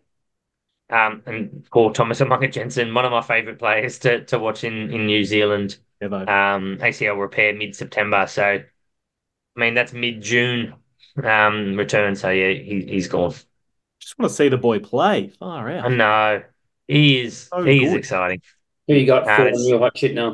Um, 0.92 1.22
and 1.26 1.68
Paul 1.72 1.94
Thomas 1.94 2.20
Umaga 2.20 2.52
Jensen, 2.52 2.94
one 2.94 3.06
of 3.06 3.12
my 3.12 3.22
favourite 3.22 3.60
players 3.60 4.00
to 4.00 4.26
to 4.26 4.40
watch 4.40 4.64
in 4.64 4.92
in 4.92 5.06
New 5.06 5.24
Zealand. 5.24 5.78
Yeah, 6.02 6.08
um, 6.08 6.78
ACL 6.82 7.20
repair 7.20 7.54
mid 7.54 7.76
September, 7.76 8.26
so 8.28 8.44
I 8.44 8.64
mean 9.60 9.74
that's 9.74 9.94
mid 9.94 10.22
June 10.22 10.76
um 11.24 11.76
return. 11.76 12.16
So 12.16 12.30
yeah, 12.30 12.54
he 12.54 12.86
he's 12.88 13.08
gone. 13.08 13.34
Just 14.00 14.18
want 14.18 14.30
to 14.30 14.36
see 14.36 14.50
the 14.50 14.58
boy 14.58 14.80
play. 14.80 15.30
Far 15.40 15.70
out. 15.70 15.86
I 15.86 15.90
know 15.90 16.44
he 16.88 17.22
is. 17.22 17.50
So 17.50 17.64
he 17.64 17.80
good. 17.80 17.88
is 17.88 17.94
exciting. 17.94 18.42
Who 18.90 18.96
you 18.96 19.06
got 19.06 19.28
for 19.28 19.52
new 19.52 19.78
hot 19.78 19.96
shit 19.96 20.16
now? 20.16 20.34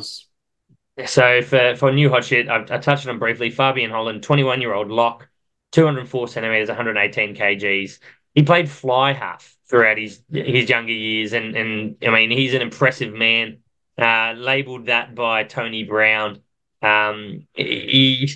So 1.06 1.42
for 1.42 1.76
for 1.76 1.92
new 1.92 2.10
hot 2.10 2.24
shit, 2.24 2.48
I, 2.48 2.62
I 2.62 2.78
touched 2.78 3.06
on 3.06 3.20
briefly. 3.20 3.50
Fabian 3.50 3.92
Holland, 3.92 4.24
twenty 4.24 4.46
one 4.46 4.62
year 4.62 4.74
old 4.74 4.90
lock, 4.90 5.28
two 5.74 5.84
hundred 5.84 6.08
four 6.08 6.30
centimeters, 6.30 6.70
one 6.70 6.78
hundred 6.78 6.96
eighteen 6.96 7.36
kgs. 7.36 8.00
He 8.34 8.44
played 8.44 8.70
fly 8.70 9.12
half 9.12 9.58
throughout 9.70 9.98
his 9.98 10.22
his 10.32 10.70
younger 10.70 10.94
years, 10.94 11.34
and 11.34 11.54
and 11.54 11.98
I 12.02 12.12
mean 12.12 12.32
he's 12.32 12.54
an 12.54 12.62
impressive 12.62 13.14
man. 13.14 13.58
Uh, 13.98 14.34
labeled 14.38 14.86
that 14.86 15.16
by 15.16 15.44
Tony 15.44 15.84
Brown. 15.84 16.40
Um, 16.82 17.48
he 17.56 18.32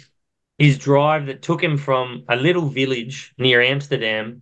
his 0.57 0.77
drive 0.77 1.27
that 1.27 1.41
took 1.41 1.63
him 1.63 1.77
from 1.77 2.25
a 2.27 2.35
little 2.35 2.65
village 2.65 3.33
near 3.37 3.61
Amsterdam 3.61 4.41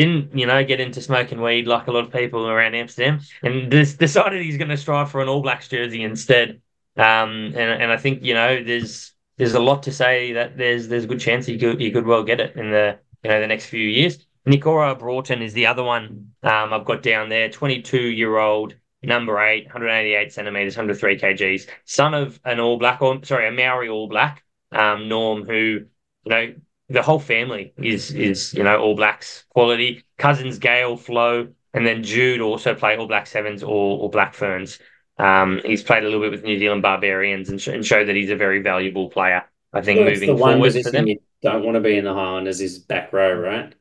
didn't 0.00 0.36
you 0.36 0.46
know 0.46 0.64
get 0.64 0.80
into 0.80 1.02
smoking 1.02 1.42
weed 1.42 1.66
like 1.66 1.86
a 1.86 1.92
lot 1.92 2.04
of 2.04 2.12
people 2.12 2.48
around 2.48 2.74
Amsterdam, 2.74 3.20
and 3.42 3.70
this, 3.70 3.94
decided 3.94 4.42
he's 4.42 4.56
going 4.56 4.70
to 4.70 4.76
strive 4.76 5.10
for 5.10 5.20
an 5.20 5.28
All 5.28 5.42
Blacks 5.42 5.68
jersey 5.68 6.02
instead. 6.02 6.62
Um, 6.96 7.52
and 7.54 7.82
and 7.82 7.92
I 7.92 7.96
think 7.98 8.22
you 8.22 8.34
know 8.34 8.62
there's 8.64 9.12
there's 9.36 9.54
a 9.54 9.60
lot 9.60 9.82
to 9.84 9.92
say 9.92 10.32
that 10.32 10.56
there's 10.56 10.88
there's 10.88 11.04
a 11.04 11.06
good 11.06 11.20
chance 11.20 11.46
he 11.46 11.58
could 11.58 11.80
he 11.80 11.90
could 11.90 12.06
well 12.06 12.22
get 12.22 12.40
it 12.40 12.56
in 12.56 12.70
the 12.70 12.98
you 13.22 13.30
know 13.30 13.40
the 13.40 13.46
next 13.46 13.66
few 13.66 13.86
years. 13.86 14.26
Nikora 14.46 14.98
Broughton 14.98 15.42
is 15.42 15.52
the 15.52 15.66
other 15.66 15.84
one 15.84 16.32
um, 16.42 16.72
I've 16.72 16.86
got 16.86 17.02
down 17.02 17.28
there. 17.28 17.50
22 17.50 18.00
year 18.00 18.38
old, 18.38 18.74
number 19.02 19.38
eight, 19.38 19.64
188 19.66 20.32
centimeters, 20.32 20.76
103 20.76 21.18
kgs, 21.18 21.68
son 21.84 22.14
of 22.14 22.40
an 22.44 22.58
All 22.58 22.78
Black 22.78 23.02
or 23.02 23.22
sorry 23.22 23.48
a 23.48 23.52
Maori 23.52 23.90
All 23.90 24.08
Black, 24.08 24.44
um, 24.72 25.08
Norm, 25.08 25.44
who 25.44 25.84
you 26.24 26.30
know 26.30 26.54
the 26.90 27.02
whole 27.02 27.20
family 27.20 27.72
is 27.78 28.10
is 28.10 28.52
you 28.52 28.62
know 28.62 28.78
All 28.78 28.94
Blacks 28.94 29.44
quality. 29.50 30.04
Cousins 30.18 30.58
Gale, 30.58 30.96
Flo, 30.96 31.48
and 31.72 31.86
then 31.86 32.02
Jude 32.02 32.40
also 32.40 32.74
play 32.74 32.96
All 32.96 33.06
Black 33.06 33.26
Sevens 33.26 33.62
or, 33.62 33.98
or 33.98 34.10
Black 34.10 34.34
Ferns. 34.34 34.78
Um, 35.18 35.60
he's 35.64 35.82
played 35.82 36.02
a 36.02 36.06
little 36.06 36.20
bit 36.20 36.30
with 36.30 36.44
New 36.44 36.58
Zealand 36.58 36.82
Barbarians 36.82 37.48
and, 37.50 37.60
sh- 37.60 37.68
and 37.68 37.84
showed 37.84 38.08
that 38.08 38.16
he's 38.16 38.30
a 38.30 38.36
very 38.36 38.60
valuable 38.60 39.10
player. 39.10 39.44
I 39.72 39.82
think 39.82 40.00
moving 40.00 40.34
the 40.34 40.36
forward 40.36 40.72
for 40.82 40.90
them. 40.90 41.06
You 41.06 41.20
don't 41.42 41.64
want 41.64 41.76
to 41.76 41.80
be 41.80 41.96
in 41.96 42.04
the 42.04 42.14
Highlanders 42.14 42.60
is 42.60 42.78
back 42.78 43.12
row, 43.12 43.32
right? 43.34 43.74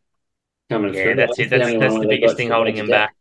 Coming 0.69 0.93
yeah, 0.93 1.03
through. 1.03 1.15
that's 1.15 1.39
it. 1.39 1.49
That's, 1.49 1.65
that's, 1.65 1.79
that's 1.79 1.99
the 1.99 2.07
biggest 2.07 2.37
thing 2.37 2.51
holding 2.51 2.75
him 2.75 2.87
back. 2.87 3.15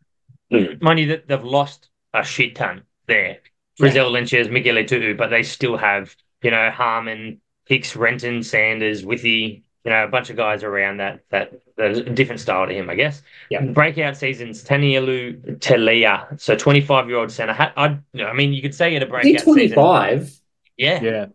Mm. 0.53 0.83
Mind 0.83 1.01
you, 1.01 1.07
that 1.09 1.29
they've 1.29 1.43
lost 1.43 1.89
a 2.13 2.23
shit 2.25 2.57
ton 2.57 2.83
there. 3.07 3.39
Frizell 3.81 3.95
yeah. 3.95 4.03
Lynch's, 4.05 4.49
Mikaele-Tu'u, 4.49 5.17
but 5.17 5.31
they 5.31 5.43
still 5.43 5.77
have, 5.77 6.15
you 6.43 6.51
know, 6.51 6.71
Harmon, 6.71 7.41
Hicks, 7.67 7.95
Renton, 7.97 8.43
Sanders, 8.43 9.05
Withy, 9.05 9.63
you 9.89 9.95
know, 9.95 10.05
a 10.05 10.09
bunch 10.09 10.29
of 10.29 10.37
guys 10.37 10.63
around 10.63 10.99
that 10.99 11.21
that 11.31 11.51
a 11.79 12.03
different 12.03 12.43
style 12.43 12.67
to 12.67 12.75
him, 12.75 12.91
I 12.91 12.95
guess. 12.95 13.23
Yeah. 13.49 13.63
Breakout 13.63 14.19
seasons, 14.19 14.63
Tanielu 14.63 15.59
Telea, 15.61 16.39
so 16.39 16.55
twenty 16.55 16.83
five 16.83 17.09
year 17.09 17.17
old 17.17 17.33
center. 17.33 17.55
I, 17.59 17.99
I 18.23 18.33
mean, 18.35 18.53
you 18.53 18.61
could 18.61 18.75
say 18.75 18.95
at 18.97 19.03
a 19.03 19.07
breakout 19.07 19.25
season. 19.25 19.45
twenty 19.45 19.69
five. 19.69 20.31
Yeah. 20.77 21.01
Yeah. 21.01 21.27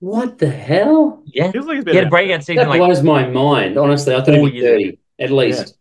What 0.00 0.36
the 0.36 0.50
hell? 0.50 1.22
Yeah. 1.24 1.50
Feels 1.52 1.64
like 1.64 1.88
he 1.88 1.96
had 1.96 2.08
a 2.08 2.10
breakout 2.10 2.44
season. 2.44 2.64
That 2.64 2.68
like, 2.68 2.80
blows 2.80 3.02
my 3.02 3.26
mind. 3.26 3.78
Honestly, 3.78 4.14
I 4.14 4.22
thought 4.22 4.34
he'd 4.34 4.52
be 4.52 4.60
thirty 4.60 4.98
at 5.18 5.30
least. 5.30 5.78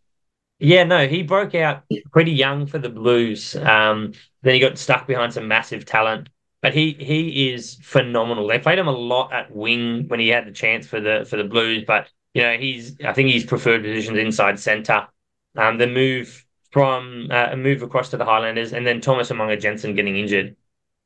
Yeah. 0.60 0.78
yeah. 0.78 0.84
no, 0.86 1.08
he 1.10 1.22
broke 1.22 1.54
out 1.54 1.84
pretty 2.14 2.32
young 2.32 2.66
for 2.66 2.78
the 2.78 2.88
Blues. 2.90 3.58
Um, 3.58 4.14
then 4.42 4.54
he 4.54 4.62
got 4.62 4.78
stuck 4.78 5.06
behind 5.06 5.34
some 5.34 5.50
massive 5.50 5.84
talent 5.84 6.30
but 6.66 6.74
he 6.74 6.94
he 6.94 7.52
is 7.54 7.76
phenomenal. 7.84 8.48
They 8.48 8.58
played 8.58 8.80
him 8.80 8.88
a 8.88 8.92
lot 8.92 9.32
at 9.32 9.56
wing 9.56 10.08
when 10.08 10.20
he 10.20 10.30
had 10.30 10.48
the 10.48 10.52
chance 10.52 10.88
for 10.88 11.00
the 11.00 11.24
for 11.30 11.38
the 11.38 11.44
Blues, 11.44 11.84
but 11.86 12.10
you 12.34 12.42
know 12.42 12.58
he's 12.58 13.00
I 13.06 13.14
think 13.14 13.30
he's 13.30 13.46
preferred 13.46 13.84
positions 13.84 14.18
inside 14.18 14.60
centre. 14.60 15.08
Um, 15.56 15.78
the 15.78 15.86
move 15.86 16.44
from 16.72 17.28
uh, 17.30 17.50
a 17.52 17.56
move 17.56 17.84
across 17.84 18.10
to 18.10 18.18
the 18.18 18.26
Highlanders, 18.26 18.74
and 18.74 18.84
then 18.84 19.00
Thomas 19.00 19.30
Umaga 19.30 19.62
Jensen 19.62 19.94
getting 19.94 20.18
injured. 20.18 20.56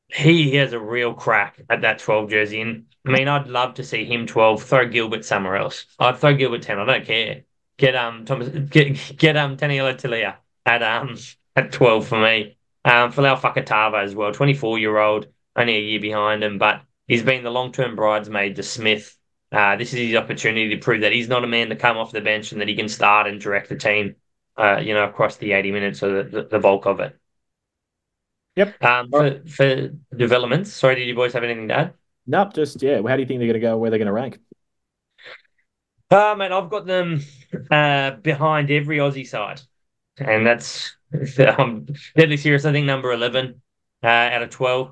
He, 0.07 0.49
he 0.49 0.55
has 0.55 0.71
a 0.71 0.79
real 0.79 1.13
crack 1.13 1.61
at 1.69 1.81
that 1.81 1.99
12 1.99 2.29
jersey. 2.29 2.61
And 2.61 2.85
I 3.05 3.11
mean, 3.11 3.27
I'd 3.27 3.47
love 3.47 3.73
to 3.73 3.83
see 3.83 4.05
him 4.05 4.27
12, 4.27 4.63
throw 4.63 4.87
Gilbert 4.87 5.25
somewhere 5.25 5.57
else. 5.57 5.87
I'd 5.99 6.19
throw 6.19 6.33
Gilbert 6.35 6.61
10. 6.61 6.79
I 6.79 6.85
don't 6.85 7.05
care. 7.05 7.43
Get 7.75 7.97
um 7.97 8.23
Thomas 8.23 8.47
get 8.47 9.17
get 9.17 9.35
um 9.35 9.57
Taniela 9.57 9.95
Telea 9.95 10.37
at 10.65 10.83
um 10.83 11.17
at 11.57 11.73
12 11.73 12.07
for 12.07 12.21
me. 12.21 12.57
Um 12.85 13.11
Folau 13.11 13.37
Fakatava 13.37 14.01
as 14.01 14.15
well, 14.15 14.31
24 14.31 14.79
year 14.79 14.97
old 14.97 15.27
only 15.59 15.75
a 15.75 15.81
year 15.81 15.99
behind 15.99 16.43
him, 16.43 16.57
but 16.57 16.81
he's 17.07 17.23
been 17.23 17.43
the 17.43 17.51
long 17.51 17.71
term 17.71 17.95
bridesmaid 17.95 18.55
to 18.55 18.63
Smith. 18.63 19.15
Uh, 19.51 19.75
this 19.75 19.93
is 19.93 19.99
his 19.99 20.15
opportunity 20.15 20.69
to 20.69 20.77
prove 20.77 21.01
that 21.01 21.11
he's 21.11 21.27
not 21.27 21.43
a 21.43 21.47
man 21.47 21.69
to 21.69 21.75
come 21.75 21.97
off 21.97 22.11
the 22.11 22.21
bench 22.21 22.51
and 22.51 22.61
that 22.61 22.67
he 22.67 22.75
can 22.75 22.87
start 22.87 23.27
and 23.27 23.41
direct 23.41 23.69
the 23.69 23.75
team, 23.75 24.15
uh, 24.57 24.77
you 24.77 24.93
know, 24.93 25.03
across 25.03 25.37
the 25.37 25.53
80 25.53 25.71
minutes 25.71 26.03
or 26.03 26.23
the, 26.23 26.43
the, 26.43 26.59
bulk 26.59 26.85
of 26.85 26.99
it. 26.99 27.17
Yep. 28.55 28.83
Um, 28.83 29.09
for, 29.09 29.41
for 29.47 29.89
developments, 30.15 30.71
sorry, 30.71 30.95
did 30.95 31.07
you 31.07 31.15
boys 31.15 31.33
have 31.33 31.43
anything 31.43 31.67
to 31.69 31.73
add? 31.73 31.93
Nope, 32.27 32.53
just, 32.53 32.81
yeah. 32.83 33.01
How 33.01 33.15
do 33.15 33.21
you 33.21 33.27
think 33.27 33.39
they're 33.39 33.47
going 33.47 33.53
to 33.53 33.59
go? 33.59 33.77
Where 33.77 33.89
they're 33.89 33.97
going 33.97 34.05
to 34.05 34.13
rank? 34.13 34.39
Uh, 36.11 36.35
mate, 36.37 36.51
I've 36.51 36.69
got 36.69 36.85
them 36.85 37.21
uh, 37.71 38.11
behind 38.11 38.69
every 38.69 38.97
Aussie 38.97 39.27
side. 39.27 39.61
And 40.17 40.45
that's, 40.45 40.95
I'm 41.39 41.87
deadly 42.15 42.37
serious. 42.37 42.65
I 42.65 42.71
think 42.71 42.85
number 42.85 43.11
11 43.11 43.61
uh, 44.03 44.07
out 44.07 44.43
of 44.43 44.51
12 44.51 44.91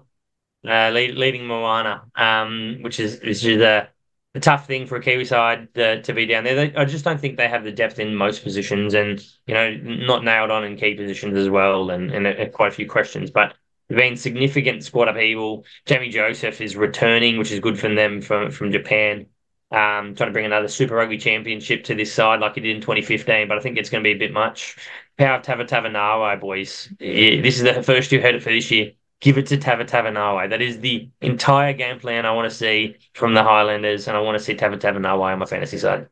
uh, 0.66 0.90
lead, 0.92 1.16
leading 1.16 1.46
Moana, 1.48 2.04
um, 2.16 2.80
which 2.82 3.00
is 3.00 3.20
which 3.22 3.46
is 3.46 3.62
a, 3.62 3.90
a 4.36 4.40
tough 4.40 4.68
thing 4.68 4.88
for 4.88 4.98
a 4.98 5.02
Kiwi 5.02 5.26
side 5.26 5.78
uh, 5.78 5.98
to 6.02 6.14
be 6.14 6.26
down 6.26 6.44
there. 6.44 6.56
They, 6.56 6.76
I 6.76 6.86
just 6.86 7.06
don't 7.06 7.20
think 7.20 7.38
they 7.38 7.48
have 7.48 7.64
the 7.64 7.72
depth 7.72 8.00
in 8.00 8.16
most 8.16 8.44
positions, 8.44 8.94
and 8.94 9.24
you 9.46 9.54
know, 9.54 9.72
not 9.76 10.24
nailed 10.24 10.52
on 10.52 10.64
in 10.64 10.78
key 10.78 10.96
positions 10.96 11.38
as 11.38 11.50
well, 11.50 11.90
and 11.92 12.12
and 12.12 12.28
a, 12.28 12.44
a 12.44 12.50
quite 12.50 12.70
a 12.72 12.76
few 12.76 12.88
questions. 12.88 13.32
But 13.32 13.56
there's 13.88 14.00
been 14.00 14.18
significant 14.18 14.84
squad 14.84 15.08
upheaval. 15.08 15.66
Jamie 15.86 16.10
Joseph 16.10 16.60
is 16.62 16.76
returning, 16.76 17.38
which 17.38 17.52
is 17.52 17.60
good 17.60 17.80
for 17.80 17.94
them 17.94 18.22
from 18.22 18.52
from 18.52 18.72
Japan. 18.72 19.28
Um, 19.70 20.16
trying 20.16 20.30
to 20.30 20.32
bring 20.32 20.46
another 20.46 20.70
Super 20.70 20.96
Rugby 20.96 21.18
Championship 21.18 21.84
to 21.86 21.96
this 21.96 22.14
side 22.14 22.40
like 22.40 22.56
he 22.56 22.62
did 22.62 22.74
in 22.78 22.82
2015, 22.82 23.50
but 23.50 23.58
I 23.58 23.62
think 23.62 23.78
it's 23.78 23.90
going 23.90 24.02
to 24.02 24.08
be 24.08 24.14
a 24.14 24.18
bit 24.18 24.32
much. 24.32 24.78
Power 25.18 25.42
Tava 25.42 25.66
Tava 25.66 26.38
boys. 26.40 26.88
Yeah, 27.02 27.42
this 27.42 27.58
is 27.58 27.64
the 27.64 27.84
first 27.84 28.12
you 28.14 28.22
heard 28.22 28.36
it 28.36 28.44
for 28.44 28.50
this 28.50 28.72
year 28.72 28.94
give 29.22 29.38
it 29.38 29.48
to 29.48 29.58
Tavatavanawai. 29.58 30.50
That 30.50 30.62
is 30.62 30.80
the 30.80 31.10
entire 31.22 31.74
game 31.74 32.00
plan 32.00 32.26
I 32.26 32.32
want 32.32 32.50
to 32.50 32.56
see 32.56 32.98
from 33.14 33.34
the 33.34 33.44
Highlanders, 33.44 34.08
and 34.08 34.18
I 34.18 34.22
want 34.22 34.38
to 34.38 34.44
see 34.44 34.56
Tavatavanawai 34.56 35.34
on 35.34 35.40
my 35.40 35.46
fantasy 35.46 35.78
side. 35.78 36.10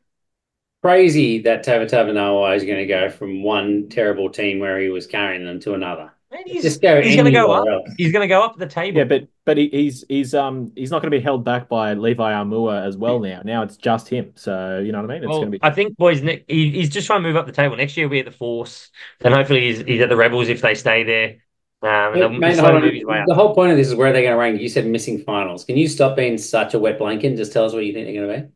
crazy 0.81 1.39
that 1.41 1.63
Tava 1.63 1.85
Tavatavanawai 1.85 2.55
is 2.55 2.63
going 2.63 2.77
to 2.77 2.85
go 2.85 3.09
from 3.09 3.43
one 3.43 3.89
terrible 3.89 4.29
team 4.29 4.59
where 4.59 4.79
he 4.79 4.89
was 4.89 5.07
carrying 5.07 5.45
them 5.45 5.59
to 5.61 5.73
another. 5.73 6.11
He's, 6.45 6.63
Just 6.63 6.81
go 6.81 7.01
he's 7.01 7.15
going 7.15 7.25
to 7.25 7.31
go 7.31 7.51
up. 7.51 7.63
else. 7.67 7.89
He's 7.97 8.11
going 8.11 8.21
to 8.23 8.27
go 8.27 8.43
up 8.43 8.57
the 8.57 8.67
table. 8.67 8.97
Yeah, 8.97 9.05
but 9.05 9.27
but 9.45 9.57
he, 9.57 9.69
he's 9.69 10.03
he's 10.09 10.33
um 10.33 10.71
he's 10.75 10.91
not 10.91 11.01
going 11.01 11.11
to 11.11 11.17
be 11.17 11.23
held 11.23 11.45
back 11.45 11.69
by 11.69 11.93
Levi 11.93 12.31
Aumua 12.33 12.85
as 12.85 12.97
well 12.97 13.19
now. 13.19 13.41
Now 13.45 13.61
it's 13.63 13.77
just 13.77 14.09
him. 14.09 14.33
So 14.35 14.79
you 14.79 14.91
know 14.91 15.01
what 15.01 15.09
I 15.11 15.13
mean? 15.15 15.23
It's 15.23 15.31
Well, 15.31 15.39
going 15.39 15.51
to 15.51 15.59
be 15.59 15.63
I 15.63 15.71
think, 15.71 15.97
boys, 15.97 16.21
ne- 16.21 16.43
he, 16.47 16.71
he's 16.71 16.89
just 16.89 17.07
trying 17.07 17.21
to 17.23 17.27
move 17.27 17.35
up 17.37 17.45
the 17.45 17.51
table. 17.51 17.75
Next 17.77 17.95
year, 17.97 18.07
we'll 18.07 18.11
be 18.17 18.19
at 18.19 18.25
the 18.25 18.31
Force, 18.31 18.91
and 19.23 19.33
hopefully, 19.33 19.61
he's, 19.67 19.79
he's 19.79 20.01
at 20.01 20.09
the 20.09 20.15
Rebels 20.15 20.49
if 20.49 20.61
they 20.61 20.75
stay 20.75 21.03
there. 21.03 21.37
Um, 21.85 22.19
and 22.19 22.39
Mate, 22.39 22.57
hold 22.57 22.81
move 22.81 22.93
his 22.93 23.05
way 23.05 23.19
on. 23.19 23.25
The 23.27 23.35
whole 23.35 23.53
point 23.53 23.71
of 23.71 23.77
this 23.77 23.87
is 23.87 23.95
where 23.95 24.11
they're 24.11 24.23
going 24.23 24.33
to 24.33 24.39
rank. 24.39 24.59
You 24.59 24.69
said 24.69 24.87
missing 24.87 25.19
finals. 25.19 25.65
Can 25.65 25.77
you 25.77 25.87
stop 25.87 26.15
being 26.15 26.37
such 26.39 26.73
a 26.73 26.79
wet 26.79 26.97
blanket 26.97 27.27
and 27.27 27.37
just 27.37 27.53
tell 27.53 27.63
us 27.63 27.73
what 27.73 27.85
you 27.85 27.93
think 27.93 28.07
they're 28.07 28.25
going 28.25 28.41
to 28.41 28.47
be? 28.47 28.53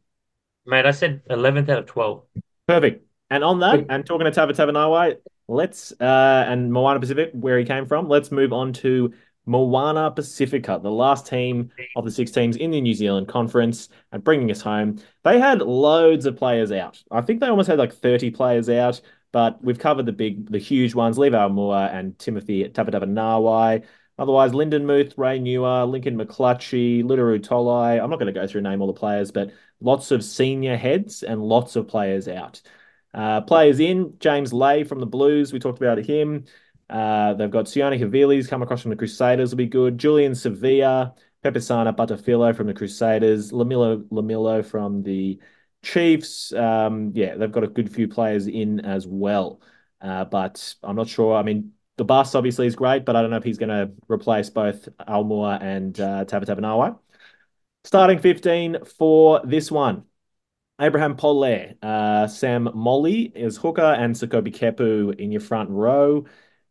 Mate, 0.66 0.88
I 0.88 0.92
said 0.92 1.22
11th 1.30 1.70
out 1.70 1.80
of 1.80 1.86
12. 1.86 2.24
perfect. 2.68 3.06
And 3.30 3.44
on 3.44 3.60
that, 3.60 3.86
and 3.90 4.04
talking 4.04 4.26
to 4.26 4.32
Tavatavanawai, 4.32 5.18
let's 5.48 5.92
uh 6.00 6.46
and 6.48 6.74
Moana 6.74 7.00
Pacific, 7.00 7.30
where 7.34 7.60
he 7.60 7.66
came 7.66 7.86
from, 7.86 8.10
let's 8.10 8.32
move 8.32 8.52
on 8.52 8.74
to 8.74 9.14
Moana 9.46 10.12
Pacifica, 10.12 10.80
the 10.82 10.92
last 10.92 11.28
team 11.28 11.72
of 11.96 12.06
the 12.06 12.12
six 12.12 12.32
teams 12.32 12.56
in 12.56 12.72
the 12.72 12.82
New 12.82 12.94
Zealand 12.94 13.28
Conference, 13.28 13.90
and 14.12 14.24
bringing 14.24 14.50
us 14.52 14.62
home. 14.62 15.00
They 15.24 15.40
had 15.40 15.62
loads 15.62 16.26
of 16.26 16.38
players 16.38 16.72
out. 16.72 17.04
I 17.12 17.22
think 17.22 17.40
they 17.40 17.48
almost 17.48 17.68
had 17.68 17.80
like 17.80 17.94
30 17.94 18.32
players 18.32 18.70
out, 18.70 19.02
but 19.32 19.64
we've 19.64 19.80
covered 19.80 20.06
the 20.06 20.12
big, 20.12 20.52
the 20.52 20.58
huge 20.58 20.96
ones, 20.96 21.18
Levi 21.18 21.48
Moore 21.48 21.78
and 21.78 22.18
Timothy 22.18 22.68
Tavatavanawai. 22.68 23.84
Otherwise, 24.18 24.54
Lyndon 24.54 24.86
Muth, 24.86 25.14
Ray 25.18 25.40
Niuia, 25.40 25.90
Lincoln 25.90 26.18
McClutchie, 26.18 27.04
Literu 27.04 27.40
Tolai. 27.40 28.04
I'm 28.04 28.10
not 28.10 28.20
going 28.20 28.34
to 28.34 28.40
go 28.40 28.46
through 28.48 28.62
name 28.62 28.82
all 28.82 28.88
the 28.88 28.94
players, 28.94 29.32
but 29.32 29.52
lots 29.80 30.12
of 30.12 30.24
senior 30.24 30.76
heads 30.76 31.24
and 31.24 31.42
lots 31.42 31.76
of 31.76 31.88
players 31.88 32.28
out. 32.28 32.62
Uh, 33.14 33.42
players 33.42 33.80
in, 33.80 34.14
James 34.20 34.52
Lay 34.52 34.84
from 34.84 35.00
the 35.00 35.06
Blues. 35.06 35.54
We 35.54 35.60
talked 35.60 35.82
about 35.82 36.00
him. 36.00 36.46
Uh, 36.90 37.34
they've 37.36 37.52
got 37.52 37.66
Sione 37.66 38.00
Havilis 38.00 38.50
come 38.50 38.62
across 38.62 38.82
from 38.82 38.90
the 38.90 38.98
Crusaders 38.98 39.52
will 39.52 39.58
be 39.58 39.68
good. 39.68 39.98
Julian 39.98 40.34
Savea, 40.34 41.14
Pepesana 41.44 41.96
Patafilo 41.96 42.56
from 42.56 42.68
the 42.68 42.74
Crusaders, 42.74 43.52
Lalomilo 43.52 44.04
Lalomilo 44.10 44.66
from 44.66 45.04
the 45.04 45.40
Chiefs. 45.84 46.54
Um, 46.54 47.12
yeah, 47.14 47.36
they've 47.36 47.52
got 47.52 47.64
a 47.64 47.68
good 47.68 47.94
few 47.94 48.08
players 48.08 48.48
in 48.48 48.82
as 48.82 49.08
well. 49.08 49.62
Uh, 50.02 50.26
but 50.26 50.76
I'm 50.84 50.96
not 50.96 51.08
sure. 51.08 51.36
I 51.36 51.44
mean, 51.44 51.74
the 51.98 52.06
bus 52.06 52.36
obviously 52.36 52.68
is 52.68 52.76
great, 52.76 53.06
but 53.06 53.16
I 53.16 53.22
don't 53.22 53.32
know 53.32 53.38
if 53.38 53.44
he's 53.44 53.58
going 53.58 53.70
to 53.70 53.92
replace 54.08 54.50
both 54.50 54.88
Aumua 55.08 55.62
and 55.62 56.00
uh, 56.00 56.26
Tavatavanawai. 56.26 56.98
Starting 57.84 58.20
15 58.20 58.86
for 58.86 59.42
this 59.46 59.72
one. 59.72 60.04
Abraham 60.82 61.18
Pole, 61.18 61.76
uh, 61.82 62.28
Sam 62.28 62.66
Moli 62.68 63.36
is 63.36 63.58
hooker, 63.58 63.82
and 63.82 64.16
Sakobi 64.16 64.56
Kepu 64.56 65.20
in 65.20 65.30
your 65.30 65.42
front 65.42 65.70
row. 65.70 66.26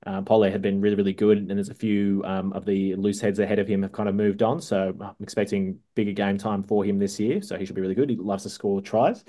Uh, 0.08 0.22
Pole 0.22 0.44
had 0.44 0.62
been 0.62 0.80
really, 0.80 0.96
really 0.96 1.12
good, 1.12 1.36
and 1.36 1.50
there's 1.50 1.68
a 1.68 1.74
few 1.74 2.22
um, 2.24 2.54
of 2.54 2.64
the 2.64 2.94
loose 2.94 3.20
heads 3.20 3.40
ahead 3.40 3.58
of 3.58 3.68
him 3.68 3.82
have 3.82 3.92
kind 3.92 4.08
of 4.08 4.14
moved 4.14 4.42
on. 4.42 4.58
So 4.58 4.96
I'm 4.98 5.14
expecting 5.20 5.80
bigger 5.94 6.12
game 6.12 6.38
time 6.38 6.62
for 6.62 6.82
him 6.82 6.98
this 6.98 7.20
year. 7.20 7.42
So 7.42 7.58
he 7.58 7.66
should 7.66 7.74
be 7.74 7.82
really 7.82 7.94
good. 7.94 8.08
He 8.08 8.16
loves 8.16 8.44
to 8.44 8.48
score 8.48 8.80
tries. 8.80 9.22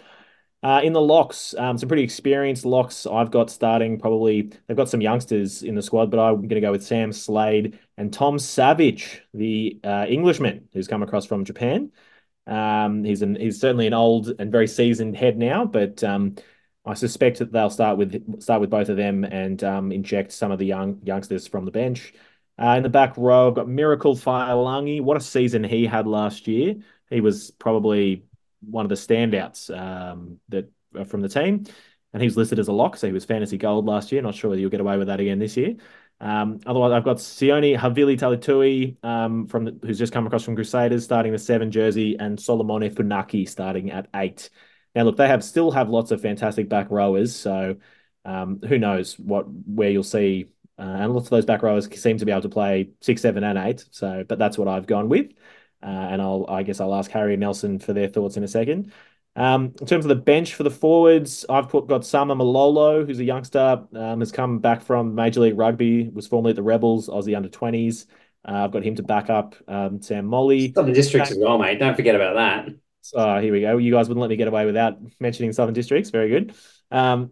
Uh, 0.63 0.79
in 0.81 0.93
the 0.93 1.01
locks, 1.01 1.53
um, 1.57 1.77
some 1.77 1.89
pretty 1.89 2.03
experienced 2.03 2.65
locks 2.65 3.05
I've 3.05 3.29
got 3.29 3.49
starting. 3.49 3.99
Probably 3.99 4.53
they've 4.67 4.77
got 4.77 4.87
some 4.87 5.01
youngsters 5.01 5.63
in 5.63 5.75
the 5.75 5.81
squad, 5.81 6.11
but 6.11 6.19
I'm 6.19 6.35
going 6.35 6.49
to 6.49 6.61
go 6.61 6.71
with 6.71 6.85
Sam 6.85 7.11
Slade 7.11 7.77
and 7.97 8.13
Tom 8.13 8.39
Savage, 8.39 9.21
the 9.33 9.81
uh, 9.83 10.05
Englishman 10.07 10.69
who's 10.71 10.87
come 10.87 11.03
across 11.03 11.25
from 11.25 11.43
Japan. 11.43 11.91
Um, 12.47 13.03
he's 13.03 13.21
an 13.21 13.35
he's 13.35 13.59
certainly 13.59 13.87
an 13.87 13.93
old 13.93 14.33
and 14.39 14.49
very 14.49 14.67
seasoned 14.67 15.17
head 15.17 15.37
now, 15.37 15.65
but 15.65 16.03
um, 16.05 16.35
I 16.89 16.95
suspect 16.95 17.37
that 17.39 17.51
they'll 17.51 17.69
start 17.69 17.97
with 17.97 18.41
start 18.41 18.61
with 18.61 18.69
both 18.69 18.89
of 18.89 18.97
them 18.97 19.23
and 19.23 19.63
um, 19.63 19.91
inject 19.91 20.31
some 20.31 20.51
of 20.51 20.57
the 20.57 20.65
young 20.65 20.99
youngsters 21.03 21.47
from 21.47 21.65
the 21.65 21.71
bench. 21.71 22.13
Uh, 22.61 22.75
in 22.75 22.83
the 22.83 22.89
back 22.89 23.15
row, 23.15 23.47
I've 23.47 23.55
got 23.55 23.69
Miracle 23.69 24.15
Failangi. 24.15 25.01
What 25.01 25.15
a 25.15 25.21
season 25.21 25.63
he 25.63 25.85
had 25.85 26.07
last 26.07 26.47
year. 26.47 26.75
He 27.09 27.21
was 27.21 27.51
probably 27.51 28.25
one 28.61 28.85
of 28.85 28.89
the 28.89 28.95
standouts 28.95 29.69
um, 29.75 30.39
that 30.49 30.71
uh, 30.97 31.03
from 31.03 31.21
the 31.21 31.29
team, 31.29 31.65
and 32.11 32.23
he's 32.23 32.35
listed 32.35 32.59
as 32.59 32.67
a 32.67 32.73
lock, 32.73 32.97
so 32.97 33.07
he 33.07 33.13
was 33.13 33.23
fantasy 33.23 33.57
gold 33.57 33.85
last 33.85 34.11
year. 34.11 34.21
Not 34.21 34.35
sure 34.35 34.49
whether 34.49 34.59
you'll 34.59 34.71
get 34.71 34.81
away 34.81 34.97
with 34.97 35.07
that 35.07 35.19
again 35.19 35.39
this 35.39 35.55
year. 35.55 35.75
Um, 36.19 36.59
otherwise, 36.65 36.91
I've 36.91 37.05
got 37.05 37.17
Sione 37.17 37.77
Havili 37.77 38.17
Talitui 38.19 39.01
um, 39.05 39.47
from 39.47 39.65
the, 39.65 39.79
who's 39.85 39.99
just 39.99 40.11
come 40.11 40.25
across 40.25 40.43
from 40.43 40.55
Crusaders, 40.55 41.03
starting 41.03 41.31
the 41.31 41.39
seven 41.39 41.71
jersey, 41.71 42.17
and 42.19 42.37
Solomone 42.37 42.91
Funaki 42.91 43.47
starting 43.47 43.91
at 43.91 44.07
eight. 44.15 44.49
Now, 44.95 45.03
look, 45.03 45.17
they 45.17 45.27
have 45.27 45.43
still 45.43 45.71
have 45.71 45.89
lots 45.89 46.11
of 46.11 46.21
fantastic 46.21 46.69
back 46.69 46.89
rowers, 46.89 47.35
so 47.35 47.77
um, 48.25 48.59
who 48.67 48.77
knows 48.77 49.17
what 49.19 49.45
where 49.67 49.89
you'll 49.89 50.03
see. 50.03 50.47
Uh, 50.77 50.83
and 50.83 51.13
lots 51.13 51.27
of 51.27 51.31
those 51.31 51.45
back 51.45 51.61
rowers 51.61 51.89
seem 51.99 52.17
to 52.17 52.25
be 52.25 52.31
able 52.31 52.41
to 52.41 52.49
play 52.49 52.89
six, 53.01 53.21
seven, 53.21 53.43
and 53.43 53.57
eight. 53.57 53.85
So, 53.91 54.23
but 54.27 54.39
that's 54.39 54.57
what 54.57 54.67
I've 54.67 54.87
gone 54.87 55.09
with. 55.09 55.31
Uh, 55.83 55.85
and 55.85 56.21
I'll, 56.21 56.45
I 56.47 56.63
guess, 56.63 56.79
I'll 56.79 56.95
ask 56.95 57.11
Harry 57.11 57.33
and 57.33 57.41
Nelson 57.41 57.79
for 57.79 57.93
their 57.93 58.07
thoughts 58.07 58.37
in 58.37 58.43
a 58.43 58.47
second. 58.47 58.91
Um, 59.35 59.73
in 59.79 59.87
terms 59.87 60.05
of 60.05 60.09
the 60.09 60.15
bench 60.15 60.55
for 60.55 60.63
the 60.63 60.71
forwards, 60.71 61.45
I've 61.49 61.69
put, 61.69 61.87
got 61.87 62.05
Sama 62.05 62.35
Malolo, 62.35 63.05
who's 63.05 63.19
a 63.19 63.23
youngster, 63.23 63.83
um, 63.93 64.19
has 64.19 64.31
come 64.31 64.59
back 64.59 64.81
from 64.81 65.15
Major 65.15 65.41
League 65.41 65.57
Rugby, 65.57 66.09
was 66.09 66.27
formerly 66.27 66.51
at 66.51 66.55
the 66.55 66.63
Rebels, 66.63 67.07
Aussie 67.07 67.35
under 67.35 67.49
20s. 67.49 68.05
Uh, 68.47 68.63
I've 68.65 68.71
got 68.71 68.83
him 68.83 68.95
to 68.95 69.03
back 69.03 69.29
up 69.29 69.55
um, 69.67 70.01
Sam 70.01 70.27
Moli. 70.27 70.73
Southern 70.73 70.93
Districts 70.93 71.31
as 71.31 71.37
well, 71.37 71.57
mate. 71.57 71.79
Don't 71.79 71.95
forget 71.95 72.15
about 72.15 72.35
that. 72.35 72.75
Oh, 73.15 73.39
here 73.39 73.51
we 73.51 73.61
go. 73.61 73.77
You 73.77 73.91
guys 73.91 74.07
wouldn't 74.07 74.21
let 74.21 74.29
me 74.29 74.35
get 74.35 74.47
away 74.47 74.65
without 74.65 74.97
mentioning 75.19 75.51
Southern 75.53 75.73
Districts. 75.73 76.09
Very 76.09 76.29
good. 76.29 76.53
Um, 76.91 77.31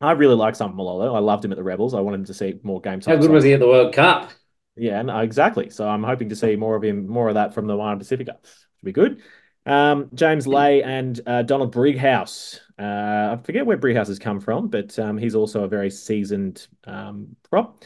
I 0.00 0.12
really 0.12 0.34
like 0.34 0.56
Sam 0.56 0.76
Malolo. 0.76 1.14
I 1.14 1.20
loved 1.20 1.44
him 1.44 1.52
at 1.52 1.56
the 1.56 1.64
Rebels. 1.64 1.94
I 1.94 2.00
wanted 2.00 2.20
him 2.20 2.24
to 2.26 2.34
see 2.34 2.58
more 2.62 2.80
game 2.80 3.00
time. 3.00 3.16
How 3.16 3.20
good 3.20 3.30
was 3.30 3.44
he 3.44 3.52
at 3.54 3.60
the 3.60 3.66
World 3.66 3.94
Cup? 3.94 4.30
Yeah, 4.76 5.00
no, 5.02 5.20
exactly. 5.20 5.70
So 5.70 5.88
I'm 5.88 6.02
hoping 6.02 6.28
to 6.28 6.36
see 6.36 6.54
more 6.56 6.76
of 6.76 6.84
him, 6.84 7.08
more 7.08 7.28
of 7.28 7.34
that 7.34 7.54
from 7.54 7.66
the 7.66 7.74
Moana 7.74 7.98
Pacifica. 7.98 8.36
Should 8.42 8.84
be 8.84 8.92
good. 8.92 9.22
Um, 9.64 10.10
James 10.14 10.46
Lay 10.46 10.82
and 10.82 11.18
uh, 11.26 11.42
Donald 11.42 11.72
Brighouse. 11.72 12.60
Uh, 12.78 13.36
I 13.36 13.40
forget 13.42 13.66
where 13.66 13.78
Brighouse 13.78 14.08
has 14.08 14.18
come 14.18 14.38
from, 14.38 14.68
but 14.68 14.98
um, 14.98 15.16
he's 15.16 15.34
also 15.34 15.64
a 15.64 15.68
very 15.68 15.90
seasoned 15.90 16.66
um, 16.84 17.36
prop. 17.48 17.82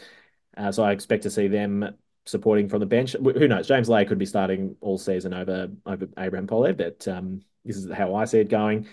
Uh, 0.57 0.73
so 0.73 0.83
I 0.83 0.93
expect 0.93 1.23
to 1.23 1.31
see 1.31 1.47
them 1.47 1.95
supporting 2.27 2.69
from 2.69 2.81
the 2.81 2.87
bench. 2.87 3.13
Who 3.13 3.49
knows? 3.49 3.67
James 3.67 3.89
Lay 3.89 4.05
could 4.05 4.19
be 4.19 4.27
starting 4.27 4.77
all 4.81 4.99
season 4.99 5.35
over 5.35 5.71
over 5.87 6.09
Abraham 6.19 6.47
Pole, 6.47 6.73
but 6.73 7.07
um, 7.09 7.43
this 7.65 7.77
is 7.77 7.91
how 7.91 8.15
I 8.15 8.25
see 8.25 8.41
it 8.41 8.49
going. 8.49 8.87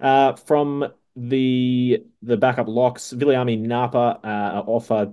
Uh, 0.00 0.34
from 0.34 0.92
the 1.16 2.04
the 2.22 2.36
backup 2.36 2.68
locks, 2.68 3.12
Viliami 3.12 3.58
Napa 3.58 4.20
uh, 4.24 4.62
offer 4.66 5.12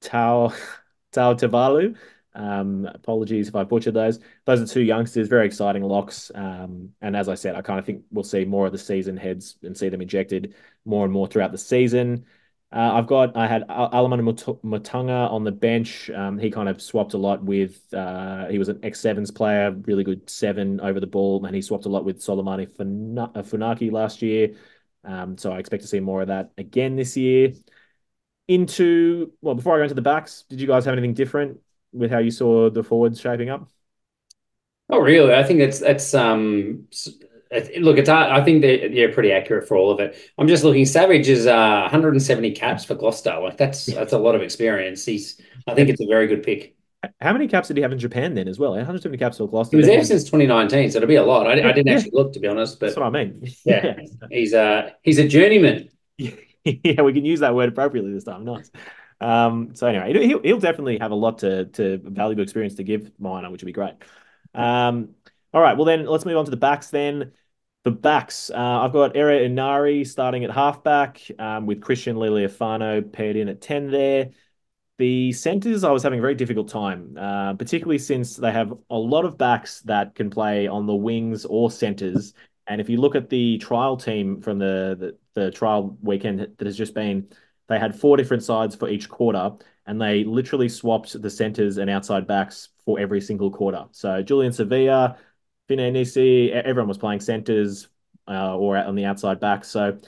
Tau 0.00 0.52
Tau 1.12 1.34
Tavalu. 1.34 1.96
Um, 2.32 2.86
apologies 2.86 3.48
if 3.48 3.56
I 3.56 3.64
butchered 3.64 3.94
those. 3.94 4.20
Those 4.44 4.60
are 4.60 4.72
two 4.72 4.82
youngsters, 4.82 5.28
very 5.28 5.46
exciting 5.46 5.82
locks. 5.82 6.30
Um, 6.34 6.90
and 7.00 7.16
as 7.16 7.28
I 7.28 7.34
said, 7.34 7.56
I 7.56 7.62
kind 7.62 7.78
of 7.80 7.84
think 7.84 8.04
we'll 8.12 8.22
see 8.22 8.44
more 8.44 8.66
of 8.66 8.72
the 8.72 8.78
season 8.78 9.16
heads 9.16 9.56
and 9.62 9.76
see 9.76 9.88
them 9.88 10.00
injected 10.00 10.54
more 10.84 11.04
and 11.04 11.12
more 11.12 11.26
throughout 11.26 11.50
the 11.50 11.58
season. 11.58 12.24
Uh, 12.72 12.92
I've 12.94 13.08
got 13.08 13.36
I 13.36 13.48
had 13.48 13.66
Alamanda 13.66 14.22
Motuga 14.62 15.30
on 15.30 15.42
the 15.42 15.50
bench. 15.50 16.08
Um, 16.10 16.38
he 16.38 16.50
kind 16.50 16.68
of 16.68 16.80
swapped 16.80 17.14
a 17.14 17.18
lot 17.18 17.42
with. 17.42 17.82
Uh, 17.92 18.46
he 18.46 18.58
was 18.58 18.68
an 18.68 18.78
X 18.84 19.00
sevens 19.00 19.32
player, 19.32 19.72
really 19.72 20.04
good 20.04 20.30
seven 20.30 20.80
over 20.80 21.00
the 21.00 21.06
ball, 21.06 21.44
and 21.44 21.54
he 21.54 21.62
swapped 21.62 21.86
a 21.86 21.88
lot 21.88 22.04
with 22.04 22.20
Solomone 22.20 22.68
Funaki 22.68 23.90
last 23.90 24.22
year. 24.22 24.54
Um, 25.02 25.36
so 25.36 25.50
I 25.52 25.58
expect 25.58 25.82
to 25.82 25.88
see 25.88 25.98
more 25.98 26.22
of 26.22 26.28
that 26.28 26.52
again 26.58 26.94
this 26.94 27.16
year. 27.16 27.54
Into 28.46 29.32
well, 29.40 29.54
before 29.56 29.74
I 29.74 29.78
go 29.78 29.82
into 29.84 29.94
the 29.94 30.02
backs, 30.02 30.44
did 30.48 30.60
you 30.60 30.66
guys 30.68 30.84
have 30.84 30.92
anything 30.92 31.14
different 31.14 31.60
with 31.92 32.10
how 32.10 32.18
you 32.18 32.30
saw 32.30 32.70
the 32.70 32.84
forwards 32.84 33.20
shaping 33.20 33.48
up? 33.48 33.68
Oh, 34.88 34.98
really? 34.98 35.34
I 35.34 35.42
think 35.42 35.60
that's 35.60 35.80
that's 35.80 36.14
um. 36.14 36.86
Look, 37.78 37.98
it's 37.98 38.08
I 38.08 38.42
think 38.44 38.62
they're 38.62 38.86
yeah 38.92 39.12
pretty 39.12 39.32
accurate 39.32 39.66
for 39.66 39.76
all 39.76 39.90
of 39.90 39.98
it. 39.98 40.16
I'm 40.38 40.46
just 40.46 40.62
looking. 40.62 40.84
Savage 40.86 41.28
is 41.28 41.46
uh 41.46 41.80
170 41.82 42.52
caps 42.52 42.84
for 42.84 42.94
Gloucester. 42.94 43.38
Like 43.40 43.56
that's 43.56 43.86
that's 43.86 44.12
a 44.12 44.18
lot 44.18 44.36
of 44.36 44.42
experience. 44.42 45.04
He's 45.04 45.40
I 45.66 45.74
think 45.74 45.88
it's 45.88 46.00
a 46.00 46.06
very 46.06 46.28
good 46.28 46.44
pick. 46.44 46.76
How 47.20 47.32
many 47.32 47.48
caps 47.48 47.66
did 47.68 47.76
he 47.78 47.82
have 47.82 47.92
in 47.92 47.98
Japan 47.98 48.34
then 48.34 48.46
as 48.46 48.58
well? 48.58 48.72
170 48.72 49.18
caps 49.18 49.38
for 49.38 49.48
Gloucester. 49.48 49.76
He 49.76 49.78
was 49.78 49.86
there 49.86 50.04
since 50.04 50.24
2019, 50.24 50.90
so 50.90 50.98
it'll 50.98 51.08
be 51.08 51.16
a 51.16 51.24
lot. 51.24 51.46
I, 51.46 51.52
I 51.52 51.72
didn't 51.72 51.86
Yeah. 51.86 51.94
actually 51.94 52.10
look 52.12 52.32
to 52.34 52.40
be 52.40 52.46
honest, 52.46 52.78
but 52.78 52.86
That's 52.86 52.98
what 52.98 53.06
I 53.06 53.10
mean. 53.10 53.42
yeah, 53.64 53.96
he's 54.30 54.54
uh 54.54 54.90
he's 55.02 55.18
a 55.18 55.26
journeyman. 55.26 55.88
yeah, 56.18 57.02
we 57.02 57.12
can 57.12 57.24
use 57.24 57.40
that 57.40 57.54
word 57.54 57.70
appropriately 57.70 58.12
this 58.12 58.24
time. 58.24 58.44
Nice. 58.44 58.70
Um, 59.20 59.74
so 59.74 59.86
anyway, 59.86 60.26
he'll, 60.26 60.40
he'll 60.42 60.58
definitely 60.60 60.98
have 60.98 61.10
a 61.10 61.14
lot 61.14 61.38
to, 61.38 61.66
to 61.66 61.98
valuable 62.04 62.42
experience 62.42 62.76
to 62.76 62.84
give 62.84 63.10
Minor, 63.18 63.50
which 63.50 63.62
would 63.62 63.66
be 63.66 63.72
great. 63.72 63.94
Um, 64.54 65.10
all 65.52 65.60
right, 65.60 65.76
well 65.76 65.84
then 65.84 66.06
let's 66.06 66.24
move 66.24 66.36
on 66.36 66.44
to 66.46 66.50
the 66.50 66.56
backs 66.56 66.88
then. 66.90 67.32
The 67.84 67.90
backs, 67.90 68.50
uh, 68.50 68.56
I've 68.56 68.92
got 68.92 69.16
Ere 69.16 69.48
Enari 69.48 70.06
starting 70.06 70.44
at 70.44 70.50
halfback 70.50 71.22
um, 71.38 71.64
with 71.64 71.80
Christian 71.80 72.16
Leali'ifano 72.16 73.10
paired 73.10 73.36
in 73.36 73.48
at 73.48 73.62
10 73.62 73.90
there. 73.90 74.30
The 74.98 75.32
centers, 75.32 75.82
I 75.82 75.90
was 75.90 76.02
having 76.02 76.18
a 76.18 76.22
very 76.22 76.34
difficult 76.34 76.68
time, 76.68 77.16
uh, 77.18 77.54
particularly 77.54 77.98
since 77.98 78.36
they 78.36 78.52
have 78.52 78.74
a 78.90 78.98
lot 78.98 79.24
of 79.24 79.38
backs 79.38 79.80
that 79.82 80.14
can 80.14 80.28
play 80.28 80.66
on 80.68 80.86
the 80.86 80.94
wings 80.94 81.46
or 81.46 81.70
centers, 81.70 82.34
And 82.66 82.80
if 82.82 82.90
you 82.90 82.98
look 82.98 83.14
at 83.16 83.30
the 83.30 83.56
trial 83.58 83.96
team 83.96 84.42
from 84.42 84.58
the, 84.58 85.16
the, 85.34 85.40
the 85.40 85.50
trial 85.50 85.96
weekend 86.02 86.40
that 86.40 86.66
has 86.66 86.76
just 86.76 86.94
been, 86.94 87.28
they 87.68 87.78
had 87.78 87.98
four 87.98 88.16
different 88.18 88.42
sides 88.42 88.76
for 88.76 88.88
each 88.90 89.08
quarter, 89.08 89.52
and 89.86 90.00
they 90.00 90.24
literally 90.24 90.68
swapped 90.68 91.20
the 91.20 91.30
centers 91.30 91.78
and 91.78 91.88
outside 91.90 92.26
backs 92.26 92.68
for 92.84 92.98
every 93.00 93.20
single 93.22 93.50
quarter. 93.50 93.86
So 93.92 94.22
Julian 94.22 94.52
Savea, 94.52 95.16
Finay 95.70 95.92
Nisi, 95.92 96.52
everyone 96.52 96.88
was 96.88 96.98
playing 96.98 97.20
centers 97.20 97.88
uh, 98.26 98.56
or 98.56 98.76
on 98.76 98.96
the 98.96 99.04
outside 99.04 99.38
back. 99.38 99.64
So 99.64 99.98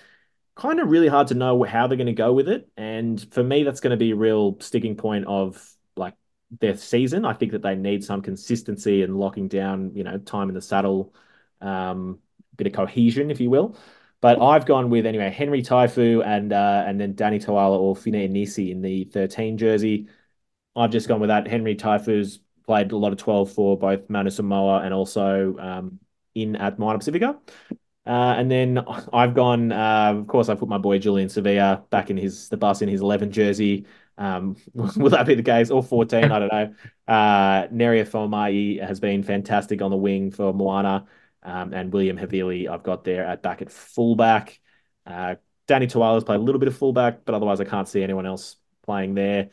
kind 0.56 0.80
of 0.80 0.88
really 0.88 1.08
hard 1.08 1.28
to 1.28 1.34
know 1.34 1.62
how 1.62 1.86
they're 1.86 1.96
going 1.96 2.06
to 2.06 2.12
go 2.12 2.32
with 2.32 2.48
it. 2.48 2.68
And 2.76 3.24
for 3.32 3.42
me, 3.42 3.62
that's 3.62 3.80
going 3.80 3.92
to 3.92 3.96
be 3.96 4.10
a 4.10 4.16
real 4.16 4.58
sticking 4.60 4.96
point 4.96 5.26
of 5.26 5.64
like 5.96 6.14
their 6.60 6.76
season. 6.76 7.24
I 7.24 7.32
think 7.32 7.52
that 7.52 7.62
they 7.62 7.76
need 7.76 8.04
some 8.04 8.22
consistency 8.22 9.02
and 9.02 9.16
locking 9.16 9.48
down, 9.48 9.92
you 9.94 10.02
know, 10.02 10.18
time 10.18 10.48
in 10.48 10.54
the 10.54 10.60
saddle, 10.60 11.14
um, 11.60 12.18
bit 12.56 12.66
of 12.66 12.72
cohesion, 12.72 13.30
if 13.30 13.40
you 13.40 13.48
will. 13.48 13.76
But 14.20 14.40
I've 14.40 14.66
gone 14.66 14.90
with 14.90 15.06
anyway 15.06 15.30
Henry 15.30 15.62
Taefu 15.62 16.24
and 16.24 16.52
uh, 16.52 16.84
and 16.86 17.00
then 17.00 17.14
Danny 17.14 17.40
Toala 17.40 17.78
or 17.78 17.96
Finay 17.96 18.30
Nisi 18.30 18.70
in 18.70 18.80
the 18.80 19.04
13 19.04 19.58
jersey. 19.58 20.08
I've 20.76 20.90
just 20.90 21.08
gone 21.08 21.20
with 21.20 21.28
that. 21.28 21.48
Henry 21.48 21.74
Taefu's 21.74 22.38
played 22.64 22.92
a 22.92 22.96
lot 22.96 23.12
of 23.12 23.18
12 23.18 23.52
for 23.52 23.78
both 23.78 24.08
Manu 24.08 24.30
Samoa 24.30 24.80
and 24.82 24.94
also 24.94 25.56
um, 25.58 25.98
in 26.34 26.56
at 26.56 26.78
Moana 26.78 26.98
Pacifica. 26.98 27.38
Uh, 28.04 28.34
and 28.36 28.50
then 28.50 28.84
I've 29.12 29.34
gone, 29.34 29.70
uh, 29.70 30.14
of 30.16 30.26
course, 30.26 30.48
I 30.48 30.54
put 30.54 30.68
my 30.68 30.78
boy 30.78 30.98
Julian 30.98 31.28
Savea 31.28 31.88
back 31.90 32.10
in 32.10 32.16
his 32.16 32.48
the 32.48 32.56
bus 32.56 32.82
in 32.82 32.88
his 32.88 33.00
11 33.00 33.30
jersey. 33.30 33.86
Um, 34.18 34.56
will 34.74 35.10
that 35.10 35.26
be 35.26 35.34
the 35.34 35.42
case? 35.42 35.70
Or 35.70 35.82
14? 35.82 36.24
I 36.24 36.38
don't 36.38 36.52
know. 36.52 36.74
Uh, 37.06 37.68
Neria 37.68 38.04
Fomai 38.04 38.82
has 38.84 39.00
been 39.00 39.22
fantastic 39.22 39.82
on 39.82 39.90
the 39.90 39.96
wing 39.96 40.30
for 40.30 40.52
Moana. 40.52 41.06
Um, 41.44 41.72
and 41.74 41.92
William 41.92 42.16
Havili, 42.16 42.68
I've 42.68 42.84
got 42.84 43.04
there 43.04 43.24
at 43.24 43.42
back 43.42 43.62
at 43.62 43.70
fullback. 43.70 44.60
Uh, 45.04 45.36
Danny 45.66 45.86
Toala's 45.86 46.24
played 46.24 46.38
a 46.38 46.42
little 46.42 46.60
bit 46.60 46.68
of 46.68 46.76
fullback, 46.76 47.24
but 47.24 47.34
otherwise 47.34 47.60
I 47.60 47.64
can't 47.64 47.88
see 47.88 48.02
anyone 48.02 48.26
else 48.26 48.56
playing 48.84 49.14
there. 49.14 49.50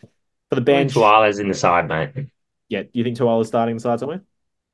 For 0.49 0.55
the 0.55 0.61
bench. 0.61 0.93
Toala's 0.93 1.39
in 1.39 1.47
the 1.47 1.53
side, 1.53 1.87
mate. 1.87 2.27
Yeah, 2.69 2.83
do 2.83 2.89
you 2.93 3.03
think 3.03 3.17
Toala's 3.17 3.47
starting 3.47 3.75
the 3.75 3.81
side 3.81 3.99
somewhere? 3.99 4.21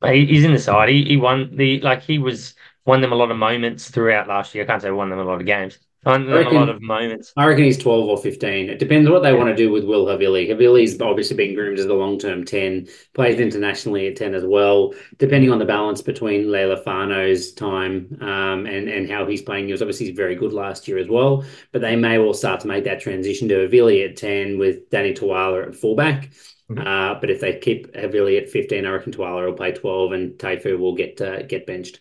He's 0.03 0.43
in 0.43 0.53
the 0.53 0.59
side. 0.59 0.89
He, 0.89 1.03
he 1.05 1.17
won 1.17 1.55
the 1.55 1.79
like 1.79 2.03
he 2.03 2.19
was 2.19 2.53
won 2.85 3.01
them 3.01 3.11
a 3.11 3.15
lot 3.15 3.31
of 3.31 3.37
moments 3.37 3.89
throughout 3.89 4.27
last 4.27 4.53
year. 4.53 4.63
I 4.63 4.67
can't 4.67 4.81
say 4.81 4.91
won 4.91 5.09
them 5.09 5.19
a 5.19 5.23
lot 5.23 5.39
of 5.39 5.47
games. 5.47 5.79
Won 6.05 6.25
them 6.27 6.35
reckon, 6.35 6.55
a 6.55 6.59
lot 6.59 6.69
of 6.69 6.81
moments. 6.83 7.33
I 7.35 7.47
reckon 7.47 7.63
he's 7.63 7.79
twelve 7.79 8.07
or 8.07 8.17
fifteen. 8.17 8.69
It 8.69 8.77
depends 8.77 9.09
what 9.09 9.23
they 9.23 9.31
yeah. 9.31 9.37
want 9.37 9.49
to 9.49 9.55
do 9.55 9.71
with 9.71 9.83
Will 9.83 10.05
Havili. 10.05 10.47
Havili's 10.47 11.01
obviously 11.01 11.35
been 11.35 11.55
groomed 11.55 11.79
as 11.79 11.87
the 11.87 11.95
long 11.95 12.19
term 12.19 12.45
ten. 12.45 12.87
Plays 13.15 13.39
internationally 13.39 14.07
at 14.07 14.15
ten 14.15 14.35
as 14.35 14.45
well. 14.45 14.93
Depending 15.17 15.51
on 15.51 15.57
the 15.57 15.65
balance 15.65 16.03
between 16.03 16.45
Leali'ifano's 16.45 17.53
time 17.53 18.15
um, 18.21 18.67
and 18.67 18.87
and 18.87 19.09
how 19.09 19.25
he's 19.25 19.41
playing, 19.41 19.65
he 19.65 19.71
was 19.71 19.81
obviously 19.81 20.11
very 20.11 20.35
good 20.35 20.53
last 20.53 20.87
year 20.87 20.99
as 20.99 21.07
well. 21.07 21.43
But 21.71 21.81
they 21.81 21.95
may 21.95 22.19
well 22.19 22.35
start 22.35 22.59
to 22.59 22.67
make 22.67 22.83
that 22.83 22.99
transition 22.99 23.47
to 23.47 23.67
Havili 23.67 24.07
at 24.07 24.17
ten 24.17 24.59
with 24.59 24.91
Danny 24.91 25.13
Toala 25.13 25.69
at 25.69 25.75
fullback. 25.75 26.29
Mm-hmm. 26.69 26.87
Uh, 26.87 27.19
but 27.19 27.29
if 27.29 27.41
they 27.41 27.59
keep 27.59 27.93
Havili 27.93 28.41
at 28.41 28.49
15, 28.49 28.85
I 28.85 28.89
reckon 28.89 29.11
Toala 29.11 29.45
will 29.45 29.53
play 29.53 29.71
12 29.71 30.11
and 30.13 30.31
Taefu 30.33 30.79
will 30.79 30.95
get 30.95 31.21
uh, 31.21 31.43
get 31.43 31.67
benched. 31.67 31.99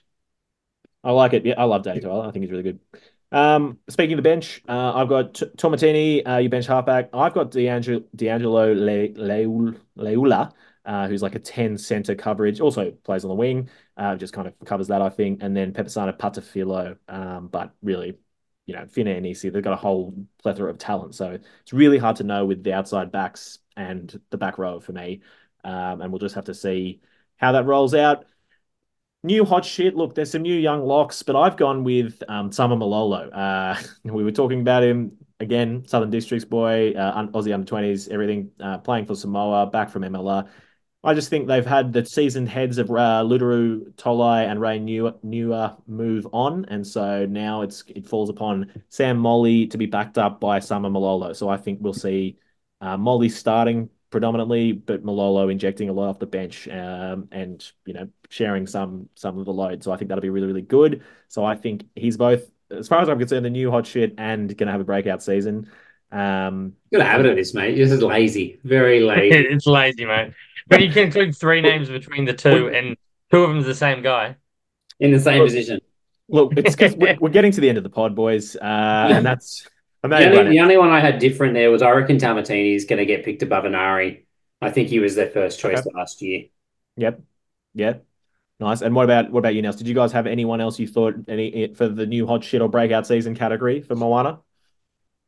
I 1.02 1.12
like 1.12 1.34
it. 1.34 1.44
Yeah, 1.44 1.54
I 1.58 1.64
love 1.64 1.82
Danny 1.82 2.00
Toala. 2.00 2.26
I 2.26 2.30
think 2.30 2.44
he's 2.44 2.50
really 2.50 2.62
good. 2.62 2.80
Um, 3.30 3.78
speaking 3.88 4.14
of 4.14 4.18
the 4.18 4.22
bench, 4.22 4.62
uh, 4.68 4.92
I've 4.94 5.08
got 5.08 5.34
T- 5.34 5.46
Taumateine, 5.56 6.26
uh, 6.26 6.36
your 6.38 6.50
bench 6.50 6.66
halfback. 6.66 7.10
I've 7.12 7.34
got 7.34 7.50
D'Angelo, 7.50 8.04
D'Angelo 8.14 8.72
Le- 8.72 9.08
Leuila, 9.98 10.52
uh, 10.84 11.08
who's 11.08 11.20
like 11.20 11.34
a 11.34 11.40
10 11.40 11.76
center 11.76 12.14
coverage, 12.14 12.60
also 12.60 12.92
plays 12.92 13.24
on 13.24 13.28
the 13.28 13.34
wing, 13.34 13.68
uh, 13.96 14.14
just 14.14 14.32
kind 14.32 14.46
of 14.46 14.54
covers 14.64 14.88
that, 14.88 15.02
I 15.02 15.08
think. 15.08 15.42
And 15.42 15.56
then 15.56 15.72
Pepesana 15.72 16.16
Patafilo, 16.16 16.96
um, 17.08 17.48
but 17.48 17.74
really, 17.82 18.16
you 18.66 18.74
know, 18.74 18.84
Finay 18.84 19.16
and 19.16 19.26
Isi, 19.26 19.50
they've 19.50 19.62
got 19.62 19.72
a 19.72 19.76
whole 19.76 20.14
plethora 20.40 20.70
of 20.70 20.78
talent. 20.78 21.16
So 21.16 21.38
it's 21.60 21.72
really 21.72 21.98
hard 21.98 22.16
to 22.16 22.24
know 22.24 22.46
with 22.46 22.62
the 22.62 22.72
outside 22.72 23.10
backs 23.10 23.58
and 23.76 24.20
the 24.30 24.38
back 24.38 24.58
row 24.58 24.80
for 24.80 24.92
me. 24.92 25.22
Um, 25.64 26.00
and 26.00 26.12
we'll 26.12 26.18
just 26.18 26.34
have 26.34 26.44
to 26.46 26.54
see 26.54 27.00
how 27.36 27.52
that 27.52 27.66
rolls 27.66 27.94
out. 27.94 28.26
New 29.22 29.44
hot 29.44 29.64
shit. 29.64 29.96
Look, 29.96 30.14
there's 30.14 30.30
some 30.30 30.42
new 30.42 30.54
young 30.54 30.84
locks, 30.84 31.22
but 31.22 31.34
I've 31.34 31.56
gone 31.56 31.82
with 31.82 32.22
um, 32.28 32.52
Sama 32.52 32.76
Malolo. 32.76 33.30
Uh, 33.30 33.78
we 34.04 34.22
were 34.22 34.32
talking 34.32 34.60
about 34.60 34.82
him 34.82 35.16
again, 35.40 35.84
Southern 35.86 36.10
Districts 36.10 36.44
boy, 36.44 36.92
uh, 36.92 37.26
Aussie 37.28 37.54
under 37.54 37.66
20s, 37.66 38.10
everything, 38.10 38.50
uh, 38.60 38.78
playing 38.78 39.06
for 39.06 39.14
Samoa, 39.14 39.66
back 39.66 39.90
from 39.90 40.02
MLR. 40.02 40.48
I 41.02 41.12
just 41.12 41.28
think 41.28 41.46
they've 41.46 41.66
had 41.66 41.92
the 41.92 42.04
seasoned 42.04 42.48
heads 42.48 42.78
of 42.78 42.90
uh, 42.90 43.22
Ludaru 43.22 43.92
Tolai 43.92 44.50
and 44.50 44.58
Ray 44.58 44.78
Newer 44.78 45.76
move 45.86 46.26
on, 46.32 46.64
and 46.68 46.86
so 46.86 47.26
now 47.26 47.60
it's 47.60 47.84
it 47.88 48.06
falls 48.06 48.30
upon 48.30 48.72
Sam 48.88 49.20
Moli 49.20 49.70
to 49.70 49.76
be 49.76 49.84
backed 49.84 50.16
up 50.16 50.40
by 50.40 50.60
Sama 50.60 50.88
Malolo. 50.88 51.34
So 51.34 51.50
I 51.50 51.58
think 51.58 51.80
we'll 51.82 51.92
see 51.92 52.38
uh, 52.80 52.96
Moli 52.96 53.30
starting 53.30 53.90
predominantly, 54.10 54.70
but 54.70 55.04
Malolo 55.04 55.48
injecting 55.48 55.88
a 55.88 55.92
lot 55.92 56.08
off 56.08 56.18
the 56.20 56.26
bench 56.26 56.68
um, 56.68 57.28
and 57.32 57.68
you 57.84 57.94
know 57.94 58.08
sharing 58.28 58.66
some 58.66 59.08
some 59.16 59.38
of 59.38 59.44
the 59.44 59.52
load. 59.52 59.82
So 59.82 59.92
I 59.92 59.96
think 59.96 60.08
that'll 60.08 60.22
be 60.22 60.30
really 60.30 60.46
really 60.46 60.62
good. 60.62 61.02
So 61.28 61.44
I 61.44 61.56
think 61.56 61.84
he's 61.94 62.16
both, 62.16 62.48
as 62.70 62.86
far 62.86 63.00
as 63.00 63.08
I'm 63.08 63.18
concerned, 63.18 63.44
the 63.44 63.50
new 63.50 63.70
hot 63.70 63.86
shit 63.86 64.14
and 64.18 64.48
going 64.56 64.66
to 64.66 64.72
have 64.72 64.80
a 64.80 64.84
breakout 64.84 65.22
season. 65.22 65.68
Um, 66.12 66.74
Good 66.92 67.02
habit 67.02 67.26
of 67.26 67.36
this, 67.36 67.54
mate. 67.54 67.74
This 67.74 67.90
is 67.90 68.02
lazy, 68.02 68.60
very 68.62 69.00
lazy. 69.04 69.36
it's 69.36 69.66
lazy, 69.66 70.04
mate. 70.04 70.32
But 70.68 70.80
you 70.80 70.92
can 70.92 71.04
include 71.04 71.36
three 71.36 71.60
names 71.60 71.88
between 71.88 72.24
the 72.24 72.34
two, 72.34 72.68
and 72.68 72.96
two 73.32 73.42
of 73.42 73.50
them's 73.50 73.66
the 73.66 73.74
same 73.74 74.00
guy 74.00 74.36
in 75.00 75.10
the 75.10 75.20
same 75.20 75.38
look, 75.38 75.48
position. 75.48 75.80
Look, 76.28 76.52
it's 76.56 76.76
because 76.76 76.94
we're, 76.96 77.16
we're, 77.20 77.30
getting 77.30 77.52
to 77.52 77.60
the 77.60 77.68
end 77.68 77.78
of 77.78 77.84
the 77.84 77.90
pod, 77.90 78.14
boys, 78.14 78.54
uh, 78.56 79.08
and 79.10 79.26
that's 79.26 79.68
the 80.10 80.38
only, 80.38 80.50
the 80.50 80.60
only, 80.60 80.76
one 80.76 80.90
I 80.90 81.00
had 81.00 81.18
different 81.18 81.54
there 81.54 81.70
was 81.70 81.82
I 81.82 81.90
reckon 81.90 82.18
Taumateine 82.18 82.74
is 82.74 82.84
going 82.84 82.98
to 82.98 83.06
get 83.06 83.24
picked 83.24 83.42
above 83.42 83.64
Enari. 83.64 84.24
I 84.60 84.70
think 84.70 84.88
he 84.88 84.98
was 84.98 85.14
their 85.14 85.30
first 85.30 85.58
choice 85.58 85.78
okay. 85.78 85.90
last 85.94 86.22
year. 86.22 86.44
Yep. 86.96 87.20
Yep. 87.74 88.04
Nice. 88.60 88.82
And 88.82 88.94
what 88.94 89.04
about 89.04 89.30
what 89.30 89.40
about 89.40 89.54
you, 89.54 89.62
Nels? 89.62 89.76
Did 89.76 89.88
you 89.88 89.94
guys 89.94 90.12
have 90.12 90.26
anyone 90.26 90.60
else 90.60 90.78
you 90.78 90.86
thought 90.86 91.14
any 91.28 91.74
for 91.74 91.88
the 91.88 92.06
new 92.06 92.26
hot 92.26 92.44
shit 92.44 92.62
or 92.62 92.68
breakout 92.68 93.06
season 93.06 93.34
category 93.34 93.82
for 93.82 93.96
Moana? 93.96 94.40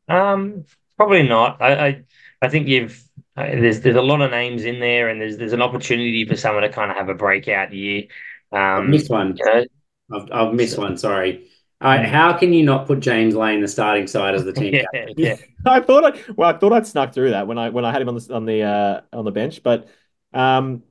Um, 0.07 0.65
probably 0.95 1.23
not. 1.23 1.61
I 1.61 1.87
I, 1.87 2.03
I 2.41 2.47
think 2.47 2.67
you've 2.67 3.03
uh, 3.35 3.43
there's 3.43 3.81
there's 3.81 3.97
a 3.97 4.01
lot 4.01 4.21
of 4.21 4.31
names 4.31 4.63
in 4.63 4.79
there, 4.79 5.09
and 5.09 5.19
there's 5.19 5.37
there's 5.37 5.53
an 5.53 5.61
opportunity 5.61 6.25
for 6.25 6.37
someone 6.37 6.63
to 6.63 6.69
kind 6.69 6.89
of 6.89 6.97
have 6.97 7.09
a 7.09 7.13
breakout 7.13 7.73
year. 7.73 8.03
Um, 8.51 8.59
I've 8.59 8.89
missed 8.89 9.09
one. 9.09 9.35
You 9.37 9.45
know, 9.45 9.65
I've, 10.13 10.31
I've 10.31 10.53
missed 10.53 10.75
so, 10.75 10.81
one. 10.81 10.97
Sorry. 10.97 11.47
Uh, 11.79 12.03
how 12.03 12.35
can 12.35 12.53
you 12.53 12.63
not 12.63 12.87
put 12.87 12.99
James 12.99 13.35
Lane 13.35 13.61
the 13.61 13.67
starting 13.67 14.07
side 14.07 14.33
as 14.33 14.43
the 14.43 14.53
team 14.53 14.73
yeah, 14.73 14.83
captain? 14.93 15.13
Yeah, 15.17 15.35
I 15.65 15.79
thought 15.79 16.05
I 16.05 16.33
well, 16.35 16.49
I 16.49 16.57
thought 16.57 16.73
I'd 16.73 16.87
snuck 16.87 17.13
through 17.13 17.31
that 17.31 17.47
when 17.47 17.57
I 17.57 17.69
when 17.69 17.85
I 17.85 17.91
had 17.91 18.01
him 18.01 18.09
on 18.09 18.15
the 18.15 18.33
on 18.33 18.45
the 18.45 18.61
uh, 18.63 19.01
on 19.13 19.25
the 19.25 19.31
bench, 19.31 19.61
but 19.61 19.87
um, 20.33 20.83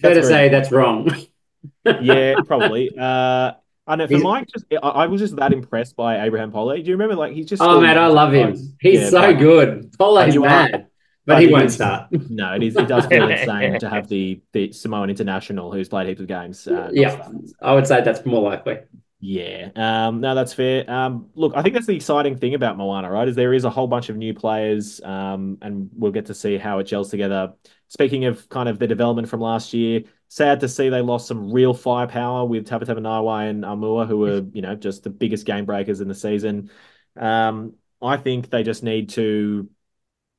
fair 0.00 0.14
to 0.14 0.24
say 0.24 0.48
that's 0.48 0.70
wrong. 0.70 1.10
yeah, 2.00 2.36
probably. 2.46 2.90
Uh, 2.96 3.52
I 3.86 3.96
know 3.96 4.06
for 4.06 4.14
he's, 4.14 4.22
Mike, 4.22 4.48
just 4.48 4.66
I, 4.70 4.76
I, 4.76 5.06
was 5.06 5.20
just 5.20 5.34
that 5.36 5.52
impressed 5.52 5.96
by 5.96 6.24
Abraham 6.24 6.52
Pole. 6.52 6.76
Do 6.76 6.82
you 6.82 6.92
remember 6.92 7.16
like 7.16 7.32
he's 7.32 7.46
just 7.46 7.62
oh 7.62 7.80
man, 7.80 7.98
I 7.98 8.06
love 8.06 8.32
him. 8.32 8.76
He's 8.80 9.00
yeah, 9.00 9.10
so 9.10 9.34
good. 9.34 9.92
Pole's 9.98 10.36
mad. 10.36 10.74
Are, 10.74 10.86
but 11.26 11.42
he 11.42 11.48
won't 11.48 11.72
start. 11.72 12.12
No, 12.30 12.54
it 12.54 12.62
is. 12.62 12.76
It 12.76 12.86
does 12.86 13.06
feel 13.06 13.28
insane 13.28 13.78
to 13.80 13.88
have 13.88 14.08
the 14.08 14.40
the 14.52 14.72
Samoan 14.72 15.10
international 15.10 15.72
who's 15.72 15.88
played 15.88 16.06
heaps 16.06 16.20
of 16.20 16.26
games. 16.28 16.68
Uh, 16.68 16.90
yeah, 16.92 17.28
I 17.60 17.74
would 17.74 17.86
say 17.86 18.02
that's 18.02 18.24
more 18.24 18.42
likely. 18.42 18.78
Yeah, 19.20 19.70
um, 19.74 20.20
no, 20.20 20.36
that's 20.36 20.52
fair. 20.52 20.88
Um, 20.88 21.30
look, 21.34 21.52
I 21.56 21.62
think 21.62 21.74
that's 21.74 21.86
the 21.86 21.96
exciting 21.96 22.36
thing 22.36 22.54
about 22.54 22.76
Moana, 22.76 23.10
right? 23.10 23.26
Is 23.26 23.34
there 23.34 23.52
is 23.52 23.64
a 23.64 23.70
whole 23.70 23.88
bunch 23.88 24.10
of 24.10 24.16
new 24.16 24.32
players, 24.32 25.00
um, 25.02 25.58
and 25.60 25.90
we'll 25.92 26.12
get 26.12 26.26
to 26.26 26.34
see 26.34 26.56
how 26.56 26.78
it 26.78 26.84
gels 26.84 27.10
together. 27.10 27.52
Speaking 27.88 28.26
of 28.26 28.48
kind 28.48 28.68
of 28.68 28.78
the 28.78 28.86
development 28.86 29.28
from 29.28 29.40
last 29.40 29.74
year, 29.74 30.02
sad 30.28 30.60
to 30.60 30.68
see 30.68 30.88
they 30.88 31.00
lost 31.00 31.26
some 31.26 31.52
real 31.52 31.74
firepower 31.74 32.44
with 32.44 32.68
Tavatavanawai 32.68 33.50
and 33.50 33.64
Aumua, 33.64 34.06
who 34.06 34.18
were 34.18 34.44
you 34.52 34.62
know 34.62 34.76
just 34.76 35.02
the 35.02 35.10
biggest 35.10 35.44
game 35.44 35.64
breakers 35.64 36.00
in 36.00 36.06
the 36.06 36.14
season. 36.14 36.70
Um, 37.16 37.74
I 38.00 38.18
think 38.18 38.50
they 38.50 38.62
just 38.62 38.84
need 38.84 39.08
to, 39.10 39.68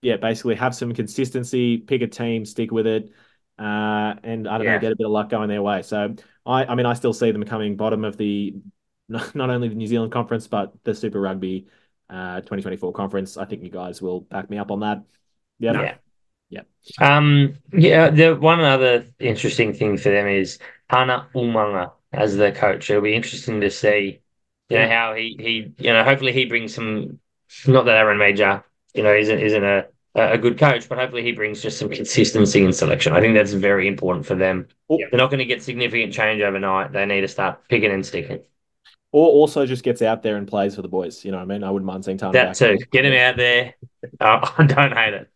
yeah, 0.01 0.15
basically 0.15 0.55
have 0.55 0.73
some 0.73 0.93
consistency, 0.93 1.79
pick 1.79 2.01
a 2.01 2.07
team, 2.07 2.45
stick 2.45 2.71
with 2.71 2.87
it, 2.87 3.11
uh, 3.57 4.15
and 4.23 4.47
I 4.47 4.57
don't 4.57 4.67
yeah. 4.67 4.75
know, 4.75 4.79
get 4.79 4.91
a 4.93 4.95
bit 4.95 5.05
of 5.05 5.11
luck 5.11 5.29
going 5.29 5.49
their 5.49 5.61
way. 5.61 5.81
So 5.81 6.15
I, 6.49 6.65
I 6.65 6.75
mean, 6.75 6.85
I 6.85 6.93
still 6.93 7.13
see 7.13 7.31
them 7.31 7.43
coming 7.43 7.75
bottom 7.75 8.03
of 8.03 8.17
the 8.17 8.55
not, 9.07 9.49
only 9.49 9.67
the 9.67 9.75
New 9.75 9.87
Zealand 9.87 10.11
conference 10.11 10.47
but 10.47 10.73
the 10.83 10.93
Super 10.93 11.19
Rugby 11.19 11.67
uh, 12.09 12.37
2024 12.37 12.93
conference. 12.93 13.37
I 13.37 13.45
think 13.45 13.63
you 13.63 13.69
guys 13.69 14.01
will 14.01 14.21
back 14.21 14.49
me 14.49 14.57
up 14.57 14.71
on 14.71 14.81
that. 14.81 15.03
Yep. 15.59 15.75
Yeah. 15.75 15.95
Yeah. 16.49 16.61
Um. 16.99 17.55
Yeah. 17.71 18.09
The 18.09 18.35
one 18.35 18.61
other 18.61 19.05
interesting 19.19 19.73
thing 19.73 19.97
for 19.97 20.09
them 20.09 20.27
is 20.27 20.57
Tana 20.89 21.27
Umaga 21.35 21.91
as 22.11 22.35
the 22.35 22.51
coach. 22.51 22.89
It'll 22.89 23.03
be 23.03 23.13
interesting 23.13 23.61
to 23.61 23.69
see, 23.69 24.21
you 24.69 24.77
know, 24.77 24.87
how 24.87 25.13
he 25.13 25.35
he 25.39 25.73
you 25.83 25.93
know 25.93 26.03
hopefully 26.03 26.33
he 26.33 26.45
brings 26.45 26.73
some. 26.73 27.19
Not 27.67 27.85
that 27.85 27.97
Aaron 27.97 28.17
Mauger, 28.19 28.63
you 28.93 29.03
know, 29.03 29.13
isn't 29.13 29.39
isn't 29.39 29.63
a 29.63 29.87
a 30.15 30.37
good 30.37 30.57
coach, 30.57 30.89
but 30.89 30.97
hopefully 30.97 31.23
he 31.23 31.31
brings 31.31 31.61
just 31.61 31.77
some 31.77 31.89
consistency 31.89 32.63
in 32.63 32.73
selection. 32.73 33.13
I 33.13 33.21
think 33.21 33.35
that's 33.35 33.53
very 33.53 33.87
important 33.87 34.25
for 34.25 34.35
them. 34.35 34.67
They're 34.89 35.07
not 35.13 35.29
going 35.29 35.39
to 35.39 35.45
get 35.45 35.61
significant 35.63 36.13
change 36.13 36.41
overnight. 36.41 36.91
They 36.91 37.05
need 37.05 37.21
to 37.21 37.27
start 37.27 37.67
picking 37.69 37.91
and 37.91 38.05
sticking. 38.05 38.39
or 39.11 39.27
also 39.27 39.65
just 39.65 39.83
gets 39.83 40.01
out 40.01 40.21
there 40.23 40.35
and 40.37 40.47
plays 40.47 40.75
for 40.75 40.81
the 40.81 40.87
boys. 40.87 41.23
You 41.23 41.31
know 41.31 41.37
what 41.37 41.43
I 41.43 41.47
mean? 41.47 41.63
I 41.63 41.71
wouldn't 41.71 41.85
mind 41.87 42.05
seeing 42.05 42.17
Tana 42.17 42.33
That 42.33 42.45
back. 42.47 42.55
too. 42.57 42.77
Get 42.91 43.05
him 43.05 43.13
out 43.13 43.37
there. 43.37 43.75
Oh, 44.21 44.53
I 44.57 44.63
don't 44.65 44.93
hate 44.95 45.13
it. 45.13 45.29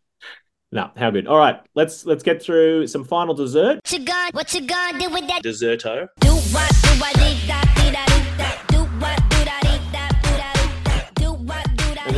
No, 0.71 0.89
how 0.97 1.11
good. 1.11 1.27
All 1.27 1.37
right, 1.37 1.59
let's 1.75 2.05
let's 2.05 2.23
get 2.23 2.41
through 2.41 2.87
some 2.87 3.03
final 3.03 3.33
dessert. 3.35 3.75
What 3.83 3.91
you 3.91 3.99
gonna, 4.05 4.31
what 4.31 4.53
you 4.53 4.61
gonna 4.65 4.99
do 4.99 5.09
with 5.09 5.27
that? 5.27 5.43
Desserto. 5.43 6.07
Do 6.19 6.29
what, 6.29 6.71
do 6.81 6.89
what, 6.99 7.62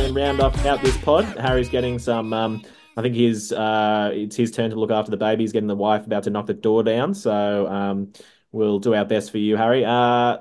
And 0.06 0.14
round 0.14 0.40
off 0.40 0.64
out 0.64 0.80
this 0.82 0.96
pod. 0.98 1.24
Harry's 1.36 1.68
getting 1.68 1.98
some. 1.98 2.32
Um, 2.32 2.62
I 2.96 3.02
think 3.02 3.16
his 3.16 3.50
uh, 3.52 4.12
it's 4.14 4.36
his 4.36 4.52
turn 4.52 4.70
to 4.70 4.76
look 4.76 4.92
after 4.92 5.10
the 5.10 5.16
baby. 5.16 5.42
He's 5.42 5.50
getting 5.50 5.66
the 5.66 5.74
wife 5.74 6.06
about 6.06 6.22
to 6.24 6.30
knock 6.30 6.46
the 6.46 6.54
door 6.54 6.84
down. 6.84 7.12
So 7.12 7.66
um, 7.66 8.12
we'll 8.52 8.78
do 8.78 8.94
our 8.94 9.04
best 9.04 9.32
for 9.32 9.38
you, 9.38 9.56
Harry. 9.56 9.84
Uh, 9.84 10.38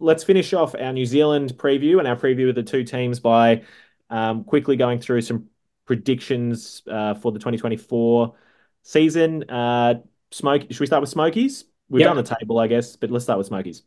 let's 0.00 0.22
finish 0.22 0.52
off 0.52 0.74
our 0.78 0.92
New 0.92 1.06
Zealand 1.06 1.54
preview 1.56 1.98
and 1.98 2.06
our 2.06 2.14
preview 2.14 2.50
of 2.50 2.56
the 2.56 2.62
two 2.62 2.84
teams 2.84 3.20
by 3.20 3.62
um, 4.10 4.44
quickly 4.44 4.76
going 4.76 5.00
through 5.00 5.22
some 5.22 5.48
predictions 5.86 6.82
uh, 6.86 7.14
for 7.14 7.32
the 7.32 7.38
2024 7.38 8.34
season. 8.82 9.48
Uh, 9.48 9.94
Smoke. 10.30 10.62
Should 10.68 10.80
we 10.80 10.86
start 10.86 11.00
with 11.00 11.08
Smokies? 11.08 11.64
We've 11.88 12.00
Yep. 12.00 12.08
done 12.08 12.16
the 12.22 12.36
table, 12.36 12.58
I 12.58 12.66
guess, 12.66 12.96
but 12.96 13.10
let's 13.10 13.24
start 13.24 13.38
with 13.38 13.46
Smokies. 13.46 13.82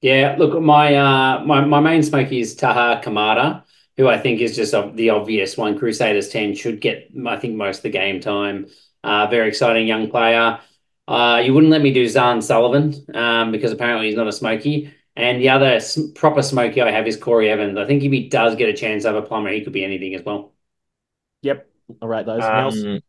Yeah, 0.00 0.34
look, 0.38 0.60
my 0.60 0.94
uh 0.96 1.44
my, 1.44 1.64
my 1.64 1.80
main 1.80 2.02
smoky 2.02 2.40
is 2.40 2.54
Taha 2.54 3.00
Kemara, 3.02 3.62
who 3.96 4.08
I 4.08 4.18
think 4.18 4.40
is 4.40 4.56
just 4.56 4.74
the 4.96 5.10
obvious 5.10 5.56
one. 5.56 5.78
Crusaders 5.78 6.28
10 6.28 6.54
should 6.54 6.80
get, 6.80 7.10
I 7.26 7.36
think, 7.36 7.56
most 7.56 7.78
of 7.78 7.82
the 7.84 7.90
game 7.90 8.20
time. 8.20 8.66
Uh, 9.02 9.26
very 9.26 9.48
exciting 9.48 9.86
young 9.86 10.10
player. 10.10 10.60
Uh, 11.06 11.42
you 11.44 11.52
wouldn't 11.52 11.70
let 11.70 11.82
me 11.82 11.92
do 11.92 12.06
Zarn 12.06 12.42
Sullivan 12.42 12.94
um, 13.14 13.52
because 13.52 13.72
apparently 13.72 14.08
he's 14.08 14.16
not 14.16 14.26
a 14.26 14.32
smoky. 14.32 14.92
And 15.16 15.40
the 15.40 15.50
other 15.50 15.80
proper 16.14 16.42
smoky 16.42 16.80
I 16.82 16.90
have 16.90 17.06
is 17.06 17.16
Corey 17.16 17.48
Evans. 17.48 17.78
I 17.78 17.86
think 17.86 18.02
if 18.02 18.10
he 18.10 18.28
does 18.28 18.56
get 18.56 18.68
a 18.68 18.72
chance 18.72 19.04
over 19.04 19.22
Plummer, 19.22 19.52
he 19.52 19.62
could 19.62 19.72
be 19.72 19.84
anything 19.84 20.14
as 20.14 20.22
well. 20.24 20.54
Yep. 21.42 21.68
All 22.00 22.08
right, 22.08 22.26
those. 22.26 22.40
Nels? 22.40 22.84
Um, 22.84 23.00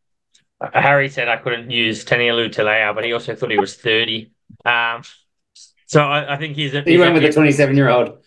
Harry 0.74 1.10
said 1.10 1.28
I 1.28 1.38
couldn't 1.38 1.72
use 1.72 2.06
Tanielu 2.06 2.50
Telea, 2.50 2.94
but 2.94 3.04
he 3.04 3.14
also 3.14 3.36
thought 3.36 3.52
he 3.52 3.58
was 3.58 3.76
30. 3.76 4.32
Um, 4.66 5.02
so 5.88 6.02
I, 6.02 6.36
I 6.36 6.38
think 6.38 6.56
he's, 6.56 6.74
a, 6.74 6.82
He 6.82 6.92
he's 6.92 7.00
went 7.00 7.14
with 7.14 7.24
a 7.24 7.32
27 7.32 7.76
year 7.76 7.90
old. 7.90 8.20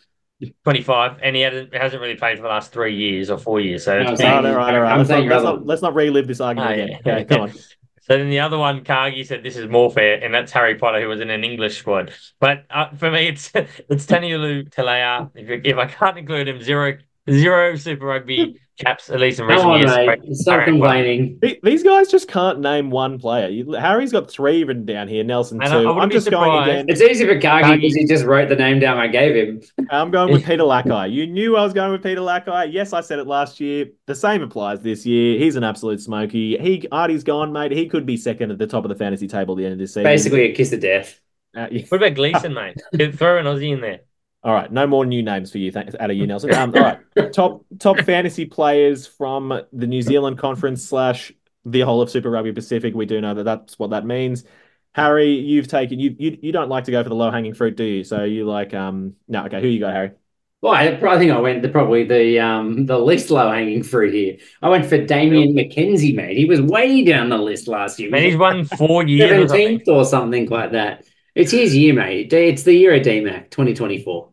25, 0.64 1.18
and 1.22 1.34
he 1.34 1.42
hasn't, 1.42 1.74
hasn't 1.74 2.00
really 2.00 2.14
played 2.14 2.36
for 2.36 2.42
the 2.42 2.48
last 2.48 2.72
three 2.72 2.94
years 2.96 3.30
or 3.30 3.38
four 3.38 3.60
years. 3.60 3.84
So 3.84 4.00
No, 4.02 4.12
it's 4.12 4.20
I'm 4.22 4.42
been- 4.42 4.52
all 4.52 4.58
right, 4.58 4.74
all 4.74 4.80
right. 4.80 4.92
I'm 4.92 4.98
Let's 4.98 5.10
not, 5.10 5.24
let's, 5.26 5.42
not, 5.44 5.66
let's 5.66 5.82
not 5.82 5.94
relive 5.94 6.26
this 6.28 6.40
argument 6.40 6.70
Oh, 6.70 6.74
again. 6.84 7.00
yeah. 7.04 7.12
Okay, 7.14 7.24
come 7.28 7.40
on. 7.42 7.52
So 7.52 8.16
then 8.16 8.30
the 8.30 8.40
other 8.40 8.56
one, 8.56 8.84
Kagi 8.84 9.26
said 9.26 9.42
this 9.42 9.56
is 9.56 9.68
more 9.68 9.90
fair, 9.90 10.22
and 10.22 10.32
that's 10.32 10.50
Harry 10.52 10.76
Potter, 10.76 11.00
who 11.00 11.08
was 11.08 11.20
in 11.20 11.28
an 11.28 11.44
English 11.44 11.76
squad. 11.78 12.12
But 12.40 12.64
uh, 12.70 12.90
for 12.92 13.10
me, 13.10 13.28
it's 13.28 13.50
it's 13.54 14.06
Tanielu 14.06 14.70
Telea. 14.70 15.30
If, 15.34 15.60
if 15.66 15.76
I 15.76 15.86
can't 15.86 16.16
include 16.16 16.48
him, 16.48 16.62
zero 16.62 16.96
zero 17.30 17.76
Super 17.76 18.06
Rugby 18.06 18.58
caps, 18.78 19.10
at 19.10 19.20
least 19.20 19.40
in 19.40 19.46
recent 19.46 19.62
Come 19.62 19.70
on, 19.72 19.80
years. 19.80 19.96
mate. 19.96 20.36
Stop 20.36 20.52
all 20.52 20.58
right, 20.58 20.66
well, 20.66 20.74
complaining. 20.92 21.40
These 21.62 21.82
guys 21.82 22.08
just 22.10 22.28
can't 22.28 22.60
name 22.60 22.90
one 22.90 23.18
player. 23.18 23.48
You, 23.48 23.72
Harry's 23.72 24.12
got 24.12 24.30
three 24.30 24.64
written 24.64 24.84
down 24.86 25.08
here. 25.08 25.24
Nelson 25.24 25.60
And 25.62 25.70
two. 25.70 25.88
I, 25.88 25.92
I 25.92 25.98
I'm 26.00 26.08
be 26.08 26.14
just 26.14 26.30
going 26.30 26.62
again. 26.62 26.86
It's 26.88 27.00
easy 27.00 27.26
for 27.26 27.34
Kagi 27.38 27.62
Kagi. 27.62 27.80
because 27.80 27.94
he 27.96 28.06
just 28.06 28.24
wrote 28.24 28.48
the 28.48 28.56
name 28.56 28.78
down 28.80 28.98
I 28.98 29.08
gave 29.08 29.34
him. 29.34 29.62
I'm 29.90 30.10
going 30.10 30.32
with 30.32 30.44
Peter 30.46 30.62
Lakai. 30.62 31.12
You 31.12 31.26
knew 31.26 31.56
I 31.56 31.62
was 31.64 31.72
going 31.72 31.92
with 31.92 32.02
Peter 32.02 32.20
Lakai. 32.20 32.72
Yes, 32.72 32.92
I 32.92 33.00
said 33.00 33.18
it 33.18 33.26
last 33.26 33.60
year. 33.60 33.86
The 34.06 34.14
same 34.14 34.42
applies 34.42 34.80
this 34.80 35.04
year. 35.04 35.38
He's 35.38 35.56
an 35.56 35.64
absolute 35.64 36.00
smoky. 36.00 36.56
He 36.58 36.86
Ardie's 36.92 37.24
gone, 37.24 37.52
mate. 37.52 37.72
He 37.72 37.88
could 37.88 38.06
be 38.06 38.16
second 38.16 38.50
at 38.50 38.58
the 38.58 38.66
top 38.66 38.84
of 38.84 38.88
the 38.88 38.96
fantasy 38.96 39.26
table 39.28 39.54
at 39.54 39.58
the 39.58 39.64
end 39.64 39.72
of 39.74 39.78
this 39.78 39.90
season. 39.90 40.04
Basically, 40.04 40.42
a 40.42 40.54
kiss 40.54 40.72
of 40.72 40.80
death. 40.80 41.20
Uh, 41.56 41.66
yeah. 41.70 41.84
What 41.88 41.98
about 41.98 42.14
Gleeson, 42.14 42.54
mate? 42.54 42.76
Throw 43.14 43.38
an 43.38 43.46
Aussie 43.46 43.72
in 43.72 43.80
there. 43.80 44.00
All 44.44 44.54
right, 44.54 44.70
no 44.70 44.86
more 44.86 45.04
new 45.04 45.22
names 45.22 45.50
for 45.50 45.58
you. 45.58 45.72
Thanks, 45.72 45.94
out 45.98 46.10
of 46.10 46.16
you, 46.16 46.26
Nelson. 46.26 46.54
Um, 46.54 46.72
all 46.74 46.82
right, 46.82 47.00
top 47.32 47.64
top 47.78 47.98
fantasy 48.00 48.46
players 48.46 49.06
from 49.06 49.62
the 49.72 49.86
New 49.86 50.02
Zealand 50.02 50.38
Conference 50.38 50.84
slash 50.84 51.32
the 51.64 51.80
whole 51.80 52.00
of 52.00 52.10
Super 52.10 52.30
Rugby 52.30 52.52
Pacific. 52.52 52.94
We 52.94 53.06
do 53.06 53.20
know 53.20 53.34
that 53.34 53.42
that's 53.42 53.78
what 53.78 53.90
that 53.90 54.06
means. 54.06 54.44
Harry, 54.92 55.32
you've 55.32 55.68
taken 55.68 55.98
you 55.98 56.14
you 56.18 56.38
you 56.40 56.52
don't 56.52 56.68
like 56.68 56.84
to 56.84 56.90
go 56.90 57.02
for 57.02 57.08
the 57.08 57.14
low 57.14 57.30
hanging 57.30 57.54
fruit, 57.54 57.76
do 57.76 57.84
you? 57.84 58.04
So 58.04 58.24
you 58.24 58.46
like 58.46 58.74
um 58.74 59.14
no 59.26 59.44
okay. 59.46 59.60
Who 59.60 59.68
you 59.68 59.80
got, 59.80 59.92
Harry? 59.92 60.12
Well, 60.60 60.72
I, 60.72 60.86
I 60.88 61.18
think 61.18 61.30
I 61.30 61.38
went 61.38 61.62
the 61.62 61.68
probably 61.68 62.04
the 62.04 62.40
um 62.40 62.86
the 62.86 62.98
least 62.98 63.30
low 63.30 63.50
hanging 63.50 63.82
fruit 63.82 64.12
here. 64.12 64.38
I 64.60 64.68
went 64.68 64.86
for 64.86 64.98
Damian 65.04 65.54
McKenzie, 65.54 66.14
mate. 66.14 66.36
He 66.36 66.46
was 66.46 66.60
way 66.60 67.04
down 67.04 67.28
the 67.28 67.38
list 67.38 67.68
last 67.68 67.98
year. 67.98 68.10
Man, 68.10 68.22
he's 68.22 68.36
won 68.36 68.64
four 68.64 69.02
years 69.06 69.30
or 69.30 69.48
seventeenth 69.48 69.88
or 69.88 70.04
something 70.04 70.48
like 70.48 70.72
that. 70.72 71.04
It's 71.38 71.52
his 71.52 71.76
year, 71.76 71.94
mate. 71.94 72.32
It's 72.32 72.64
the 72.64 72.74
year 72.74 72.96
of 72.96 73.02
DMAC, 73.02 73.50
2024. 73.50 74.28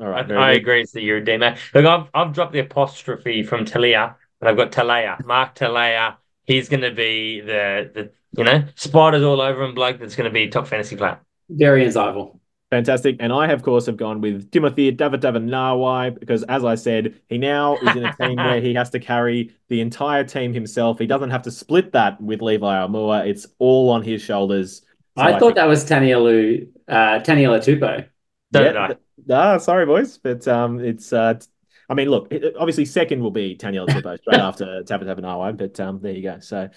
All 0.00 0.06
right. 0.06 0.30
I, 0.30 0.34
I 0.34 0.52
agree. 0.52 0.82
It's 0.82 0.92
the 0.92 1.00
year 1.00 1.16
of 1.16 1.24
D-Mac. 1.24 1.58
Look, 1.72 1.86
I've, 1.86 2.08
I've 2.12 2.34
dropped 2.34 2.52
the 2.52 2.58
apostrophe 2.58 3.42
from 3.42 3.64
Talia, 3.64 4.16
but 4.38 4.50
I've 4.50 4.56
got 4.58 4.70
Talea. 4.70 5.24
Mark 5.24 5.54
Telea. 5.54 6.16
He's 6.44 6.68
going 6.68 6.82
to 6.82 6.90
be 6.90 7.40
the, 7.40 7.90
the, 7.94 8.10
you 8.36 8.44
know, 8.44 8.64
spiders 8.74 9.22
all 9.22 9.40
over 9.40 9.62
him, 9.62 9.74
bloke 9.74 9.98
that's 9.98 10.14
going 10.14 10.28
to 10.28 10.32
be 10.32 10.48
top 10.48 10.66
fantasy 10.66 10.94
player. 10.94 11.20
Very 11.48 11.86
insightful. 11.86 12.38
Fantastic. 12.68 13.16
And 13.20 13.32
I, 13.32 13.46
of 13.48 13.62
course, 13.62 13.86
have 13.86 13.96
gone 13.96 14.20
with 14.20 14.50
Timothy 14.50 14.94
Tavatavanawai 14.94 16.20
because, 16.20 16.42
as 16.44 16.66
I 16.66 16.74
said, 16.74 17.14
he 17.28 17.38
now 17.38 17.76
is 17.76 17.96
in 17.96 18.04
a 18.04 18.14
team 18.14 18.36
where 18.36 18.60
he 18.60 18.74
has 18.74 18.90
to 18.90 18.98
carry 18.98 19.54
the 19.68 19.80
entire 19.80 20.24
team 20.24 20.52
himself. 20.52 20.98
He 20.98 21.06
doesn't 21.06 21.30
have 21.30 21.42
to 21.42 21.50
split 21.50 21.92
that 21.92 22.20
with 22.20 22.42
Levi 22.42 22.66
Aumua. 22.66 23.26
It's 23.26 23.46
all 23.58 23.88
on 23.88 24.02
his 24.02 24.20
shoulders. 24.20 24.82
So 25.16 25.22
I 25.22 25.28
think- 25.28 25.40
thought 25.40 25.54
that 25.56 25.66
was 25.68 25.84
Tanielu 25.84 26.68
uh 26.88 27.20
Taniela 27.20 27.58
Tupou. 27.58 28.06
So 28.54 28.60
Yeah, 28.62 28.88
did 28.88 29.00
I. 29.30 29.54
ah, 29.54 29.58
sorry, 29.58 29.86
boys, 29.86 30.18
but 30.18 30.46
um, 30.48 30.78
it's 30.80 31.12
uh, 31.12 31.34
t- 31.34 31.46
I 31.88 31.94
mean, 31.94 32.08
look, 32.08 32.28
it- 32.32 32.54
obviously, 32.58 32.84
second 32.84 33.22
will 33.22 33.30
be 33.30 33.56
Taniela 33.56 33.88
Tupou 33.88 34.18
straight 34.20 34.40
after 34.40 34.82
Tavatavanawai, 34.84 35.56
but 35.56 35.78
um, 35.80 36.00
there 36.02 36.12
you 36.12 36.22
go. 36.22 36.38
So, 36.40 36.68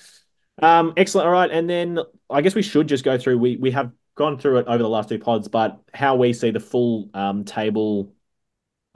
um, 0.62 0.94
excellent. 0.98 1.28
All 1.28 1.34
right, 1.34 1.52
and 1.52 1.70
then 1.70 2.00
I 2.30 2.42
guess 2.42 2.56
we 2.56 2.62
should 2.62 2.88
just 2.88 3.04
go 3.04 3.18
through. 3.18 3.38
We 3.40 3.58
we 3.58 3.72
have 3.72 3.92
gone 4.16 4.38
through 4.38 4.60
it 4.60 4.68
over 4.68 4.78
the 4.82 4.88
last 4.90 5.10
two 5.10 5.20
pods, 5.20 5.48
but 5.50 5.80
how 5.94 6.16
we 6.16 6.32
see 6.34 6.52
the 6.52 6.60
full 6.62 7.10
um 7.14 7.44
table. 7.46 8.14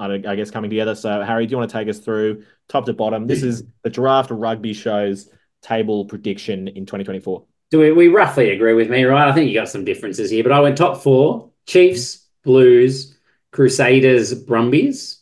I, 0.02 0.07
don't- 0.07 0.26
I 0.26 0.36
guess 0.36 0.49
coming 0.49 0.70
together. 0.70 0.95
So, 0.95 1.22
Harry, 1.22 1.45
do 1.45 1.52
you 1.52 1.57
want 1.57 1.70
to 1.70 1.78
take 1.78 1.90
us 1.90 1.99
through 1.99 2.44
top 2.70 2.86
to 2.86 2.94
bottom? 2.94 3.28
This 3.28 3.44
is 3.44 3.64
the 3.84 3.90
draft 3.90 4.32
rugby 4.32 4.72
shows 4.74 5.30
table 5.61 6.06
prediction 6.06 6.70
in 6.70 6.86
2024. 6.86 7.44
Do 7.72 7.80
we, 7.80 7.91
we 7.91 8.08
roughly 8.08 8.50
agree 8.52 8.74
with 8.74 8.90
me, 8.90 9.04
right? 9.04 9.30
I 9.30 9.34
think 9.34 9.48
you 9.48 9.54
got 9.54 9.70
some 9.70 9.86
differences 9.86 10.32
here, 10.32 10.44
but 10.44 10.52
I 10.52 10.60
went 10.60 10.78
top 10.78 11.02
four: 11.02 11.52
Chiefs, 11.66 12.26
Blues, 12.44 13.16
Crusaders, 13.52 14.34
Brumbies. 14.34 15.22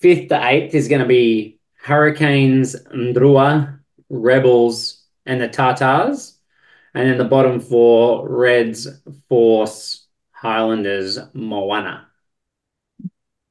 Fifth 0.00 0.28
to 0.28 0.46
eighth 0.46 0.74
is 0.74 0.88
going 0.88 1.02
to 1.02 1.08
be 1.08 1.58
Hurricanes, 1.74 2.76
Ndrua, 2.94 3.80
Rebels, 4.08 5.02
and 5.26 5.40
the 5.40 5.48
Tartars. 5.48 6.36
And 6.94 7.08
then 7.08 7.18
the 7.18 7.24
bottom 7.24 7.60
four: 7.60 8.28
Reds, 8.28 8.88
Force, 9.28 10.06
Highlanders, 10.32 11.18
Moana. 11.34 12.06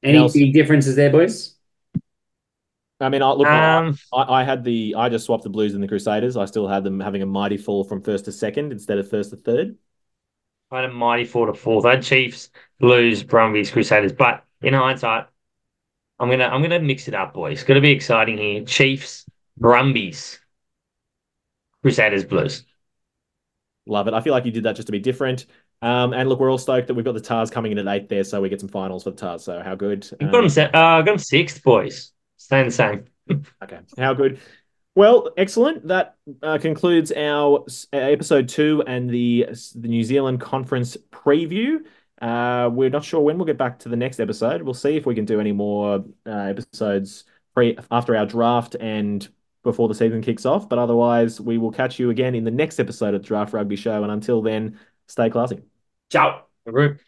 Any 0.02 0.18
Nelson. 0.18 0.40
big 0.40 0.54
differences 0.54 0.96
there, 0.96 1.10
boys? 1.10 1.54
I 3.00 3.08
mean, 3.08 3.22
I 3.22 3.32
look. 3.32 3.46
I- 3.48 3.76
Um, 3.78 3.98
I, 4.12 4.40
I 4.40 4.44
had 4.44 4.62
the 4.64 4.94
I 4.96 5.08
just 5.08 5.26
swapped 5.26 5.44
the 5.44 5.50
Blues 5.50 5.74
and 5.74 5.82
the 5.82 5.88
Crusaders. 5.88 6.36
I 6.36 6.44
still 6.44 6.68
had 6.68 6.84
them 6.84 7.00
having 7.00 7.22
a 7.22 7.26
mighty 7.26 7.56
fall 7.56 7.84
from 7.84 8.02
first 8.02 8.26
to 8.26 8.32
second 8.32 8.72
instead 8.72 8.98
of 8.98 9.08
first 9.08 9.30
to 9.30 9.36
third. 9.36 9.76
I 10.70 10.82
had 10.82 10.90
a 10.90 10.92
mighty 10.92 11.24
fall 11.24 11.46
to 11.46 11.54
fourth. 11.54 11.84
I 11.84 11.96
had 11.96 12.02
Chiefs, 12.04 12.50
Blues, 12.78 13.22
Brumbies, 13.24 13.70
Crusaders. 13.70 14.12
But 14.12 14.44
in 14.62 14.74
hindsight, 14.74 15.26
I'm 16.18 16.28
gonna 16.30 16.44
I'm 16.44 16.62
gonna 16.62 16.80
mix 16.80 17.08
it 17.08 17.14
up, 17.14 17.32
boys. 17.34 17.54
It's 17.58 17.64
gonna 17.64 17.80
be 17.80 17.90
exciting 17.90 18.36
here. 18.38 18.64
Chiefs, 18.64 19.26
Brumbies, 19.56 20.38
Crusaders, 21.82 22.24
Blues. 22.24 22.64
Love 23.86 24.06
it. 24.06 24.14
I 24.14 24.20
feel 24.20 24.32
like 24.32 24.44
you 24.44 24.52
did 24.52 24.64
that 24.64 24.76
just 24.76 24.86
to 24.86 24.92
be 24.92 24.98
different. 25.00 25.46
Um, 25.82 26.12
and 26.12 26.28
look, 26.28 26.38
we're 26.38 26.50
all 26.50 26.58
stoked 26.58 26.88
that 26.88 26.94
we've 26.94 27.04
got 27.04 27.14
the 27.14 27.20
Tahs 27.20 27.50
coming 27.50 27.72
in 27.72 27.78
at 27.78 27.88
eight 27.88 28.08
there, 28.08 28.22
so 28.22 28.40
we 28.42 28.50
get 28.50 28.60
some 28.60 28.68
finals 28.68 29.04
for 29.04 29.10
the 29.10 29.16
Tahs. 29.16 29.42
So 29.42 29.62
how 29.62 29.74
good? 29.74 30.06
I've 30.20 30.30
got 30.30 30.44
Um, 30.44 30.48
them. 30.48 30.70
Uh, 30.74 30.98
got 31.00 31.04
them 31.06 31.18
sixth, 31.18 31.62
boys. 31.62 32.12
Staying 32.40 32.64
the 32.64 32.70
same. 32.72 33.04
Okay, 33.62 33.78
how 33.98 34.14
good? 34.14 34.40
Well, 34.94 35.30
excellent. 35.36 35.86
That 35.86 36.16
uh, 36.42 36.56
concludes 36.58 37.12
our 37.12 37.64
uh, 37.92 37.96
episode 37.96 38.48
two 38.48 38.82
and 38.86 39.08
the 39.08 39.46
the 39.76 39.88
New 39.88 40.02
Zealand 40.02 40.40
conference 40.40 40.96
preview. 41.12 41.84
Uh, 42.20 42.68
we're 42.72 42.90
not 42.90 43.04
sure 43.04 43.20
when 43.20 43.36
we'll 43.36 43.46
get 43.46 43.58
back 43.58 43.78
to 43.80 43.88
the 43.88 43.96
next 43.96 44.20
episode. 44.20 44.62
We'll 44.62 44.74
see 44.74 44.96
if 44.96 45.06
we 45.06 45.14
can 45.14 45.26
do 45.26 45.38
any 45.38 45.52
more 45.52 46.04
uh, 46.26 46.30
episodes 46.30 47.24
pre 47.54 47.78
after 47.90 48.16
our 48.16 48.26
draft 48.26 48.74
and 48.80 49.28
before 49.62 49.86
the 49.86 49.94
season 49.94 50.22
kicks 50.22 50.46
off. 50.46 50.68
But 50.68 50.78
otherwise, 50.78 51.40
we 51.40 51.58
will 51.58 51.70
catch 51.70 51.98
you 51.98 52.10
again 52.10 52.34
in 52.34 52.44
the 52.44 52.50
next 52.50 52.80
episode 52.80 53.14
of 53.14 53.22
Draft 53.22 53.52
Rugby 53.52 53.76
Show. 53.76 54.02
And 54.02 54.10
until 54.10 54.42
then, 54.42 54.80
stay 55.06 55.30
classy. 55.30 55.60
Ciao. 56.10 56.44
Group. 56.66 56.98